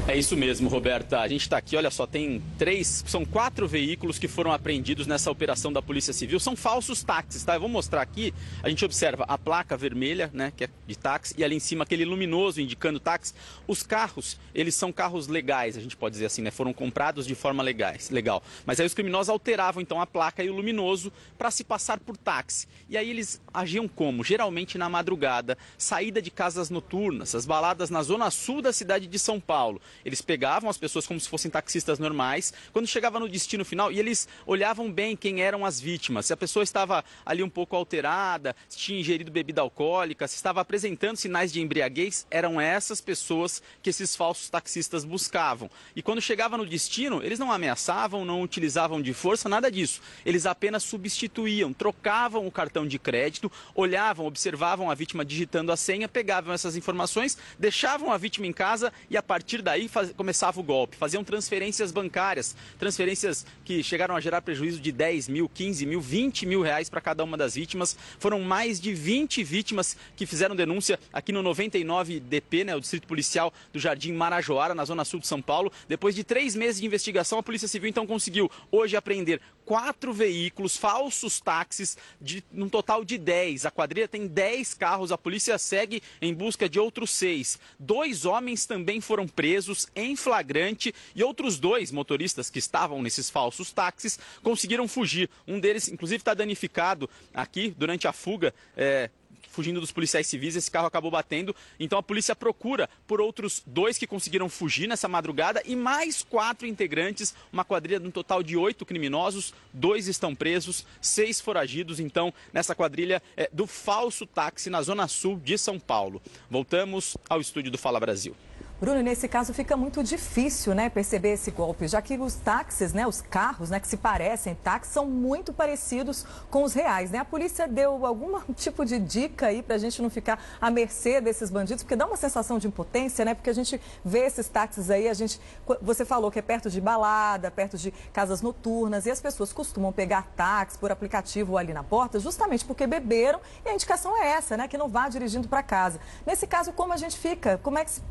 É 0.10 0.18
isso 0.18 0.36
mesmo, 0.36 0.68
Roberta. 0.68 1.20
A 1.20 1.28
gente 1.28 1.42
está 1.42 1.58
aqui, 1.58 1.78
olha 1.78 1.92
só, 1.92 2.08
tem 2.08 2.42
três, 2.58 3.04
são 3.06 3.24
quatro 3.24 3.68
veículos 3.68 4.18
que 4.18 4.28
foram 4.28 4.52
apreendidos 4.52 5.06
nessa 5.06 5.30
operação 5.30 5.72
da 5.72 5.84
Polícia 5.84 6.12
Civil. 6.12 6.40
São 6.40 6.56
falsos 6.56 7.04
táxis, 7.04 7.44
tá? 7.44 7.54
Eu 7.54 7.60
vou 7.60 7.70
mostrar 7.70 8.02
aqui. 8.02 8.34
A 8.64 8.70
gente 8.70 8.84
observa 8.84 9.24
a 9.28 9.38
placa 9.38 9.78
vermelha, 9.78 10.32
né, 10.34 10.52
que 10.58 10.64
é 10.64 10.70
de 10.88 10.98
táxi, 10.98 11.36
e 11.38 11.44
ali 11.44 11.56
em 11.56 11.60
cima 11.60 11.84
aquele 11.84 12.06
luminoso 12.06 12.60
indicando 12.60 13.00
táxi. 13.00 13.36
Os 13.68 13.84
carros, 13.84 14.40
eles 14.56 14.74
são 14.74 14.92
carros 14.92 15.28
legais, 15.28 15.78
a 15.78 15.80
gente 15.80 15.96
pode 15.96 16.14
dizer 16.14 16.26
assim, 16.26 16.42
né? 16.42 16.50
Foram 16.50 16.74
comprados 16.74 17.28
de 17.28 17.36
forma 17.36 17.62
legais, 17.62 18.10
legal. 18.10 18.42
Mas 18.66 18.80
aí 18.80 18.88
os 18.88 18.96
criminosos 18.96 19.30
alteravam 19.30 19.80
então 19.80 20.02
a 20.02 20.08
placa 20.08 20.44
e 20.44 20.50
o 20.50 20.56
luminoso 20.56 21.14
para 21.38 21.52
se 21.52 21.64
passar 21.64 22.00
por 22.00 22.18
táxi. 22.18 22.68
E 22.90 22.98
aí 22.98 23.12
eles 23.12 23.40
agiam 23.54 23.88
como? 23.88 24.24
Geralmente 24.24 24.76
na 24.76 24.90
madrugada, 24.90 25.56
saída 25.78 26.20
de 26.20 26.32
casas 26.32 26.72
noturnas, 26.72 27.36
as 27.36 27.46
baladas 27.46 27.92
na 27.92 28.02
zona 28.02 28.32
sul 28.32 28.60
da 28.60 28.74
cidade 28.74 29.06
de 29.06 29.20
São 29.20 29.40
Paulo. 29.40 29.80
Eles 30.04 30.22
pegavam 30.22 30.70
as 30.70 30.78
pessoas 30.78 31.06
como 31.06 31.20
se 31.20 31.30
fossem 31.30 31.52
taxistas 31.52 32.00
normais. 32.00 32.54
Quando 32.72 32.88
chegava 32.88 33.20
no 33.20 33.30
destino 33.30 33.66
final, 33.66 33.92
e 33.92 34.00
eles 34.00 34.28
olhavam 34.46 34.92
bem 34.92 35.16
quem 35.16 35.42
eram 35.42 35.66
as 35.66 35.80
vítimas. 35.80 36.26
Se 36.26 36.34
a 36.34 36.38
pessoa 36.38 36.64
estava 36.64 37.04
ali 37.26 37.44
um 37.44 37.50
pouco 37.50 37.76
alterada, 37.76 38.56
se 38.68 38.78
tinha 38.78 39.00
ingerido 39.00 39.32
bebida 39.32 39.62
alcoólica, 39.62 40.28
se 40.28 40.36
estava 40.36 40.62
apresentando 40.62 41.18
sinais 41.18 41.52
de 41.52 41.62
embriaguez, 41.62 42.26
eram 42.30 42.60
essas 42.60 43.02
pessoas 43.02 43.62
que 43.82 43.90
esses 43.90 44.16
falsos 44.16 44.50
taxistas 44.50 45.04
buscavam. 45.06 45.70
E 45.96 46.02
quando 46.02 46.22
chegava 46.22 46.58
no 46.58 46.66
destino, 46.66 47.24
eles 47.24 47.40
não 47.40 47.52
ameaçavam, 47.52 48.26
não 48.26 48.42
utilizavam 48.42 49.02
de 49.02 49.14
força, 49.14 49.48
nada 49.48 49.72
disso. 49.72 50.02
Eles 50.26 50.46
apenas 50.46 50.84
substituíam, 50.84 51.74
trocavam 51.74 52.46
o 52.46 52.52
cartão 52.52 52.88
de 52.88 53.00
crédito, 53.00 53.52
olhavam, 53.74 54.26
observavam 54.26 54.90
a 54.90 54.96
vítima 54.96 55.24
digitando 55.24 55.72
a 55.72 55.78
senha, 55.78 56.08
pegavam 56.08 56.54
essas 56.54 56.76
informações, 56.76 57.38
deixavam 57.58 58.12
a 58.12 58.18
vítima 58.18 58.48
em 58.48 58.54
casa 58.54 58.92
e 59.10 59.18
a 59.18 59.24
partir 59.24 59.62
daí 59.62 59.79
faz, 59.88 60.12
começava 60.12 60.60
o 60.60 60.64
golpe. 60.64 60.98
Faziam 60.98 61.24
transferências 61.24 61.92
bancárias, 61.92 62.56
transferências 62.78 63.46
que 63.64 63.84
chegaram 63.84 64.16
a 64.16 64.20
gerar 64.20 64.42
prejuízo 64.42 64.80
de 64.80 64.92
10 64.92 65.28
mil, 65.28 65.48
15 65.48 65.86
mil, 65.86 66.02
20 66.02 66.46
mil 66.46 66.62
reais 66.62 66.90
para 66.90 67.02
cada 67.02 67.24
uma 67.24 67.38
das 67.38 67.56
vítimas. 67.56 67.98
Foram 68.20 68.42
mais 68.42 68.80
de 68.80 68.94
20 68.94 69.44
vítimas 69.44 69.96
que 70.16 70.26
fizeram 70.26 70.56
denúncia 70.56 71.00
aqui 71.14 71.32
no 71.32 71.42
99 71.42 72.20
DP, 72.20 72.64
né, 72.64 72.76
o 72.76 72.80
Distrito 72.80 73.08
Policial 73.08 73.54
do 73.72 73.80
Jardim 73.80 74.14
Marajoara, 74.14 74.76
na 74.76 74.86
zona 74.86 75.06
sul 75.06 75.20
de 75.20 75.28
São 75.28 75.42
Paulo. 75.42 75.72
Depois 75.88 76.16
de 76.16 76.24
três 76.24 76.56
meses 76.56 76.82
de 76.82 76.88
investigação, 76.88 77.40
a 77.40 77.44
Polícia 77.44 77.68
Civil 77.68 77.90
então 77.90 78.06
conseguiu 78.06 78.50
hoje 78.72 78.96
apreender 78.96 79.40
quatro 79.70 80.12
veículos, 80.12 80.76
falsos 80.76 81.40
táxis, 81.40 81.96
de, 82.20 82.44
num 82.52 82.68
total 82.68 83.06
de 83.06 83.20
10. 83.20 83.68
A 83.68 83.72
quadrilha 83.72 84.08
tem 84.08 84.26
10 84.26 84.74
carros, 84.74 85.12
a 85.12 85.18
polícia 85.18 85.60
segue 85.60 86.02
em 86.20 86.34
busca 86.34 86.68
de 86.68 86.80
outros 86.80 87.12
seis. 87.12 87.60
Dois 87.78 88.26
homens 88.26 88.66
também 88.66 89.00
foram 89.00 89.28
presos 89.28 89.88
em 89.96 90.16
flagrante 90.16 90.92
e 91.14 91.24
outros 91.24 91.60
dois 91.60 91.92
motoristas 91.92 92.50
que 92.50 92.58
estavam 92.58 93.00
nesses 93.04 93.30
falsos 93.30 93.72
táxis 93.72 94.18
conseguiram 94.42 94.88
fugir. 94.88 95.30
Um 95.48 95.60
deles, 95.60 95.88
inclusive, 95.88 96.20
está 96.20 96.34
danificado 96.34 97.08
aqui 97.32 97.72
durante 97.78 98.08
a 98.08 98.12
fuga. 98.12 98.56
É, 98.76 99.12
fugindo 99.52 99.80
dos 99.80 99.92
policiais 99.92 100.28
civis, 100.28 100.56
esse 100.56 100.70
carro 100.70 100.88
acabou 100.88 101.12
batendo. 101.12 101.56
Então 101.80 102.00
a 102.00 102.04
polícia 102.04 102.36
procura 102.36 102.90
por 103.08 103.20
outros 103.20 103.62
dois 103.66 103.98
que 103.98 104.08
conseguiram 104.08 104.50
fugir 104.50 104.88
nessa 104.88 105.08
madrugada 105.08 105.62
e 105.66 105.76
mais 105.76 106.24
quatro 106.24 106.68
integrantes, 106.68 107.36
uma 107.52 107.66
quadrilha 107.66 108.00
no 108.00 108.12
total 108.12 108.42
de 108.44 108.56
oito 108.56 108.86
criminosos, 108.86 109.54
dois 109.74 110.08
estão 110.08 110.36
presos, 110.36 110.86
seis 111.02 111.42
foragidos, 111.42 112.00
então, 112.00 112.34
nessa 112.54 112.76
quadrilha 112.76 113.22
é, 113.36 113.50
do 113.52 113.68
falso 113.68 114.26
táxi 114.26 114.70
na 114.70 114.82
zona 114.82 115.08
sul 115.08 115.40
de 115.44 115.58
São 115.58 115.80
Paulo. 115.80 116.22
Voltamos 116.50 117.18
ao 117.30 117.42
estúdio 117.42 117.72
do 117.72 117.78
Fala 117.78 118.00
Brasil. 118.00 118.36
Bruno, 118.80 119.02
nesse 119.02 119.28
caso 119.28 119.54
fica 119.54 119.76
muito 119.76 120.02
difícil, 120.02 120.74
né, 120.74 120.90
perceber 120.90 121.34
esse 121.34 121.52
golpe, 121.52 121.86
já 121.86 122.02
que 122.02 122.18
os 122.18 122.36
táxis, 122.36 122.94
né, 122.94 123.06
os 123.06 123.20
carros, 123.20 123.70
né, 123.70 123.78
que 123.78 123.88
se 123.88 123.98
parecem 123.98 124.56
táxis, 124.56 124.94
são 124.94 125.06
muito 125.06 125.52
parecidos 125.52 126.26
com 126.50 126.64
os 126.64 126.74
reais, 126.74 127.12
né? 127.12 127.20
A 127.20 127.26
polícia 127.26 127.68
deu 127.68 128.06
algum 128.06 128.40
tipo 128.56 128.86
de 128.86 128.98
dica 128.98 129.48
aí 129.48 129.62
para 129.62 129.76
a 129.76 129.78
gente 129.78 130.02
não 130.02 130.10
ficar 130.10 130.42
à 130.62 130.72
mercê 130.72 131.20
desses 131.20 131.50
bandidos, 131.50 131.84
porque 131.84 131.96
dá 131.98 132.06
uma 132.06 132.16
sensação 132.16 132.58
de 132.58 132.68
impotência, 132.68 133.26
né? 133.26 133.36
Porque 133.36 133.50
a 133.50 133.54
gente 133.54 133.82
vê 134.04 134.20
esses 134.20 134.48
táxis 134.48 134.90
aí, 134.90 135.10
a 135.10 135.14
gente, 135.14 135.42
você 135.82 136.06
falou 136.06 136.32
que 136.32 136.40
é 136.40 136.42
perto 136.42 136.70
de 136.70 136.80
balada, 136.80 137.52
perto 137.52 137.78
de 137.78 137.92
casas 138.14 138.42
noturnas, 138.42 139.06
e 139.06 139.12
as 139.12 139.20
pessoas 139.20 139.52
costumam 139.52 139.92
pegar 139.92 140.26
táxi 140.38 140.78
por 140.78 140.90
aplicativo 140.90 141.58
ali 141.58 141.74
na 141.74 141.84
porta, 141.84 142.18
justamente 142.18 142.64
porque 142.64 142.88
beberam, 142.88 143.42
e 143.66 143.70
a 143.70 143.74
indicação 143.74 144.16
é 144.24 144.30
essa, 144.30 144.56
né, 144.56 144.70
que 144.70 144.78
não 144.78 144.88
vá 144.88 145.10
dirigindo 145.10 145.50
para 145.50 145.62
casa. 145.62 146.00
Nesse 146.26 146.48
caso, 146.48 146.72
como 146.72 146.94
a 146.94 146.98
gente 146.98 147.18
fica? 147.18 147.58
Como 147.62 147.78
é 147.78 147.84
que 147.84 147.92
se 147.92 148.02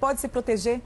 pode 0.00 0.20
se 0.20 0.28
proteger? 0.28 0.80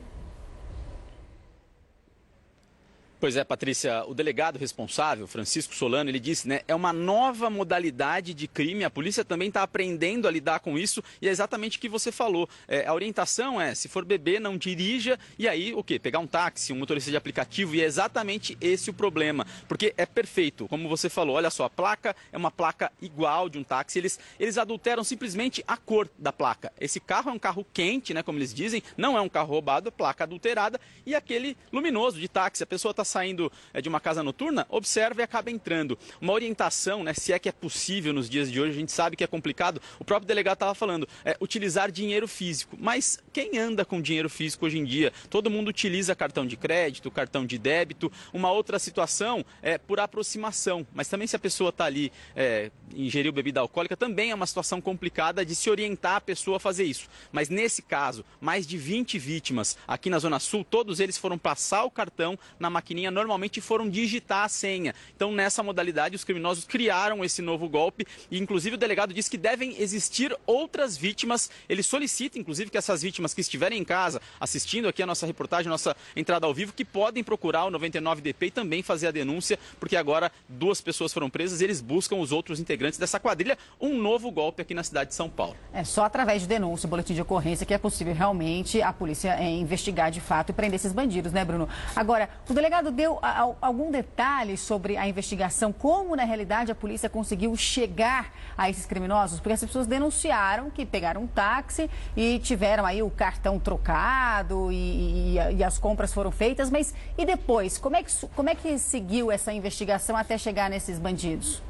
Pois 3.20 3.36
é, 3.36 3.44
Patrícia, 3.44 4.02
o 4.06 4.14
delegado 4.14 4.58
responsável, 4.58 5.26
Francisco 5.26 5.74
Solano, 5.74 6.08
ele 6.08 6.18
disse, 6.18 6.48
né, 6.48 6.62
é 6.66 6.74
uma 6.74 6.90
nova 6.90 7.50
modalidade 7.50 8.32
de 8.32 8.48
crime, 8.48 8.82
a 8.82 8.88
polícia 8.88 9.22
também 9.22 9.48
está 9.48 9.62
aprendendo 9.62 10.26
a 10.26 10.30
lidar 10.30 10.60
com 10.60 10.78
isso 10.78 11.04
e 11.20 11.28
é 11.28 11.30
exatamente 11.30 11.76
o 11.76 11.80
que 11.82 11.88
você 11.88 12.10
falou. 12.10 12.48
É, 12.66 12.86
a 12.86 12.94
orientação 12.94 13.60
é, 13.60 13.74
se 13.74 13.88
for 13.88 14.06
beber, 14.06 14.40
não 14.40 14.56
dirija 14.56 15.18
e 15.38 15.46
aí, 15.46 15.74
o 15.74 15.84
quê? 15.84 15.98
Pegar 15.98 16.18
um 16.18 16.26
táxi, 16.26 16.72
um 16.72 16.76
motorista 16.76 17.10
de 17.10 17.16
aplicativo 17.18 17.74
e 17.74 17.82
é 17.82 17.84
exatamente 17.84 18.56
esse 18.58 18.88
o 18.88 18.94
problema, 18.94 19.46
porque 19.68 19.92
é 19.98 20.06
perfeito, 20.06 20.66
como 20.66 20.88
você 20.88 21.10
falou, 21.10 21.36
olha 21.36 21.50
só, 21.50 21.64
a 21.64 21.70
placa 21.70 22.16
é 22.32 22.38
uma 22.38 22.50
placa 22.50 22.90
igual 23.02 23.50
de 23.50 23.58
um 23.58 23.62
táxi, 23.62 23.98
eles, 23.98 24.18
eles 24.38 24.56
adulteram 24.56 25.04
simplesmente 25.04 25.62
a 25.68 25.76
cor 25.76 26.08
da 26.18 26.32
placa. 26.32 26.72
Esse 26.80 26.98
carro 26.98 27.28
é 27.28 27.34
um 27.34 27.38
carro 27.38 27.66
quente, 27.70 28.14
né, 28.14 28.22
como 28.22 28.38
eles 28.38 28.54
dizem, 28.54 28.82
não 28.96 29.14
é 29.14 29.20
um 29.20 29.28
carro 29.28 29.48
roubado, 29.48 29.92
placa 29.92 30.24
adulterada 30.24 30.80
e 31.04 31.14
aquele 31.14 31.54
luminoso 31.70 32.18
de 32.18 32.26
táxi, 32.26 32.62
a 32.62 32.66
pessoa 32.66 32.92
está 32.92 33.09
saindo 33.10 33.50
é, 33.74 33.80
de 33.80 33.88
uma 33.88 34.00
casa 34.00 34.22
noturna, 34.22 34.66
observa 34.68 35.20
e 35.20 35.24
acaba 35.24 35.50
entrando. 35.50 35.98
Uma 36.20 36.32
orientação, 36.32 37.02
né, 37.02 37.12
se 37.12 37.32
é 37.32 37.38
que 37.38 37.48
é 37.48 37.52
possível 37.52 38.12
nos 38.12 38.30
dias 38.30 38.50
de 38.50 38.60
hoje, 38.60 38.70
a 38.70 38.80
gente 38.80 38.92
sabe 38.92 39.16
que 39.16 39.24
é 39.24 39.26
complicado. 39.26 39.80
O 39.98 40.04
próprio 40.04 40.26
delegado 40.26 40.54
estava 40.54 40.74
falando, 40.74 41.08
é, 41.24 41.36
utilizar 41.40 41.90
dinheiro 41.90 42.28
físico. 42.28 42.76
Mas 42.78 43.18
quem 43.32 43.58
anda 43.58 43.84
com 43.84 44.00
dinheiro 44.00 44.30
físico 44.30 44.66
hoje 44.66 44.78
em 44.78 44.84
dia? 44.84 45.12
Todo 45.28 45.50
mundo 45.50 45.68
utiliza 45.68 46.14
cartão 46.14 46.46
de 46.46 46.56
crédito, 46.56 47.10
cartão 47.10 47.44
de 47.44 47.58
débito. 47.58 48.10
Uma 48.32 48.50
outra 48.50 48.78
situação 48.78 49.44
é 49.62 49.78
por 49.78 50.00
aproximação. 50.00 50.86
Mas 50.94 51.08
também 51.08 51.26
se 51.26 51.36
a 51.36 51.38
pessoa 51.38 51.70
está 51.70 51.84
ali, 51.84 52.12
é, 52.36 52.70
ingeriu 52.94 53.32
bebida 53.32 53.60
alcoólica, 53.60 53.96
também 53.96 54.30
é 54.30 54.34
uma 54.34 54.46
situação 54.46 54.80
complicada 54.80 55.44
de 55.44 55.54
se 55.54 55.70
orientar 55.70 56.16
a 56.16 56.20
pessoa 56.20 56.58
a 56.58 56.60
fazer 56.60 56.84
isso. 56.84 57.08
Mas 57.32 57.48
nesse 57.48 57.82
caso, 57.82 58.24
mais 58.40 58.66
de 58.66 58.76
20 58.76 59.18
vítimas 59.18 59.76
aqui 59.86 60.10
na 60.10 60.18
Zona 60.18 60.38
Sul, 60.38 60.64
todos 60.64 61.00
eles 61.00 61.16
foram 61.16 61.38
passar 61.38 61.84
o 61.84 61.90
cartão 61.90 62.38
na 62.58 62.68
maquininha 62.68 62.99
normalmente 63.08 63.60
foram 63.60 63.88
digitar 63.88 64.46
a 64.46 64.48
senha. 64.48 64.92
Então, 65.14 65.30
nessa 65.30 65.62
modalidade, 65.62 66.16
os 66.16 66.24
criminosos 66.24 66.64
criaram 66.64 67.24
esse 67.24 67.40
novo 67.40 67.68
golpe 67.68 68.04
e, 68.28 68.36
inclusive, 68.36 68.74
o 68.74 68.78
delegado 68.78 69.14
disse 69.14 69.30
que 69.30 69.38
devem 69.38 69.80
existir 69.80 70.36
outras 70.44 70.96
vítimas. 70.96 71.48
Ele 71.68 71.84
solicita, 71.84 72.36
inclusive, 72.36 72.68
que 72.68 72.76
essas 72.76 73.02
vítimas 73.02 73.32
que 73.32 73.40
estiverem 73.40 73.78
em 73.78 73.84
casa 73.84 74.20
assistindo 74.40 74.88
aqui 74.88 75.02
a 75.04 75.06
nossa 75.06 75.24
reportagem, 75.26 75.68
a 75.68 75.70
nossa 75.70 75.96
entrada 76.16 76.46
ao 76.46 76.52
vivo, 76.52 76.72
que 76.72 76.84
podem 76.84 77.22
procurar 77.22 77.66
o 77.66 77.70
99DP 77.70 78.46
e 78.46 78.50
também 78.50 78.82
fazer 78.82 79.06
a 79.06 79.10
denúncia, 79.12 79.58
porque 79.78 79.96
agora 79.96 80.32
duas 80.48 80.80
pessoas 80.80 81.12
foram 81.12 81.30
presas 81.30 81.60
e 81.60 81.64
eles 81.64 81.80
buscam 81.80 82.16
os 82.16 82.32
outros 82.32 82.58
integrantes 82.58 82.98
dessa 82.98 83.20
quadrilha. 83.20 83.56
Um 83.80 83.96
novo 83.96 84.30
golpe 84.30 84.62
aqui 84.62 84.74
na 84.74 84.82
cidade 84.82 85.10
de 85.10 85.14
São 85.14 85.28
Paulo. 85.28 85.56
É 85.72 85.84
só 85.84 86.04
através 86.04 86.42
de 86.42 86.48
denúncia, 86.48 86.88
boletim 86.88 87.14
de 87.14 87.22
ocorrência, 87.22 87.66
que 87.66 87.74
é 87.74 87.78
possível 87.78 88.14
realmente 88.14 88.82
a 88.82 88.92
polícia 88.92 89.36
é, 89.38 89.48
investigar 89.50 90.10
de 90.10 90.20
fato 90.20 90.50
e 90.50 90.52
prender 90.52 90.76
esses 90.76 90.92
bandidos, 90.92 91.32
né, 91.32 91.44
Bruno? 91.44 91.68
Agora, 91.94 92.28
o 92.48 92.54
delegado 92.54 92.89
Deu 92.90 93.18
algum 93.60 93.90
detalhe 93.90 94.56
sobre 94.56 94.96
a 94.96 95.08
investigação, 95.08 95.72
como 95.72 96.16
na 96.16 96.24
realidade 96.24 96.72
a 96.72 96.74
polícia 96.74 97.08
conseguiu 97.08 97.54
chegar 97.56 98.32
a 98.56 98.68
esses 98.68 98.86
criminosos? 98.86 99.40
Porque 99.40 99.54
as 99.54 99.60
pessoas 99.60 99.86
denunciaram 99.86 100.70
que 100.70 100.84
pegaram 100.84 101.22
um 101.22 101.26
táxi 101.26 101.88
e 102.16 102.38
tiveram 102.38 102.84
aí 102.84 103.02
o 103.02 103.10
cartão 103.10 103.58
trocado 103.58 104.72
e, 104.72 105.36
e, 105.36 105.56
e 105.56 105.64
as 105.64 105.78
compras 105.78 106.12
foram 106.12 106.30
feitas, 106.30 106.70
mas 106.70 106.94
e 107.16 107.24
depois? 107.24 107.78
Como 107.78 107.96
é, 107.96 108.02
que, 108.02 108.12
como 108.34 108.50
é 108.50 108.54
que 108.54 108.78
seguiu 108.78 109.30
essa 109.30 109.52
investigação 109.52 110.16
até 110.16 110.36
chegar 110.36 110.68
nesses 110.68 110.98
bandidos? 110.98 111.62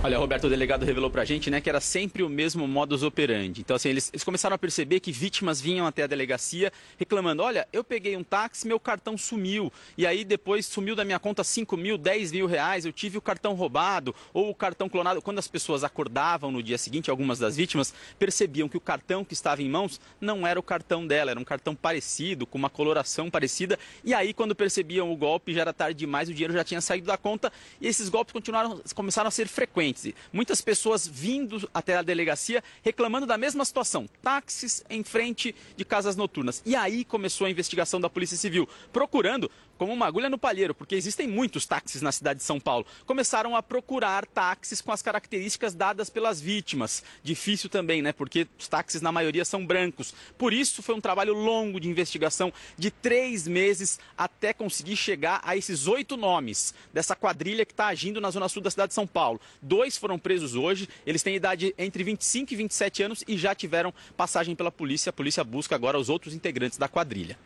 Olha, 0.00 0.16
Roberto, 0.16 0.44
o 0.44 0.48
delegado 0.48 0.84
revelou 0.84 1.10
pra 1.10 1.24
gente, 1.24 1.50
né, 1.50 1.60
que 1.60 1.68
era 1.68 1.80
sempre 1.80 2.22
o 2.22 2.28
mesmo 2.28 2.68
modus 2.68 3.02
operandi. 3.02 3.62
Então, 3.62 3.74
assim, 3.74 3.88
eles, 3.88 4.10
eles, 4.12 4.22
começaram 4.22 4.54
a 4.54 4.58
perceber 4.58 5.00
que 5.00 5.10
vítimas 5.10 5.60
vinham 5.60 5.88
até 5.88 6.04
a 6.04 6.06
delegacia 6.06 6.72
reclamando, 6.96 7.42
olha, 7.42 7.66
eu 7.72 7.82
peguei 7.82 8.16
um 8.16 8.22
táxi, 8.22 8.68
meu 8.68 8.78
cartão 8.78 9.18
sumiu. 9.18 9.72
E 9.96 10.06
aí 10.06 10.24
depois 10.24 10.66
sumiu 10.66 10.94
da 10.94 11.04
minha 11.04 11.18
conta 11.18 11.42
5 11.42 11.76
mil, 11.76 11.98
10 11.98 12.30
mil 12.30 12.46
reais, 12.46 12.86
eu 12.86 12.92
tive 12.92 13.18
o 13.18 13.20
cartão 13.20 13.54
roubado 13.54 14.14
ou 14.32 14.48
o 14.48 14.54
cartão 14.54 14.88
clonado. 14.88 15.20
Quando 15.20 15.40
as 15.40 15.48
pessoas 15.48 15.82
acordavam 15.82 16.52
no 16.52 16.62
dia 16.62 16.78
seguinte, 16.78 17.10
algumas 17.10 17.40
das 17.40 17.56
vítimas 17.56 17.92
percebiam 18.20 18.68
que 18.68 18.76
o 18.76 18.80
cartão 18.80 19.24
que 19.24 19.34
estava 19.34 19.64
em 19.64 19.68
mãos 19.68 20.00
não 20.20 20.46
era 20.46 20.60
o 20.60 20.62
cartão 20.62 21.04
dela, 21.08 21.32
era 21.32 21.40
um 21.40 21.44
cartão 21.44 21.74
parecido, 21.74 22.46
com 22.46 22.56
uma 22.56 22.70
coloração 22.70 23.28
parecida. 23.28 23.76
E 24.04 24.14
aí, 24.14 24.32
quando 24.32 24.54
percebiam 24.54 25.12
o 25.12 25.16
golpe, 25.16 25.52
já 25.52 25.62
era 25.62 25.72
tarde 25.72 25.98
demais, 25.98 26.28
o 26.28 26.32
dinheiro 26.32 26.54
já 26.54 26.62
tinha 26.62 26.80
saído 26.80 27.08
da 27.08 27.16
conta 27.16 27.52
e 27.80 27.88
esses 27.88 28.08
golpes 28.08 28.32
continuaram, 28.32 28.80
começaram 28.94 29.26
a 29.26 29.32
ser 29.32 29.48
frequentes. 29.48 29.87
Muitas 30.32 30.60
pessoas 30.60 31.06
vindo 31.06 31.68
até 31.72 31.96
a 31.96 32.02
delegacia 32.02 32.62
reclamando 32.82 33.26
da 33.26 33.38
mesma 33.38 33.64
situação, 33.64 34.08
táxis 34.22 34.84
em 34.88 35.02
frente 35.02 35.54
de 35.76 35.84
casas 35.84 36.16
noturnas. 36.16 36.62
E 36.64 36.74
aí 36.74 37.04
começou 37.04 37.46
a 37.46 37.50
investigação 37.50 38.00
da 38.00 38.10
Polícia 38.10 38.36
Civil, 38.36 38.68
procurando 38.92 39.50
como 39.78 39.92
uma 39.92 40.06
agulha 40.06 40.28
no 40.28 40.36
palheiro, 40.36 40.74
porque 40.74 40.96
existem 40.96 41.28
muitos 41.28 41.64
táxis 41.64 42.02
na 42.02 42.10
cidade 42.10 42.40
de 42.40 42.44
São 42.44 42.58
Paulo. 42.58 42.84
Começaram 43.06 43.56
a 43.56 43.62
procurar 43.62 44.26
táxis 44.26 44.80
com 44.80 44.90
as 44.90 45.00
características 45.00 45.72
dadas 45.72 46.10
pelas 46.10 46.40
vítimas. 46.40 47.02
Difícil 47.22 47.70
também, 47.70 48.02
né? 48.02 48.12
Porque 48.12 48.46
os 48.58 48.66
táxis, 48.66 49.00
na 49.00 49.12
maioria, 49.12 49.44
são 49.44 49.64
brancos. 49.64 50.12
Por 50.36 50.52
isso, 50.52 50.82
foi 50.82 50.94
um 50.94 51.00
trabalho 51.00 51.32
longo 51.32 51.78
de 51.78 51.88
investigação 51.88 52.52
de 52.76 52.90
três 52.90 53.46
meses 53.46 54.00
até 54.16 54.52
conseguir 54.52 54.96
chegar 54.96 55.40
a 55.44 55.56
esses 55.56 55.86
oito 55.86 56.16
nomes 56.16 56.74
dessa 56.92 57.14
quadrilha 57.14 57.64
que 57.64 57.72
está 57.72 57.86
agindo 57.86 58.20
na 58.20 58.30
zona 58.30 58.48
sul 58.48 58.62
da 58.62 58.70
cidade 58.70 58.88
de 58.88 58.94
São 58.94 59.06
Paulo. 59.06 59.40
Dois 59.62 59.96
foram 59.96 60.18
presos 60.18 60.56
hoje, 60.56 60.88
eles 61.06 61.22
têm 61.22 61.36
idade 61.36 61.72
entre 61.78 62.02
25 62.02 62.52
e 62.52 62.56
27 62.56 63.02
anos 63.04 63.24
e 63.28 63.38
já 63.38 63.54
tiveram 63.54 63.94
passagem 64.16 64.56
pela 64.56 64.72
polícia. 64.72 65.10
A 65.10 65.12
polícia 65.12 65.44
busca 65.44 65.74
agora 65.74 65.98
os 65.98 66.08
outros 66.08 66.34
integrantes 66.34 66.78
da 66.78 66.88
quadrilha. 66.88 67.38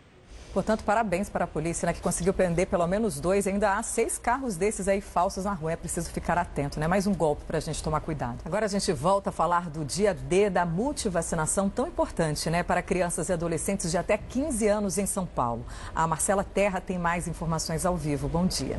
Portanto, 0.52 0.84
parabéns 0.84 1.30
para 1.30 1.44
a 1.44 1.48
polícia, 1.48 1.86
né, 1.86 1.94
que 1.94 2.00
conseguiu 2.00 2.34
prender 2.34 2.66
pelo 2.66 2.86
menos 2.86 3.18
dois. 3.18 3.46
Ainda 3.46 3.76
há 3.76 3.82
seis 3.82 4.18
carros 4.18 4.56
desses 4.56 4.86
aí 4.86 5.00
falsos 5.00 5.44
na 5.44 5.54
rua. 5.54 5.72
É 5.72 5.76
preciso 5.76 6.10
ficar 6.10 6.36
atento, 6.36 6.78
né? 6.78 6.86
Mais 6.86 7.06
um 7.06 7.14
golpe 7.14 7.42
para 7.44 7.56
a 7.56 7.60
gente 7.60 7.82
tomar 7.82 8.00
cuidado. 8.00 8.38
Agora 8.44 8.66
a 8.66 8.68
gente 8.68 8.92
volta 8.92 9.30
a 9.30 9.32
falar 9.32 9.70
do 9.70 9.84
dia 9.84 10.12
D 10.12 10.50
da 10.50 10.66
multivacinação, 10.66 11.70
tão 11.70 11.86
importante, 11.86 12.50
né, 12.50 12.62
para 12.62 12.82
crianças 12.82 13.30
e 13.30 13.32
adolescentes 13.32 13.90
de 13.90 13.96
até 13.96 14.18
15 14.18 14.68
anos 14.68 14.98
em 14.98 15.06
São 15.06 15.24
Paulo. 15.24 15.64
A 15.94 16.06
Marcela 16.06 16.44
Terra 16.44 16.80
tem 16.80 16.98
mais 16.98 17.26
informações 17.26 17.86
ao 17.86 17.96
vivo. 17.96 18.28
Bom 18.28 18.46
dia. 18.46 18.78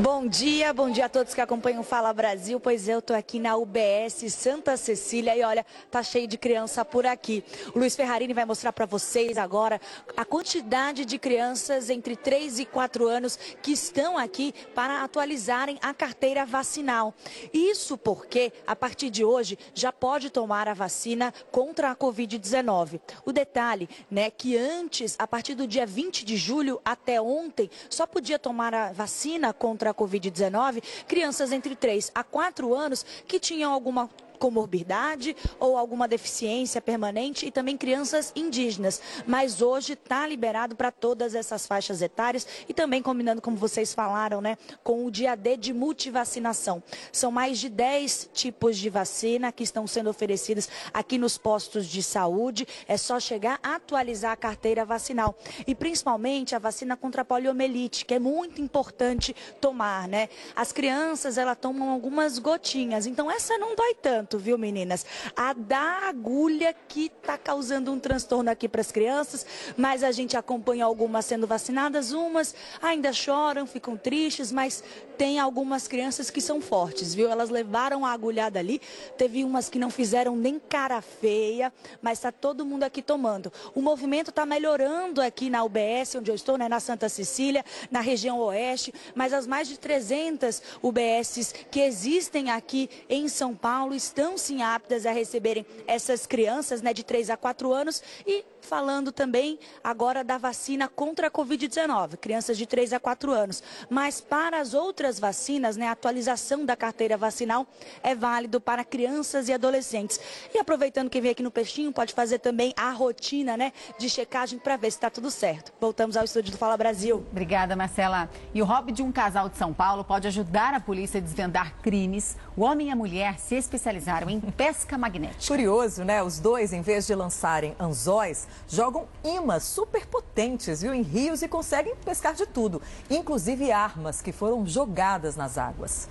Bom 0.00 0.28
dia, 0.28 0.72
bom 0.72 0.88
dia 0.88 1.06
a 1.06 1.08
todos 1.08 1.34
que 1.34 1.40
acompanham 1.40 1.80
o 1.80 1.84
Fala 1.84 2.12
Brasil. 2.12 2.60
Pois 2.60 2.88
eu 2.88 3.02
tô 3.02 3.12
aqui 3.12 3.40
na 3.40 3.56
UBS 3.56 4.32
Santa 4.32 4.76
Cecília 4.76 5.36
e 5.36 5.42
olha, 5.42 5.66
tá 5.90 6.04
cheio 6.04 6.28
de 6.28 6.38
criança 6.38 6.84
por 6.84 7.04
aqui. 7.04 7.42
O 7.74 7.80
Luiz 7.80 7.96
Ferrarini 7.96 8.32
vai 8.32 8.44
mostrar 8.44 8.72
para 8.72 8.86
vocês 8.86 9.36
agora 9.36 9.80
a 10.16 10.24
quantidade 10.24 11.04
de 11.04 11.18
crianças 11.18 11.90
entre 11.90 12.14
3 12.14 12.60
e 12.60 12.64
4 12.64 13.08
anos 13.08 13.36
que 13.60 13.72
estão 13.72 14.16
aqui 14.16 14.54
para 14.72 15.02
atualizarem 15.02 15.80
a 15.82 15.92
carteira 15.92 16.46
vacinal. 16.46 17.12
Isso 17.52 17.98
porque 17.98 18.52
a 18.68 18.76
partir 18.76 19.10
de 19.10 19.24
hoje 19.24 19.58
já 19.74 19.92
pode 19.92 20.30
tomar 20.30 20.68
a 20.68 20.74
vacina 20.74 21.34
contra 21.50 21.90
a 21.90 21.96
COVID-19. 21.96 23.00
O 23.24 23.32
detalhe, 23.32 23.88
né, 24.08 24.30
que 24.30 24.56
antes, 24.56 25.16
a 25.18 25.26
partir 25.26 25.56
do 25.56 25.66
dia 25.66 25.84
20 25.84 26.24
de 26.24 26.36
julho 26.36 26.80
até 26.84 27.20
ontem, 27.20 27.68
só 27.90 28.06
podia 28.06 28.38
tomar 28.38 28.72
a 28.72 28.92
vacina 28.92 29.52
contra 29.52 29.87
a 29.88 29.94
Covid-19 29.94 30.82
crianças 31.06 31.52
entre 31.52 31.74
3 31.74 32.12
a 32.14 32.22
4 32.22 32.74
anos 32.74 33.04
que 33.26 33.40
tinham 33.40 33.72
alguma 33.72 34.08
comorbidade 34.38 35.36
ou 35.58 35.76
alguma 35.76 36.08
deficiência 36.08 36.80
permanente 36.80 37.44
e 37.46 37.50
também 37.50 37.76
crianças 37.76 38.32
indígenas. 38.34 39.00
Mas 39.26 39.60
hoje 39.60 39.92
está 39.94 40.26
liberado 40.26 40.76
para 40.76 40.90
todas 40.90 41.34
essas 41.34 41.66
faixas 41.66 42.00
etárias 42.00 42.46
e 42.68 42.72
também 42.72 43.02
combinando, 43.02 43.42
como 43.42 43.56
vocês 43.56 43.92
falaram, 43.92 44.40
né, 44.40 44.56
com 44.82 45.04
o 45.04 45.10
dia 45.10 45.34
D 45.34 45.56
de 45.56 45.72
multivacinação. 45.72 46.82
São 47.12 47.30
mais 47.30 47.58
de 47.58 47.68
10 47.68 48.30
tipos 48.32 48.78
de 48.78 48.88
vacina 48.88 49.50
que 49.52 49.64
estão 49.64 49.86
sendo 49.86 50.10
oferecidas 50.10 50.68
aqui 50.94 51.18
nos 51.18 51.36
postos 51.36 51.86
de 51.86 52.02
saúde. 52.02 52.66
É 52.86 52.96
só 52.96 53.18
chegar 53.18 53.58
a 53.62 53.74
atualizar 53.74 54.32
a 54.32 54.36
carteira 54.36 54.84
vacinal. 54.84 55.36
E 55.66 55.74
principalmente 55.74 56.54
a 56.54 56.58
vacina 56.58 56.96
contra 56.96 57.22
a 57.22 57.24
poliomielite, 57.24 58.04
que 58.04 58.14
é 58.14 58.18
muito 58.18 58.60
importante 58.60 59.34
tomar, 59.60 60.06
né? 60.06 60.28
As 60.54 60.72
crianças, 60.72 61.38
elas 61.38 61.58
tomam 61.58 61.90
algumas 61.90 62.38
gotinhas, 62.38 63.06
então 63.06 63.30
essa 63.30 63.56
não 63.58 63.74
dói 63.74 63.94
tanto 63.94 64.27
viu, 64.36 64.58
meninas? 64.58 65.06
A 65.36 65.52
da 65.52 66.08
agulha 66.08 66.74
que 66.88 67.06
está 67.06 67.38
causando 67.38 67.92
um 67.92 68.00
transtorno 68.00 68.50
aqui 68.50 68.68
para 68.68 68.80
as 68.80 68.90
crianças, 68.90 69.46
mas 69.76 70.02
a 70.02 70.10
gente 70.10 70.36
acompanha 70.36 70.84
algumas 70.84 71.24
sendo 71.24 71.46
vacinadas, 71.46 72.10
umas 72.12 72.54
ainda 72.82 73.12
choram, 73.12 73.64
ficam 73.64 73.96
tristes, 73.96 74.50
mas 74.50 74.82
tem 75.18 75.40
algumas 75.40 75.88
crianças 75.88 76.30
que 76.30 76.40
são 76.40 76.60
fortes, 76.60 77.12
viu? 77.12 77.28
Elas 77.28 77.50
levaram 77.50 78.06
a 78.06 78.12
agulhada 78.12 78.60
ali, 78.60 78.80
teve 79.16 79.42
umas 79.42 79.68
que 79.68 79.76
não 79.76 79.90
fizeram 79.90 80.36
nem 80.36 80.60
cara 80.60 81.02
feia, 81.02 81.72
mas 82.00 82.18
está 82.18 82.30
todo 82.30 82.64
mundo 82.64 82.84
aqui 82.84 83.02
tomando. 83.02 83.52
O 83.74 83.82
movimento 83.82 84.30
está 84.30 84.46
melhorando 84.46 85.20
aqui 85.20 85.50
na 85.50 85.64
UBS, 85.64 86.14
onde 86.14 86.30
eu 86.30 86.36
estou, 86.36 86.56
né, 86.56 86.68
na 86.68 86.78
Santa 86.78 87.08
Cecília, 87.08 87.64
na 87.90 88.00
região 88.00 88.38
oeste, 88.38 88.94
mas 89.12 89.32
as 89.32 89.44
mais 89.44 89.66
de 89.66 89.76
300 89.76 90.62
UBSs 90.80 91.52
que 91.68 91.80
existem 91.80 92.52
aqui 92.52 92.88
em 93.08 93.28
São 93.28 93.56
Paulo 93.56 93.96
estão 93.96 94.38
sim 94.38 94.62
aptas 94.62 95.04
a 95.04 95.10
receberem 95.10 95.66
essas 95.86 96.26
crianças 96.26 96.80
né, 96.80 96.94
de 96.94 97.02
3 97.02 97.30
a 97.30 97.36
4 97.36 97.72
anos. 97.72 98.00
E 98.24 98.44
falando 98.68 99.10
também 99.10 99.58
agora 99.82 100.22
da 100.22 100.36
vacina 100.36 100.86
contra 100.88 101.28
a 101.28 101.30
Covid-19, 101.30 102.18
crianças 102.18 102.58
de 102.58 102.66
3 102.66 102.92
a 102.92 103.00
4 103.00 103.32
anos. 103.32 103.62
Mas 103.88 104.20
para 104.20 104.60
as 104.60 104.74
outras 104.74 105.18
vacinas, 105.18 105.76
né, 105.76 105.88
a 105.88 105.92
atualização 105.92 106.66
da 106.66 106.76
carteira 106.76 107.16
vacinal 107.16 107.66
é 108.02 108.14
válido 108.14 108.60
para 108.60 108.84
crianças 108.84 109.48
e 109.48 109.54
adolescentes. 109.54 110.20
E 110.54 110.58
aproveitando 110.58 111.08
que 111.08 111.20
vem 111.20 111.30
aqui 111.30 111.42
no 111.42 111.50
Peixinho, 111.50 111.90
pode 111.92 112.12
fazer 112.12 112.40
também 112.40 112.74
a 112.76 112.90
rotina 112.90 113.56
né, 113.56 113.72
de 113.98 114.10
checagem 114.10 114.58
para 114.58 114.76
ver 114.76 114.90
se 114.90 114.98
está 114.98 115.08
tudo 115.08 115.30
certo. 115.30 115.72
Voltamos 115.80 116.16
ao 116.16 116.24
estúdio 116.24 116.52
do 116.52 116.58
Fala 116.58 116.76
Brasil. 116.76 117.26
Obrigada, 117.30 117.74
Marcela. 117.74 118.28
E 118.52 118.60
o 118.60 118.66
hobby 118.66 118.92
de 118.92 119.02
um 119.02 119.10
casal 119.10 119.48
de 119.48 119.56
São 119.56 119.72
Paulo 119.72 120.04
pode 120.04 120.28
ajudar 120.28 120.74
a 120.74 120.80
polícia 120.80 121.18
a 121.18 121.22
desvendar 121.22 121.74
crimes. 121.80 122.36
O 122.54 122.62
homem 122.62 122.88
e 122.88 122.90
a 122.90 122.96
mulher 122.96 123.38
se 123.38 123.54
especializaram 123.54 124.28
em 124.28 124.40
pesca 124.40 124.98
magnética. 124.98 125.46
Curioso, 125.46 126.04
né? 126.04 126.22
Os 126.22 126.38
dois, 126.38 126.74
em 126.74 126.82
vez 126.82 127.06
de 127.06 127.14
lançarem 127.14 127.74
anzóis, 127.80 128.46
jogam 128.66 129.06
imãs 129.24 129.64
super 129.64 130.06
potentes, 130.06 130.82
viu, 130.82 130.94
em 130.94 131.02
rios 131.02 131.42
e 131.42 131.48
conseguem 131.48 131.94
pescar 131.96 132.34
de 132.34 132.46
tudo, 132.46 132.80
inclusive 133.10 133.70
armas 133.70 134.22
que 134.22 134.32
foram 134.32 134.66
jogadas 134.66 135.36
nas 135.36 135.58
águas. 135.58 136.08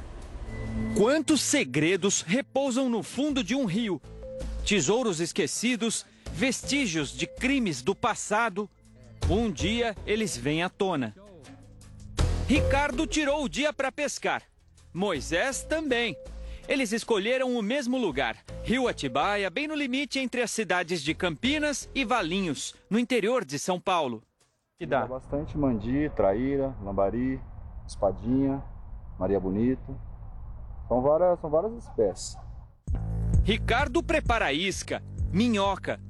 Quantos 0.96 1.42
segredos 1.42 2.22
repousam 2.22 2.90
no 2.90 3.04
fundo 3.04 3.44
de 3.44 3.56
um 3.56 3.66
rio? 3.66 4.02
Tesouros 4.66 5.20
esquecidos, 5.20 6.06
vestígios 6.32 7.12
de 7.12 7.28
crimes 7.28 7.82
do 7.82 7.96
passado. 7.96 8.70
Um 9.30 9.52
dia 9.52 9.96
eles 10.06 10.36
vêm 10.36 10.64
à 10.64 10.70
tona. 10.70 11.16
Ricardo 12.48 13.06
tirou 13.06 13.44
o 13.44 13.50
dia 13.50 13.74
para 13.74 13.92
pescar. 13.92 14.42
Moisés 14.94 15.64
também. 15.64 16.18
Eles 16.68 16.92
escolheram 16.92 17.56
o 17.56 17.62
mesmo 17.62 17.98
lugar, 17.98 18.36
Rio 18.62 18.90
Atibaia, 18.90 19.50
bem 19.50 19.70
no 19.70 19.74
limite 19.74 20.20
entre 20.20 20.42
as 20.42 20.52
cidades 20.52 21.02
de 21.02 21.14
Campinas 21.14 21.90
e 21.96 22.04
Valinhos, 22.04 22.76
no 22.90 23.00
interior 23.00 23.46
de 23.46 23.58
São 23.58 23.80
Paulo. 23.80 24.22
Que 24.78 24.86
dá? 24.86 25.02
dá 25.02 25.08
bastante 25.08 25.58
mandi, 25.58 26.12
traíra, 26.14 26.76
lambari, 26.84 27.40
espadinha, 27.88 28.62
Maria 29.18 29.40
Bonita. 29.40 29.96
São 30.90 31.02
várias, 31.02 31.40
são 31.40 31.50
várias 31.50 31.74
espécies. 31.78 32.38
Ricardo 33.46 34.04
prepara 34.04 34.48
a 34.48 34.54
isca, 34.54 35.02
minhoca. 35.32 36.02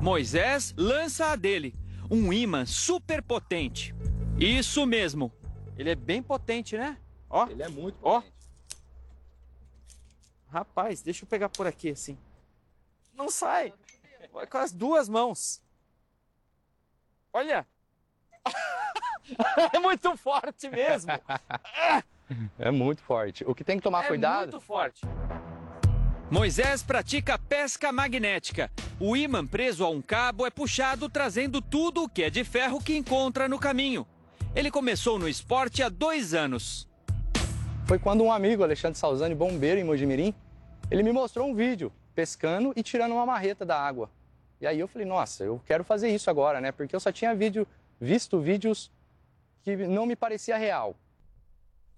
Moisés 0.00 0.74
lança 0.78 1.26
a 1.26 1.36
dele, 1.36 1.74
um 2.10 2.32
imã 2.32 2.64
super 2.64 3.22
potente. 3.22 3.94
Isso 4.38 4.86
mesmo. 4.86 5.30
Ele 5.76 5.90
é 5.90 5.94
bem 5.94 6.22
potente, 6.22 6.76
né? 6.78 6.96
Ó. 7.28 7.46
Ele 7.48 7.62
é 7.62 7.68
muito 7.68 7.98
potente. 7.98 8.26
Ó. 8.26 8.39
Rapaz, 10.50 11.00
deixa 11.00 11.24
eu 11.24 11.28
pegar 11.28 11.48
por 11.48 11.66
aqui 11.66 11.90
assim. 11.90 12.18
Não 13.14 13.30
sai. 13.30 13.72
Com 14.48 14.58
as 14.58 14.72
duas 14.72 15.08
mãos. 15.08 15.62
Olha! 17.32 17.66
é 19.72 19.78
muito 19.78 20.16
forte 20.16 20.68
mesmo. 20.68 21.12
É 22.58 22.70
muito 22.70 23.02
forte. 23.02 23.44
O 23.44 23.54
que 23.54 23.62
tem 23.62 23.76
que 23.76 23.82
tomar 23.82 24.04
é 24.04 24.08
cuidado. 24.08 24.52
muito 24.52 24.60
forte. 24.60 25.02
Moisés 26.30 26.82
pratica 26.82 27.38
pesca 27.38 27.92
magnética. 27.92 28.70
O 28.98 29.16
imã 29.16 29.46
preso 29.46 29.84
a 29.84 29.90
um 29.90 30.02
cabo 30.02 30.46
é 30.46 30.50
puxado 30.50 31.08
trazendo 31.08 31.60
tudo 31.60 32.04
o 32.04 32.08
que 32.08 32.24
é 32.24 32.30
de 32.30 32.44
ferro 32.44 32.82
que 32.82 32.96
encontra 32.96 33.48
no 33.48 33.58
caminho. 33.58 34.06
Ele 34.54 34.70
começou 34.70 35.18
no 35.18 35.28
esporte 35.28 35.82
há 35.82 35.88
dois 35.88 36.34
anos. 36.34 36.89
Foi 37.90 37.98
quando 37.98 38.22
um 38.22 38.30
amigo, 38.30 38.62
Alexandre 38.62 38.96
Salzani, 38.96 39.34
bombeiro 39.34 39.80
em 39.80 39.82
Mojimirim, 39.82 40.32
ele 40.92 41.02
me 41.02 41.10
mostrou 41.10 41.48
um 41.48 41.52
vídeo 41.56 41.92
pescando 42.14 42.72
e 42.76 42.84
tirando 42.84 43.10
uma 43.10 43.26
marreta 43.26 43.66
da 43.66 43.76
água. 43.76 44.08
E 44.60 44.66
aí 44.68 44.78
eu 44.78 44.86
falei, 44.86 45.04
nossa, 45.04 45.42
eu 45.42 45.60
quero 45.66 45.82
fazer 45.82 46.08
isso 46.08 46.30
agora, 46.30 46.60
né? 46.60 46.70
Porque 46.70 46.94
eu 46.94 47.00
só 47.00 47.10
tinha 47.10 47.34
vídeo, 47.34 47.66
visto 48.00 48.38
vídeos 48.38 48.92
que 49.64 49.74
não 49.76 50.06
me 50.06 50.14
parecia 50.14 50.56
real. 50.56 50.94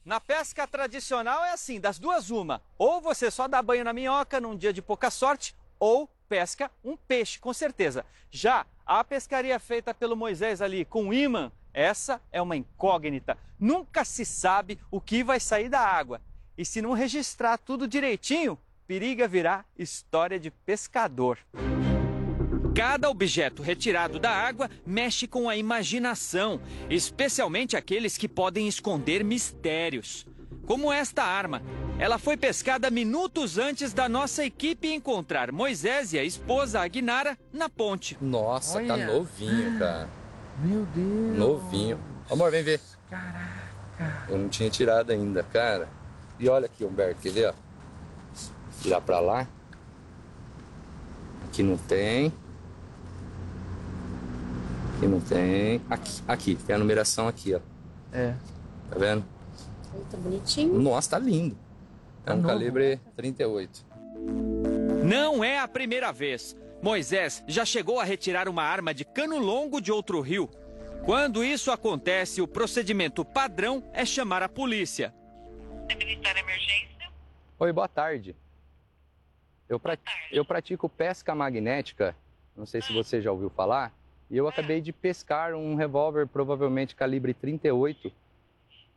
Na 0.02 0.18
pesca 0.18 0.66
tradicional 0.66 1.44
é 1.44 1.52
assim, 1.52 1.78
das 1.78 1.98
duas 1.98 2.30
uma. 2.30 2.62
Ou 2.78 2.98
você 2.98 3.30
só 3.30 3.46
dá 3.46 3.60
banho 3.60 3.84
na 3.84 3.92
minhoca 3.92 4.40
num 4.40 4.56
dia 4.56 4.72
de 4.72 4.80
pouca 4.80 5.10
sorte, 5.10 5.54
ou 5.78 6.08
pesca 6.26 6.70
um 6.82 6.96
peixe, 6.96 7.38
com 7.38 7.52
certeza. 7.52 8.02
Já 8.30 8.64
a 8.86 9.04
pescaria 9.04 9.60
feita 9.60 9.92
pelo 9.92 10.16
Moisés 10.16 10.62
ali 10.62 10.86
com 10.86 11.12
imã, 11.12 11.52
essa 11.72 12.20
é 12.30 12.40
uma 12.40 12.56
incógnita. 12.56 13.36
Nunca 13.58 14.04
se 14.04 14.24
sabe 14.24 14.78
o 14.90 15.00
que 15.00 15.22
vai 15.22 15.40
sair 15.40 15.68
da 15.68 15.80
água. 15.80 16.20
E 16.56 16.64
se 16.64 16.82
não 16.82 16.92
registrar 16.92 17.56
tudo 17.58 17.88
direitinho, 17.88 18.58
periga 18.86 19.26
virar 19.26 19.64
história 19.78 20.38
de 20.38 20.50
pescador. 20.50 21.38
Cada 22.74 23.10
objeto 23.10 23.62
retirado 23.62 24.18
da 24.18 24.30
água 24.30 24.70
mexe 24.86 25.26
com 25.26 25.48
a 25.48 25.56
imaginação, 25.56 26.60
especialmente 26.88 27.76
aqueles 27.76 28.16
que 28.16 28.28
podem 28.28 28.66
esconder 28.66 29.22
mistérios. 29.22 30.26
Como 30.66 30.92
esta 30.92 31.22
arma. 31.22 31.62
Ela 31.98 32.18
foi 32.18 32.36
pescada 32.36 32.90
minutos 32.90 33.58
antes 33.58 33.92
da 33.92 34.08
nossa 34.08 34.44
equipe 34.44 34.92
encontrar 34.92 35.52
Moisés 35.52 36.12
e 36.12 36.18
a 36.18 36.24
esposa 36.24 36.80
Aguinara 36.80 37.38
na 37.52 37.68
ponte. 37.68 38.16
Nossa, 38.20 38.82
tá 38.82 38.94
Olha. 38.94 39.06
novinho, 39.06 39.78
cara. 39.78 40.21
Meu 40.60 40.84
Deus. 40.94 41.38
Novinho. 41.38 41.98
Amor, 42.30 42.50
vem 42.50 42.62
ver. 42.62 42.80
Caraca. 43.10 44.24
Eu 44.28 44.38
não 44.38 44.48
tinha 44.48 44.68
tirado 44.70 45.10
ainda, 45.10 45.42
cara. 45.42 45.88
E 46.38 46.48
olha 46.48 46.66
aqui, 46.66 46.84
Humberto, 46.84 47.20
quer 47.20 47.30
ver? 47.32 47.48
ó? 47.50 47.54
Virar 48.82 49.00
pra 49.00 49.20
lá. 49.20 49.46
Aqui 51.48 51.62
não 51.62 51.76
tem. 51.76 52.32
Aqui 54.96 55.06
não 55.06 55.20
tem. 55.20 55.80
Aqui, 55.90 56.22
aqui, 56.26 56.54
tem 56.56 56.76
a 56.76 56.78
numeração 56.78 57.28
aqui, 57.28 57.54
ó. 57.54 57.60
É. 58.12 58.34
Tá 58.90 58.98
vendo? 58.98 59.24
Tá 60.10 60.16
bonitinho. 60.16 60.78
Nossa, 60.80 61.10
tá 61.10 61.18
lindo. 61.18 61.56
É 62.24 62.28
Tá 62.30 62.34
um 62.34 62.36
novo. 62.36 62.48
calibre 62.48 63.00
38. 63.16 63.84
Não 65.04 65.42
é 65.44 65.58
a 65.58 65.68
primeira 65.68 66.12
vez. 66.12 66.56
Moisés 66.82 67.44
já 67.46 67.64
chegou 67.64 68.00
a 68.00 68.04
retirar 68.04 68.48
uma 68.48 68.62
arma 68.64 68.92
de 68.92 69.04
cano 69.04 69.38
longo 69.38 69.80
de 69.80 69.92
outro 69.92 70.20
rio. 70.20 70.48
Quando 71.04 71.44
isso 71.44 71.70
acontece, 71.70 72.40
o 72.42 72.48
procedimento 72.48 73.24
padrão 73.24 73.88
é 73.92 74.04
chamar 74.04 74.42
a 74.42 74.48
polícia. 74.48 75.14
Oi, 77.58 77.72
boa 77.72 77.88
tarde. 77.88 78.34
Eu, 79.68 79.78
pra- 79.78 79.96
eu 80.30 80.44
pratico 80.44 80.88
pesca 80.88 81.34
magnética, 81.34 82.16
não 82.56 82.66
sei 82.66 82.82
se 82.82 82.92
você 82.92 83.22
já 83.22 83.30
ouviu 83.32 83.48
falar, 83.50 83.92
e 84.30 84.36
eu 84.36 84.48
acabei 84.48 84.80
de 84.80 84.92
pescar 84.92 85.54
um 85.54 85.74
revólver 85.76 86.26
provavelmente 86.26 86.94
calibre 86.96 87.32
38. 87.32 88.12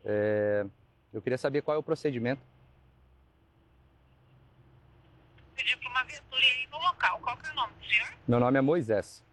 É, 0.03 0.66
Eu 1.14 1.22
queria 1.22 1.38
saber 1.38 1.62
qual 1.62 1.76
é 1.76 1.78
o 1.80 1.84
procedimento. 1.84 2.41
Pediu 5.56 5.78
para 5.78 5.90
uma 5.90 6.03
viatura 6.03 6.41
aí 6.41 6.68
no 6.70 6.78
local. 6.78 7.20
Qual 7.22 7.38
que 7.38 7.48
é 7.48 7.52
o 7.52 7.56
nome 7.56 7.74
senhor? 7.96 8.10
Meu 8.28 8.40
nome 8.40 8.58
é 8.58 8.62
Moisés. 8.62 9.24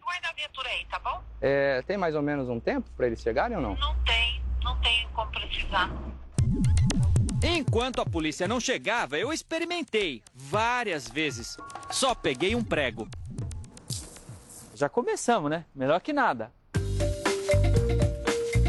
Guarda 0.00 0.28
a 0.28 0.32
viatura 0.32 0.68
aí, 0.68 0.84
tá 0.86 0.98
bom? 0.98 1.22
É, 1.40 1.82
tem 1.82 1.96
mais 1.96 2.14
ou 2.14 2.22
menos 2.22 2.48
um 2.48 2.60
tempo 2.60 2.88
para 2.96 3.06
eles 3.06 3.20
chegarem 3.20 3.56
ou 3.56 3.62
não? 3.62 3.74
Não 3.76 3.94
tem, 4.04 4.42
não 4.62 4.78
tem 4.80 5.08
como 5.14 5.30
precisar. 5.30 5.90
Enquanto 7.42 8.00
a 8.00 8.06
polícia 8.06 8.46
não 8.46 8.60
chegava, 8.60 9.18
eu 9.18 9.32
experimentei 9.32 10.22
várias 10.34 11.08
vezes. 11.08 11.56
Só 11.90 12.14
peguei 12.14 12.54
um 12.54 12.62
prego. 12.62 13.08
Já 14.74 14.88
começamos, 14.88 15.50
né? 15.50 15.64
Melhor 15.74 16.00
que 16.00 16.12
nada. 16.12 16.52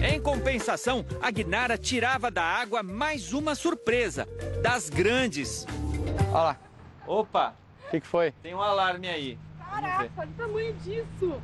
Em 0.04 0.20
compensação, 0.20 1.06
a 1.22 1.32
Guinara 1.32 1.78
tirava 1.78 2.30
da 2.30 2.44
água 2.44 2.84
mais 2.84 3.32
uma 3.32 3.56
surpresa, 3.56 4.28
das 4.62 4.90
grandes. 4.90 5.66
Olha 6.32 6.44
lá. 6.44 6.60
Opa! 7.08 7.63
O 7.94 7.96
que, 7.96 8.02
que 8.02 8.08
foi? 8.08 8.32
Tem 8.42 8.56
um 8.56 8.62
alarme 8.62 9.08
aí. 9.08 9.38
Caraca, 9.60 10.12
olha 10.18 10.30
o 10.32 10.34
tamanho 10.34 10.74
disso. 10.78 11.40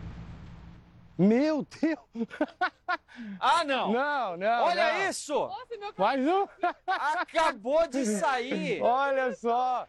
Meu 1.16 1.68
Deus! 1.80 2.00
Ah, 3.40 3.66
não! 3.66 3.92
Não, 3.92 4.38
não. 4.38 4.64
Olha 4.64 4.94
não. 4.94 5.10
isso! 5.10 5.34
Nossa, 5.34 5.78
meu 5.78 5.94
Mais 5.98 6.26
um! 6.26 6.48
Acabou 6.88 7.86
de 7.88 8.06
sair! 8.06 8.80
Olha 8.82 9.36
só! 9.36 9.86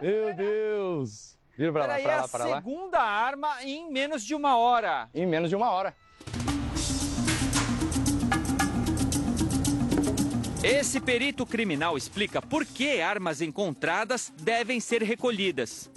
Meu 0.00 0.34
Deus! 0.34 1.38
Vira 1.54 1.72
pra 1.72 1.82
lá, 1.82 1.86
pra 1.88 2.00
é 2.00 2.06
lá, 2.06 2.24
a 2.24 2.28
pra 2.28 2.44
lá. 2.46 2.56
segunda 2.56 3.00
arma 3.00 3.62
em 3.62 3.92
menos 3.92 4.24
de 4.24 4.34
uma 4.34 4.56
hora. 4.56 5.10
Em 5.14 5.26
menos 5.26 5.50
de 5.50 5.56
uma 5.56 5.70
hora. 5.70 5.94
Esse 10.62 11.00
perito 11.00 11.46
criminal 11.46 11.96
explica 11.96 12.42
por 12.42 12.66
que 12.66 13.00
armas 13.00 13.40
encontradas 13.40 14.30
devem 14.42 14.78
ser 14.78 15.02
recolhidas. 15.02 15.90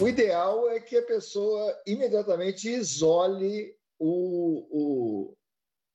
O 0.00 0.08
ideal 0.08 0.66
é 0.70 0.80
que 0.80 0.96
a 0.96 1.02
pessoa 1.02 1.78
imediatamente 1.86 2.70
isole 2.70 3.76
o, 3.98 4.66
o, 4.70 5.36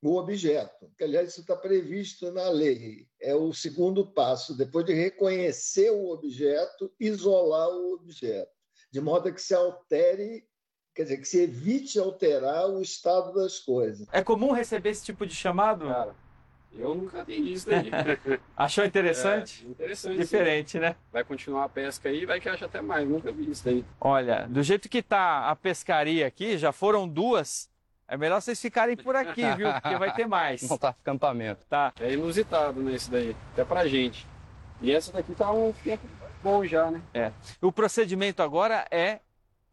o 0.03 0.18
objeto. 0.19 0.91
Que, 0.95 1.06
aliás, 1.06 1.30
isso 1.30 1.41
está 1.41 1.56
previsto 1.56 2.31
na 2.31 2.49
lei. 2.49 3.07
É 3.19 3.34
o 3.34 3.52
segundo 3.52 4.06
passo. 4.06 4.56
Depois 4.56 4.85
de 4.85 4.94
reconhecer 4.94 5.90
o 5.90 6.11
objeto, 6.11 6.94
isolar 6.99 7.69
o 7.69 7.95
objeto. 7.95 8.52
De 8.91 9.02
modo 9.02 9.30
a 9.30 9.31
que 9.31 9.41
se 9.41 9.56
altere, 9.56 10.45
quer 10.94 11.03
dizer, 11.03 11.18
que 11.18 11.27
se 11.27 11.41
evite 11.41 11.98
alterar 11.98 12.69
o 12.69 12.80
estado 12.80 13.34
das 13.34 13.57
coisas. 13.60 14.07
É 14.11 14.23
comum 14.23 14.52
receber 14.52 14.91
esse 14.91 15.03
tipo 15.03 15.26
de 15.26 15.34
chamado? 15.34 15.88
Cara, 15.88 16.15
eu 16.78 16.95
nunca 16.95 17.24
vi 17.24 17.54
isso 17.54 17.70
daí. 17.70 17.90
Achou 18.58 18.84
interessante? 18.84 19.64
É, 19.66 19.70
interessante. 19.70 20.18
Diferente, 20.18 20.72
sim. 20.72 20.80
né? 20.80 20.95
Vai 21.12 21.24
continuar 21.24 21.66
a 21.66 21.70
pesca 21.70 22.10
aí, 22.10 22.26
vai 22.26 22.40
que 22.40 22.50
acha 22.50 22.66
até 22.66 22.82
mais. 22.82 23.08
Nunca 23.08 23.32
vi 23.32 23.50
isso 23.50 23.64
daí. 23.64 23.86
Olha, 24.00 24.48
do 24.48 24.64
jeito 24.64 24.90
que 24.90 25.02
tá 25.02 25.50
a 25.50 25.56
pescaria 25.56 26.26
aqui, 26.26 26.58
já 26.58 26.72
foram 26.72 27.08
duas. 27.08 27.70
É 28.08 28.18
melhor 28.18 28.41
vocês 28.41 28.62
ficarem 28.62 28.95
por 28.95 29.16
aqui, 29.16 29.44
viu? 29.56 29.72
Porque 29.74 29.98
vai 29.98 30.14
ter 30.14 30.28
mais. 30.28 30.62
Montar 30.64 30.90
acampamento. 30.90 31.66
Tá. 31.68 31.94
É 32.00 32.14
inusitado, 32.14 32.82
né, 32.82 32.94
isso 32.94 33.10
daí. 33.10 33.36
Até 33.54 33.64
pra 33.64 33.88
gente. 33.88 34.28
E 34.82 34.91
essa 34.91 35.12
daqui 35.12 35.34
tá 35.34 35.52
um 35.52 35.72
tempo 35.72 36.06
bom 36.44 36.66
já, 36.66 36.91
né? 36.91 37.02
É. 37.14 37.32
O 37.62 37.72
procedimento 37.72 38.44
agora 38.44 38.86
é. 38.91 39.20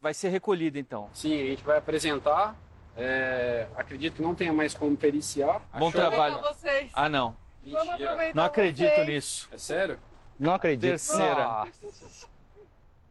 Vai 0.03 0.15
ser 0.15 0.31
recolhido 0.31 0.79
então. 0.79 1.11
Sim, 1.13 1.35
a 1.35 1.45
gente 1.45 1.63
vai 1.63 1.77
apresentar. 1.77 2.57
É, 2.97 3.67
acredito 3.77 4.17
que 4.17 4.23
não 4.23 4.35
tenha 4.35 4.53
mais 4.53 4.75
como 4.75 4.97
periciar. 4.97 5.61
Bom 5.73 5.89
Achou? 5.89 5.93
trabalho. 5.93 6.41
vocês. 6.43 6.91
Ah, 6.95 7.09
não. 7.09 7.37
Vamos 7.65 7.89
aproveitar 7.91 8.35
Não 8.35 8.45
acredito 8.45 8.91
vocês. 8.95 9.07
nisso. 9.07 9.49
É 9.53 9.59
sério? 9.59 9.99
Não 10.39 10.55
acredito. 10.55 10.91
Terceira. 10.91 11.45
Nossa. 11.45 11.71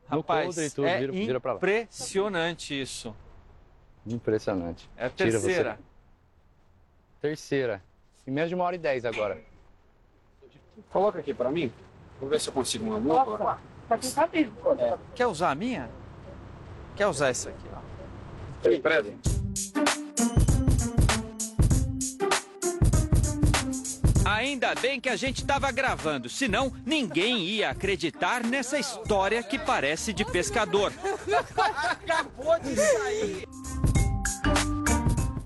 No 0.09 0.17
Rapaz, 0.17 0.57
e 0.57 0.69
tudo, 0.73 0.87
é 0.87 0.97
vira- 0.99 1.11
vira 1.11 1.39
pra 1.39 1.51
lá. 1.53 1.57
impressionante 1.57 2.79
isso. 2.79 3.15
Impressionante. 4.07 4.89
É 4.97 5.05
a 5.05 5.09
Tira 5.09 5.31
você. 5.31 5.45
terceira. 5.45 5.79
Terceira. 7.21 7.83
Em 8.25 8.31
menos 8.31 8.49
de 8.49 8.55
uma 8.55 8.63
hora 8.63 8.75
e 8.75 8.79
dez 8.79 9.05
agora. 9.05 9.39
Coloca 10.91 11.19
aqui 11.19 11.33
pra 11.33 11.51
mim. 11.51 11.71
Vou 12.19 12.29
ver 12.29 12.39
se 12.39 12.49
eu 12.49 12.53
consigo 12.53 12.85
uma. 12.85 12.99
Nossa, 12.99 13.59
tá 13.87 13.97
com 13.97 14.11
cabelo. 14.11 14.53
Quer 15.13 15.27
usar 15.27 15.51
a 15.51 15.55
minha? 15.55 15.89
Quer 16.95 17.07
usar 17.07 17.29
essa 17.29 17.49
aqui? 17.49 17.67
ó? 17.71 17.79
Tem 18.63 18.81
Ainda 24.29 24.75
bem 24.75 25.01
que 25.01 25.09
a 25.09 25.15
gente 25.15 25.41
estava 25.41 25.71
gravando, 25.71 26.29
senão 26.29 26.71
ninguém 26.85 27.39
ia 27.39 27.71
acreditar 27.71 28.43
nessa 28.43 28.77
história 28.77 29.41
que 29.41 29.57
parece 29.57 30.13
de 30.13 30.23
pescador. 30.23 30.93
Acabou 31.57 32.59
de 32.59 32.75
sair. 32.75 33.47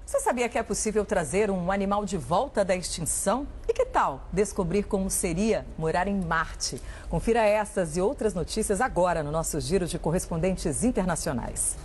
Você 0.06 0.20
sabia 0.20 0.50
que 0.50 0.58
é 0.58 0.64
possível 0.64 1.06
trazer 1.06 1.50
um 1.50 1.72
animal 1.72 2.04
de 2.04 2.18
volta 2.18 2.66
da 2.66 2.76
extinção? 2.76 3.48
E 3.70 3.72
que 3.72 3.86
tal 3.86 4.28
descobrir 4.34 4.84
como 4.84 5.10
seria 5.10 5.66
morar 5.78 6.10
em 6.10 6.20
Marte? 6.20 6.82
Confira 7.10 7.40
essas 7.40 7.96
e 7.96 8.02
outras 8.02 8.34
notícias 8.34 8.82
agora 8.82 9.24
no 9.24 9.32
nosso 9.32 9.62
giro 9.62 9.88
de 9.88 9.98
correspondentes 9.98 10.84
internacionais. 10.84 11.78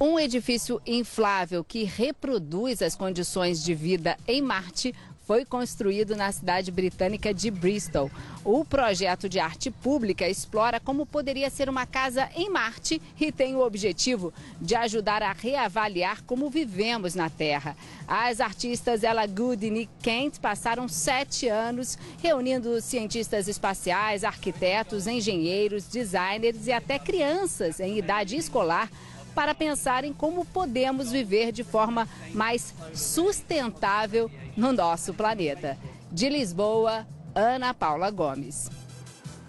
Um 0.00 0.18
edifício 0.18 0.82
inflável 0.84 1.62
que 1.62 1.84
reproduz 1.84 2.82
as 2.82 2.96
condições 2.96 3.62
de 3.62 3.72
vida 3.72 4.16
em 4.26 4.42
Marte 4.42 4.92
foi 5.26 5.44
construído 5.44 6.16
na 6.16 6.30
cidade 6.32 6.70
britânica 6.70 7.32
de 7.32 7.50
Bristol. 7.50 8.10
O 8.44 8.64
projeto 8.64 9.28
de 9.28 9.38
arte 9.38 9.70
pública 9.70 10.28
explora 10.28 10.80
como 10.80 11.06
poderia 11.06 11.48
ser 11.48 11.68
uma 11.68 11.86
casa 11.86 12.28
em 12.34 12.50
Marte 12.50 13.00
e 13.20 13.30
tem 13.30 13.54
o 13.54 13.64
objetivo 13.64 14.32
de 14.60 14.74
ajudar 14.74 15.22
a 15.22 15.32
reavaliar 15.32 16.22
como 16.24 16.50
vivemos 16.50 17.14
na 17.14 17.30
Terra. 17.30 17.76
As 18.06 18.40
artistas 18.40 19.04
Ella 19.04 19.26
Good 19.26 19.66
e 19.66 19.70
Nick 19.70 19.92
Kent 20.02 20.40
passaram 20.40 20.88
sete 20.88 21.48
anos 21.48 21.96
reunindo 22.20 22.80
cientistas 22.80 23.46
espaciais, 23.46 24.24
arquitetos, 24.24 25.06
engenheiros, 25.06 25.84
designers 25.84 26.66
e 26.66 26.72
até 26.72 26.98
crianças 26.98 27.78
em 27.78 27.96
idade 27.96 28.36
escolar 28.36 28.90
para 29.34 29.54
pensar 29.54 30.04
em 30.04 30.12
como 30.12 30.44
podemos 30.44 31.10
viver 31.10 31.52
de 31.52 31.64
forma 31.64 32.08
mais 32.32 32.74
sustentável 32.94 34.30
no 34.56 34.72
nosso 34.72 35.14
planeta. 35.14 35.78
De 36.10 36.28
Lisboa, 36.28 37.06
Ana 37.34 37.72
Paula 37.72 38.10
Gomes. 38.10 38.70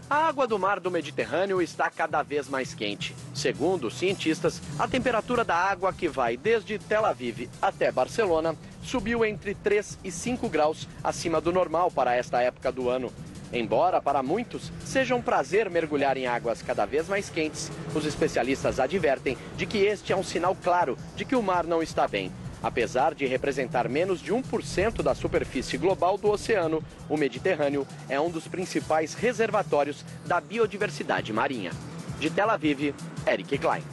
A 0.10 0.27
água 0.27 0.45
do 0.45 0.60
mar 0.60 0.80
do 0.80 0.91
Mediterrâneo 0.91 1.61
está 1.61 1.89
cada 1.89 2.22
vez 2.22 2.47
mais 2.47 2.73
quente. 2.73 3.15
Segundo 3.34 3.88
os 3.88 3.95
cientistas, 3.95 4.61
a 4.77 4.88
temperatura 4.88 5.43
da 5.43 5.55
água 5.55 5.91
que 5.91 6.07
vai 6.07 6.38
desde 6.38 6.77
Tel 6.77 7.05
Aviv 7.05 7.49
até 7.61 7.91
Barcelona 7.91 8.55
subiu 8.84 9.26
entre 9.26 9.55
3 9.55 9.99
e 10.03 10.11
5 10.11 10.47
graus 10.49 10.88
acima 11.03 11.41
do 11.41 11.51
normal 11.51 11.89
para 11.89 12.15
esta 12.15 12.41
época 12.41 12.72
do 12.72 12.89
ano. 12.89 13.11
Embora 13.53 14.01
para 14.01 14.23
muitos 14.23 14.71
seja 14.84 15.13
um 15.13 15.21
prazer 15.21 15.69
mergulhar 15.69 16.17
em 16.17 16.25
águas 16.25 16.63
cada 16.63 16.85
vez 16.85 17.07
mais 17.07 17.30
quentes, 17.30 17.71
os 17.93 18.03
especialistas 18.03 18.80
advertem 18.80 19.38
de 19.55 19.67
que 19.67 19.77
este 19.77 20.11
é 20.11 20.17
um 20.17 20.23
sinal 20.23 20.57
claro 20.61 20.97
de 21.15 21.23
que 21.23 21.35
o 21.35 21.43
mar 21.43 21.63
não 21.63 21.81
está 21.84 22.07
bem. 22.07 22.31
Apesar 22.63 23.13
de 23.13 23.27
representar 23.27 23.88
menos 23.88 24.21
de 24.21 24.34
1% 24.34 25.03
da 25.03 25.13
superfície 25.13 25.77
global 25.77 26.17
do 26.17 26.31
oceano, 26.31 26.84
o 27.07 27.15
Mediterrâneo 27.15 27.85
é 28.09 28.19
um 28.19 28.31
dos 28.31 28.47
principais 28.47 29.13
reservatórios 29.13 30.03
da 30.25 30.41
biodiversidade 30.41 31.31
marinha. 31.31 31.71
De 32.19 32.31
Tel 32.31 32.49
Aviv, 32.49 32.95
Eric 33.27 33.57
Klein. 33.59 33.84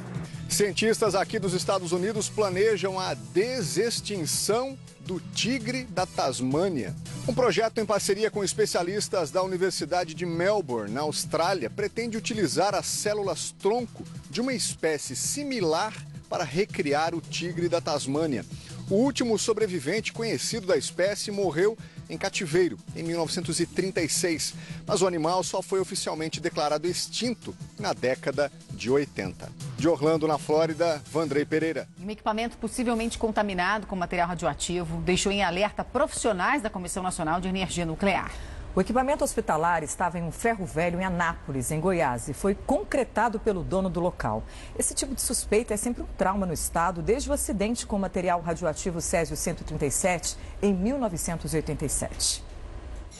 Cientistas 0.48 1.14
aqui 1.14 1.38
dos 1.38 1.52
Estados 1.52 1.92
Unidos 1.92 2.28
planejam 2.28 2.98
a 2.98 3.12
desextinção 3.14 4.78
do 5.10 5.18
tigre 5.34 5.82
da 5.86 6.06
Tasmânia. 6.06 6.94
Um 7.26 7.34
projeto 7.34 7.78
em 7.78 7.84
parceria 7.84 8.30
com 8.30 8.44
especialistas 8.44 9.32
da 9.32 9.42
Universidade 9.42 10.14
de 10.14 10.24
Melbourne, 10.24 10.94
na 10.94 11.00
Austrália, 11.00 11.68
pretende 11.68 12.16
utilizar 12.16 12.76
as 12.76 12.86
células 12.86 13.52
tronco 13.58 14.04
de 14.30 14.40
uma 14.40 14.52
espécie 14.52 15.16
similar 15.16 15.92
para 16.28 16.44
recriar 16.44 17.12
o 17.12 17.20
tigre 17.20 17.68
da 17.68 17.80
Tasmânia. 17.80 18.46
O 18.88 18.94
último 18.94 19.36
sobrevivente 19.36 20.12
conhecido 20.12 20.68
da 20.68 20.76
espécie 20.76 21.32
morreu 21.32 21.76
em 22.10 22.18
cativeiro 22.18 22.76
em 22.94 23.02
1936, 23.02 24.54
mas 24.86 25.00
o 25.00 25.06
animal 25.06 25.42
só 25.42 25.62
foi 25.62 25.80
oficialmente 25.80 26.40
declarado 26.40 26.86
extinto 26.86 27.56
na 27.78 27.92
década 27.92 28.50
de 28.72 28.90
80. 28.90 29.50
De 29.78 29.88
Orlando, 29.88 30.26
na 30.26 30.36
Flórida, 30.36 31.02
Vandrei 31.10 31.44
Pereira. 31.44 31.88
Um 32.02 32.10
equipamento 32.10 32.58
possivelmente 32.58 33.16
contaminado 33.16 33.86
com 33.86 33.96
material 33.96 34.28
radioativo 34.28 35.00
deixou 35.02 35.30
em 35.32 35.42
alerta 35.42 35.84
profissionais 35.84 36.62
da 36.62 36.68
Comissão 36.68 37.02
Nacional 37.02 37.40
de 37.40 37.48
Energia 37.48 37.86
Nuclear. 37.86 38.30
O 38.72 38.80
equipamento 38.80 39.24
hospitalar 39.24 39.82
estava 39.82 40.16
em 40.16 40.22
um 40.22 40.30
ferro 40.30 40.64
velho 40.64 41.00
em 41.00 41.04
Anápolis, 41.04 41.72
em 41.72 41.80
Goiás, 41.80 42.28
e 42.28 42.32
foi 42.32 42.54
concretado 42.54 43.40
pelo 43.40 43.64
dono 43.64 43.90
do 43.90 43.98
local. 43.98 44.44
Esse 44.78 44.94
tipo 44.94 45.12
de 45.12 45.20
suspeita 45.20 45.74
é 45.74 45.76
sempre 45.76 46.04
um 46.04 46.06
trauma 46.16 46.46
no 46.46 46.52
estado, 46.52 47.02
desde 47.02 47.28
o 47.28 47.32
acidente 47.32 47.84
com 47.84 47.96
o 47.96 47.98
material 47.98 48.40
radioativo 48.40 49.00
Césio 49.00 49.36
137 49.36 50.36
em 50.62 50.72
1987. 50.72 52.44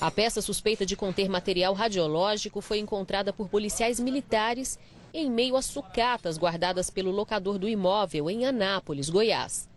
A 0.01 0.09
peça 0.09 0.41
suspeita 0.41 0.87
de 0.87 0.95
conter 0.95 1.29
material 1.29 1.75
radiológico 1.75 2.61
foi 2.61 2.79
encontrada 2.79 3.33
por 3.33 3.49
policiais 3.49 3.99
militares 3.99 4.79
em 5.13 5.29
meio 5.29 5.57
a 5.57 5.63
sucatas 5.63 6.39
guardadas 6.39 6.91
pelo 6.91 7.11
locador 7.11 7.59
do 7.59 7.69
imóvel 7.69 8.31
em 8.31 8.47
Anápolis, 8.47 9.11
Goiás. 9.11 9.70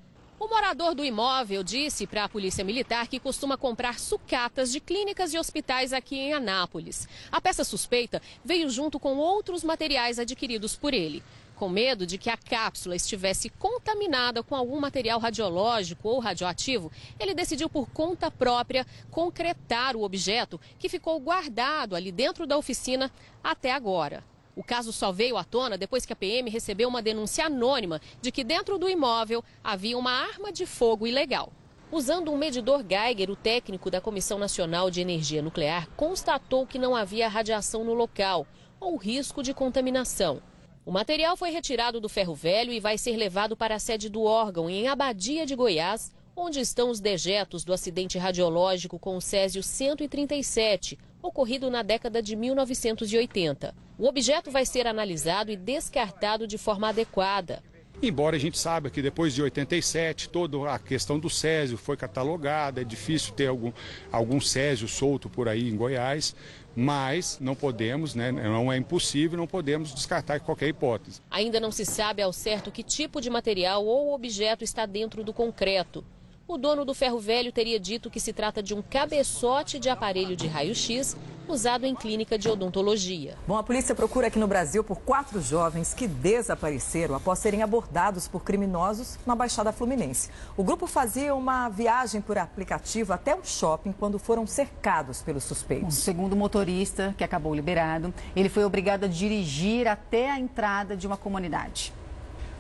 O 0.44 0.50
morador 0.50 0.94
do 0.94 1.06
imóvel 1.06 1.64
disse 1.64 2.06
para 2.06 2.26
a 2.26 2.30
Polícia 2.30 2.66
Militar 2.66 3.08
que 3.08 3.18
costuma 3.18 3.58
comprar 3.58 3.98
sucatas 3.98 4.74
de 4.74 4.82
clínicas 4.82 5.34
e 5.34 5.40
hospitais 5.40 5.94
aqui 5.94 6.20
em 6.20 6.34
Anápolis. 6.34 7.08
A 7.32 7.40
peça 7.40 7.64
suspeita 7.64 8.22
veio 8.44 8.70
junto 8.70 9.00
com 9.00 9.16
outros 9.16 9.64
materiais 9.64 10.20
adquiridos 10.20 10.76
por 10.76 10.94
ele. 10.94 11.24
Com 11.56 11.70
medo 11.70 12.06
de 12.06 12.18
que 12.18 12.30
a 12.30 12.36
cápsula 12.36 12.94
estivesse 12.94 13.48
contaminada 13.52 14.44
com 14.44 14.54
algum 14.54 14.82
material 14.82 15.18
radiológico 15.18 16.10
ou 16.10 16.20
radioativo, 16.20 16.92
ele 17.18 17.34
decidiu 17.34 17.70
por 17.70 17.90
conta 17.90 18.30
própria 18.30 18.86
concretar 19.10 19.96
o 19.96 20.04
objeto 20.04 20.60
que 20.78 20.90
ficou 20.90 21.18
guardado 21.22 21.96
ali 21.96 22.12
dentro 22.12 22.46
da 22.46 22.58
oficina 22.58 23.10
até 23.42 23.72
agora. 23.72 24.26
O 24.56 24.64
caso 24.64 24.94
só 24.94 25.12
veio 25.12 25.38
à 25.38 25.44
tona 25.44 25.78
depois 25.78 26.06
que 26.06 26.14
a 26.14 26.16
PM 26.16 26.50
recebeu 26.50 26.88
uma 26.88 27.02
denúncia 27.02 27.46
anônima 27.46 28.00
de 28.22 28.32
que 28.32 28.44
dentro 28.44 28.78
do 28.78 28.90
imóvel 28.90 29.44
havia 29.64 29.98
uma 29.98 30.12
arma 30.12 30.52
de 30.52 30.66
fogo 30.66 31.08
ilegal. 31.08 31.52
Usando 31.92 32.32
um 32.32 32.38
medidor 32.38 32.84
Geiger, 32.88 33.30
o 33.30 33.36
técnico 33.36 33.90
da 33.92 34.02
Comissão 34.02 34.40
Nacional 34.40 34.90
de 34.90 35.02
Energia 35.02 35.42
Nuclear 35.42 35.88
constatou 35.96 36.66
que 36.66 36.80
não 36.80 36.96
havia 36.96 37.28
radiação 37.28 37.84
no 37.84 37.94
local 37.94 38.48
ou 38.80 38.96
risco 38.98 39.44
de 39.44 39.54
contaminação. 39.54 40.42
O 40.86 40.92
material 40.92 41.38
foi 41.38 41.50
retirado 41.50 42.02
do 42.02 42.10
ferro 42.10 42.36
velho 42.36 42.74
e 42.74 42.80
vai 42.80 42.98
ser 42.98 43.16
levado 43.16 43.56
para 43.56 43.76
a 43.76 43.80
sede 43.80 44.10
do 44.10 44.24
órgão 44.24 44.70
em 44.70 44.88
Abadia 44.88 45.46
de 45.46 45.56
Goiás, 45.56 46.12
onde 46.36 46.60
estão 46.60 46.90
os 46.90 47.00
dejetos 47.00 47.64
do 47.64 47.72
acidente 47.72 48.18
radiológico 48.18 49.00
com 49.00 49.16
o 49.16 49.22
Césio 49.22 49.64
137, 49.64 50.98
ocorrido 51.24 51.72
na 51.72 51.82
década 51.82 52.22
de 52.22 52.36
1980. 52.36 53.74
O 53.98 54.06
objeto 54.06 54.52
vai 54.52 54.66
ser 54.66 54.86
analisado 54.86 55.50
e 55.50 55.56
descartado 55.56 56.46
de 56.46 56.58
forma 56.58 56.90
adequada. 56.90 57.64
Embora 58.02 58.36
a 58.36 58.40
gente 58.40 58.58
saiba 58.58 58.90
que 58.90 59.02
depois 59.02 59.34
de 59.34 59.42
87 59.42 60.28
toda 60.28 60.70
a 60.70 60.78
questão 60.78 61.18
do 61.18 61.30
Césio 61.30 61.78
foi 61.78 61.96
catalogada, 61.96 62.82
é 62.82 62.84
difícil 62.84 63.34
ter 63.34 63.48
algum, 63.48 63.72
algum 64.12 64.42
Césio 64.42 64.90
solto 64.90 65.30
por 65.30 65.48
aí 65.48 65.70
em 65.70 65.78
Goiás, 65.78 66.36
mas 66.76 67.38
não 67.40 67.56
podemos, 67.56 68.14
né, 68.14 68.32
não 68.32 68.74
é 68.74 68.78
impossível, 68.78 69.38
não 69.38 69.48
podemos 69.48 69.94
descartar 69.94 70.40
qualquer 70.42 70.68
hipótese. 70.68 71.22
Ainda 71.32 71.60
não 71.60 71.72
se 71.72 71.86
sabe 71.86 72.22
ao 72.22 72.34
certo 72.34 72.72
que 72.72 72.84
tipo 72.84 73.22
de 73.22 73.30
material 73.30 73.86
ou 73.86 74.14
objeto 74.14 74.64
está 74.64 74.86
dentro 74.86 75.24
do 75.24 75.32
concreto. 75.32 76.04
O 76.46 76.58
dono 76.58 76.84
do 76.84 76.94
ferro 76.94 77.20
velho 77.20 77.54
teria 77.54 77.80
dito 77.80 78.10
que 78.10 78.20
se 78.20 78.34
trata 78.34 78.62
de 78.62 78.74
um 78.74 78.82
cabeçote 78.82 79.80
de 79.80 79.90
aparelho 79.90 80.36
de 80.36 80.46
raio-x 80.46 81.16
usado 81.48 81.86
em 81.86 81.96
clínica 81.96 82.38
de 82.38 82.50
odontologia. 82.50 83.38
Bom, 83.48 83.58
a 83.58 83.64
polícia 83.64 83.96
procura 83.96 84.28
aqui 84.28 84.38
no 84.38 84.48
Brasil 84.48 84.84
por 84.84 85.00
quatro 85.00 85.42
jovens 85.42 85.94
que 85.94 86.06
desapareceram 86.06 87.16
após 87.16 87.40
serem 87.40 87.64
abordados 87.64 88.28
por 88.28 88.44
criminosos 88.44 89.18
na 89.26 89.36
Baixada 89.36 89.72
Fluminense. 89.72 90.30
O 90.58 90.64
grupo 90.64 90.86
fazia 90.86 91.34
uma 91.34 91.70
viagem 91.70 92.20
por 92.20 92.38
aplicativo 92.38 93.14
até 93.14 93.34
um 93.34 93.44
shopping 93.44 93.94
quando 93.94 94.20
foram 94.20 94.46
cercados 94.46 95.22
pelos 95.22 95.46
suspeitos. 95.46 95.96
segundo 95.96 96.34
o 96.34 96.38
motorista, 96.38 97.16
que 97.18 97.24
acabou 97.24 97.56
liberado, 97.56 98.14
ele 98.36 98.50
foi 98.50 98.66
obrigado 98.66 99.06
a 99.06 99.08
dirigir 99.08 99.88
até 99.88 100.30
a 100.30 100.38
entrada 100.38 100.96
de 100.96 101.08
uma 101.08 101.16
comunidade. 101.16 101.94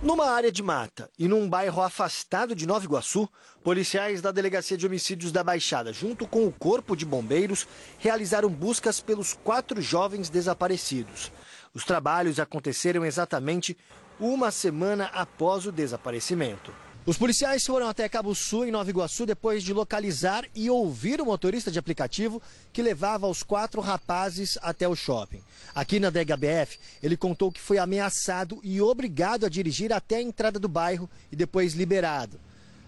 Numa 0.04 0.30
área 0.30 0.52
de 0.52 0.62
mata 0.62 1.10
e 1.18 1.30
num 1.30 1.48
bairro 1.48 1.82
afastado 1.82 2.54
de 2.54 2.68
Nova 2.68 2.84
Iguaçu, 2.84 3.26
policiais 3.64 4.22
da 4.22 4.34
Delegacia 4.34 4.78
de 4.78 4.86
Homicídios 4.86 5.32
da 5.32 5.42
Baixada, 5.42 5.94
junto 5.94 6.28
com 6.28 6.46
o 6.46 6.52
Corpo 6.52 6.94
de 6.94 7.06
Bombeiros, 7.06 7.66
realizaram 8.00 8.50
buscas 8.50 9.00
pelos 9.00 9.34
quatro 9.34 9.82
jovens 9.82 10.30
desaparecidos. 10.30 11.32
Os 11.74 11.86
trabalhos 11.86 12.38
aconteceram 12.38 13.06
exatamente 13.06 13.78
uma 14.20 14.52
semana 14.52 15.06
após 15.14 15.66
o 15.66 15.72
desaparecimento. 15.72 16.83
Os 17.06 17.18
policiais 17.18 17.66
foram 17.66 17.90
até 17.90 18.08
Cabo 18.08 18.34
Sul, 18.34 18.64
em 18.64 18.72
Nova 18.72 18.90
Iguaçu, 18.90 19.26
depois 19.26 19.62
de 19.62 19.74
localizar 19.74 20.46
e 20.56 20.70
ouvir 20.70 21.20
o 21.20 21.26
motorista 21.26 21.70
de 21.70 21.78
aplicativo 21.78 22.42
que 22.72 22.82
levava 22.82 23.28
os 23.28 23.44
quatro 23.44 23.82
rapazes 23.82 24.58
até 24.62 24.88
o 24.88 24.96
shopping. 24.96 25.42
Aqui 25.76 26.00
na 26.00 26.10
DHBF, 26.10 26.80
ele 27.02 27.18
contou 27.18 27.52
que 27.52 27.60
foi 27.60 27.78
ameaçado 27.78 28.58
e 28.64 28.80
obrigado 28.80 29.46
a 29.46 29.50
dirigir 29.50 29.92
até 29.92 30.16
a 30.16 30.22
entrada 30.22 30.58
do 30.58 30.70
bairro 30.70 31.10
e 31.30 31.36
depois 31.36 31.74
liberado. 31.74 32.40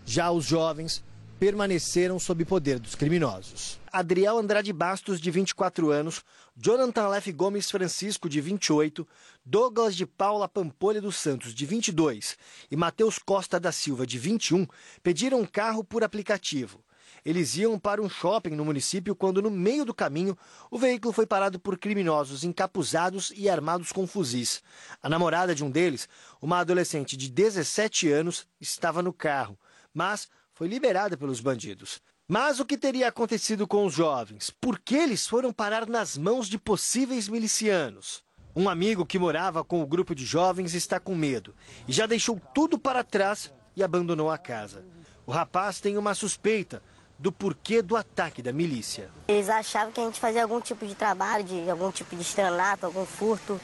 Já 0.05 0.31
os 0.31 0.45
jovens 0.45 1.03
permaneceram 1.37 2.17
sob 2.17 2.45
poder 2.45 2.79
dos 2.79 2.95
criminosos. 2.95 3.77
Adriel 3.95 4.37
Andrade 4.37 4.73
Bastos, 4.73 5.21
de 5.21 5.31
24 5.31 5.89
anos, 5.89 6.21
Jonathan 6.53 7.07
Leff 7.07 7.31
Gomes 7.31 7.71
Francisco, 7.71 8.27
de 8.27 8.41
28, 8.41 9.07
Douglas 9.45 9.95
de 9.95 10.05
Paula 10.05 10.49
Pampolha 10.49 10.99
dos 10.99 11.15
Santos, 11.15 11.55
de 11.55 11.65
22, 11.65 12.37
e 12.69 12.75
Matheus 12.75 13.17
Costa 13.17 13.57
da 13.57 13.71
Silva, 13.71 14.05
de 14.05 14.19
21, 14.19 14.67
pediram 15.01 15.39
um 15.39 15.45
carro 15.45 15.81
por 15.81 16.03
aplicativo. 16.03 16.83
Eles 17.23 17.55
iam 17.55 17.79
para 17.79 18.01
um 18.01 18.09
shopping 18.09 18.49
no 18.49 18.65
município 18.65 19.15
quando, 19.15 19.41
no 19.41 19.49
meio 19.49 19.85
do 19.85 19.93
caminho, 19.93 20.37
o 20.69 20.77
veículo 20.77 21.13
foi 21.13 21.25
parado 21.25 21.57
por 21.57 21.77
criminosos 21.77 22.43
encapuzados 22.43 23.31
e 23.33 23.49
armados 23.49 23.93
com 23.93 24.05
fuzis. 24.05 24.61
A 25.01 25.07
namorada 25.07 25.55
de 25.55 25.63
um 25.63 25.71
deles, 25.71 26.09
uma 26.41 26.59
adolescente 26.59 27.15
de 27.15 27.29
17 27.29 28.11
anos, 28.11 28.45
estava 28.59 29.01
no 29.01 29.13
carro, 29.13 29.57
mas 29.93 30.27
foi 30.51 30.67
liberada 30.67 31.15
pelos 31.15 31.39
bandidos. 31.39 32.01
Mas 32.27 32.59
o 32.59 32.65
que 32.65 32.75
teria 32.75 33.07
acontecido 33.07 33.67
com 33.67 33.85
os 33.85 33.93
jovens? 33.93 34.49
Por 34.49 34.79
que 34.79 34.95
eles 34.95 35.27
foram 35.27 35.53
parar 35.53 35.87
nas 35.87 36.17
mãos 36.17 36.47
de 36.47 36.57
possíveis 36.57 37.29
milicianos? 37.29 38.23
Um 38.55 38.67
amigo 38.67 39.05
que 39.05 39.19
morava 39.19 39.63
com 39.63 39.79
o 39.79 39.85
grupo 39.85 40.15
de 40.15 40.25
jovens 40.25 40.73
está 40.73 40.99
com 40.99 41.13
medo 41.13 41.53
e 41.87 41.93
já 41.93 42.07
deixou 42.07 42.41
tudo 42.51 42.79
para 42.79 43.03
trás 43.03 43.53
e 43.75 43.83
abandonou 43.83 44.31
a 44.31 44.39
casa. 44.39 44.83
O 45.23 45.31
rapaz 45.31 45.79
tem 45.79 45.99
uma 45.99 46.15
suspeita 46.15 46.81
do 47.19 47.31
porquê 47.31 47.83
do 47.83 47.95
ataque 47.95 48.41
da 48.41 48.51
milícia. 48.51 49.11
Eles 49.27 49.47
achavam 49.47 49.91
que 49.91 50.01
a 50.01 50.05
gente 50.05 50.19
fazia 50.19 50.41
algum 50.41 50.59
tipo 50.59 50.87
de 50.87 50.95
trabalho, 50.95 51.43
de 51.43 51.69
algum 51.69 51.91
tipo 51.91 52.15
de 52.15 52.23
estranato, 52.23 52.87
algum 52.87 53.05
furto. 53.05 53.61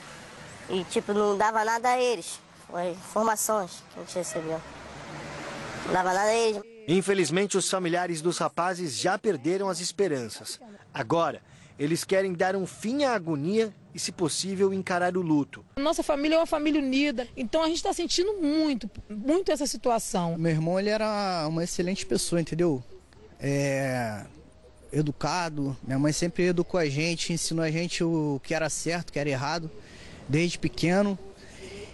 E, 0.69 0.83
tipo, 0.83 1.13
não 1.13 1.35
dava 1.35 1.65
nada 1.65 1.89
a 1.89 1.99
eles. 1.99 2.39
Foi 2.69 2.91
informações 2.91 3.83
que 3.91 3.99
a 3.99 4.03
gente 4.03 4.15
recebeu. 4.15 4.61
Não 5.87 5.93
dava 5.93 6.13
nada 6.13 6.29
a 6.29 6.35
eles. 6.35 6.70
Infelizmente, 6.93 7.57
os 7.57 7.69
familiares 7.69 8.21
dos 8.21 8.37
rapazes 8.37 8.97
já 8.97 9.17
perderam 9.17 9.69
as 9.69 9.79
esperanças. 9.79 10.59
Agora, 10.93 11.41
eles 11.79 12.03
querem 12.03 12.33
dar 12.33 12.53
um 12.53 12.67
fim 12.67 13.05
à 13.05 13.13
agonia 13.13 13.73
e, 13.95 13.99
se 13.99 14.11
possível, 14.11 14.73
encarar 14.73 15.15
o 15.15 15.21
luto. 15.21 15.63
Nossa 15.77 16.03
família 16.03 16.35
é 16.35 16.39
uma 16.39 16.45
família 16.45 16.81
unida, 16.81 17.29
então 17.35 17.63
a 17.63 17.67
gente 17.67 17.77
está 17.77 17.93
sentindo 17.93 18.33
muito, 18.41 18.91
muito 19.09 19.53
essa 19.53 19.65
situação. 19.65 20.37
Meu 20.37 20.51
irmão 20.51 20.77
ele 20.77 20.89
era 20.89 21.45
uma 21.47 21.63
excelente 21.63 22.05
pessoa, 22.05 22.41
entendeu? 22.41 22.83
É, 23.39 24.25
educado. 24.91 25.77
Minha 25.83 25.97
mãe 25.97 26.11
sempre 26.11 26.47
educou 26.47 26.77
a 26.77 26.89
gente, 26.89 27.31
ensinou 27.31 27.63
a 27.63 27.71
gente 27.71 28.03
o 28.03 28.41
que 28.43 28.53
era 28.53 28.69
certo, 28.69 29.09
o 29.09 29.13
que 29.13 29.19
era 29.19 29.29
errado, 29.29 29.71
desde 30.27 30.59
pequeno. 30.59 31.17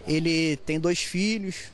Ele 0.07 0.57
tem 0.57 0.79
dois 0.79 0.99
filhos, 0.99 1.65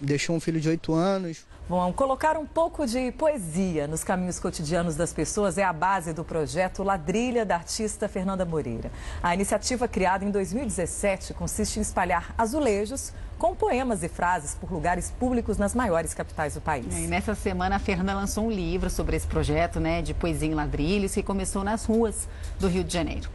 deixou 0.00 0.34
um 0.34 0.40
filho 0.40 0.60
de 0.60 0.68
oito 0.68 0.92
anos. 0.92 1.51
Bom, 1.68 1.92
colocar 1.92 2.36
um 2.36 2.44
pouco 2.44 2.84
de 2.86 3.12
poesia 3.12 3.86
nos 3.86 4.02
caminhos 4.02 4.38
cotidianos 4.40 4.96
das 4.96 5.12
pessoas 5.12 5.56
é 5.56 5.62
a 5.62 5.72
base 5.72 6.12
do 6.12 6.24
projeto 6.24 6.82
Ladrilha 6.82 7.46
da 7.46 7.54
artista 7.54 8.08
Fernanda 8.08 8.44
Moreira. 8.44 8.90
A 9.22 9.32
iniciativa 9.32 9.86
criada 9.86 10.24
em 10.24 10.30
2017 10.30 11.32
consiste 11.34 11.78
em 11.78 11.82
espalhar 11.82 12.34
azulejos 12.36 13.12
com 13.38 13.54
poemas 13.54 14.02
e 14.02 14.08
frases 14.08 14.54
por 14.54 14.72
lugares 14.72 15.12
públicos 15.18 15.56
nas 15.56 15.72
maiores 15.74 16.12
capitais 16.14 16.54
do 16.54 16.60
país. 16.60 16.86
E 16.96 17.06
nessa 17.06 17.34
semana 17.34 17.76
a 17.76 17.78
Fernanda 17.78 18.14
lançou 18.14 18.46
um 18.46 18.50
livro 18.50 18.90
sobre 18.90 19.16
esse 19.16 19.26
projeto, 19.26 19.78
né, 19.78 20.02
de 20.02 20.12
poesia 20.12 20.48
em 20.48 20.54
ladrilhos 20.54 21.14
que 21.14 21.22
começou 21.22 21.62
nas 21.62 21.84
ruas 21.84 22.28
do 22.58 22.66
Rio 22.66 22.82
de 22.82 22.92
Janeiro. 22.92 23.30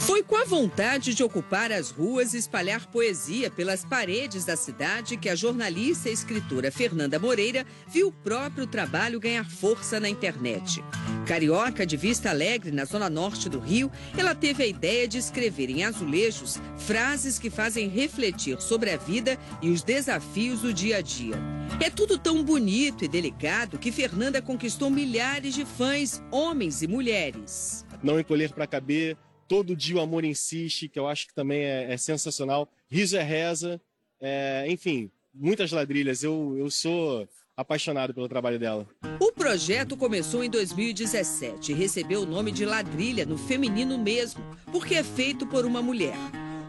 Foi 0.00 0.22
com 0.22 0.36
a 0.36 0.44
vontade 0.44 1.14
de 1.14 1.22
ocupar 1.22 1.70
as 1.72 1.90
ruas 1.90 2.34
e 2.34 2.38
espalhar 2.38 2.86
poesia 2.88 3.48
pelas 3.48 3.84
paredes 3.84 4.44
da 4.44 4.56
cidade 4.56 5.16
que 5.16 5.28
a 5.28 5.36
jornalista 5.36 6.10
e 6.10 6.12
escritora 6.12 6.70
Fernanda 6.70 7.18
Moreira 7.18 7.64
viu 7.86 8.08
o 8.08 8.12
próprio 8.12 8.66
trabalho 8.66 9.20
ganhar 9.20 9.48
força 9.48 10.00
na 10.00 10.08
internet. 10.08 10.84
Carioca 11.26 11.86
de 11.86 11.96
Vista 11.96 12.30
Alegre, 12.30 12.72
na 12.72 12.84
zona 12.84 13.08
norte 13.08 13.48
do 13.48 13.60
Rio, 13.60 13.90
ela 14.18 14.34
teve 14.34 14.64
a 14.64 14.66
ideia 14.66 15.06
de 15.06 15.16
escrever 15.16 15.70
em 15.70 15.84
azulejos 15.84 16.60
frases 16.76 17.38
que 17.38 17.48
fazem 17.48 17.88
refletir 17.88 18.60
sobre 18.60 18.90
a 18.90 18.96
vida 18.96 19.38
e 19.62 19.70
os 19.70 19.82
desafios 19.82 20.60
do 20.60 20.74
dia 20.74 20.98
a 20.98 21.00
dia. 21.00 21.36
É 21.80 21.88
tudo 21.88 22.18
tão 22.18 22.42
bonito 22.42 23.04
e 23.04 23.08
delicado 23.08 23.78
que 23.78 23.92
Fernanda 23.92 24.42
conquistou 24.42 24.90
milhares 24.90 25.54
de 25.54 25.64
fãs, 25.64 26.20
homens 26.30 26.82
e 26.82 26.88
mulheres. 26.88 27.86
Não 28.02 28.20
encolher 28.20 28.52
para 28.52 28.66
caber, 28.66 29.16
Todo 29.46 29.76
dia 29.76 29.96
o 29.96 30.00
amor 30.00 30.24
insiste, 30.24 30.88
que 30.88 30.98
eu 30.98 31.06
acho 31.06 31.26
que 31.26 31.34
também 31.34 31.60
é, 31.60 31.92
é 31.92 31.96
sensacional. 31.96 32.68
Riso 32.88 33.16
é 33.16 33.22
reza, 33.22 33.80
é, 34.20 34.64
enfim, 34.68 35.10
muitas 35.32 35.70
ladrilhas. 35.70 36.22
Eu, 36.22 36.54
eu 36.58 36.70
sou 36.70 37.28
apaixonado 37.56 38.12
pelo 38.12 38.28
trabalho 38.28 38.58
dela. 38.58 38.86
O 39.20 39.32
projeto 39.32 39.96
começou 39.96 40.42
em 40.42 40.50
2017 40.50 41.72
e 41.72 41.74
recebeu 41.74 42.22
o 42.22 42.26
nome 42.26 42.50
de 42.50 42.64
Ladrilha 42.64 43.24
no 43.24 43.38
feminino 43.38 43.96
mesmo, 43.98 44.42
porque 44.72 44.94
é 44.94 45.04
feito 45.04 45.46
por 45.46 45.64
uma 45.64 45.82
mulher. 45.82 46.16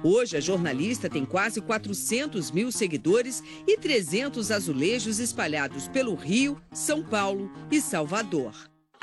Hoje, 0.03 0.38
a 0.38 0.39
jornalista 0.39 1.10
tem 1.10 1.26
quase 1.26 1.60
400 1.60 2.52
mil 2.52 2.72
seguidores 2.72 3.41
e 3.65 3.76
300 3.76 4.52
azulejos 4.52 5.18
espalhados 5.18 5.88
pelo 5.88 6.14
Rio, 6.14 6.61
São 6.72 7.03
Paulo 7.03 7.52
e 7.72 7.81
Salvador. 7.81 8.53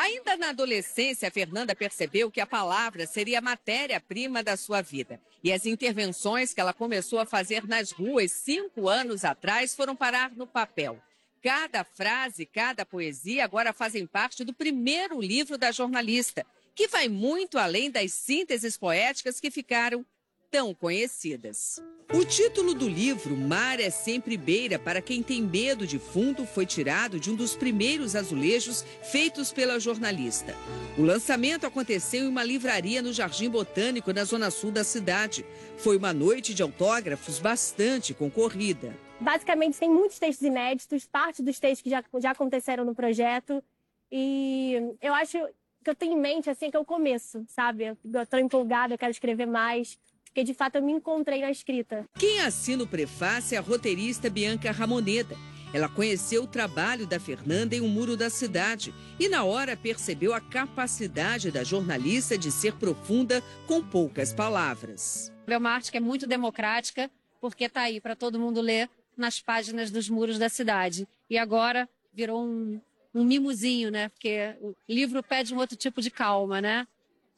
Ainda 0.02 0.36
na 0.36 0.48
adolescência, 0.48 1.30
Fernanda 1.30 1.76
percebeu 1.76 2.28
que 2.28 2.40
a 2.40 2.46
palavra 2.46 3.06
seria 3.06 3.38
a 3.38 3.40
matéria-prima 3.40 4.42
da 4.42 4.56
sua 4.56 4.82
vida. 4.82 5.20
E 5.44 5.52
as 5.52 5.64
intervenções 5.64 6.52
que 6.52 6.60
ela 6.60 6.72
começou 6.72 7.20
a 7.20 7.24
fazer 7.24 7.68
nas 7.68 7.92
ruas 7.92 8.32
cinco 8.32 8.88
anos 8.88 9.24
atrás 9.24 9.76
foram 9.76 9.94
parar 9.94 10.32
no 10.32 10.44
papel. 10.44 11.00
Cada 11.40 11.84
frase, 11.84 12.44
cada 12.44 12.84
poesia 12.84 13.44
agora 13.44 13.72
fazem 13.72 14.04
parte 14.04 14.42
do 14.42 14.52
primeiro 14.52 15.20
livro 15.20 15.56
da 15.56 15.70
jornalista, 15.70 16.44
que 16.74 16.88
vai 16.88 17.08
muito 17.08 17.56
além 17.56 17.88
das 17.88 18.12
sínteses 18.12 18.76
poéticas 18.76 19.38
que 19.38 19.52
ficaram 19.52 20.04
tão 20.52 20.74
conhecidas. 20.74 21.82
O 22.12 22.26
título 22.26 22.74
do 22.74 22.86
livro, 22.86 23.34
Mar 23.34 23.80
é 23.80 23.88
Sempre 23.88 24.36
Beira 24.36 24.78
para 24.78 25.00
Quem 25.00 25.22
Tem 25.22 25.40
Medo 25.40 25.86
de 25.86 25.98
Fundo, 25.98 26.44
foi 26.44 26.66
tirado 26.66 27.18
de 27.18 27.30
um 27.30 27.34
dos 27.34 27.56
primeiros 27.56 28.14
azulejos 28.14 28.82
feitos 29.02 29.50
pela 29.50 29.80
jornalista. 29.80 30.54
O 30.98 31.02
lançamento 31.02 31.66
aconteceu 31.66 32.24
em 32.24 32.28
uma 32.28 32.44
livraria 32.44 33.00
no 33.00 33.14
Jardim 33.14 33.48
Botânico, 33.48 34.12
na 34.12 34.24
zona 34.24 34.50
sul 34.50 34.70
da 34.70 34.84
cidade. 34.84 35.42
Foi 35.78 35.96
uma 35.96 36.12
noite 36.12 36.52
de 36.52 36.62
autógrafos 36.62 37.38
bastante 37.38 38.12
concorrida. 38.12 38.94
Basicamente, 39.18 39.78
tem 39.78 39.88
muitos 39.88 40.18
textos 40.18 40.46
inéditos, 40.46 41.06
parte 41.06 41.42
dos 41.42 41.58
textos 41.58 41.80
que 41.80 41.88
já, 41.88 42.04
já 42.20 42.32
aconteceram 42.32 42.84
no 42.84 42.94
projeto. 42.94 43.64
E 44.10 44.74
eu 45.00 45.14
acho 45.14 45.38
que 45.82 45.88
eu 45.88 45.94
tenho 45.94 46.12
em 46.12 46.20
mente 46.20 46.50
assim 46.50 46.70
que 46.70 46.76
é 46.76 46.80
o 46.80 46.84
começo, 46.84 47.42
sabe? 47.48 47.84
Eu 47.84 48.22
estou 48.22 48.38
empolgada, 48.38 48.92
eu 48.92 48.98
quero 48.98 49.10
escrever 49.10 49.46
mais 49.46 49.98
porque 50.32 50.44
de 50.44 50.54
fato 50.54 50.76
eu 50.76 50.82
me 50.82 50.92
encontrei 50.92 51.42
na 51.42 51.50
escrita. 51.50 52.06
Quem 52.18 52.40
assina 52.40 52.82
o 52.82 52.86
prefácio 52.86 53.54
é 53.54 53.58
a 53.58 53.60
roteirista 53.60 54.30
Bianca 54.30 54.72
Ramoneda. 54.72 55.36
Ela 55.74 55.90
conheceu 55.90 56.44
o 56.44 56.46
trabalho 56.46 57.06
da 57.06 57.20
Fernanda 57.20 57.76
em 57.76 57.82
um 57.82 57.88
muro 57.88 58.16
da 58.16 58.30
cidade 58.30 58.94
e, 59.20 59.28
na 59.28 59.44
hora, 59.44 59.76
percebeu 59.76 60.32
a 60.32 60.40
capacidade 60.40 61.50
da 61.50 61.62
jornalista 61.62 62.36
de 62.36 62.50
ser 62.50 62.74
profunda 62.76 63.42
com 63.66 63.82
poucas 63.82 64.32
palavras. 64.32 65.30
É 65.46 65.56
uma 65.56 65.70
arte 65.70 65.90
que 65.90 65.98
é 65.98 66.00
muito 66.00 66.26
democrática, 66.26 67.10
porque 67.38 67.64
está 67.64 67.82
aí 67.82 68.00
para 68.00 68.16
todo 68.16 68.40
mundo 68.40 68.60
ler 68.60 68.88
nas 69.16 69.38
páginas 69.38 69.90
dos 69.90 70.08
muros 70.08 70.38
da 70.38 70.48
cidade. 70.48 71.06
E 71.28 71.36
agora 71.36 71.86
virou 72.12 72.42
um, 72.42 72.80
um 73.14 73.24
mimozinho, 73.24 73.90
né? 73.90 74.08
Porque 74.08 74.54
o 74.62 74.74
livro 74.88 75.22
pede 75.22 75.54
um 75.54 75.58
outro 75.58 75.76
tipo 75.76 76.00
de 76.00 76.10
calma, 76.10 76.60
né? 76.60 76.86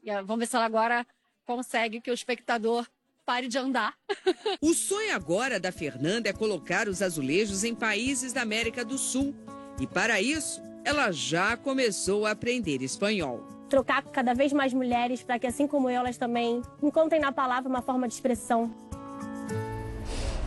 E 0.03 0.11
vamos 0.23 0.41
ver 0.41 0.47
se 0.47 0.57
ela 0.57 0.65
agora 0.65 1.05
consegue 1.45 2.01
que 2.01 2.11
o 2.11 2.15
espectador 2.15 2.87
pare 3.25 3.49
de 3.49 3.59
andar. 3.59 3.95
o 4.61 4.75
sonho 4.75 5.15
agora 5.15 5.59
da 5.59 5.73
Fernanda 5.73 6.29
é 6.29 6.33
colocar 6.33 6.89
os 6.89 7.03
azulejos 7.03 7.65
em 7.65 7.75
países 7.75 8.33
da 8.33 8.43
América 8.43 8.85
do 8.85 8.99
Sul. 8.99 9.35
E 9.81 9.87
para 9.87 10.21
isso, 10.21 10.62
ela 10.85 11.11
já 11.11 11.57
começou 11.57 12.27
a 12.27 12.33
aprender 12.33 12.83
espanhol. 12.83 13.43
Trocar 13.69 14.03
com 14.03 14.11
cada 14.11 14.35
vez 14.35 14.53
mais 14.53 14.73
mulheres 14.73 15.23
para 15.23 15.39
que, 15.39 15.47
assim 15.47 15.66
como 15.66 15.89
eu, 15.89 16.01
elas 16.01 16.19
também 16.19 16.62
encontrem 16.83 17.21
na 17.21 17.33
palavra 17.33 17.69
uma 17.69 17.83
forma 17.83 18.07
de 18.07 18.15
expressão 18.15 18.73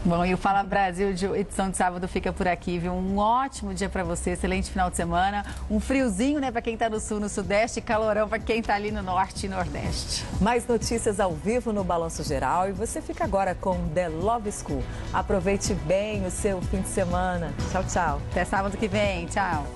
Bom, 0.08 0.24
e 0.24 0.34
o 0.34 0.38
Fala 0.38 0.64
Brasil 0.64 1.12
de 1.12 1.26
edição 1.26 1.70
de 1.70 1.76
sábado 1.76 2.08
fica 2.08 2.32
por 2.32 2.48
aqui, 2.48 2.80
viu? 2.80 2.94
Um 2.94 3.18
ótimo 3.18 3.74
dia 3.74 3.90
para 3.90 4.06
você, 4.06 4.30
excelente 4.30 4.72
final 4.72 4.90
de 4.90 4.96
semana. 4.96 5.46
Um 5.70 5.82
friozinho, 5.82 6.40
né, 6.40 6.50
para 6.50 6.62
quem 6.62 6.76
está 6.76 6.90
no 6.90 6.98
sul, 6.98 7.20
no 7.20 7.28
sudeste, 7.28 7.80
e 7.80 7.82
calorão 7.82 8.30
para 8.30 8.40
quem 8.40 8.62
está 8.62 8.76
ali 8.76 8.90
no 8.90 9.04
norte 9.04 9.48
e 9.48 9.50
nordeste. 9.50 10.24
Mais 10.40 10.66
notícias 10.66 11.20
ao 11.20 11.34
vivo 11.34 11.74
no 11.74 11.84
Balanço 11.84 12.24
Geral 12.24 12.70
e 12.70 12.72
você 12.72 13.02
fica 13.02 13.26
agora 13.26 13.54
com 13.54 13.90
The 13.90 14.08
Love 14.08 14.50
School. 14.50 14.82
Aproveite 15.12 15.74
bem 15.74 16.26
o 16.26 16.32
seu 16.32 16.62
fim 16.62 16.80
de 16.80 16.88
semana. 16.88 17.54
Tchau, 17.70 17.84
tchau. 17.84 18.22
Até 18.32 18.46
sábado 18.46 18.78
que 18.78 18.88
vem. 18.88 19.26
Tchau. 19.26 19.68